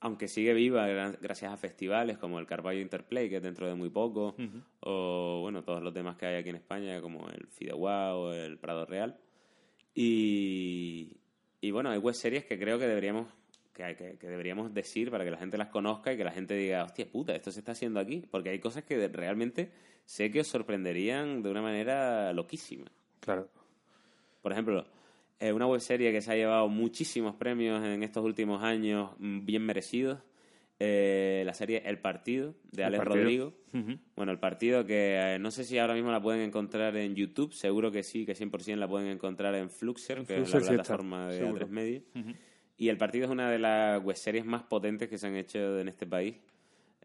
aunque 0.00 0.28
sigue 0.28 0.52
viva 0.52 0.86
gra- 0.88 1.18
gracias 1.20 1.52
a 1.52 1.56
festivales 1.56 2.18
como 2.18 2.38
el 2.38 2.46
Carballo 2.46 2.80
Interplay, 2.80 3.30
que 3.30 3.36
es 3.36 3.42
dentro 3.42 3.66
de 3.66 3.74
muy 3.74 3.88
poco, 3.88 4.36
o 4.80 5.38
bueno, 5.40 5.62
todos 5.64 5.82
los 5.82 5.94
demás 5.94 6.16
que 6.16 6.26
hay 6.26 6.34
aquí 6.36 6.50
en 6.50 6.56
España, 6.56 7.00
como 7.00 7.30
el 7.30 7.46
Fideuá 7.46 8.14
o 8.14 8.32
el 8.34 8.58
Prado 8.58 8.84
Real. 8.84 9.16
Y, 9.94 11.16
y 11.66 11.70
bueno, 11.70 11.90
hay 11.90 11.98
web 11.98 12.14
series 12.14 12.44
que 12.44 12.58
creo 12.58 12.78
que 12.78 12.86
deberíamos 12.86 13.26
que, 13.72 13.96
que- 13.96 14.16
que 14.18 14.28
deberíamos 14.28 14.72
decir 14.72 15.10
para 15.10 15.24
que 15.24 15.30
la 15.30 15.36
gente 15.38 15.56
las 15.58 15.68
conozca 15.68 16.12
y 16.12 16.16
que 16.16 16.24
la 16.24 16.30
gente 16.30 16.54
diga, 16.54 16.84
hostia 16.84 17.06
puta, 17.10 17.34
esto 17.34 17.50
se 17.50 17.58
está 17.60 17.72
haciendo 17.72 17.98
aquí. 17.98 18.22
Porque 18.30 18.50
hay 18.50 18.58
cosas 18.60 18.84
que 18.84 19.08
realmente 19.08 19.70
sé 20.04 20.30
que 20.30 20.40
os 20.40 20.46
sorprenderían 20.46 21.42
de 21.42 21.50
una 21.50 21.60
manera 21.62 22.32
loquísima. 22.32 22.86
Claro. 23.20 23.48
Por 24.42 24.52
ejemplo, 24.52 24.84
eh, 25.40 25.52
una 25.52 25.66
webserie 25.66 26.12
que 26.12 26.20
se 26.20 26.30
ha 26.30 26.36
llevado 26.36 26.68
muchísimos 26.68 27.34
premios 27.34 27.82
en 27.84 28.02
estos 28.04 28.24
últimos 28.24 28.62
años, 28.62 29.10
mm, 29.18 29.44
bien 29.44 29.64
merecidos. 29.66 30.20
Eh, 30.80 31.42
la 31.46 31.54
serie 31.54 31.82
El 31.86 31.98
Partido, 31.98 32.54
de 32.72 32.84
Alex 32.84 33.04
Partido. 33.04 33.24
Rodrigo. 33.24 33.52
Bueno, 34.16 34.32
El 34.32 34.38
Partido 34.38 34.84
que 34.86 35.34
eh, 35.34 35.38
no 35.38 35.50
sé 35.50 35.64
si 35.64 35.78
ahora 35.78 35.94
mismo 35.94 36.10
la 36.12 36.20
pueden 36.22 36.40
encontrar 36.42 36.96
en 36.96 37.14
YouTube, 37.14 37.52
seguro 37.52 37.90
que 37.90 38.02
sí, 38.02 38.24
que 38.26 38.34
100% 38.34 38.76
la 38.76 38.88
pueden 38.88 39.08
encontrar 39.08 39.54
en 39.54 39.70
Fluxer, 39.70 40.18
En 40.18 40.26
que 40.26 40.34
Fluxer 40.36 40.60
es 40.60 40.66
sí 40.66 40.74
la 40.74 40.82
está, 40.82 40.96
plataforma 40.96 41.28
de 41.28 41.38
seguro. 41.38 41.66
A3 41.66 41.70
Media. 41.70 42.02
Y 42.76 42.88
El 42.88 42.96
Partido 42.96 43.24
es 43.26 43.30
una 43.30 43.50
de 43.50 43.58
las 43.58 44.02
webseries 44.04 44.44
más 44.44 44.62
potentes 44.64 45.08
que 45.08 45.16
se 45.18 45.26
han 45.26 45.36
hecho 45.36 45.78
en 45.78 45.88
este 45.88 46.06
país. 46.06 46.36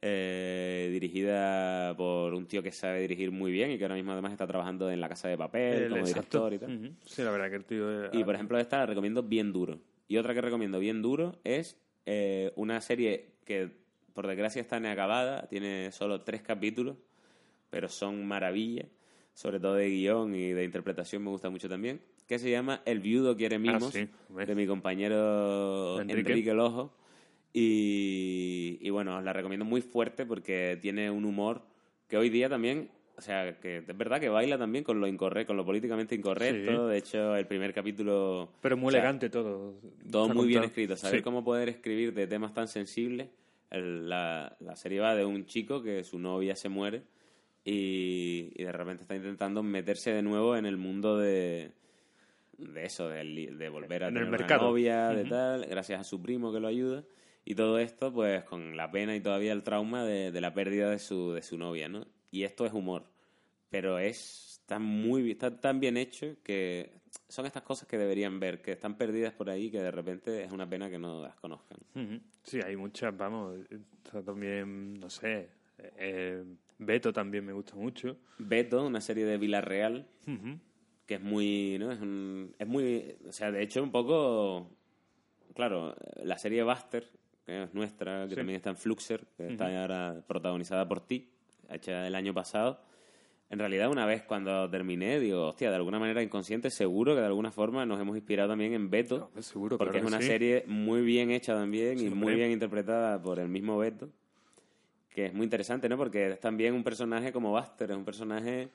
eh, 0.01 0.88
dirigida 0.91 1.93
por 1.97 2.34
un 2.34 2.45
tío 2.47 2.63
que 2.63 2.72
sabe 2.72 3.01
dirigir 3.01 3.32
muy 3.32 3.51
bien 3.51 3.72
y 3.72 3.78
que 3.78 3.84
ahora 3.84 3.95
mismo 3.95 4.13
además 4.13 4.32
está 4.32 4.47
trabajando 4.47 4.89
en 4.89 5.01
La 5.01 5.09
Casa 5.09 5.28
de 5.28 5.38
Papel 5.38 5.84
El- 5.84 5.89
como 5.89 6.01
exacto. 6.07 6.49
director 6.49 6.53
y 6.53 6.57
tal. 6.80 6.95
Sí, 7.05 7.22
la 7.22 7.32
verdad 7.32 7.49
que 7.49 7.55
el 7.57 7.65
tío... 7.65 8.05
es- 8.05 8.09
Y 8.13 8.24
por 8.24 8.34
ejemplo, 8.36 8.57
esta 8.57 8.78
la 8.78 8.86
recomiendo 8.86 9.24
bien 9.24 9.51
duro. 9.51 9.80
Y 10.07 10.15
otra 10.17 10.34
que 10.34 10.39
recomiendo 10.41 10.80
bien 10.80 11.01
duro 11.01 11.39
es 11.43 11.78
eh, 12.05 12.53
una 12.55 12.80
serie 12.82 13.34
que 13.50 13.72
por 14.14 14.28
desgracia 14.28 14.62
está 14.62 14.78
inacabada, 14.78 15.47
tiene 15.47 15.91
solo 15.91 16.22
tres 16.22 16.43
capítulos, 16.43 16.97
pero 17.72 17.89
son 17.89 18.28
maravillas, 18.28 18.86
sobre 19.34 19.60
todo 19.60 19.74
de 19.74 19.89
guion 19.89 20.36
y 20.36 20.52
de 20.52 20.64
interpretación 20.64 21.24
me 21.24 21.32
gusta 21.32 21.50
mucho 21.50 21.68
también, 21.68 22.00
que 22.28 22.38
se 22.38 22.52
llama 22.52 22.84
El 22.86 23.00
viudo 23.00 23.36
quiere 23.36 23.58
mimos, 23.58 23.86
Ah, 23.88 23.91
sí, 23.91 24.08
hombre. 24.30 24.45
de 24.45 24.54
mi 24.54 24.68
compañero 24.68 26.00
Enrique. 26.00 26.30
Enrique, 26.32 26.54
Lojo. 26.54 26.93
Y, 27.52 28.78
y 28.82 28.89
bueno, 28.91 29.18
os 29.18 29.24
la 29.24 29.34
recomiendo 29.34 29.66
muy 29.66 29.82
fuerte 29.82 30.28
porque 30.28 30.78
tiene 30.80 31.10
un 31.10 31.26
humor 31.26 31.64
que 32.08 32.18
hoy 32.18 32.30
día 32.30 32.50
también, 32.50 32.91
o 33.20 33.22
sea, 33.22 33.59
que 33.59 33.78
es 33.78 33.97
verdad 33.97 34.20
que 34.20 34.30
baila 34.30 34.57
también 34.57 34.84
con 34.84 34.99
lo 34.99 35.07
incorrecto, 35.07 35.49
con 35.49 35.57
lo 35.57 35.65
políticamente 35.65 36.15
incorrecto. 36.15 36.86
Sí. 36.86 36.89
De 36.91 36.97
hecho, 36.97 37.36
el 37.36 37.45
primer 37.45 37.74
capítulo 37.74 38.49
Pero 38.61 38.76
muy 38.78 38.88
o 38.88 38.91
sea, 38.91 38.99
elegante 39.01 39.30
todo. 39.30 39.76
todo 40.09 40.30
muy 40.30 40.47
bien 40.47 40.63
escrito. 40.63 40.95
Saber 40.97 41.20
Sí. 41.20 41.24
cómo 41.24 41.43
poder 41.43 41.70
escribir 41.70 42.13
de 42.13 42.26
temas 42.28 42.53
tan 42.53 42.67
sensibles. 42.67 43.30
El- 43.70 44.09
la, 44.09 44.55
la 44.61 44.76
serie 44.76 44.99
va 44.99 45.15
de 45.15 45.26
un 45.26 45.45
chico 45.45 45.84
que 45.84 46.03
su 46.03 46.17
novia 46.17 46.55
se 46.55 46.70
muere 46.70 47.03
y, 47.63 48.51
y 48.55 48.63
de 48.63 48.72
repente 48.72 49.03
está 49.03 49.15
intentando 49.15 49.61
meterse 49.63 50.11
de 50.11 50.22
nuevo 50.22 50.55
en 50.55 50.65
el 50.65 50.78
mundo 50.78 51.17
de, 51.17 51.72
de 52.57 52.86
eso, 52.86 53.09
de, 53.09 53.70
volver 53.70 54.03
a 54.03 54.07
En 54.07 54.13
tener 54.15 54.28
el 54.34 54.43
una 54.43 54.57
novia, 54.57 55.09
de 55.09 55.26
tal, 55.26 55.65
gracias 55.65 55.99
a 55.99 56.03
su 56.03 56.22
primo 56.22 56.51
que 56.51 56.59
lo 56.59 56.67
ayuda. 56.67 57.03
Y 57.45 57.55
todo 57.55 57.80
esto, 57.80 58.13
pues, 58.13 58.43
con 58.43 58.76
la 58.78 58.91
pena 58.91 59.15
y 59.15 59.22
todavía 59.22 59.53
el 59.53 59.63
trauma 59.63 60.03
de, 60.05 60.32
de 60.32 60.41
la 60.41 60.53
pérdida 60.53 60.89
de 60.89 60.99
su, 60.99 61.32
de 61.34 61.41
su 61.41 61.57
novia, 61.57 61.89
¿no? 61.89 62.05
Y 62.32 62.43
esto 62.43 62.65
es 62.65 62.73
humor. 62.73 63.03
Pero 63.69 63.99
es 63.99 64.59
está 64.61 64.80
muy 64.80 65.32
está 65.32 65.59
tan 65.59 65.80
bien 65.80 65.97
hecho 65.97 66.36
que 66.43 66.91
son 67.27 67.45
estas 67.47 67.63
cosas 67.63 67.88
que 67.88 67.97
deberían 67.97 68.39
ver, 68.39 68.61
que 68.61 68.71
están 68.73 68.97
perdidas 68.97 69.34
por 69.34 69.49
ahí, 69.49 69.71
que 69.71 69.82
de 69.82 69.89
repente 69.91 70.43
es 70.43 70.51
una 70.51 70.69
pena 70.69 70.89
que 70.89 70.99
no 70.99 71.21
las 71.23 71.36
conozcan. 71.36 71.80
Sí, 72.43 72.59
hay 72.63 72.75
muchas, 72.75 73.15
vamos. 73.17 73.57
Está 74.03 74.21
también, 74.23 74.99
no 74.99 75.09
sé. 75.09 75.49
eh, 75.97 76.43
Beto 76.77 77.11
también 77.13 77.45
me 77.45 77.53
gusta 77.53 77.75
mucho. 77.75 78.17
Beto, 78.38 78.86
una 78.86 79.01
serie 79.01 79.25
de 79.25 79.38
Villarreal, 79.38 80.07
que 81.05 81.15
es 81.15 81.21
muy, 81.21 81.77
¿no? 81.80 81.91
Es, 81.91 81.99
un- 81.99 82.53
es 82.59 82.67
muy, 82.67 83.15
o 83.27 83.32
sea, 83.32 83.51
de 83.51 83.61
hecho 83.63 83.82
un 83.84 83.91
poco, 83.91 84.69
claro, 85.55 85.95
la 86.23 86.38
serie 86.38 86.63
Buster, 86.63 87.09
que 87.45 87.63
es 87.63 87.73
nuestra, 87.73 88.23
que 88.25 88.30
Sí. 88.32 88.36
también 88.36 88.57
está 88.57 88.69
en 88.69 88.77
Fluxer, 88.77 89.25
que 89.38 89.47
está 89.47 89.82
ahora 89.82 90.23
protagonizada 90.27 90.88
por 90.88 91.05
ti, 91.05 91.30
hecha 91.72 92.05
el 92.07 92.15
año 92.15 92.34
pasado. 92.34 92.82
En 93.51 93.57
realidad, 93.57 93.89
una 93.89 94.05
vez 94.05 94.22
cuando 94.24 94.70
terminé, 94.70 95.20
digo, 95.20 95.47
hostia, 95.47 95.70
de 95.72 95.76
alguna 95.76 95.97
manera 95.97 96.22
inconsciente, 96.22 96.70
seguro 96.70 97.15
que 97.15 97.22
de 97.22 97.26
alguna 97.28 97.51
forma 97.51 97.84
nos 97.86 97.99
hemos 97.99 98.15
inspirado 98.15 98.49
también 98.49 98.74
en 98.74 98.91
Beto, 98.91 99.32
No, 99.36 99.41
seguro, 99.41 99.78
porque 99.80 99.93
claro 99.93 100.07
es 100.07 100.13
una 100.13 100.22
sí. 100.22 100.28
serie 100.28 100.63
muy 100.67 101.01
bien 101.01 101.32
hecha 101.32 101.55
también 101.55 101.97
Sí, 101.97 102.05
y 102.05 102.09
muy 102.11 102.36
bien 102.36 102.51
interpretada 102.51 103.20
por 103.22 103.39
el 103.39 103.47
mismo 103.49 103.78
Beto, 103.80 104.09
que 105.09 105.26
es 105.26 105.34
muy 105.34 105.45
interesante, 105.45 105.89
¿no? 105.89 105.97
Porque 105.97 106.34
es 106.34 106.39
también 106.39 106.76
un 106.76 106.84
personaje 106.84 107.32
como 107.32 107.49
Buster, 107.51 107.89
es 107.89 107.97
un 107.97 108.05
personaje 108.05 108.70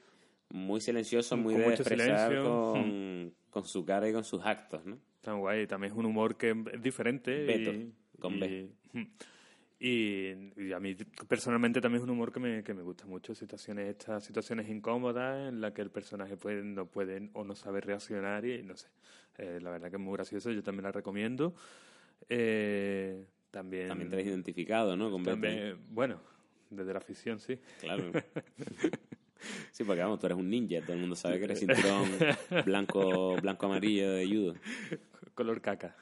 muy 0.51 0.81
silencioso, 0.81 1.37
muy 1.37 1.55
Con 1.55 1.63
de 1.63 1.69
expresar 1.75 2.43
con, 2.43 3.33
con 3.51 3.65
su 3.65 3.85
cara 3.85 4.09
y 4.09 4.13
con 4.13 4.25
sus 4.25 4.45
actos, 4.45 4.85
¿no? 4.85 4.99
Tan 5.21 5.39
guay. 5.39 5.69
También 5.69 5.93
es 5.93 5.99
un 5.99 6.05
humor 6.07 6.37
que 6.37 6.51
es 6.73 6.83
diferente. 6.83 7.45
Beto, 7.45 7.73
y, 7.73 7.93
con 8.19 8.35
y- 8.35 8.39
B. 8.41 8.69
Y, 9.87 10.33
y 10.57 10.73
a 10.73 10.81
mí 10.81 10.97
personalmente 11.29 11.79
también 11.79 11.99
es 11.99 12.05
un 12.05 12.15
humor 12.15 12.33
que 12.33 12.41
me, 12.41 12.65
que 12.65 12.73
me 12.73 12.81
gusta 12.81 13.05
mucho. 13.05 13.35
Situaciones, 13.35 13.91
estas 13.91 14.25
situaciones 14.25 14.67
incómodas 14.71 15.47
en 15.47 15.61
las 15.61 15.73
que 15.73 15.83
el 15.83 15.91
personaje 15.91 16.39
puede, 16.39 16.65
no 16.65 16.87
puede 16.87 17.29
o 17.35 17.45
no 17.45 17.55
sabe 17.55 17.83
reaccionar 17.83 18.47
y 18.47 18.63
no 18.63 18.79
sé. 18.79 18.89
Eh, 19.37 19.59
la 19.61 19.71
verdad 19.71 19.91
que 19.91 19.97
es 19.97 20.03
muy 20.03 20.15
gracioso. 20.15 20.51
Yo 20.53 20.63
también 20.63 20.85
la 20.85 20.93
recomiendo. 20.93 21.55
Eh, 22.31 23.27
también, 23.51 23.89
También 23.89 24.09
te 24.09 24.17
has 24.17 24.25
identificado, 24.25 24.97
¿no? 24.97 25.11
Con 25.11 25.23
también, 25.23 25.77
bueno, 25.91 26.19
desde 26.71 26.91
la 26.91 27.01
afición, 27.01 27.39
sí. 27.39 27.59
Claro. 27.81 28.11
Sí, 29.71 29.85
porque 29.85 30.01
vamos, 30.01 30.19
tú 30.19 30.25
eres 30.25 30.39
un 30.39 30.49
ninja, 30.49 30.81
todo 30.81 30.95
el 30.95 31.01
mundo 31.01 31.15
sabe 31.15 31.39
que 31.39 31.45
eres 31.45 31.59
cinturón 31.61 32.09
blanco, 32.65 33.37
blanco 33.37 33.67
amarillo 33.67 34.13
de 34.13 34.27
judo. 34.27 34.55
Color 35.35 35.61
caca. 35.61 35.95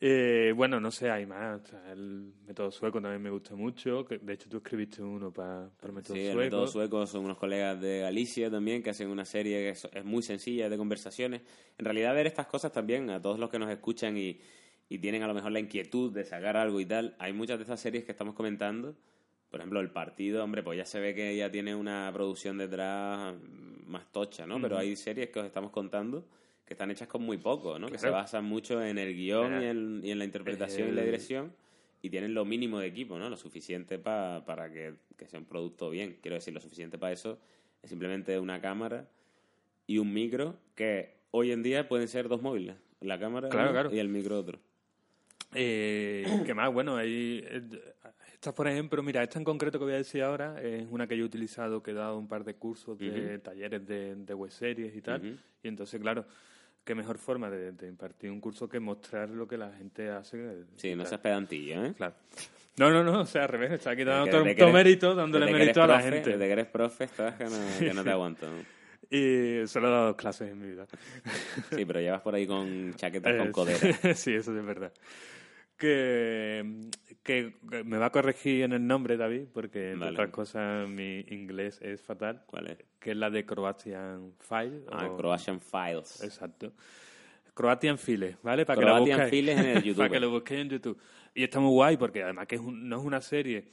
Eh, 0.00 0.52
bueno, 0.54 0.78
no 0.78 0.90
sé, 0.90 1.10
hay 1.10 1.26
más. 1.26 1.62
O 1.62 1.66
sea, 1.66 1.92
el 1.92 2.32
método 2.46 2.70
sueco 2.70 3.00
también 3.00 3.22
me 3.22 3.30
gusta 3.30 3.56
mucho. 3.56 4.04
que 4.04 4.18
de 4.18 4.34
hecho, 4.34 4.48
tú 4.48 4.58
escribiste 4.58 5.02
uno 5.02 5.32
para 5.32 5.70
el 5.82 5.92
método 5.92 6.14
Sí, 6.14 6.20
el 6.20 6.32
sueco. 6.34 6.44
método 6.44 6.66
sueco 6.68 7.06
son 7.06 7.24
unos 7.24 7.38
colegas 7.38 7.80
de 7.80 8.00
Galicia 8.00 8.50
también 8.50 8.82
que 8.82 8.90
hacen 8.90 9.08
una 9.08 9.24
serie 9.24 9.58
que 9.58 9.68
es, 9.70 9.88
es 9.92 10.04
muy 10.04 10.22
sencilla 10.22 10.68
de 10.68 10.76
conversaciones. 10.76 11.42
En 11.78 11.84
realidad, 11.84 12.14
ver 12.14 12.26
estas 12.26 12.46
cosas 12.46 12.72
también, 12.72 13.10
a 13.10 13.20
todos 13.20 13.38
los 13.38 13.50
que 13.50 13.58
nos 13.58 13.70
escuchan 13.70 14.16
y, 14.16 14.38
y 14.88 14.98
tienen 14.98 15.22
a 15.22 15.26
lo 15.26 15.34
mejor 15.34 15.50
la 15.52 15.60
inquietud 15.60 16.12
de 16.12 16.24
sacar 16.24 16.56
algo 16.56 16.80
y 16.80 16.86
tal, 16.86 17.16
hay 17.18 17.32
muchas 17.32 17.58
de 17.58 17.62
estas 17.64 17.80
series 17.80 18.04
que 18.04 18.12
estamos 18.12 18.34
comentando. 18.34 18.94
Por 19.50 19.58
ejemplo, 19.60 19.80
El 19.80 19.90
Partido, 19.90 20.44
hombre, 20.44 20.62
pues 20.62 20.78
ya 20.78 20.84
se 20.84 21.00
ve 21.00 21.12
que 21.14 21.36
ya 21.36 21.50
tiene 21.50 21.74
una 21.74 22.08
producción 22.12 22.56
detrás 22.56 23.34
más 23.86 24.12
tocha, 24.12 24.46
¿no? 24.46 24.60
Pero 24.60 24.78
hay 24.78 24.94
series 24.94 25.30
que 25.30 25.40
os 25.40 25.46
estamos 25.46 25.72
contando 25.72 26.24
que 26.70 26.74
están 26.74 26.88
hechas 26.92 27.08
con 27.08 27.22
muy 27.24 27.36
poco, 27.36 27.80
¿no? 27.80 27.88
Que 27.88 27.98
se 27.98 28.08
basan 28.10 28.44
mucho 28.44 28.80
en 28.80 28.96
el 28.96 29.12
guion 29.16 29.60
y 29.60 29.64
en, 29.64 30.00
y 30.04 30.12
en 30.12 30.20
la 30.20 30.24
interpretación 30.24 30.88
y 30.88 30.92
la 30.92 31.00
El- 31.00 31.06
dirección 31.06 31.52
y 32.00 32.10
tienen 32.10 32.32
lo 32.32 32.44
mínimo 32.44 32.78
de 32.78 32.86
equipo, 32.86 33.18
¿no? 33.18 33.28
Lo 33.28 33.36
suficiente 33.36 33.98
pa- 33.98 34.44
para 34.46 34.72
que, 34.72 34.94
que 35.16 35.26
sea 35.26 35.40
un 35.40 35.46
producto 35.46 35.90
bien. 35.90 36.18
Quiero 36.22 36.36
decir, 36.36 36.54
lo 36.54 36.60
suficiente 36.60 36.96
para 36.96 37.12
eso 37.12 37.40
es 37.82 37.90
simplemente 37.90 38.38
una 38.38 38.60
cámara 38.60 39.08
y 39.88 39.98
un 39.98 40.14
micro 40.14 40.58
que 40.76 41.16
hoy 41.32 41.50
en 41.50 41.64
día 41.64 41.88
pueden 41.88 42.06
ser 42.06 42.28
dos 42.28 42.40
móviles. 42.40 42.76
La 43.00 43.18
cámara 43.18 43.48
Claro, 43.48 43.72
claro. 43.72 43.92
y 43.92 43.98
el 43.98 44.08
micro 44.08 44.38
otro. 44.38 44.60
Eh, 45.52 46.24
¿Qué 46.46 46.54
más? 46.54 46.72
Bueno, 46.72 46.94
hay. 46.96 47.42
eh, 47.44 47.62
Esta, 48.34 48.54
por 48.54 48.68
ejemplo, 48.68 49.02
mira, 49.02 49.24
esta 49.24 49.38
en 49.40 49.44
concreto 49.44 49.76
que 49.80 49.86
voy 49.86 49.94
a 49.94 49.96
decir 49.96 50.22
ahora 50.22 50.62
es 50.62 50.86
una 50.88 51.08
que 51.08 51.16
yo 51.16 51.24
he 51.24 51.26
utilizado, 51.26 51.82
que 51.82 51.90
he 51.90 51.94
dado 51.94 52.16
un 52.16 52.28
par 52.28 52.44
de 52.44 52.54
cursos 52.54 52.96
de 52.96 53.40
talleres 53.40 53.84
de, 53.88 54.14
de 54.14 54.34
web 54.34 54.52
series 54.52 54.94
y 54.94 55.02
tal. 55.02 55.36
Y 55.62 55.68
entonces, 55.68 56.00
claro, 56.00 56.24
qué 56.84 56.94
mejor 56.94 57.18
forma 57.18 57.50
de, 57.50 57.72
de 57.72 57.86
impartir 57.88 58.30
un 58.30 58.40
curso 58.40 58.68
que 58.68 58.80
mostrar 58.80 59.28
lo 59.30 59.46
que 59.46 59.56
la 59.56 59.72
gente 59.72 60.10
hace. 60.10 60.38
eh, 60.38 60.64
Sí, 60.76 60.94
no 60.94 61.04
seas 61.04 61.20
pedantillo, 61.20 61.84
¿eh? 61.84 61.94
Claro. 61.96 62.14
No, 62.76 62.90
no, 62.90 63.04
no, 63.04 63.20
o 63.20 63.26
sea, 63.26 63.42
al 63.42 63.48
revés, 63.48 63.72
está 63.72 63.90
aquí 63.90 64.04
dando 64.04 64.30
todo 64.30 64.44
eres- 64.46 64.72
mérito, 64.72 65.14
dándole 65.14 65.52
mérito 65.52 65.82
a 65.82 65.86
la 65.86 65.98
profe- 66.00 66.02
gente. 66.10 66.30
Desde 66.30 66.46
que 66.46 66.52
eres 66.52 66.66
profe, 66.66 67.04
estás 67.04 67.34
que 67.34 67.44
no, 67.44 67.50
que 67.78 67.94
no 67.94 68.02
te 68.04 68.10
aguanto. 68.10 68.46
Y 69.10 69.66
solo 69.66 69.88
he 69.88 69.90
dado 69.90 70.06
dos 70.06 70.16
clases 70.16 70.50
en 70.52 70.58
mi 70.60 70.70
vida. 70.70 70.86
Sí, 71.76 71.84
pero 71.84 72.00
llevas 72.00 72.20
por 72.22 72.34
ahí 72.34 72.46
con 72.46 72.94
chaquetas 72.94 73.36
con 73.36 73.48
Eh, 73.48 73.52
codera. 73.52 73.78
sí, 74.14 74.34
eso 74.34 74.52
sí 74.52 74.58
es 74.58 74.64
verdad. 74.64 74.92
Que, 75.80 76.62
que 77.22 77.54
me 77.84 77.96
va 77.96 78.06
a 78.06 78.12
corregir 78.12 78.64
en 78.64 78.72
el 78.74 78.86
nombre, 78.86 79.16
David, 79.16 79.44
porque 79.52 79.92
entre 79.92 79.98
Vale. 80.00 80.12
otras 80.12 80.28
cosas 80.30 80.86
mi 80.88 81.20
inglés 81.30 81.80
es 81.80 82.02
fatal. 82.02 82.42
¿Cuál 82.46 82.66
es? 82.66 82.78
Que 82.98 83.12
es 83.12 83.16
la 83.16 83.30
de 83.30 83.46
Croatian 83.46 84.34
File. 84.38 84.82
Ah, 84.92 85.06
o- 85.10 85.16
Croatian 85.16 85.58
Files. 85.58 86.22
Exacto. 86.22 86.72
Croatian 87.54 87.96
Files, 87.98 88.36
¿vale? 88.42 88.66
Para 88.66 88.78
que 88.78 88.84
Croatian 88.86 89.18
lo 89.18 89.24
busquéis. 89.24 89.30
Files 89.30 89.58
en 89.58 89.66
el 89.76 89.82
YouTube. 89.84 89.96
Para 89.96 90.10
que 90.10 90.20
lo 90.20 90.30
busquéis 90.30 90.60
en 90.60 90.68
YouTube. 90.68 90.98
Y 91.34 91.44
está 91.44 91.60
muy 91.60 91.70
guay 91.72 91.96
porque 91.96 92.22
además 92.22 92.46
que 92.46 92.56
es 92.56 92.60
un- 92.60 92.86
no 92.88 92.98
es 92.98 93.04
una 93.04 93.22
serie 93.22 93.64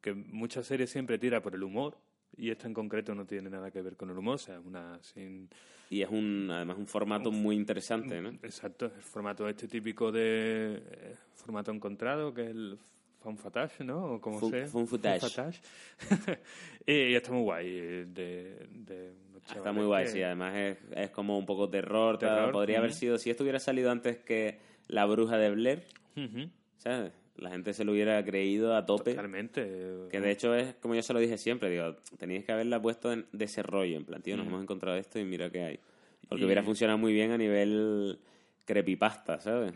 que 0.00 0.14
muchas 0.14 0.66
series 0.66 0.88
siempre 0.88 1.18
tira 1.18 1.42
por 1.42 1.54
el 1.56 1.62
humor 1.64 1.98
y 2.36 2.50
esta 2.50 2.66
en 2.66 2.74
concreto 2.74 3.14
no 3.14 3.24
tiene 3.26 3.50
nada 3.50 3.70
que 3.70 3.82
ver 3.82 3.96
con 3.96 4.10
el 4.10 4.18
humor, 4.18 4.36
o 4.36 4.38
sea, 4.38 4.58
es 4.58 4.64
una 4.64 4.98
sin 5.02 5.48
Y 5.90 6.02
es 6.02 6.08
un, 6.10 6.48
además 6.52 6.78
un 6.78 6.86
formato 6.86 7.30
muy 7.30 7.56
interesante, 7.56 8.20
¿no? 8.20 8.30
Exacto, 8.42 8.86
el 8.86 9.02
formato 9.02 9.48
este 9.48 9.66
típico 9.68 10.10
de 10.12 10.82
eh, 10.90 11.16
formato 11.34 11.70
encontrado, 11.72 12.32
que 12.32 12.42
es 12.44 12.50
el 12.50 12.78
fun 13.20 13.36
footage, 13.36 13.84
¿no? 13.84 14.14
O 14.14 14.20
como 14.20 14.38
Fun- 14.40 14.50
sea. 14.50 14.66
fun 14.66 14.86
footage. 14.86 15.60
y, 16.86 16.92
y 16.92 17.14
está 17.14 17.32
muy 17.32 17.42
guay, 17.42 17.70
de, 18.06 18.66
de 18.70 19.12
Está 19.54 19.72
muy 19.72 19.84
guay, 19.86 20.04
que- 20.04 20.10
sí. 20.12 20.22
Además 20.22 20.54
es, 20.56 20.78
es 20.94 21.10
como 21.10 21.36
un 21.38 21.44
poco 21.46 21.68
terror. 21.68 22.18
Terror, 22.18 22.52
Podría 22.52 22.78
haber 22.78 22.92
sido, 22.92 23.18
si 23.18 23.30
esto 23.30 23.42
hubiera 23.42 23.58
salido 23.58 23.90
antes 23.90 24.18
que 24.18 24.58
La 24.86 25.06
Bruja 25.06 25.36
de 25.38 25.50
Blair, 25.50 25.82
Ujú, 26.16 26.48
¿sabes? 26.78 27.12
La 27.40 27.50
gente 27.50 27.72
se 27.72 27.84
lo 27.84 27.92
hubiera 27.92 28.22
creído 28.24 28.76
a 28.76 28.84
tope. 28.84 29.10
Totalmente. 29.12 29.62
Que 30.10 30.20
de 30.20 30.30
hecho 30.30 30.54
es, 30.54 30.74
como 30.74 30.94
yo 30.94 31.02
se 31.02 31.12
lo 31.14 31.18
dije 31.20 31.38
siempre, 31.38 31.70
digo, 31.70 31.96
teníais 32.18 32.44
que 32.44 32.52
haberla 32.52 32.80
puesto 32.80 33.12
en- 33.12 33.26
de 33.32 33.46
ese 33.46 33.62
rollo, 33.62 33.96
en 33.96 34.04
plan, 34.04 34.20
tío, 34.22 34.36
nos 34.36 34.46
hemos 34.46 34.62
encontrado 34.62 34.96
esto 34.98 35.18
y 35.18 35.24
mira 35.24 35.50
qué 35.50 35.62
hay. 35.64 35.80
Porque 36.28 36.42
Y- 36.42 36.44
hubiera 36.44 36.62
funcionado 36.62 36.98
muy 36.98 37.12
bien 37.14 37.30
a 37.30 37.38
nivel 37.38 38.18
creepypasta, 38.66 39.40
¿sabes? 39.40 39.72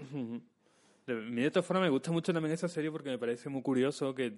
De, 1.07 1.51
todas 1.51 1.67
formas, 1.67 1.85
me 1.85 1.91
gusta 1.91 2.13
mucho 2.13 2.33
también 2.33 2.53
esa 2.53 2.69
serie 2.69 2.91
porque 2.91 3.11
me 3.11 3.19
parece 3.19 3.49
muy 3.49 3.63
curioso 3.63 4.15
que 4.15 4.33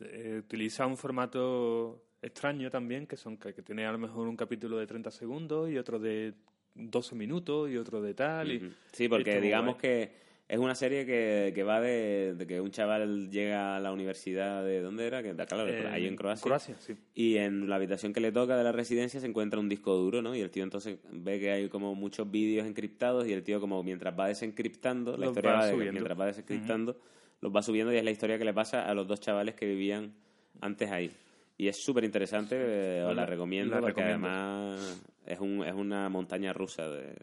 eh, 0.00 0.36
utiliza 0.44 0.86
un 0.86 0.96
formato 0.96 2.02
extraño 2.22 2.70
también, 2.70 3.06
que 3.06 3.16
son 3.16 3.36
que, 3.36 3.52
tiene 3.54 3.86
a 3.86 3.92
lo 3.92 3.98
mejor 3.98 4.28
un 4.28 4.36
capítulo 4.36 4.76
de 4.76 4.86
30 4.86 5.10
segundos 5.10 5.70
y 5.70 5.78
otro 5.78 5.98
de 5.98 6.34
12 6.74 7.14
minutos 7.14 7.70
y 7.70 7.76
otro 7.76 8.00
de 8.02 8.14
tal. 8.14 8.52
y-. 8.52 8.72
Sí, 8.92 9.08
porque 9.08 9.40
digamos 9.40 9.74
guay. 9.76 9.80
que 9.80 10.12
es 10.52 10.58
una 10.58 10.74
serie 10.74 11.06
que, 11.06 11.52
que 11.54 11.62
va 11.62 11.80
de, 11.80 12.34
de 12.34 12.46
que 12.46 12.60
un 12.60 12.70
chaval 12.72 13.30
llega 13.30 13.76
a 13.76 13.80
la 13.80 13.92
universidad 13.92 14.64
de... 14.64 14.80
¿Dónde 14.82 15.06
era? 15.06 15.22
Que, 15.22 15.32
claro, 15.46 15.68
Eh, 15.68 15.86
ahí 15.86 16.06
en 16.06 16.16
Croacia. 16.16 16.42
Croacia, 16.42 16.74
sí. 16.80 16.96
Y 17.14 17.36
en 17.36 17.68
la 17.68 17.76
habitación 17.76 18.12
que 18.12 18.20
le 18.20 18.32
toca 18.32 18.56
de 18.56 18.64
la 18.64 18.72
residencia 18.72 19.20
se 19.20 19.26
encuentra 19.28 19.60
un 19.60 19.68
disco 19.68 19.94
duro, 19.94 20.22
¿no? 20.22 20.34
Y 20.34 20.40
el 20.40 20.50
tío 20.50 20.64
entonces 20.64 20.98
ve 21.12 21.38
que 21.38 21.52
hay 21.52 21.68
como 21.68 21.94
muchos 21.94 22.28
vídeos 22.30 22.66
encriptados 22.66 23.28
y 23.28 23.32
el 23.32 23.44
tío 23.44 23.60
como 23.60 23.82
mientras 23.84 24.18
va 24.18 24.26
desencriptando, 24.26 25.16
la 25.16 25.26
historia 25.26 25.52
va 25.52 25.66
de- 25.66 25.92
mientras 25.92 26.18
va 26.18 26.26
desencriptando, 26.26 26.98
los 27.40 27.54
va 27.54 27.62
subiendo 27.62 27.92
y 27.92 27.96
es 27.98 28.04
la 28.04 28.10
historia 28.10 28.36
que 28.36 28.44
le 28.44 28.52
pasa 28.52 28.88
a 28.88 28.92
los 28.94 29.06
dos 29.06 29.20
chavales 29.20 29.54
que 29.54 29.66
vivían 29.66 30.12
antes 30.60 30.90
ahí. 30.90 31.10
Y 31.58 31.68
es 31.68 31.76
súper 31.80 32.02
interesante, 32.04 32.56
eh, 32.58 33.02
os 33.04 33.14
la 33.14 33.22
La- 33.22 33.26
recomiendo 33.26 33.74
la 33.76 33.80
porque 33.82 34.00
recomiendo. 34.02 34.26
además 34.28 35.02
es, 35.26 35.38
un, 35.38 35.62
es 35.64 35.74
una 35.74 36.08
montaña 36.08 36.52
rusa 36.52 36.88
de, 36.88 37.14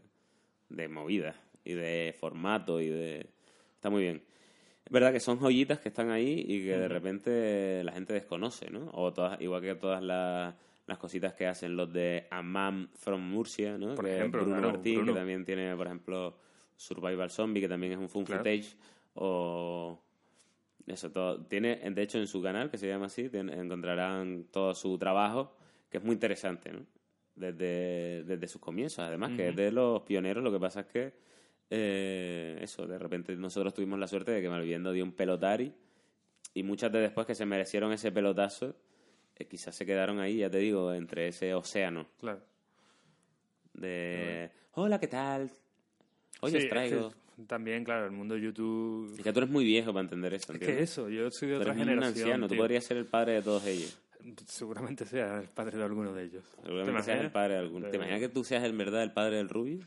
de 0.70 0.88
movidas 0.88 1.36
y 1.68 1.74
de 1.74 2.14
formato 2.18 2.80
y 2.80 2.88
de... 2.88 3.26
Está 3.74 3.90
muy 3.90 4.02
bien. 4.02 4.22
Es 4.84 4.90
verdad 4.92 5.12
que 5.12 5.20
son 5.20 5.38
joyitas 5.38 5.78
que 5.80 5.88
están 5.90 6.10
ahí 6.10 6.44
y 6.48 6.64
que 6.64 6.78
de 6.78 6.88
repente 6.88 7.84
la 7.84 7.92
gente 7.92 8.14
desconoce, 8.14 8.70
¿no? 8.70 8.90
O 8.94 9.12
todas, 9.12 9.40
igual 9.40 9.60
que 9.62 9.74
todas 9.74 10.02
las, 10.02 10.54
las 10.86 10.98
cositas 10.98 11.34
que 11.34 11.46
hacen 11.46 11.76
los 11.76 11.92
de 11.92 12.26
Amam 12.30 12.88
from 12.94 13.20
Murcia, 13.20 13.76
¿no? 13.76 13.94
Por 13.94 14.06
que 14.06 14.16
ejemplo, 14.16 14.40
Bruno 14.42 14.56
claro, 14.58 14.72
Martín, 14.72 14.94
Bruno. 14.96 15.12
que 15.12 15.18
también 15.18 15.44
tiene, 15.44 15.76
por 15.76 15.86
ejemplo, 15.86 16.38
Survival 16.76 17.30
Zombie, 17.30 17.60
que 17.60 17.68
también 17.68 17.92
es 17.92 17.98
un 17.98 18.08
fun 18.08 18.24
Claro. 18.24 18.40
footage. 18.42 18.76
O 19.14 20.00
eso 20.86 21.10
todo. 21.10 21.44
Tiene, 21.44 21.76
de 21.90 22.02
hecho, 22.02 22.18
en 22.18 22.26
su 22.26 22.40
canal, 22.40 22.70
que 22.70 22.78
se 22.78 22.88
llama 22.88 23.06
así, 23.06 23.28
encontrarán 23.32 24.44
todo 24.50 24.74
su 24.74 24.96
trabajo, 24.96 25.54
que 25.90 25.98
es 25.98 26.04
muy 26.04 26.14
interesante, 26.14 26.72
¿no? 26.72 26.80
Desde, 27.34 28.24
desde 28.24 28.48
sus 28.48 28.60
comienzos, 28.60 29.00
además, 29.00 29.32
que 29.36 29.48
es 29.50 29.56
de 29.56 29.70
los 29.70 30.00
pioneros. 30.02 30.42
Lo 30.42 30.50
que 30.50 30.58
pasa 30.58 30.80
es 30.80 30.86
que, 30.86 31.12
eh, 31.70 32.58
eso, 32.62 32.86
de 32.86 32.98
repente 32.98 33.34
nosotros 33.36 33.74
tuvimos 33.74 33.98
la 33.98 34.06
suerte 34.08 34.32
de 34.32 34.40
que 34.40 34.48
Malviviendo 34.48 34.92
dio 34.92 35.04
un 35.04 35.12
pelotari 35.12 35.72
y 36.54 36.62
muchas 36.62 36.90
de 36.92 37.00
después 37.00 37.26
que 37.26 37.34
se 37.34 37.44
merecieron 37.46 37.92
ese 37.92 38.10
pelotazo, 38.12 38.74
eh, 39.36 39.44
quizás 39.46 39.74
se 39.74 39.84
quedaron 39.86 40.18
ahí, 40.20 40.38
ya 40.38 40.50
te 40.50 40.58
digo, 40.58 40.92
entre 40.94 41.28
ese 41.28 41.52
océano 41.54 42.06
Claro. 42.20 42.40
de 43.74 44.50
hola, 44.72 44.98
¿qué 44.98 45.08
tal? 45.08 45.50
Hoy 46.40 46.50
Sí, 46.50 46.56
os 46.56 46.62
es 46.64 46.68
traigo. 46.70 47.10
que 47.36 47.42
también, 47.46 47.84
claro, 47.84 48.06
el 48.06 48.12
mundo 48.12 48.34
de 48.34 48.40
YouTube... 48.40 49.14
Es 49.16 49.22
que 49.22 49.32
tú 49.32 49.38
eres 49.40 49.50
muy 49.50 49.64
viejo 49.64 49.92
para 49.92 50.02
entender 50.02 50.34
eso, 50.34 50.52
Es 50.52 50.58
que 50.58 50.64
¿entiendes? 50.64 50.90
eso, 50.90 51.08
yo 51.08 51.30
soy 51.30 51.48
de 51.48 51.54
Tú 51.54 51.60
otra 51.60 51.72
eres 51.72 51.82
un 51.82 51.88
generación. 51.88 52.22
anciano, 52.24 52.48
tú 52.48 52.56
podrías 52.56 52.84
ser 52.84 52.96
el 52.96 53.06
padre 53.06 53.34
de 53.34 53.42
todos 53.42 53.64
ellos. 53.66 53.98
Seguramente 54.46 55.04
sea 55.06 55.40
el 55.40 55.48
padre 55.48 55.78
de 55.78 55.84
alguno 55.84 56.12
de 56.12 56.24
ellos. 56.24 56.44
Seguramente 56.64 56.98
¿Te 57.00 57.04
seas 57.04 57.20
el 57.20 57.30
padre 57.30 57.54
de 57.54 57.60
alguno. 57.60 57.88
¿Te 57.88 57.96
imaginas 57.96 58.20
que 58.20 58.28
tú 58.28 58.42
seas 58.44 58.64
en 58.64 58.76
verdad 58.76 59.02
el 59.04 59.12
padre 59.12 59.36
del 59.36 59.48
Rubio? 59.48 59.78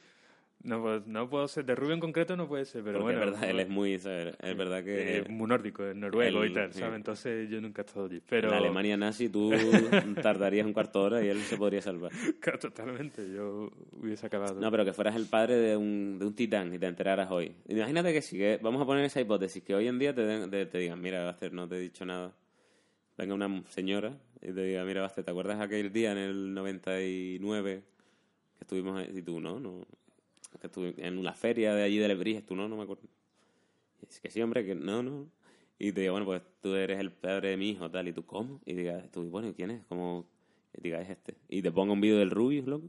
No, 0.63 0.79
puedo- 0.81 1.03
no 1.07 1.27
puedo 1.29 1.47
ser, 1.47 1.65
de 1.65 1.73
Rubio 1.73 1.95
en 1.95 1.99
concreto 1.99 2.38
no 2.38 2.47
puede 2.47 2.65
ser, 2.65 2.83
pero 2.83 2.99
Porque 2.99 3.15
bueno. 3.17 3.31
es 3.31 3.31
verdad, 3.39 3.49
él 3.49 3.59
es 3.61 3.69
muy, 3.69 3.97
¿sabes? 3.97 4.35
Es 4.41 4.55
verdad 4.55 4.83
que 4.83 5.17
eh, 5.17 5.23
muy 5.27 5.47
nórdico, 5.47 5.83
es 5.83 5.95
noruego 5.95 6.43
Él, 6.43 6.51
y 6.51 6.53
tal. 6.53 6.71
¿sabes? 6.73 6.95
Entonces 6.97 7.49
yo 7.49 7.59
nunca 7.61 7.81
he 7.81 7.85
estado 7.85 8.05
allí. 8.05 8.21
Pero... 8.29 8.49
en 8.49 8.53
Alemania 8.55 8.95
nazi 8.95 9.27
tú 9.29 9.51
tardarías 10.21 10.65
un 10.67 10.73
cuarto 10.73 10.99
de 10.99 11.05
hora 11.05 11.23
y 11.25 11.29
él 11.29 11.39
se 11.41 11.57
podría 11.57 11.81
salvar. 11.81 12.11
Claro, 12.39 12.59
totalmente, 12.59 13.27
yo 13.33 13.71
hubiese 13.93 14.25
acabado. 14.27 14.59
No, 14.61 14.69
pero 14.69 14.85
que 14.85 14.93
fueras 14.93 15.15
el 15.15 15.25
padre 15.25 15.55
de 15.57 15.75
un, 15.77 16.17
de 16.19 16.25
un 16.27 16.35
titán 16.35 16.73
y 16.73 16.77
te 16.77 16.85
enteraras 16.85 17.31
hoy. 17.31 17.55
Imagínate 17.67 18.13
que 18.13 18.21
sí, 18.21 18.38
que 18.38 18.59
vamos 18.61 18.81
a 18.81 18.85
poner 18.85 19.03
esa 19.05 19.19
hipótesis, 19.19 19.63
que 19.63 19.73
hoy 19.73 19.88
en 19.88 19.97
día 19.97 20.13
te, 20.13 20.21
den- 20.25 20.51
te, 20.51 20.65
te 20.67 20.77
digan, 20.77 21.01
mira, 21.01 21.23
Baster, 21.23 21.51
no 21.53 21.67
te 21.67 21.77
he 21.77 21.79
dicho 21.79 22.05
nada. 22.05 22.33
Venga 23.17 23.33
una 23.33 23.63
señora 23.69 24.13
y 24.41 24.53
te 24.53 24.63
diga, 24.63 24.83
mira, 24.85 25.01
Baster, 25.01 25.23
¿te 25.23 25.31
acuerdas 25.31 25.59
aquel 25.59 25.91
día 25.91 26.11
en 26.11 26.17
el 26.19 26.53
99 26.53 27.83
que 28.57 28.63
estuvimos 28.63 28.97
ahí? 28.99 29.09
Y 29.17 29.21
tú, 29.23 29.39
no, 29.39 29.59
no. 29.59 29.85
Que 30.60 30.68
estuve 30.68 30.94
en 30.98 31.18
una 31.18 31.34
feria 31.34 31.73
de 31.73 31.84
allí 31.84 31.98
de 31.98 32.07
Lebrija, 32.07 32.41
tú 32.41 32.56
no, 32.56 32.68
no 32.68 32.78
me 32.78 32.84
acuerdo. 32.84 33.03
Y 34.02 34.06
dices, 34.06 34.19
que 34.19 34.30
sí, 34.30 34.41
hombre, 34.41 34.65
que 34.65 34.76
no, 34.76 35.02
no. 35.02 35.28
Y 35.80 35.91
te 35.91 36.02
digo, 36.02 36.14
bueno, 36.14 36.26
pues 36.26 36.41
tú 36.61 36.76
eres 36.76 36.99
el 36.99 37.11
padre 37.11 37.49
de 37.49 37.57
mi 37.57 37.72
hijo, 37.72 37.90
tal. 37.90 38.07
Y 38.07 38.14
tú, 38.14 38.26
¿cómo? 38.26 38.61
Y 38.65 38.73
digas, 38.73 39.10
tú, 39.11 39.23
bueno, 39.30 39.48
¿y 39.49 39.53
quién 39.53 39.72
es? 39.72 39.84
Como, 39.86 40.28
y 40.78 40.82
diga, 40.82 41.02
es 41.02 41.10
este. 41.10 41.36
Y 41.49 41.61
te 41.61 41.72
pongo 41.72 41.94
un 41.94 42.02
vídeo 42.02 42.19
del 42.19 42.30
Rubius, 42.30 42.68
loco. 42.68 42.88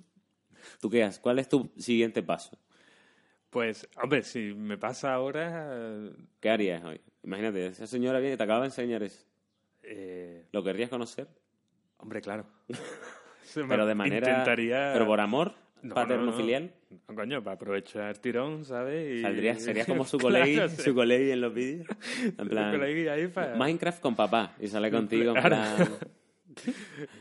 ¿Tú 0.80 0.90
qué 0.90 1.02
haces? 1.02 1.18
¿Cuál 1.18 1.38
es 1.38 1.48
tu 1.48 1.70
siguiente 1.78 2.22
paso? 2.22 2.58
Pues, 3.50 3.88
hombre, 4.02 4.22
si 4.22 4.54
me 4.54 4.78
pasa 4.78 5.12
ahora... 5.14 6.10
¿Qué 6.40 6.50
harías 6.50 6.82
hoy? 6.84 7.00
Imagínate, 7.22 7.66
esa 7.66 7.86
señora 7.86 8.18
viene 8.18 8.34
y 8.34 8.36
te 8.36 8.42
acaba 8.42 8.60
de 8.60 8.66
enseñar 8.66 9.02
eso. 9.02 9.26
eh, 9.82 10.46
¿Lo 10.52 10.62
querrías 10.62 10.90
conocer? 10.90 11.28
hombre, 11.98 12.20
claro. 12.20 12.46
Pero 13.54 13.86
de 13.86 13.94
manera... 13.94 14.28
Intentaría... 14.28 14.90
¿Pero 14.92 15.06
por 15.06 15.20
amor? 15.20 15.54
No, 15.82 15.94
¿Paterno 15.94 16.26
no, 16.26 17.14
coño, 17.14 17.42
para 17.42 17.54
aprovechar 17.56 18.10
el 18.10 18.20
tirón, 18.20 18.64
¿sabes? 18.64 19.18
Y... 19.18 19.22
Saldrías, 19.22 19.62
serías 19.62 19.86
como 19.86 20.04
su 20.04 20.16
colegui, 20.20 20.58
su 20.68 20.94
colegui 20.94 21.30
en 21.32 21.40
los 21.40 21.52
vídeos. 21.52 21.86
En 22.38 22.48
plan, 22.48 22.80
ahí 22.82 23.26
para- 23.28 23.56
Minecraft 23.56 24.00
con 24.00 24.14
papá. 24.14 24.54
Y 24.60 24.68
sale 24.68 24.90
contigo 24.90 25.36
en 25.36 25.42
plan... 25.42 25.88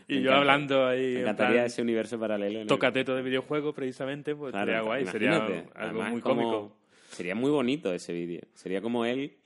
Y 0.09 0.15
Me 0.15 0.21
yo 0.21 0.31
encanta. 0.31 0.37
hablando 0.39 0.87
ahí... 0.87 0.99
Me 1.01 1.11
en 1.13 1.17
encantaría 1.21 1.53
plan, 1.53 1.65
ese 1.65 1.81
universo 1.81 2.19
paralelo. 2.19 2.55
en 2.57 2.61
el- 2.63 2.67
Tocateto 2.67 3.15
de 3.15 3.21
videojuego, 3.21 3.73
precisamente, 3.73 4.35
pues 4.35 4.51
Claro, 4.51 4.65
sería 4.67 4.81
guay, 4.81 5.05
sería 5.07 5.35
algo 5.37 5.63
Además, 5.73 6.11
muy 6.11 6.21
como- 6.21 6.41
cómico. 6.51 6.77
Sería 7.11 7.33
muy 7.35 7.49
bonito 7.49 7.93
ese 7.93 8.13
vídeo. 8.13 8.41
Sería 8.53 8.81
como 8.81 9.05
él 9.05 9.37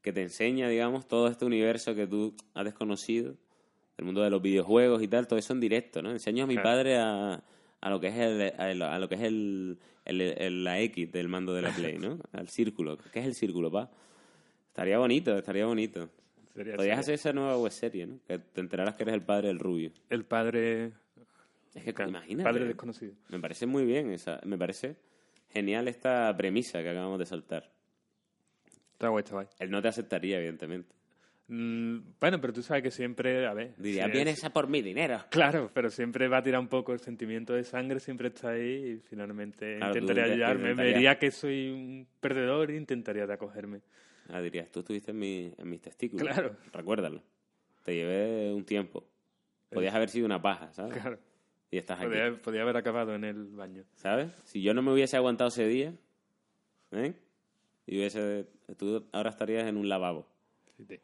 que 0.00 0.12
te 0.12 0.22
enseña, 0.22 0.68
digamos, 0.68 1.06
todo 1.08 1.28
este 1.28 1.44
universo 1.44 1.94
que 1.94 2.06
tú 2.06 2.34
has 2.54 2.64
desconocido, 2.64 3.34
el 3.98 4.04
mundo 4.04 4.22
de 4.22 4.30
los 4.30 4.40
videojuegos 4.42 5.02
y 5.02 5.08
tal, 5.08 5.26
todo 5.26 5.38
eso 5.38 5.52
en 5.52 5.60
directo, 5.60 6.02
¿no? 6.02 6.10
Enseño 6.10 6.44
a 6.44 6.46
mi 6.46 6.54
Claro. 6.54 6.68
padre 6.68 6.96
a, 6.98 7.42
a 7.82 7.90
lo 7.90 8.00
que 8.00 8.08
es 8.08 8.16
el, 8.16 8.82
a, 8.82 8.98
lo 8.98 9.08
que 9.08 9.16
es 9.16 9.20
el, 9.20 9.78
el- 10.06 10.20
el- 10.22 10.64
la 10.64 10.80
X 10.80 11.12
del 11.12 11.28
mando 11.28 11.52
de 11.52 11.60
la 11.62 11.70
Play, 11.70 11.98
¿no? 11.98 12.18
Al 12.32 12.48
círculo. 12.48 12.96
¿Qué 13.12 13.20
es 13.20 13.26
el 13.26 13.34
círculo, 13.34 13.70
pa? 13.70 13.90
Estaría 14.68 14.96
bonito, 14.98 15.36
estaría 15.36 15.66
bonito. 15.66 16.08
Sería- 16.54 16.76
Podrías 16.76 16.98
hacer 17.00 17.14
esa 17.14 17.32
nueva 17.32 17.58
web 17.58 17.70
serie, 17.72 18.06
¿no? 18.06 18.18
Que 18.26 18.38
te 18.38 18.60
enteraras 18.60 18.94
que 18.94 19.02
eres 19.02 19.14
el 19.14 19.22
padre 19.22 19.48
del 19.48 19.58
rubio. 19.58 19.92
El 20.08 20.24
padre... 20.24 20.92
Es 21.74 21.82
que 21.84 22.02
imagínate. 22.02 22.44
Padre 22.48 22.64
desconocido. 22.66 23.14
Me 23.30 23.38
parece 23.40 23.66
muy 23.66 23.84
bien 23.84 24.10
esa, 24.12 24.40
me 24.44 24.58
parece 24.58 24.96
genial 25.50 25.88
esta 25.88 26.34
premisa 26.36 26.82
que 26.82 26.90
acabamos 26.90 27.18
de 27.18 27.26
soltar. 27.26 27.70
Está 28.92 29.08
guay, 29.08 29.22
está 29.24 29.34
guay. 29.34 29.46
Él 29.58 29.70
no 29.70 29.80
te 29.82 29.88
aceptaría, 29.88 30.36
evidentemente. 30.38 30.94
Mm, 31.48 31.98
bueno, 32.20 32.40
pero 32.40 32.52
tú 32.52 32.62
sabes 32.62 32.82
que 32.82 32.90
siempre, 32.90 33.46
a 33.46 33.52
ver... 33.52 33.74
Diría, 33.76 34.06
si 34.06 34.10
vienes 34.12 34.38
es- 34.38 34.44
a 34.44 34.50
por 34.52 34.68
mi 34.68 34.80
dinero. 34.80 35.22
Claro, 35.30 35.70
pero 35.74 35.90
siempre 35.90 36.28
va 36.28 36.38
a 36.38 36.42
tirar 36.42 36.60
un 36.60 36.68
poco 36.68 36.92
el 36.92 37.00
sentimiento 37.00 37.52
de 37.52 37.64
sangre, 37.64 38.00
siempre 38.00 38.28
está 38.28 38.50
ahí 38.50 38.92
y 38.94 38.98
finalmente 39.00 39.76
Claro, 39.76 39.92
intentaría 39.98 40.24
te- 40.24 40.32
ayudarme. 40.32 40.60
intentaría- 40.70 40.92
Me 40.92 40.94
diría 40.98 41.18
que 41.18 41.30
soy 41.30 41.68
un 41.68 42.06
perdedor 42.20 42.70
e 42.70 42.76
intentaría 42.76 43.26
de 43.26 43.32
acogerme. 43.34 43.80
Ah, 44.28 44.40
dirías, 44.40 44.70
tú 44.70 44.80
estuviste 44.80 45.10
en, 45.10 45.18
mi, 45.18 45.52
en 45.58 45.68
mis 45.68 45.80
testículos. 45.80 46.26
Claro. 46.26 46.56
Recuérdalo. 46.72 47.22
Te 47.84 47.94
llevé 47.94 48.52
un 48.54 48.64
tiempo. 48.64 49.04
Podías 49.70 49.94
haber 49.94 50.08
sido 50.10 50.26
una 50.26 50.40
paja, 50.40 50.72
¿sabes? 50.72 50.92
Claro. 50.94 51.18
Y 51.70 51.78
estás 51.78 51.98
aquí. 51.98 52.08
Podía, 52.08 52.32
podía 52.40 52.62
haber 52.62 52.76
acabado 52.76 53.14
en 53.14 53.24
el 53.24 53.46
baño. 53.48 53.84
¿Sabes? 53.94 54.30
Si 54.44 54.62
yo 54.62 54.74
no 54.74 54.82
me 54.82 54.92
hubiese 54.92 55.16
aguantado 55.16 55.48
ese 55.48 55.66
día, 55.66 55.94
¿eh? 56.92 57.14
Y 57.86 57.96
hubiese... 57.98 58.46
Tú 58.76 59.06
ahora 59.12 59.30
estarías 59.30 59.66
en 59.66 59.76
un 59.76 59.88
lavabo. 59.88 60.28
Sí, 60.76 60.84
sí. 60.84 61.00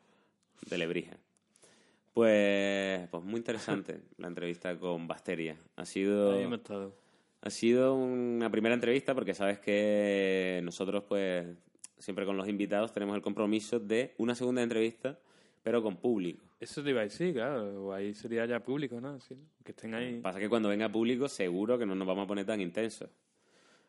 De 0.66 0.78
Lebrija. 0.78 1.16
Pues, 2.14 3.08
pues 3.10 3.22
muy 3.22 3.36
interesante 3.38 4.00
la 4.16 4.28
entrevista 4.28 4.76
con 4.78 5.06
Basteria. 5.06 5.56
Ha 5.76 5.84
sido, 5.84 6.32
Ahí 6.32 6.42
hemos 6.42 6.58
estado. 6.58 6.92
ha 7.42 7.50
sido 7.50 7.94
una 7.94 8.50
primera 8.50 8.74
entrevista 8.74 9.14
porque 9.14 9.34
sabes 9.34 9.60
que 9.60 10.60
nosotros, 10.64 11.04
pues, 11.08 11.46
siempre 11.98 12.26
con 12.26 12.36
los 12.36 12.48
invitados 12.48 12.92
tenemos 12.92 13.14
el 13.14 13.22
compromiso 13.22 13.78
de 13.78 14.14
una 14.18 14.34
segunda 14.34 14.62
entrevista, 14.62 15.18
pero 15.62 15.82
con 15.82 15.96
público. 15.96 16.44
Eso 16.58 16.82
te 16.82 16.90
iba 16.90 17.02
a 17.02 17.04
decir, 17.04 17.34
claro. 17.34 17.86
o 17.86 17.92
Ahí 17.92 18.14
sería 18.14 18.44
ya 18.46 18.60
público, 18.60 19.00
¿no? 19.00 19.20
Sí, 19.20 19.36
que 19.64 19.70
estén 19.70 19.94
ahí. 19.94 20.20
Pasa 20.20 20.40
que 20.40 20.48
cuando 20.48 20.68
venga 20.68 20.90
público 20.90 21.28
seguro 21.28 21.78
que 21.78 21.86
no 21.86 21.94
nos 21.94 22.06
vamos 22.08 22.24
a 22.24 22.26
poner 22.26 22.44
tan 22.46 22.60
intensos. 22.60 23.08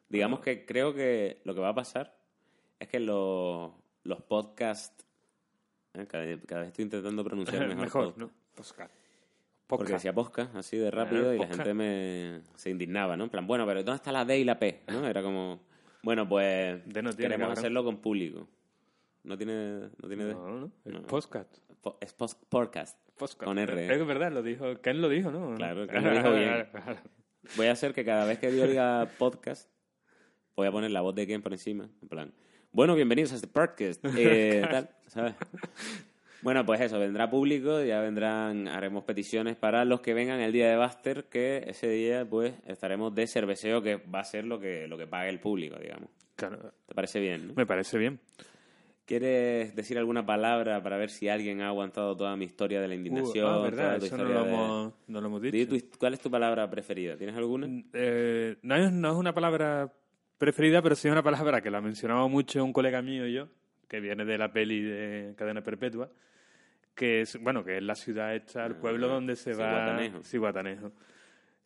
Digamos 0.08 0.40
que 0.42 0.66
creo 0.66 0.94
que 0.94 1.42
lo 1.46 1.56
que 1.56 1.62
va 1.62 1.70
a 1.70 1.76
pasar 1.76 2.16
es 2.80 2.88
que 2.88 3.00
los, 3.00 3.72
los 4.04 4.22
podcasts... 4.22 5.06
¿eh? 5.94 6.06
Cada, 6.08 6.26
cada 6.46 6.62
vez 6.62 6.70
estoy 6.70 6.84
intentando 6.86 7.24
pronunciar 7.24 7.68
mejor. 7.68 7.82
Mejor. 7.82 8.18
¿no? 8.18 8.32
Podcast. 8.56 8.92
Porque 9.68 9.94
decía 9.94 10.14
podcast 10.14 10.56
así 10.56 10.78
de 10.78 10.90
rápido 10.90 11.32
y 11.34 11.38
la 11.38 11.48
gente 11.48 11.74
me 11.76 12.42
se 12.56 12.72
indignaba, 12.72 13.16
¿no? 13.16 13.26
En 13.26 13.30
plan, 13.30 13.46
bueno, 13.46 13.68
pero 13.68 13.84
¿dónde 13.84 13.98
está 13.98 14.12
la 14.12 14.26
D 14.26 14.40
y 14.40 14.44
la 14.44 14.58
P? 14.58 14.82
¿no? 14.88 15.06
Era 15.08 15.22
como, 15.22 15.60
bueno, 16.02 16.28
pues 16.28 16.78
no 16.88 16.92
tiene, 16.92 17.16
queremos 17.16 17.38
cabrón. 17.40 17.52
hacerlo 17.60 17.84
con 17.84 17.98
público. 17.98 18.48
No 19.24 19.38
tiene, 19.38 19.90
no 20.02 20.08
tiene 20.08 20.26
D. 20.26 20.34
No, 20.34 20.72
no, 20.86 21.02
podcast. 21.04 21.56
Po- 21.82 21.98
es 22.02 22.14
post- 22.14 22.44
podcast. 22.50 22.98
Podcast. 23.16 23.44
Con 23.44 23.60
R. 23.60 23.94
Es 23.94 24.08
verdad, 24.08 24.32
lo 24.32 24.42
dijo. 24.42 24.82
Ken 24.82 25.02
lo 25.02 25.10
dijo, 25.10 25.30
¿no? 25.30 25.54
Claro, 25.56 25.86
Ken 25.88 26.04
lo 26.04 26.12
dijo 26.12 26.32
bien. 26.34 26.68
Voy 27.56 27.68
a 27.68 27.74
hacer 27.74 27.94
que 27.94 28.04
cada 28.04 28.26
vez 28.26 28.40
que 28.40 28.56
yo 28.58 28.66
diga 28.66 29.08
podcast, 29.20 29.70
voy 30.56 30.68
a 30.68 30.72
poner 30.72 30.90
la 30.92 31.02
voz 31.02 31.14
de 31.14 31.28
Ken 31.28 31.42
por 31.44 31.52
encima. 31.54 31.90
En 32.02 32.08
plan, 32.10 32.34
bueno, 32.72 32.96
bienvenidos 32.96 33.32
a 33.34 33.36
este 33.36 33.48
podcast. 33.48 34.04
Eh, 34.18 34.62
tal, 34.70 34.90
¿sabes? 35.08 35.36
Bueno, 36.42 36.66
pues 36.66 36.80
eso, 36.80 36.98
vendrá 37.00 37.30
público, 37.30 37.84
ya 37.84 38.00
vendrán, 38.00 38.68
haremos 38.70 39.04
peticiones 39.04 39.58
para 39.58 39.84
los 39.84 40.00
que 40.02 40.14
vengan 40.14 40.40
el 40.40 40.54
día 40.54 40.70
de 40.70 40.78
Buster, 40.78 41.26
que 41.26 41.66
ese 41.68 41.90
día 41.90 42.26
pues 42.30 42.54
estaremos 42.66 43.14
de 43.14 43.28
cerveceo, 43.28 43.82
que 43.82 43.98
va 43.98 44.22
a 44.22 44.24
ser 44.24 44.46
lo 44.46 44.60
que, 44.60 44.88
lo 44.88 44.98
que 44.98 45.06
pague 45.08 45.30
el 45.30 45.40
público, 45.40 45.76
digamos. 45.78 46.10
Claro, 46.36 46.72
¿Te 46.88 46.96
parece 46.96 47.20
bien? 47.20 47.48
no? 47.48 47.54
me 47.56 47.66
parece 47.66 47.98
bien. 47.98 48.20
¿Quieres 49.06 49.76
decir 49.76 49.98
alguna 49.98 50.24
palabra 50.26 50.82
para 50.84 50.96
ver 50.96 51.10
si 51.10 51.28
alguien 51.28 51.62
ha 51.62 51.68
aguantado 51.70 52.16
toda 52.16 52.36
mi 52.38 52.46
historia 52.46 52.80
de 52.80 52.88
la 52.88 52.94
indignación? 52.96 53.44
Uh, 53.44 53.50
ah, 53.50 53.54
toda 53.56 53.64
verdad, 53.64 54.04
eso 54.04 54.18
no 54.18 54.24
lo, 54.24 54.44
de- 54.44 54.50
hemos, 54.50 54.94
no 55.08 55.20
lo 55.22 55.28
hemos 55.28 55.42
Di 55.42 55.52
dicho. 55.66 55.88
¿Cuál 55.98 56.14
es 56.14 56.20
tu 56.22 56.30
palabra 56.30 56.70
preferida? 56.70 57.18
¿Tienes 57.18 57.36
alguna? 57.36 57.68
Eh, 57.92 58.56
no, 58.62 58.76
es, 58.76 58.92
no 58.94 59.12
es 59.12 59.18
una 59.18 59.34
palabra 59.34 59.92
preferida, 60.40 60.82
pero 60.82 60.96
sí 60.96 61.08
es 61.08 61.12
una 61.12 61.22
palabra 61.22 61.62
que 61.62 61.70
la 61.70 61.82
mencionaba 61.82 62.28
mucho 62.28 62.64
un 62.64 62.74
colega 62.74 63.04
mío 63.04 63.28
y 63.28 63.34
yo, 63.34 63.50
que 63.88 64.00
viene 64.00 64.26
de 64.26 64.38
la 64.40 64.52
peli 64.52 64.82
de 64.82 65.36
Cadena 65.38 65.62
Perpetua, 65.62 66.10
que 66.96 67.22
es, 67.22 67.40
bueno, 67.40 67.64
que 67.64 67.78
es 67.78 67.84
la 67.84 67.94
ciudad 67.94 68.36
esta, 68.36 68.66
el 68.66 68.76
pueblo 68.78 69.08
donde 69.08 69.36
se 69.36 69.54
va... 69.54 70.00
Cihuatanejo. 70.24 70.92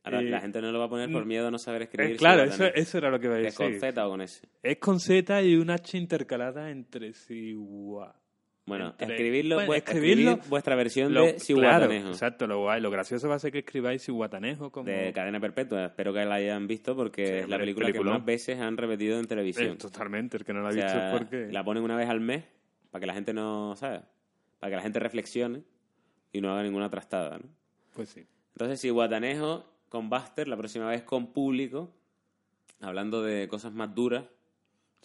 Ahora 0.04 0.20
Eh, 0.20 0.24
la 0.24 0.42
gente 0.42 0.62
no 0.62 0.72
lo 0.72 0.80
va 0.80 0.86
a 0.86 0.90
poner 0.90 1.10
por 1.12 1.26
miedo 1.26 1.48
a 1.48 1.52
no 1.52 1.58
saber 1.58 1.84
escribir. 1.84 2.16
Eh, 2.16 2.18
claro, 2.18 2.44
eso, 2.44 2.66
eso 2.66 2.98
era 2.98 3.10
lo 3.10 3.20
que 3.20 3.28
iba 3.28 3.36
a 3.36 3.40
¿Es 3.40 3.56
con 3.56 3.68
decir. 3.68 3.80
Z 3.80 4.06
o 4.06 4.10
con 4.10 4.22
S? 4.22 4.46
Es 4.62 4.78
con 4.78 5.00
Z 5.00 5.42
y 5.44 5.56
una 5.56 5.76
H 5.76 5.98
intercalada 5.98 6.70
entre 6.70 7.14
Cihuatanejo. 7.14 8.23
Bueno, 8.66 8.96
Entre- 8.98 9.08
escribirlo, 9.16 9.56
bueno, 9.58 9.74
escribirlo- 9.74 10.32
escribir 10.32 10.50
vuestra 10.50 10.76
versión 10.76 11.14
Lo- 11.14 11.24
de 11.24 11.32
claro, 11.34 11.44
Cihuatanejo. 11.44 12.08
exacto, 12.10 12.48
lo 12.48 12.60
guay. 12.62 12.80
Lo 12.82 12.92
gracioso 12.92 13.28
va 13.28 13.36
a 13.36 13.40
ser 13.40 13.52
que 13.52 13.60
escribáis 13.60 14.04
Cihuatanejo 14.06 14.72
como... 14.72 14.90
de 14.90 15.12
Cadena 15.12 15.40
Perpetua. 15.42 15.86
Espero 15.88 16.14
que 16.14 16.24
la 16.24 16.36
hayan 16.36 16.66
visto 16.66 16.96
porque 16.96 17.26
Sí, 17.28 17.34
es 17.34 17.50
la 17.50 17.58
película 17.58 17.88
peliculón. 17.88 18.14
que 18.14 18.20
más 18.20 18.26
veces 18.26 18.60
han 18.62 18.78
repetido 18.78 19.18
en 19.18 19.26
Eh, 19.26 19.28
televisión. 19.28 19.78
totalmente, 19.78 20.38
el 20.38 20.46
que 20.46 20.54
no 20.54 20.62
la 20.62 20.68
ha 20.68 20.72
O 20.72 20.74
sea, 20.74 20.86
visto 20.86 21.00
es 21.00 21.14
porque... 21.20 21.48
La 21.52 21.64
ponen 21.66 21.84
una 21.84 21.98
vez 21.98 22.08
al 22.10 22.22
mes 22.22 22.46
para 22.90 23.02
que 23.02 23.08
la 23.08 23.14
gente 23.14 23.34
no, 23.34 23.76
¿sabes? 23.76 24.02
Para 24.60 24.70
que 24.72 24.76
la 24.78 24.82
gente 24.82 25.00
reflexione 25.00 25.64
y 26.32 26.40
no 26.40 26.50
haga 26.54 26.64
ninguna 26.64 26.90
trastada, 26.90 27.38
¿no? 27.40 27.50
Pues 27.94 28.10
sí. 28.10 28.26
Entonces, 28.54 28.80
si 28.80 28.90
Guatanejo 28.92 29.66
con 29.90 30.10
Buster, 30.10 30.48
la 30.48 30.56
próxima 30.56 30.88
vez 30.88 31.04
con 31.04 31.34
público, 31.34 31.92
hablando 32.80 33.22
de 33.24 33.48
cosas 33.50 33.74
más 33.74 33.94
duras, 33.94 34.24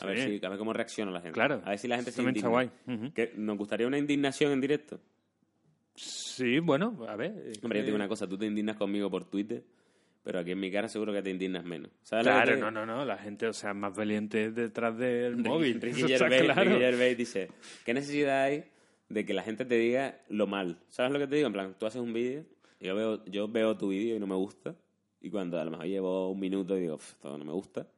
a, 0.01 0.07
ver, 0.07 0.19
si, 0.19 0.45
a 0.45 0.49
ver 0.49 0.59
cómo 0.59 0.73
reacciona 0.73 1.11
la 1.11 1.21
gente. 1.21 1.35
Claro. 1.35 1.61
A 1.65 1.71
ver 1.71 1.79
si 1.79 1.89
la 1.89 1.97
gente 1.97 2.13
se 2.13 2.23
indigna. 2.23 2.49
guay. 2.49 2.71
Ujú. 2.87 3.13
Que 3.13 3.33
nos 3.37 3.57
gustaría 3.57 3.87
una 3.87 3.99
indignación 3.99 4.53
en 4.53 4.61
directo. 4.61 5.01
Sí, 5.95 6.61
bueno, 6.61 7.05
a 7.09 7.17
ver. 7.17 7.33
Hombre, 7.63 7.79
yo 7.81 7.83
te 7.83 7.87
digo 7.87 7.97
una 7.97 8.09
cosa, 8.09 8.29
tú 8.29 8.39
te 8.39 8.47
indignas 8.47 8.77
conmigo 8.77 9.11
por 9.11 9.25
Twitter, 9.25 9.65
pero 10.23 10.39
aquí 10.39 10.53
en 10.53 10.61
mi 10.61 10.71
cara 10.71 10.89
seguro 10.89 11.13
que 11.13 11.23
te 11.23 11.31
indignas 11.31 11.65
menos. 11.65 11.91
¿Sabes 12.03 12.27
lo 12.27 12.33
que 12.33 12.37
Claro, 12.45 12.57
no, 12.59 12.71
no, 12.71 12.87
no, 12.87 13.05
la 13.05 13.17
gente, 13.19 13.47
o 13.49 13.53
sea, 13.53 13.75
más 13.75 13.97
valiente 13.97 14.53
detrás 14.53 14.97
del 14.97 15.37
móvil. 15.37 15.81
Ricky 15.81 16.03
Gervais, 16.07 16.43
claro. 16.43 16.63
Ricky 16.71 16.79
Gervais 16.79 17.17
dice, 17.19 17.49
¿qué 17.85 17.95
necesidad 17.95 18.45
hay 18.45 18.65
de 19.09 19.25
que 19.25 19.35
la 19.35 19.43
gente 19.43 19.65
te 19.65 19.75
diga 19.77 20.21
lo 20.29 20.47
mal? 20.47 20.79
¿Sabes 20.89 21.11
lo 21.13 21.19
que 21.19 21.27
te 21.27 21.35
digo? 21.37 21.49
En 21.49 21.53
plan, 21.53 21.75
tú 21.79 21.87
haces 21.87 22.01
un 22.01 22.13
vídeo, 22.13 22.45
yo 22.79 22.95
veo, 22.95 23.25
yo 23.25 23.49
veo 23.49 23.77
tu 23.77 23.89
vídeo 23.89 24.15
y 24.17 24.21
no 24.21 24.29
me 24.29 24.37
gusta, 24.37 24.77
y 25.21 25.31
cuando 25.31 25.59
a 25.61 25.65
lo 25.65 25.73
mejor 25.73 25.87
llevo 25.87 26.31
un 26.31 26.39
minuto 26.39 26.77
y 26.77 26.83
digo, 26.83 26.99
"Pf, 26.99 27.15
esto 27.15 27.37
no 27.39 27.45
me 27.45 27.53
gusta, 27.53 27.89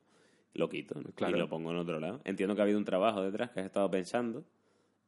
lo 0.55 0.69
quito 0.69 1.01
¿no? 1.01 1.11
Claro. 1.13 1.37
y 1.37 1.41
lo 1.41 1.49
pongo 1.49 1.71
en 1.71 1.77
otro 1.79 2.01
lado. 2.01 2.21
Entiendo 2.25 2.55
que 2.55 2.61
ha 2.61 2.65
habido 2.65 2.79
un 2.79 2.85
trabajo 2.85 3.23
detrás 3.23 3.51
que 3.51 3.61
has 3.61 3.67
estado 3.67 3.91
pensando, 3.91 4.45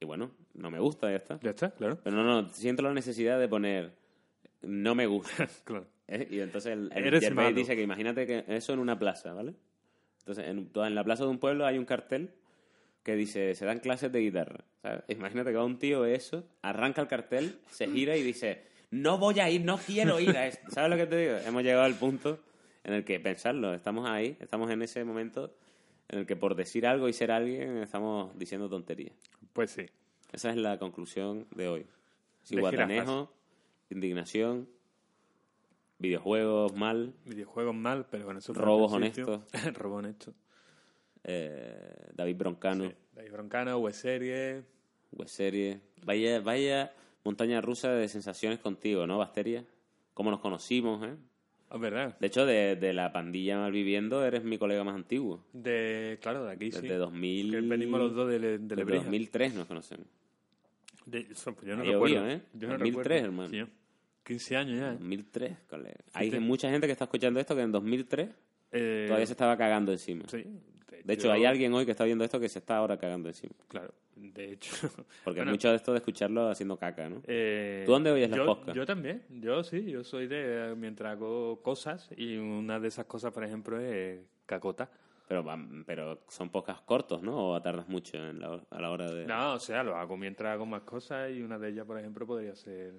y 0.01 0.05
bueno, 0.05 0.33
no 0.55 0.71
me 0.71 0.79
gusta, 0.81 1.11
ya 1.11 1.17
está. 1.17 1.39
Ya 1.43 1.51
está, 1.51 1.71
claro. 1.71 1.99
Pero 2.03 2.17
no, 2.17 2.25
no, 2.25 2.49
siento 2.49 2.83
la 2.83 2.93
necesidad 2.93 3.39
de 3.39 3.49
poner, 3.49 3.95
no 4.63 4.95
me 4.95 5.07
gusta. 5.07 5.49
claro. 5.65 5.87
¿eh? 6.09 6.27
Y 6.31 6.41
entonces 6.41 6.73
el, 6.73 6.91
el 6.95 7.07
Eres 7.07 7.33
malo. 7.33 7.55
dice 7.55 7.77
que 7.77 7.83
imagínate 7.83 8.27
que 8.27 8.45
eso 8.49 8.73
en 8.73 8.79
una 8.79 8.99
plaza, 8.99 9.33
¿vale? 9.33 9.55
Entonces 10.21 10.47
en, 10.47 10.71
en 10.75 10.95
la 10.95 11.05
plaza 11.05 11.25
de 11.25 11.31
un 11.31 11.39
pueblo 11.39 11.67
hay 11.67 11.79
un 11.79 11.85
cartel 11.85 12.31
que 13.03 13.17
dice, 13.17 13.55
se 13.55 13.65
dan 13.65 13.81
clases 13.81 14.13
de 14.13 14.21
guitarra. 14.21 14.65
¿sabes? 14.81 15.03
Imagínate 15.09 15.51
que 15.51 15.57
va 15.57 15.65
un 15.65 15.79
tío 15.79 16.03
ve 16.03 16.15
eso, 16.15 16.45
arranca 16.63 17.01
el 17.03 17.09
cartel, 17.09 17.59
se 17.69 17.89
gira 17.89 18.17
y 18.17 18.23
dice, 18.23 18.63
no 18.91 19.19
voy 19.19 19.41
a 19.41 19.51
ir, 19.51 19.65
no 19.65 19.79
quiero 19.79 20.21
ir 20.21 20.37
a 20.37 20.47
esto. 20.47 20.71
¿Sabes 20.71 20.91
lo 20.91 20.97
que 20.97 21.07
te 21.07 21.17
digo? 21.17 21.37
Hemos 21.47 21.63
llegado 21.63 21.85
al 21.85 21.95
punto 21.95 22.39
en 22.85 22.95
el 22.95 23.05
que 23.05 23.21
pensarlo, 23.21 23.75
estamos 23.75 24.09
ahí, 24.09 24.37
estamos 24.41 24.71
en 24.71 24.83
ese 24.83 25.05
momento 25.05 25.55
en 26.09 26.21
el 26.21 26.27
que 26.27 26.37
por 26.37 26.55
decir 26.55 26.87
algo 26.87 27.09
y 27.09 27.13
ser 27.13 27.31
alguien 27.31 27.79
estamos 27.79 28.37
diciendo 28.39 28.69
tonterías. 28.69 29.15
Pues 29.53 29.71
sí. 29.71 29.87
Esa 30.33 30.51
es 30.51 30.57
la 30.57 30.79
conclusión 30.79 31.47
de 31.55 31.69
hoy. 31.69 31.81
De 31.83 31.89
Ciguatanejo, 32.45 33.33
indignación, 33.91 34.69
videojuegos 35.99 36.75
mal, 36.75 37.15
Videojuegos 37.25 37.75
mal, 37.75 38.07
pero 38.11 38.25
bueno, 38.25 38.41
eso 38.41 38.53
Robos 38.55 38.93
honestos. 38.93 39.43
Robo 39.75 39.97
honesto. 39.97 40.35
eh, 41.25 42.11
David 42.15 42.37
Broncano, 42.37 42.85
Sí. 42.89 42.95
David 43.15 43.33
Broncano, 43.33 43.79
web 43.79 43.93
serie. 43.95 44.65
serie. 45.27 45.81
Vaya, 46.05 46.41
vaya 46.41 46.93
montaña 47.25 47.61
rusa 47.61 47.93
de 47.93 48.09
sensaciones 48.09 48.59
contigo, 48.59 49.07
¿no, 49.07 49.19
Basteria? 49.19 49.65
¿Cómo 50.15 50.31
nos 50.31 50.41
conocimos, 50.41 51.07
eh? 51.07 51.15
Es 51.73 51.81
verdad. 51.81 52.17
De 52.19 52.27
hecho, 52.27 52.45
de, 52.47 52.77
de 52.77 52.93
la 52.93 53.13
pandilla 53.13 53.59
Malviviendo 53.59 54.25
eres 54.25 54.45
mi 54.45 54.59
colega 54.59 54.85
más 54.85 54.95
antiguo. 54.95 55.45
De, 55.53 56.19
claro, 56.21 56.45
de 56.45 56.53
aquí 56.53 56.67
Desde 56.67 56.81
sí. 56.83 56.95
2000... 56.95 57.51
Que 57.51 57.61
venimos 57.63 58.01
los 58.01 58.15
dos 58.15 58.29
de, 58.31 58.39
de 58.39 58.59
desde 58.59 58.77
Lebrija. 58.77 59.05
2003 59.05 59.55
nos 59.55 59.67
conocemos. 59.67 60.07
De- 61.07 61.25
pues 61.25 61.45
yo 61.65 61.77
no 61.77 61.83
recuerdo. 61.83 62.07
llovido, 62.07 62.29
¿eh? 62.29 62.43
Yo 62.55 62.69
no 62.69 62.75
2003, 62.79 63.05
recuerdo. 63.05 63.25
hermano. 63.25 63.51
Tío, 63.51 63.69
15 64.25 64.57
años 64.57 64.79
ya. 64.79 64.89
¿eh? 64.91 64.93
2003, 64.93 65.57
colega. 65.69 65.97
Hay 66.13 66.31
mucha 66.41 66.71
gente 66.71 66.87
que 66.87 66.93
está 66.93 67.05
escuchando 67.05 67.41
esto 67.41 67.57
que 67.57 67.63
en 67.63 67.73
2003 67.73 68.29
Eh, 68.73 69.05
todavía 69.07 69.27
se 69.27 69.33
estaba 69.33 69.57
cagando 69.57 69.93
encima. 69.93 70.25
Sí. 70.29 70.45
De 71.05 71.15
hecho, 71.15 71.33
hay 71.33 71.45
alguien 71.45 71.73
hoy 71.75 71.85
que 71.85 71.91
está 71.91 72.05
viendo 72.05 72.25
esto 72.25 72.39
que 72.41 72.49
se 72.49 72.59
está 72.59 72.77
ahora 72.77 72.97
cagando 72.97 73.29
encima. 73.29 73.55
Claro, 73.69 73.93
de 74.17 74.53
hecho. 74.53 74.71
Porque 75.25 75.41
Bueno, 75.41 75.53
mucho 75.53 75.69
de 75.71 75.77
esto 75.77 75.93
de 75.93 75.99
escucharlo 75.99 76.49
haciendo 76.49 76.77
caca, 76.77 77.09
¿no? 77.09 77.23
eh, 77.27 77.83
¿Tú 77.87 77.93
dónde 77.93 78.11
oyes 78.13 78.31
yo, 78.31 78.47
podcasts? 78.47 78.75
Yo 78.75 78.87
también. 78.87 79.23
Yo 79.29 79.65
sí, 79.65 79.91
yo 79.91 80.05
soy 80.05 80.27
de. 80.27 80.75
Mientras 80.77 81.13
hago 81.13 81.61
cosas, 81.63 82.09
y 82.17 82.37
una 82.37 82.79
de 82.79 82.89
esas 82.89 83.07
cosas, 83.07 83.33
por 83.33 83.45
ejemplo, 83.45 83.81
es 83.81 84.21
cacota. 84.47 84.91
Pero, 85.29 85.43
van- 85.43 85.85
pero 85.87 86.21
son 86.29 86.51
podcasts 86.51 86.83
cortos, 86.85 87.23
¿no? 87.23 87.51
¿O 87.53 87.63
tardas 87.63 87.89
mucho 87.89 88.17
en 88.19 88.39
la- 88.41 88.61
a 88.71 88.81
la 88.81 88.91
hora 88.91 89.11
de...? 89.11 89.25
No, 89.25 89.55
o 89.55 89.59
sea, 89.59 89.83
lo 89.83 89.97
hago 89.97 90.17
mientras 90.17 90.53
hago 90.53 90.67
más 90.67 90.83
cosas, 90.83 91.31
y 91.31 91.41
una 91.41 91.59
de 91.59 91.71
ellas, 91.71 91.87
por 91.87 91.99
ejemplo, 91.99 92.27
podría 92.27 92.55
ser. 92.55 92.93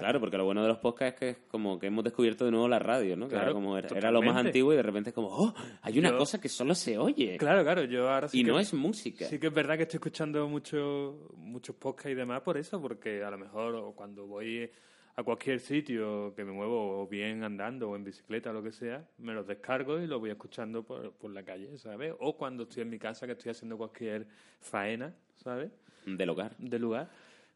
Claro, 0.00 0.20
porque 0.20 0.36
lo 0.38 0.44
bueno 0.44 0.62
de 0.62 0.68
los 0.68 0.78
podcasts 0.78 1.14
es 1.14 1.18
que 1.20 1.28
es 1.30 1.36
como 1.48 1.78
que 1.78 1.86
hemos 1.88 2.02
descubierto 2.04 2.44
de 2.44 2.50
nuevo 2.50 2.66
la 2.68 2.78
radio, 2.78 3.16
¿no? 3.16 3.26
Que 3.26 3.32
Claro, 3.34 3.44
era, 3.46 3.52
como, 3.54 3.76
era, 3.78 3.88
era 3.96 4.10
lo 4.10 4.22
más 4.22 4.36
antiguo 4.36 4.72
y 4.72 4.76
de 4.76 4.82
repente 4.82 5.10
es 5.10 5.14
como, 5.14 5.28
¡oh! 5.28 5.54
Hay 5.82 5.98
una 5.98 6.10
Yo- 6.10 6.18
cosa 6.18 6.40
que 6.40 6.48
solo 6.48 6.74
se 6.74 6.96
oye. 6.98 7.36
Claro, 7.38 7.62
claro, 7.62 7.84
yo 7.84 8.08
ahora 8.10 8.28
sí 8.28 8.40
y 8.40 8.44
que- 8.44 8.50
no 8.50 8.58
es 8.58 8.72
música. 8.74 9.26
Sí 9.26 9.38
que 9.38 9.48
es 9.48 9.54
verdad 9.54 9.76
que 9.76 9.82
estoy 9.82 9.98
escuchando 9.98 10.48
mucho, 10.48 11.28
muchos 11.36 11.76
podcasts 11.76 12.10
y 12.10 12.14
demás 12.14 12.40
por 12.42 12.56
eso, 12.56 12.80
porque 12.80 13.22
a 13.22 13.30
lo 13.30 13.38
mejor 13.38 13.94
cuando 13.94 14.26
voy 14.26 14.70
a 15.14 15.22
cualquier 15.22 15.60
sitio 15.60 16.34
que 16.34 16.42
me 16.42 16.52
muevo 16.52 17.02
o 17.02 17.06
bien 17.06 17.44
andando 17.44 17.90
o 17.90 17.96
en 17.96 18.02
bicicleta 18.02 18.48
o 18.48 18.54
lo 18.54 18.62
que 18.62 18.72
sea, 18.72 19.04
me 19.18 19.34
los 19.34 19.46
descargo 19.46 20.00
y 20.00 20.06
los 20.06 20.18
voy 20.18 20.30
escuchando 20.30 20.82
por, 20.84 21.12
por 21.12 21.30
la 21.30 21.42
calle, 21.42 21.76
¿sabes? 21.76 22.14
O 22.18 22.34
cuando 22.38 22.62
estoy 22.62 22.82
en 22.84 22.88
mi 22.88 22.98
casa 22.98 23.26
que 23.26 23.32
estoy 23.32 23.50
haciendo 23.50 23.76
cualquier 23.76 24.26
faena, 24.60 25.14
¿sabes? 25.36 25.70
Del 26.06 26.30
hogar. 26.30 26.56
Del 26.58 26.80
lugar. 26.80 27.10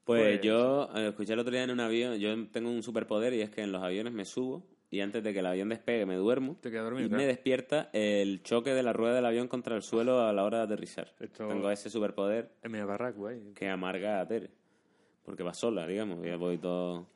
Pues, 0.06 0.22
Pues- 0.38 0.40
yo 0.40 0.88
eh, 0.94 1.08
escuché 1.08 1.32
el 1.34 1.40
otro 1.40 1.50
día 1.52 1.64
en 1.64 1.70
un 1.72 1.80
avión, 1.80 2.16
yo 2.18 2.34
tengo 2.48 2.70
un 2.70 2.82
superpoder 2.82 3.34
y 3.34 3.40
es 3.42 3.50
que 3.50 3.60
en 3.62 3.72
los 3.72 3.82
aviones 3.82 4.12
me 4.14 4.24
subo 4.24 4.64
y 4.88 5.00
antes 5.00 5.22
de 5.24 5.32
que 5.32 5.40
el 5.40 5.46
avión 5.46 5.68
despegue 5.68 6.06
me 6.06 6.14
duermo 6.14 6.56
Te 6.62 6.70
quedas 6.70 6.84
dormido, 6.84 7.06
y 7.06 7.08
claro. 7.08 7.20
me 7.22 7.26
despierta 7.26 7.90
el 7.92 8.40
choque 8.44 8.72
de 8.72 8.84
la 8.84 8.92
rueda 8.92 9.16
del 9.16 9.26
avión 9.26 9.48
contra 9.48 9.74
el 9.74 9.82
suelo 9.82 10.20
a 10.20 10.32
la 10.32 10.44
hora 10.44 10.58
de 10.58 10.64
aterrizar. 10.64 11.12
Esto- 11.18 11.48
Tengo 11.48 11.68
ese 11.70 11.90
superpoder 11.90 12.50
barraco, 12.62 13.18
güey. 13.18 13.52
que 13.54 13.68
amarga 13.68 14.20
a 14.20 14.26
Tere. 14.28 14.48
Porque 15.24 15.42
va 15.42 15.52
sola, 15.52 15.86
digamos. 15.88 16.24
Ya 16.24 16.36
voy 16.36 16.56
todo. 16.58 17.08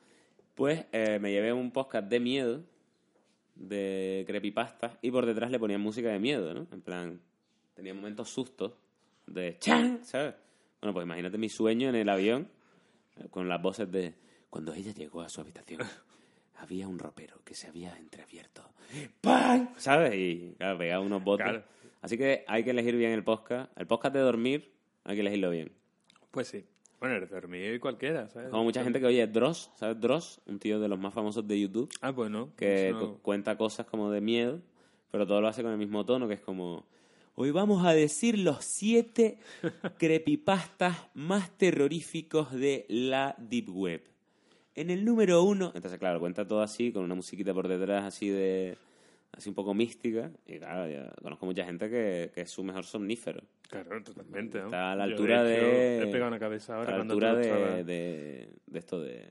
Pues 0.57 0.85
eh, 0.91 1.21
me 1.21 1.31
llevé 1.31 1.53
un 1.53 1.71
podcast 1.71 2.09
de 2.09 2.19
miedo, 2.19 2.65
de 3.55 4.25
creepypasta, 4.27 4.99
y 5.01 5.11
por 5.13 5.27
detrás 5.27 5.51
le 5.53 5.59
ponían 5.59 5.81
música 5.81 6.09
de 6.11 6.19
miedo, 6.19 6.53
¿no? 6.55 6.67
En 6.73 6.81
plan, 6.81 7.21
tenía 7.75 7.95
momentos 7.95 8.29
sustos 8.31 8.73
de 9.29 9.57
¡chan! 9.61 10.01
¿Sabes? 10.05 10.35
Bueno, 10.81 10.93
pues 10.95 11.05
imagínate 11.05 11.39
mi 11.39 11.49
sueño 11.49 11.89
en 11.89 11.95
el 11.95 12.09
avión 12.09 12.43
eh, 12.43 12.60
con 13.31 13.49
las 13.49 13.61
voces 13.61 13.91
de. 13.91 14.15
Cuando 14.49 14.73
ella 14.75 14.93
llegó 14.93 15.21
a 15.21 15.29
su 15.29 15.41
habitación, 15.41 15.81
había 16.57 16.89
un 16.89 16.99
ropero 16.99 17.41
que 17.45 17.55
se 17.55 17.69
había 17.69 17.97
entreabierto. 17.97 18.63
¡Pam! 19.21 19.71
¿Sabes? 19.77 20.15
Y 20.15 20.55
claro, 20.59 20.79
pegaba 20.79 21.05
unos 21.05 21.23
botes. 21.23 21.45
Claro. 21.45 21.65
Así 22.03 22.17
que 22.19 22.45
hay 22.49 22.65
que 22.65 22.71
elegir 22.71 22.97
bien 22.97 23.13
el 23.13 23.23
podcast. 23.23 23.71
El 23.79 23.87
podcast 23.87 24.15
de 24.15 24.21
dormir, 24.21 24.73
hay 25.05 25.15
que 25.17 25.21
elegirlo 25.21 25.51
bien. 25.51 25.71
Pues 26.31 26.49
sí. 26.49 26.65
Bueno, 26.99 27.17
el 27.17 27.29
dormir 27.29 27.81
cualquiera, 27.81 28.29
¿sabes? 28.29 28.51
Como 28.51 28.65
mucha 28.65 28.83
gente 28.85 29.01
que 29.01 29.07
oye 29.07 29.27
Dross, 29.27 29.71
¿sabes 29.77 29.99
Dross? 30.01 30.41
Un 30.47 30.59
tío 30.59 30.79
de 30.81 30.89
los 30.89 30.99
más 30.99 31.15
famosos 31.15 31.47
de 31.49 31.59
YouTube, 31.59 31.89
Ah, 32.03 32.11
bueno. 32.11 32.51
que 32.57 32.91
eso- 32.91 33.15
cu- 33.15 33.23
cuenta 33.23 33.57
cosas 33.57 33.87
como 33.87 34.11
de 34.11 34.21
miedo, 34.21 34.61
pero 35.11 35.27
todo 35.27 35.41
lo 35.41 35.49
hace 35.49 35.63
con 35.63 35.73
el 35.73 35.79
mismo 35.79 36.05
tono, 36.05 36.29
que 36.29 36.35
es 36.35 36.41
como... 36.41 36.85
Hoy 37.35 37.53
vamos 37.53 37.87
a 37.87 37.93
decir 37.93 38.39
los 38.39 38.65
siete 38.65 39.39
creepypastas 39.99 40.97
más 41.15 41.57
terroríficos 41.57 42.53
de 42.53 42.87
la 42.89 43.35
Deep 43.39 43.71
Web. 43.71 44.03
En 44.75 44.91
el 44.91 45.05
número 45.05 45.43
uno... 45.43 45.73
Entonces, 45.75 45.99
claro, 45.99 46.21
cuenta 46.21 46.47
todo 46.47 46.61
así, 46.61 46.93
con 46.93 47.05
una 47.05 47.15
musiquita 47.15 47.55
por 47.55 47.69
detrás 47.69 48.05
así 48.05 48.29
de... 48.29 48.77
Así 49.33 49.49
un 49.49 49.55
poco 49.55 49.75
mística. 49.75 50.33
Y 50.45 50.59
claro, 50.59 50.91
ya 50.91 51.13
conozco 51.23 51.47
mucha 51.47 51.65
gente 51.65 51.89
que, 51.89 52.33
que 52.35 52.41
es 52.41 52.51
su 52.51 52.65
mejor 52.65 52.85
somnífero. 52.85 53.41
Claro, 53.69 54.03
totalmente. 54.03 54.59
¿no? 54.59 54.65
Está 54.65 54.91
a 54.91 54.97
la 54.97 55.07
Yo, 55.07 55.13
altura 55.13 55.35
hecho, 55.37 55.45
de... 55.45 56.03
He 56.03 56.07
pegado 56.09 56.29
una 56.29 56.41
cabeza 56.41 56.77
ahora 56.77 56.95
a 56.95 56.97
la 56.97 57.03
altura 57.03 57.35
de, 57.37 57.85
de, 57.85 58.49
de 58.67 58.79
esto 58.79 59.01
de, 59.01 59.31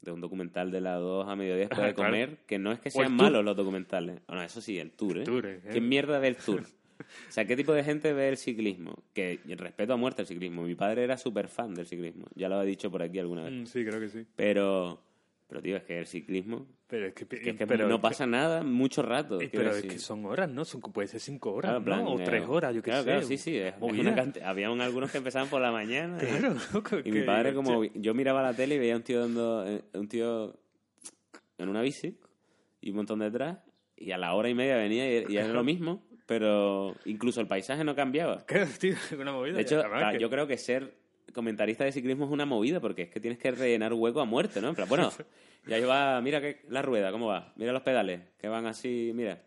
de 0.00 0.12
un 0.12 0.20
documental 0.20 0.70
de 0.70 0.80
las 0.80 0.98
2 0.98 1.28
a 1.28 1.36
mediodía 1.36 1.68
después 1.68 1.78
claro. 1.94 2.10
comer, 2.10 2.38
que 2.46 2.58
no 2.58 2.72
es 2.72 2.80
que 2.80 2.88
el 2.88 2.94
sean 2.94 3.14
malos 3.14 3.44
los 3.44 3.56
documentales. 3.56 4.20
Bueno, 4.26 4.42
eso 4.42 4.60
sí, 4.60 4.78
el 4.78 4.92
tour, 4.92 5.18
¿eh? 5.18 5.24
tour, 5.24 5.46
¿eh? 5.46 5.60
¿Qué 5.70 5.80
mierda 5.80 6.18
ve 6.18 6.28
el 6.28 6.36
tour? 6.36 6.64
O 7.28 7.32
sea, 7.32 7.44
¿qué 7.44 7.56
tipo 7.56 7.72
de 7.72 7.84
gente 7.84 8.12
ve 8.12 8.28
el 8.28 8.36
ciclismo? 8.36 8.94
Que 9.12 9.40
respeto 9.56 9.92
a 9.92 9.96
muerte 9.96 10.22
el 10.22 10.28
ciclismo. 10.28 10.62
Mi 10.62 10.74
padre 10.74 11.04
era 11.04 11.16
súper 11.16 11.48
fan 11.48 11.74
del 11.74 11.86
ciclismo. 11.86 12.26
Ya 12.34 12.48
lo 12.48 12.60
he 12.62 12.66
dicho 12.66 12.90
por 12.90 13.02
aquí 13.02 13.18
alguna 13.18 13.44
vez. 13.44 13.52
Mm, 13.52 13.66
sí, 13.66 13.84
creo 13.84 14.00
que 14.00 14.08
sí. 14.08 14.24
Pero, 14.36 15.02
pero 15.48 15.60
tío, 15.62 15.76
es 15.76 15.82
que 15.84 15.98
el 15.98 16.06
ciclismo... 16.06 16.66
Pero 16.88 17.06
es 17.06 17.14
que, 17.14 17.26
que 17.26 17.50
es 17.50 17.56
que 17.56 17.66
pero 17.66 17.88
no 17.88 17.96
es 17.96 18.00
pasa 18.00 18.26
nada 18.28 18.62
mucho 18.62 19.02
rato. 19.02 19.40
eh, 19.40 19.48
pero 19.52 19.70
es 19.70 19.74
decir. 19.76 19.90
que 19.90 19.98
son 19.98 20.24
horas, 20.24 20.48
¿no? 20.48 20.64
Son, 20.64 20.80
puede 20.80 21.08
ser 21.08 21.18
cinco 21.20 21.52
horas, 21.52 21.70
Claro, 21.72 21.84
plan, 21.84 22.04
¿no? 22.04 22.10
O 22.12 22.20
eh, 22.20 22.24
tres 22.24 22.44
horas, 22.46 22.72
yo 22.76 22.80
qué 22.80 22.90
claro, 22.92 23.02
sé. 23.02 23.10
Claro, 23.10 23.26
sí, 23.26 23.38
sí. 23.38 23.56
es- 23.56 23.74
es 23.74 23.82
una 23.82 24.14
canti- 24.14 24.40
Había 24.40 24.70
un- 24.70 24.80
algunos 24.80 25.10
que 25.10 25.18
empezaban 25.18 25.48
por 25.48 25.60
la 25.60 25.72
mañana. 25.72 26.16
¿eh? 26.22 26.26
Claro, 26.38 26.54
loco, 26.72 26.96
Y 27.04 27.10
mi 27.10 27.22
padre, 27.22 27.54
como 27.54 27.82
yo 27.84 28.14
miraba 28.14 28.40
la 28.40 28.54
tele 28.54 28.76
y 28.76 28.78
veía 28.78 28.94
un 28.96 29.02
tío 29.02 29.18
dando, 29.20 29.66
eh, 29.66 29.82
un 29.94 30.06
tío 30.08 30.56
en 31.58 31.68
una 31.68 31.82
bici 31.82 32.16
y 32.80 32.90
un 32.90 32.96
montón 32.96 33.18
detrás, 33.18 33.58
y 33.96 34.12
a 34.12 34.18
la 34.18 34.32
hora 34.34 34.48
y 34.48 34.54
media 34.54 34.76
venía 34.76 35.10
y, 35.10 35.24
y 35.32 35.36
era 35.38 35.48
lo 35.48 35.64
mismo, 35.64 36.04
pero 36.26 36.94
incluso 37.04 37.40
el 37.40 37.46
paisaje 37.46 37.84
no 37.84 37.94
cambiaba. 37.94 38.44
Tío, 38.80 38.94
una 39.18 39.32
movida. 39.32 39.54
De 39.56 39.62
hecho, 39.62 39.82
que- 40.12 40.18
yo 40.18 40.28
creo 40.28 40.46
que 40.46 40.58
ser 40.58 40.92
comentarista 41.32 41.84
de 41.84 41.92
ciclismo 41.92 42.24
es 42.26 42.30
una 42.30 42.46
movida, 42.46 42.80
porque 42.80 43.02
es 43.02 43.10
que 43.10 43.20
tienes 43.20 43.38
que 43.38 43.50
rellenar 43.50 43.92
hueco 43.92 44.20
a 44.20 44.24
muerte, 44.24 44.60
¿no? 44.60 44.70
En 44.70 44.74
plan, 44.74 44.88
bueno, 44.88 45.10
ya 45.66 45.84
va, 45.86 46.20
mira 46.20 46.40
que 46.40 46.62
la 46.68 46.82
rueda, 46.82 47.10
¿cómo 47.12 47.26
va? 47.26 47.52
Mira 47.56 47.72
los 47.72 47.82
pedales, 47.82 48.20
que 48.38 48.48
van 48.48 48.66
así, 48.66 49.12
mira. 49.14 49.42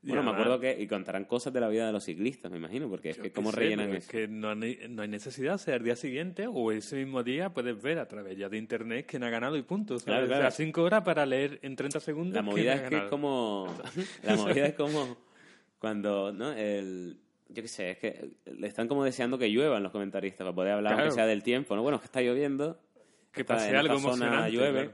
Bueno, 0.00 0.22
me 0.22 0.30
acuerdo 0.30 0.60
que, 0.60 0.80
y 0.80 0.86
contarán 0.86 1.24
cosas 1.24 1.52
de 1.52 1.60
la 1.60 1.68
vida 1.68 1.84
de 1.86 1.92
los 1.92 2.04
ciclistas, 2.04 2.52
me 2.52 2.56
imagino, 2.58 2.88
porque 2.88 3.10
es 3.10 3.16
que 3.16 3.24
qué 3.24 3.32
cómo 3.32 3.50
sé, 3.50 3.56
rellenan 3.58 3.88
eso. 3.90 3.96
Es 3.98 4.06
que 4.06 4.28
no 4.28 4.50
hay, 4.50 4.78
no 4.88 5.02
hay 5.02 5.08
necesidad, 5.08 5.56
o 5.56 5.58
sea, 5.58 5.74
el 5.74 5.82
día 5.82 5.96
siguiente 5.96 6.46
o 6.48 6.70
ese 6.70 6.96
mismo 6.96 7.24
día 7.24 7.52
puedes 7.52 7.82
ver 7.82 7.98
a 7.98 8.06
través 8.06 8.38
ya 8.38 8.48
de 8.48 8.58
internet 8.58 9.06
quién 9.08 9.24
ha 9.24 9.30
ganado 9.30 9.56
y 9.56 9.62
punto. 9.62 9.96
Claro, 9.98 10.26
O 10.26 10.28
sea, 10.28 10.52
cinco 10.52 10.84
horas 10.84 11.02
para 11.02 11.26
leer 11.26 11.58
en 11.62 11.74
30 11.74 11.98
segundos. 11.98 12.34
La 12.36 12.42
quién 12.42 12.46
movida 12.54 12.72
ha 12.72 12.76
es 12.76 12.82
que 12.88 12.96
es 12.96 13.02
como. 13.10 13.66
La 14.22 14.36
movida 14.36 14.66
es 14.66 14.74
como 14.74 15.16
cuando, 15.78 16.32
¿no? 16.32 16.52
El, 16.52 17.18
yo 17.48 17.62
qué 17.62 17.68
sé, 17.68 17.90
es 17.92 17.98
que 17.98 18.30
le 18.46 18.66
están 18.66 18.88
como 18.88 19.04
deseando 19.04 19.38
que 19.38 19.50
lluevan 19.50 19.82
los 19.82 19.92
comentaristas 19.92 20.44
para 20.44 20.54
poder 20.54 20.72
hablar, 20.72 20.92
Claro. 20.94 21.02
aunque 21.04 21.14
sea 21.14 21.26
del 21.26 21.42
tiempo, 21.42 21.74
¿no? 21.76 21.82
Bueno, 21.82 21.96
es 21.96 22.02
que 22.02 22.06
está 22.06 22.20
lloviendo. 22.22 22.78
Que 23.32 23.44
pase 23.44 23.76
algo 23.76 23.98
zona 23.98 24.08
emocionante, 24.08 24.50
llueve. 24.52 24.90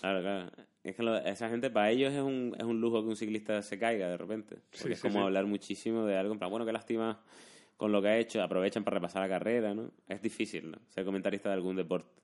Claro, 0.00 0.20
claro. 0.22 0.50
Es 0.82 0.96
que 0.96 1.02
lo- 1.02 1.16
esa 1.16 1.48
gente, 1.48 1.70
para 1.70 1.90
ellos 1.90 2.12
es 2.12 2.20
un, 2.20 2.56
es 2.58 2.64
un 2.64 2.80
lujo 2.80 3.02
que 3.02 3.08
un 3.08 3.16
ciclista 3.16 3.62
se 3.62 3.78
caiga 3.78 4.08
de 4.08 4.16
repente. 4.16 4.56
Porque 4.56 4.78
Sí, 4.78 4.92
es 4.92 4.98
sí, 4.98 5.02
como 5.08 5.20
sí. 5.20 5.24
hablar 5.26 5.46
muchísimo 5.46 6.04
de 6.06 6.16
algo. 6.16 6.32
En 6.32 6.38
plan, 6.38 6.50
bueno, 6.50 6.66
qué 6.66 6.72
lástima 6.72 7.20
con 7.76 7.92
lo 7.92 8.02
que 8.02 8.08
ha 8.08 8.18
hecho. 8.18 8.42
Aprovechan 8.42 8.82
para 8.82 8.96
repasar 8.96 9.22
la 9.22 9.28
carrera, 9.28 9.74
¿no? 9.74 9.90
Es 10.08 10.20
difícil, 10.22 10.70
¿no? 10.72 10.78
Ser 10.88 11.04
comentarista 11.04 11.50
de 11.50 11.54
algún 11.54 11.76
deporte. 11.76 12.20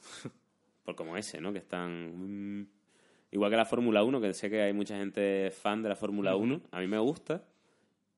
Por 0.84 0.94
como 0.94 1.16
ese, 1.18 1.38
¿no? 1.40 1.52
Que 1.52 1.58
están... 1.58 2.68
Igual 3.30 3.50
que 3.50 3.56
la 3.56 3.64
Fórmula 3.64 4.02
1, 4.02 4.20
que 4.20 4.32
sé 4.32 4.48
que 4.48 4.62
hay 4.62 4.72
mucha 4.72 4.96
gente 4.96 5.50
fan 5.50 5.82
de 5.82 5.90
la 5.90 5.96
Fórmula 5.96 6.34
1. 6.34 6.62
A 6.70 6.80
mí 6.80 6.86
me 6.86 6.98
gusta, 6.98 7.42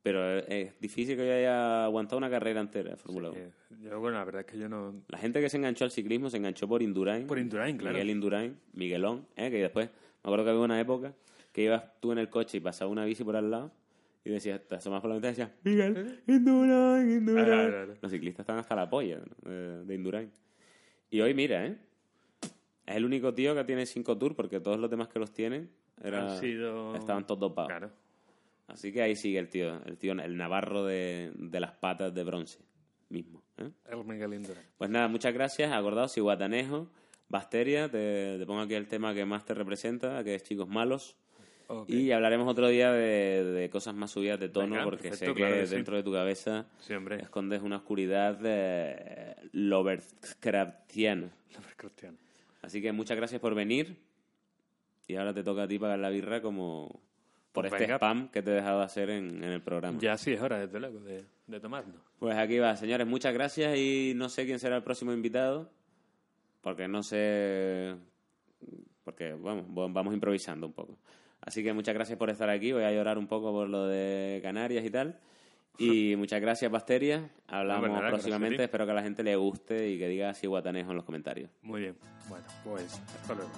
pero 0.02 0.38
es, 0.38 0.72
difícil 0.80 1.16
que 1.16 1.26
yo 1.26 1.32
haya 1.32 1.84
aguantado 1.84 2.18
una 2.18 2.30
carrera 2.30 2.60
entera 2.60 2.90
de 2.90 2.96
Fórmula 2.96 3.30
1. 3.30 3.38
Eh, 3.38 3.50
Yo, 3.82 4.00
bueno, 4.00 4.18
la 4.18 4.24
verdad 4.24 4.42
es 4.42 4.46
que 4.46 4.58
yo 4.58 4.68
no... 4.68 5.02
La 5.08 5.18
gente 5.18 5.40
que 5.40 5.48
se 5.48 5.56
enganchó 5.56 5.84
al 5.84 5.90
ciclismo 5.90 6.30
se 6.30 6.36
enganchó 6.36 6.68
por 6.68 6.80
Indurain. 6.80 7.26
Por 7.26 7.38
Indurain, 7.38 7.76
claro. 7.76 7.94
Miguel 7.94 8.10
Indurain, 8.10 8.56
Miguelón, 8.72 9.26
¿eh? 9.36 9.50
que 9.50 9.58
después, 9.58 9.88
me 9.88 10.28
acuerdo 10.28 10.44
que 10.44 10.50
había 10.50 10.62
una 10.62 10.80
época 10.80 11.12
que 11.52 11.64
ibas 11.64 11.82
tú 12.00 12.12
en 12.12 12.18
el 12.18 12.30
coche 12.30 12.58
y 12.58 12.60
pasaba 12.60 12.90
una 12.90 13.04
bici 13.04 13.24
por 13.24 13.34
al 13.34 13.50
lado 13.50 13.72
y 14.24 14.30
decías, 14.30 14.60
te 14.68 14.76
asomabas 14.76 15.02
por 15.02 15.10
la 15.10 15.18
ventana 15.18 15.32
y 15.32 15.36
decías, 15.36 15.50
Miguel, 15.64 16.22
Indurain, 16.28 17.10
Indurain. 17.10 17.42
Ah, 17.42 17.46
claro, 17.46 17.70
claro. 17.70 17.94
Los 18.00 18.12
ciclistas 18.12 18.44
están 18.44 18.58
hasta 18.58 18.76
la 18.76 18.88
polla 18.88 19.18
¿no? 19.18 19.50
de, 19.50 19.84
de 19.84 19.94
Indurain. 19.94 20.30
Y 21.10 21.20
hoy, 21.20 21.34
mira, 21.34 21.66
¿eh? 21.66 21.76
Es 22.90 22.96
el 22.96 23.04
único 23.04 23.32
tío 23.34 23.54
que 23.54 23.64
tiene 23.64 23.86
cinco 23.86 24.16
tours 24.18 24.34
porque 24.34 24.60
todos 24.60 24.78
los 24.78 24.90
demás 24.90 25.08
que 25.08 25.18
los 25.18 25.32
tienen 25.32 25.70
era, 26.02 26.32
Han 26.34 26.40
sido- 26.40 26.94
estaban 26.96 27.26
todos 27.26 27.40
dopados. 27.40 27.68
Claro. 27.70 27.90
Así 28.68 28.92
que 28.92 29.02
ahí 29.02 29.16
sigue 29.16 29.38
el 29.38 29.48
tío, 29.48 29.80
el 29.84 29.96
tío, 29.98 30.12
el 30.12 30.36
navarro 30.36 30.84
de, 30.84 31.32
de 31.34 31.60
las 31.60 31.72
patas 31.72 32.14
de 32.14 32.22
bronce 32.24 32.58
mismo. 33.08 33.42
¿eh? 33.58 33.68
El 33.90 34.04
Miguel. 34.04 34.42
Pues 34.78 34.88
nada, 34.90 35.08
muchas 35.08 35.34
gracias. 35.34 35.72
Acordaos, 35.72 36.12
si 36.12 36.20
Guatanejo, 36.20 36.88
Basteria, 37.28 37.88
te, 37.90 38.38
te 38.38 38.46
pongo 38.46 38.60
aquí 38.60 38.74
el 38.74 38.86
tema 38.86 39.12
que 39.12 39.24
más 39.24 39.44
te 39.44 39.54
representa, 39.54 40.22
que 40.22 40.36
es 40.36 40.42
Chicos 40.44 40.68
Malos. 40.68 41.16
Y 41.86 42.10
hablaremos 42.10 42.48
otro 42.48 42.66
día 42.68 42.90
de, 42.92 43.44
de 43.44 43.70
cosas 43.70 43.94
más 43.94 44.10
subidas 44.10 44.40
de 44.40 44.48
tono, 44.48 44.70
Venga, 44.74 44.84
porque 44.84 45.10
perfecto, 45.10 45.26
sé 45.26 45.34
que, 45.34 45.40
claro 45.40 45.54
que 45.54 45.66
sí. 45.68 45.74
dentro 45.76 45.96
de 45.96 46.02
tu 46.02 46.12
cabeza 46.12 46.66
Sí, 46.80 46.94
escondes 47.20 47.62
una 47.62 47.76
oscuridad 47.76 48.40
eh, 48.44 49.36
Lovecraftiana. 49.52 51.30
Así 52.62 52.80
que 52.82 52.92
muchas 52.92 53.16
gracias 53.16 53.40
por 53.40 53.54
venir. 53.54 53.96
Y 55.06 55.16
ahora 55.16 55.32
te 55.34 55.42
toca 55.42 55.64
a 55.64 55.68
ti 55.68 55.78
pagar 55.78 55.98
la 55.98 56.10
birra 56.10 56.40
como 56.40 57.00
por 57.52 57.64
Pues 57.64 57.72
este 57.72 57.84
venga. 57.84 57.96
spam 57.96 58.28
que 58.28 58.42
te 58.42 58.52
he 58.52 58.54
dejado 58.54 58.80
hacer 58.82 59.10
en, 59.10 59.42
en 59.42 59.50
el 59.50 59.60
programa. 59.62 59.98
Ya 60.00 60.16
sí 60.16 60.32
es 60.32 60.40
hora, 60.40 60.58
desde 60.58 60.78
luego, 60.78 61.00
de, 61.00 61.24
de 61.48 61.60
tomarlo. 61.60 61.94
Pues 62.18 62.36
aquí 62.36 62.58
va, 62.58 62.76
señores, 62.76 63.06
muchas 63.06 63.34
gracias 63.34 63.76
y 63.76 64.12
no 64.14 64.28
sé 64.28 64.46
quién 64.46 64.58
será 64.60 64.76
el 64.76 64.82
próximo 64.84 65.12
invitado, 65.12 65.68
porque 66.60 66.86
no 66.86 67.02
sé, 67.02 67.96
porque 69.02 69.32
vamos, 69.32 69.64
vamos 69.92 70.14
improvisando 70.14 70.66
un 70.66 70.72
poco. 70.74 70.96
Así 71.40 71.64
que 71.64 71.72
muchas 71.72 71.94
gracias 71.94 72.18
por 72.18 72.30
estar 72.30 72.48
aquí, 72.50 72.70
voy 72.70 72.84
a 72.84 72.92
llorar 72.92 73.18
un 73.18 73.26
poco 73.26 73.50
por 73.50 73.68
lo 73.68 73.86
de 73.88 74.38
Canarias 74.42 74.84
y 74.84 74.90
tal. 74.90 75.18
Y 75.78 76.14
muchas 76.16 76.40
gracias, 76.40 76.70
Basteria. 76.70 77.30
Hablamos 77.48 77.88
pues 77.88 77.92
nada, 77.92 78.10
próximamente, 78.10 78.64
espero 78.64 78.84
que 78.84 78.92
a 78.92 78.94
la 78.94 79.02
gente 79.02 79.22
le 79.22 79.34
guste 79.36 79.88
y 79.88 79.98
que 79.98 80.08
diga 80.08 80.28
así 80.30 80.46
guatanejo 80.46 80.90
en 80.90 80.96
los 80.96 81.06
comentarios. 81.06 81.50
Muy 81.62 81.80
bien. 81.80 81.96
Bueno, 82.28 82.44
pues 82.64 83.00
hasta 83.22 83.34
luego. 83.34 83.50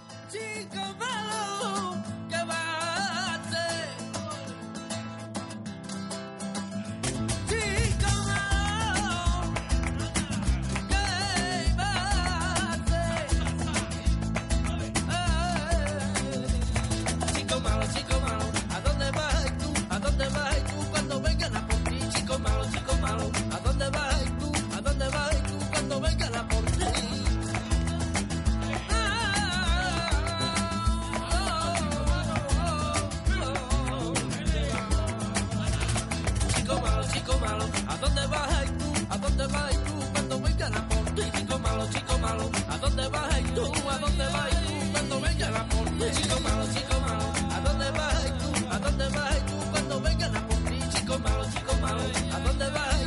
Malo, 41.82 41.92
chico 41.92 42.18
malo, 42.18 42.50
¿a 42.68 42.78
dónde 42.78 43.08
vas 43.08 43.54
tú? 43.54 43.64
¿A 43.90 43.98
dónde 43.98 44.24
vas 44.24 44.50
tú 44.50 44.92
cuando 44.92 45.20
vengan 45.20 45.56
a 45.56 45.68
por 45.68 45.84
ti? 45.84 46.04
Chico 46.12 46.40
malo, 46.40 46.66
chico 46.74 47.00
malo, 47.00 47.24
¿a 47.50 47.60
dónde 47.60 47.90
vas 47.90 48.38
tú? 48.38 48.66
¿A 48.70 48.78
dónde 48.78 49.08
vas 49.08 49.46
tú 49.46 49.70
cuando 49.70 50.00
vengan 50.00 50.36
a 50.36 50.46
por 50.46 50.56
ti? 50.58 50.78
Chico 50.94 51.18
malo, 51.18 51.44
chico 51.52 51.74
malo, 51.80 52.02
¿a 52.32 52.40
dónde 52.40 52.70
vas 52.70 53.00
tú? 53.00 53.06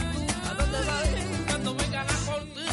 ¿A 0.50 0.54
dónde 0.54 0.78
vas 0.80 1.10
tú 1.10 1.46
cuando 1.48 1.76
vengan 1.76 2.08
a 2.10 2.18
por 2.26 2.44
ti? 2.44 2.66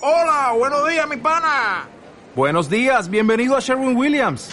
Hola, 0.00 0.52
buenos 0.56 0.88
días, 0.88 1.08
mi 1.08 1.16
pana. 1.16 1.88
Buenos 2.34 2.70
días, 2.70 3.08
bienvenido 3.10 3.56
a 3.56 3.60
Sherwin 3.60 3.96
Williams. 3.96 4.50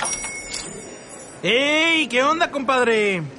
¡Ey! 1.42 2.08
¿Qué 2.08 2.24
onda, 2.24 2.52
compadre? 2.52 3.39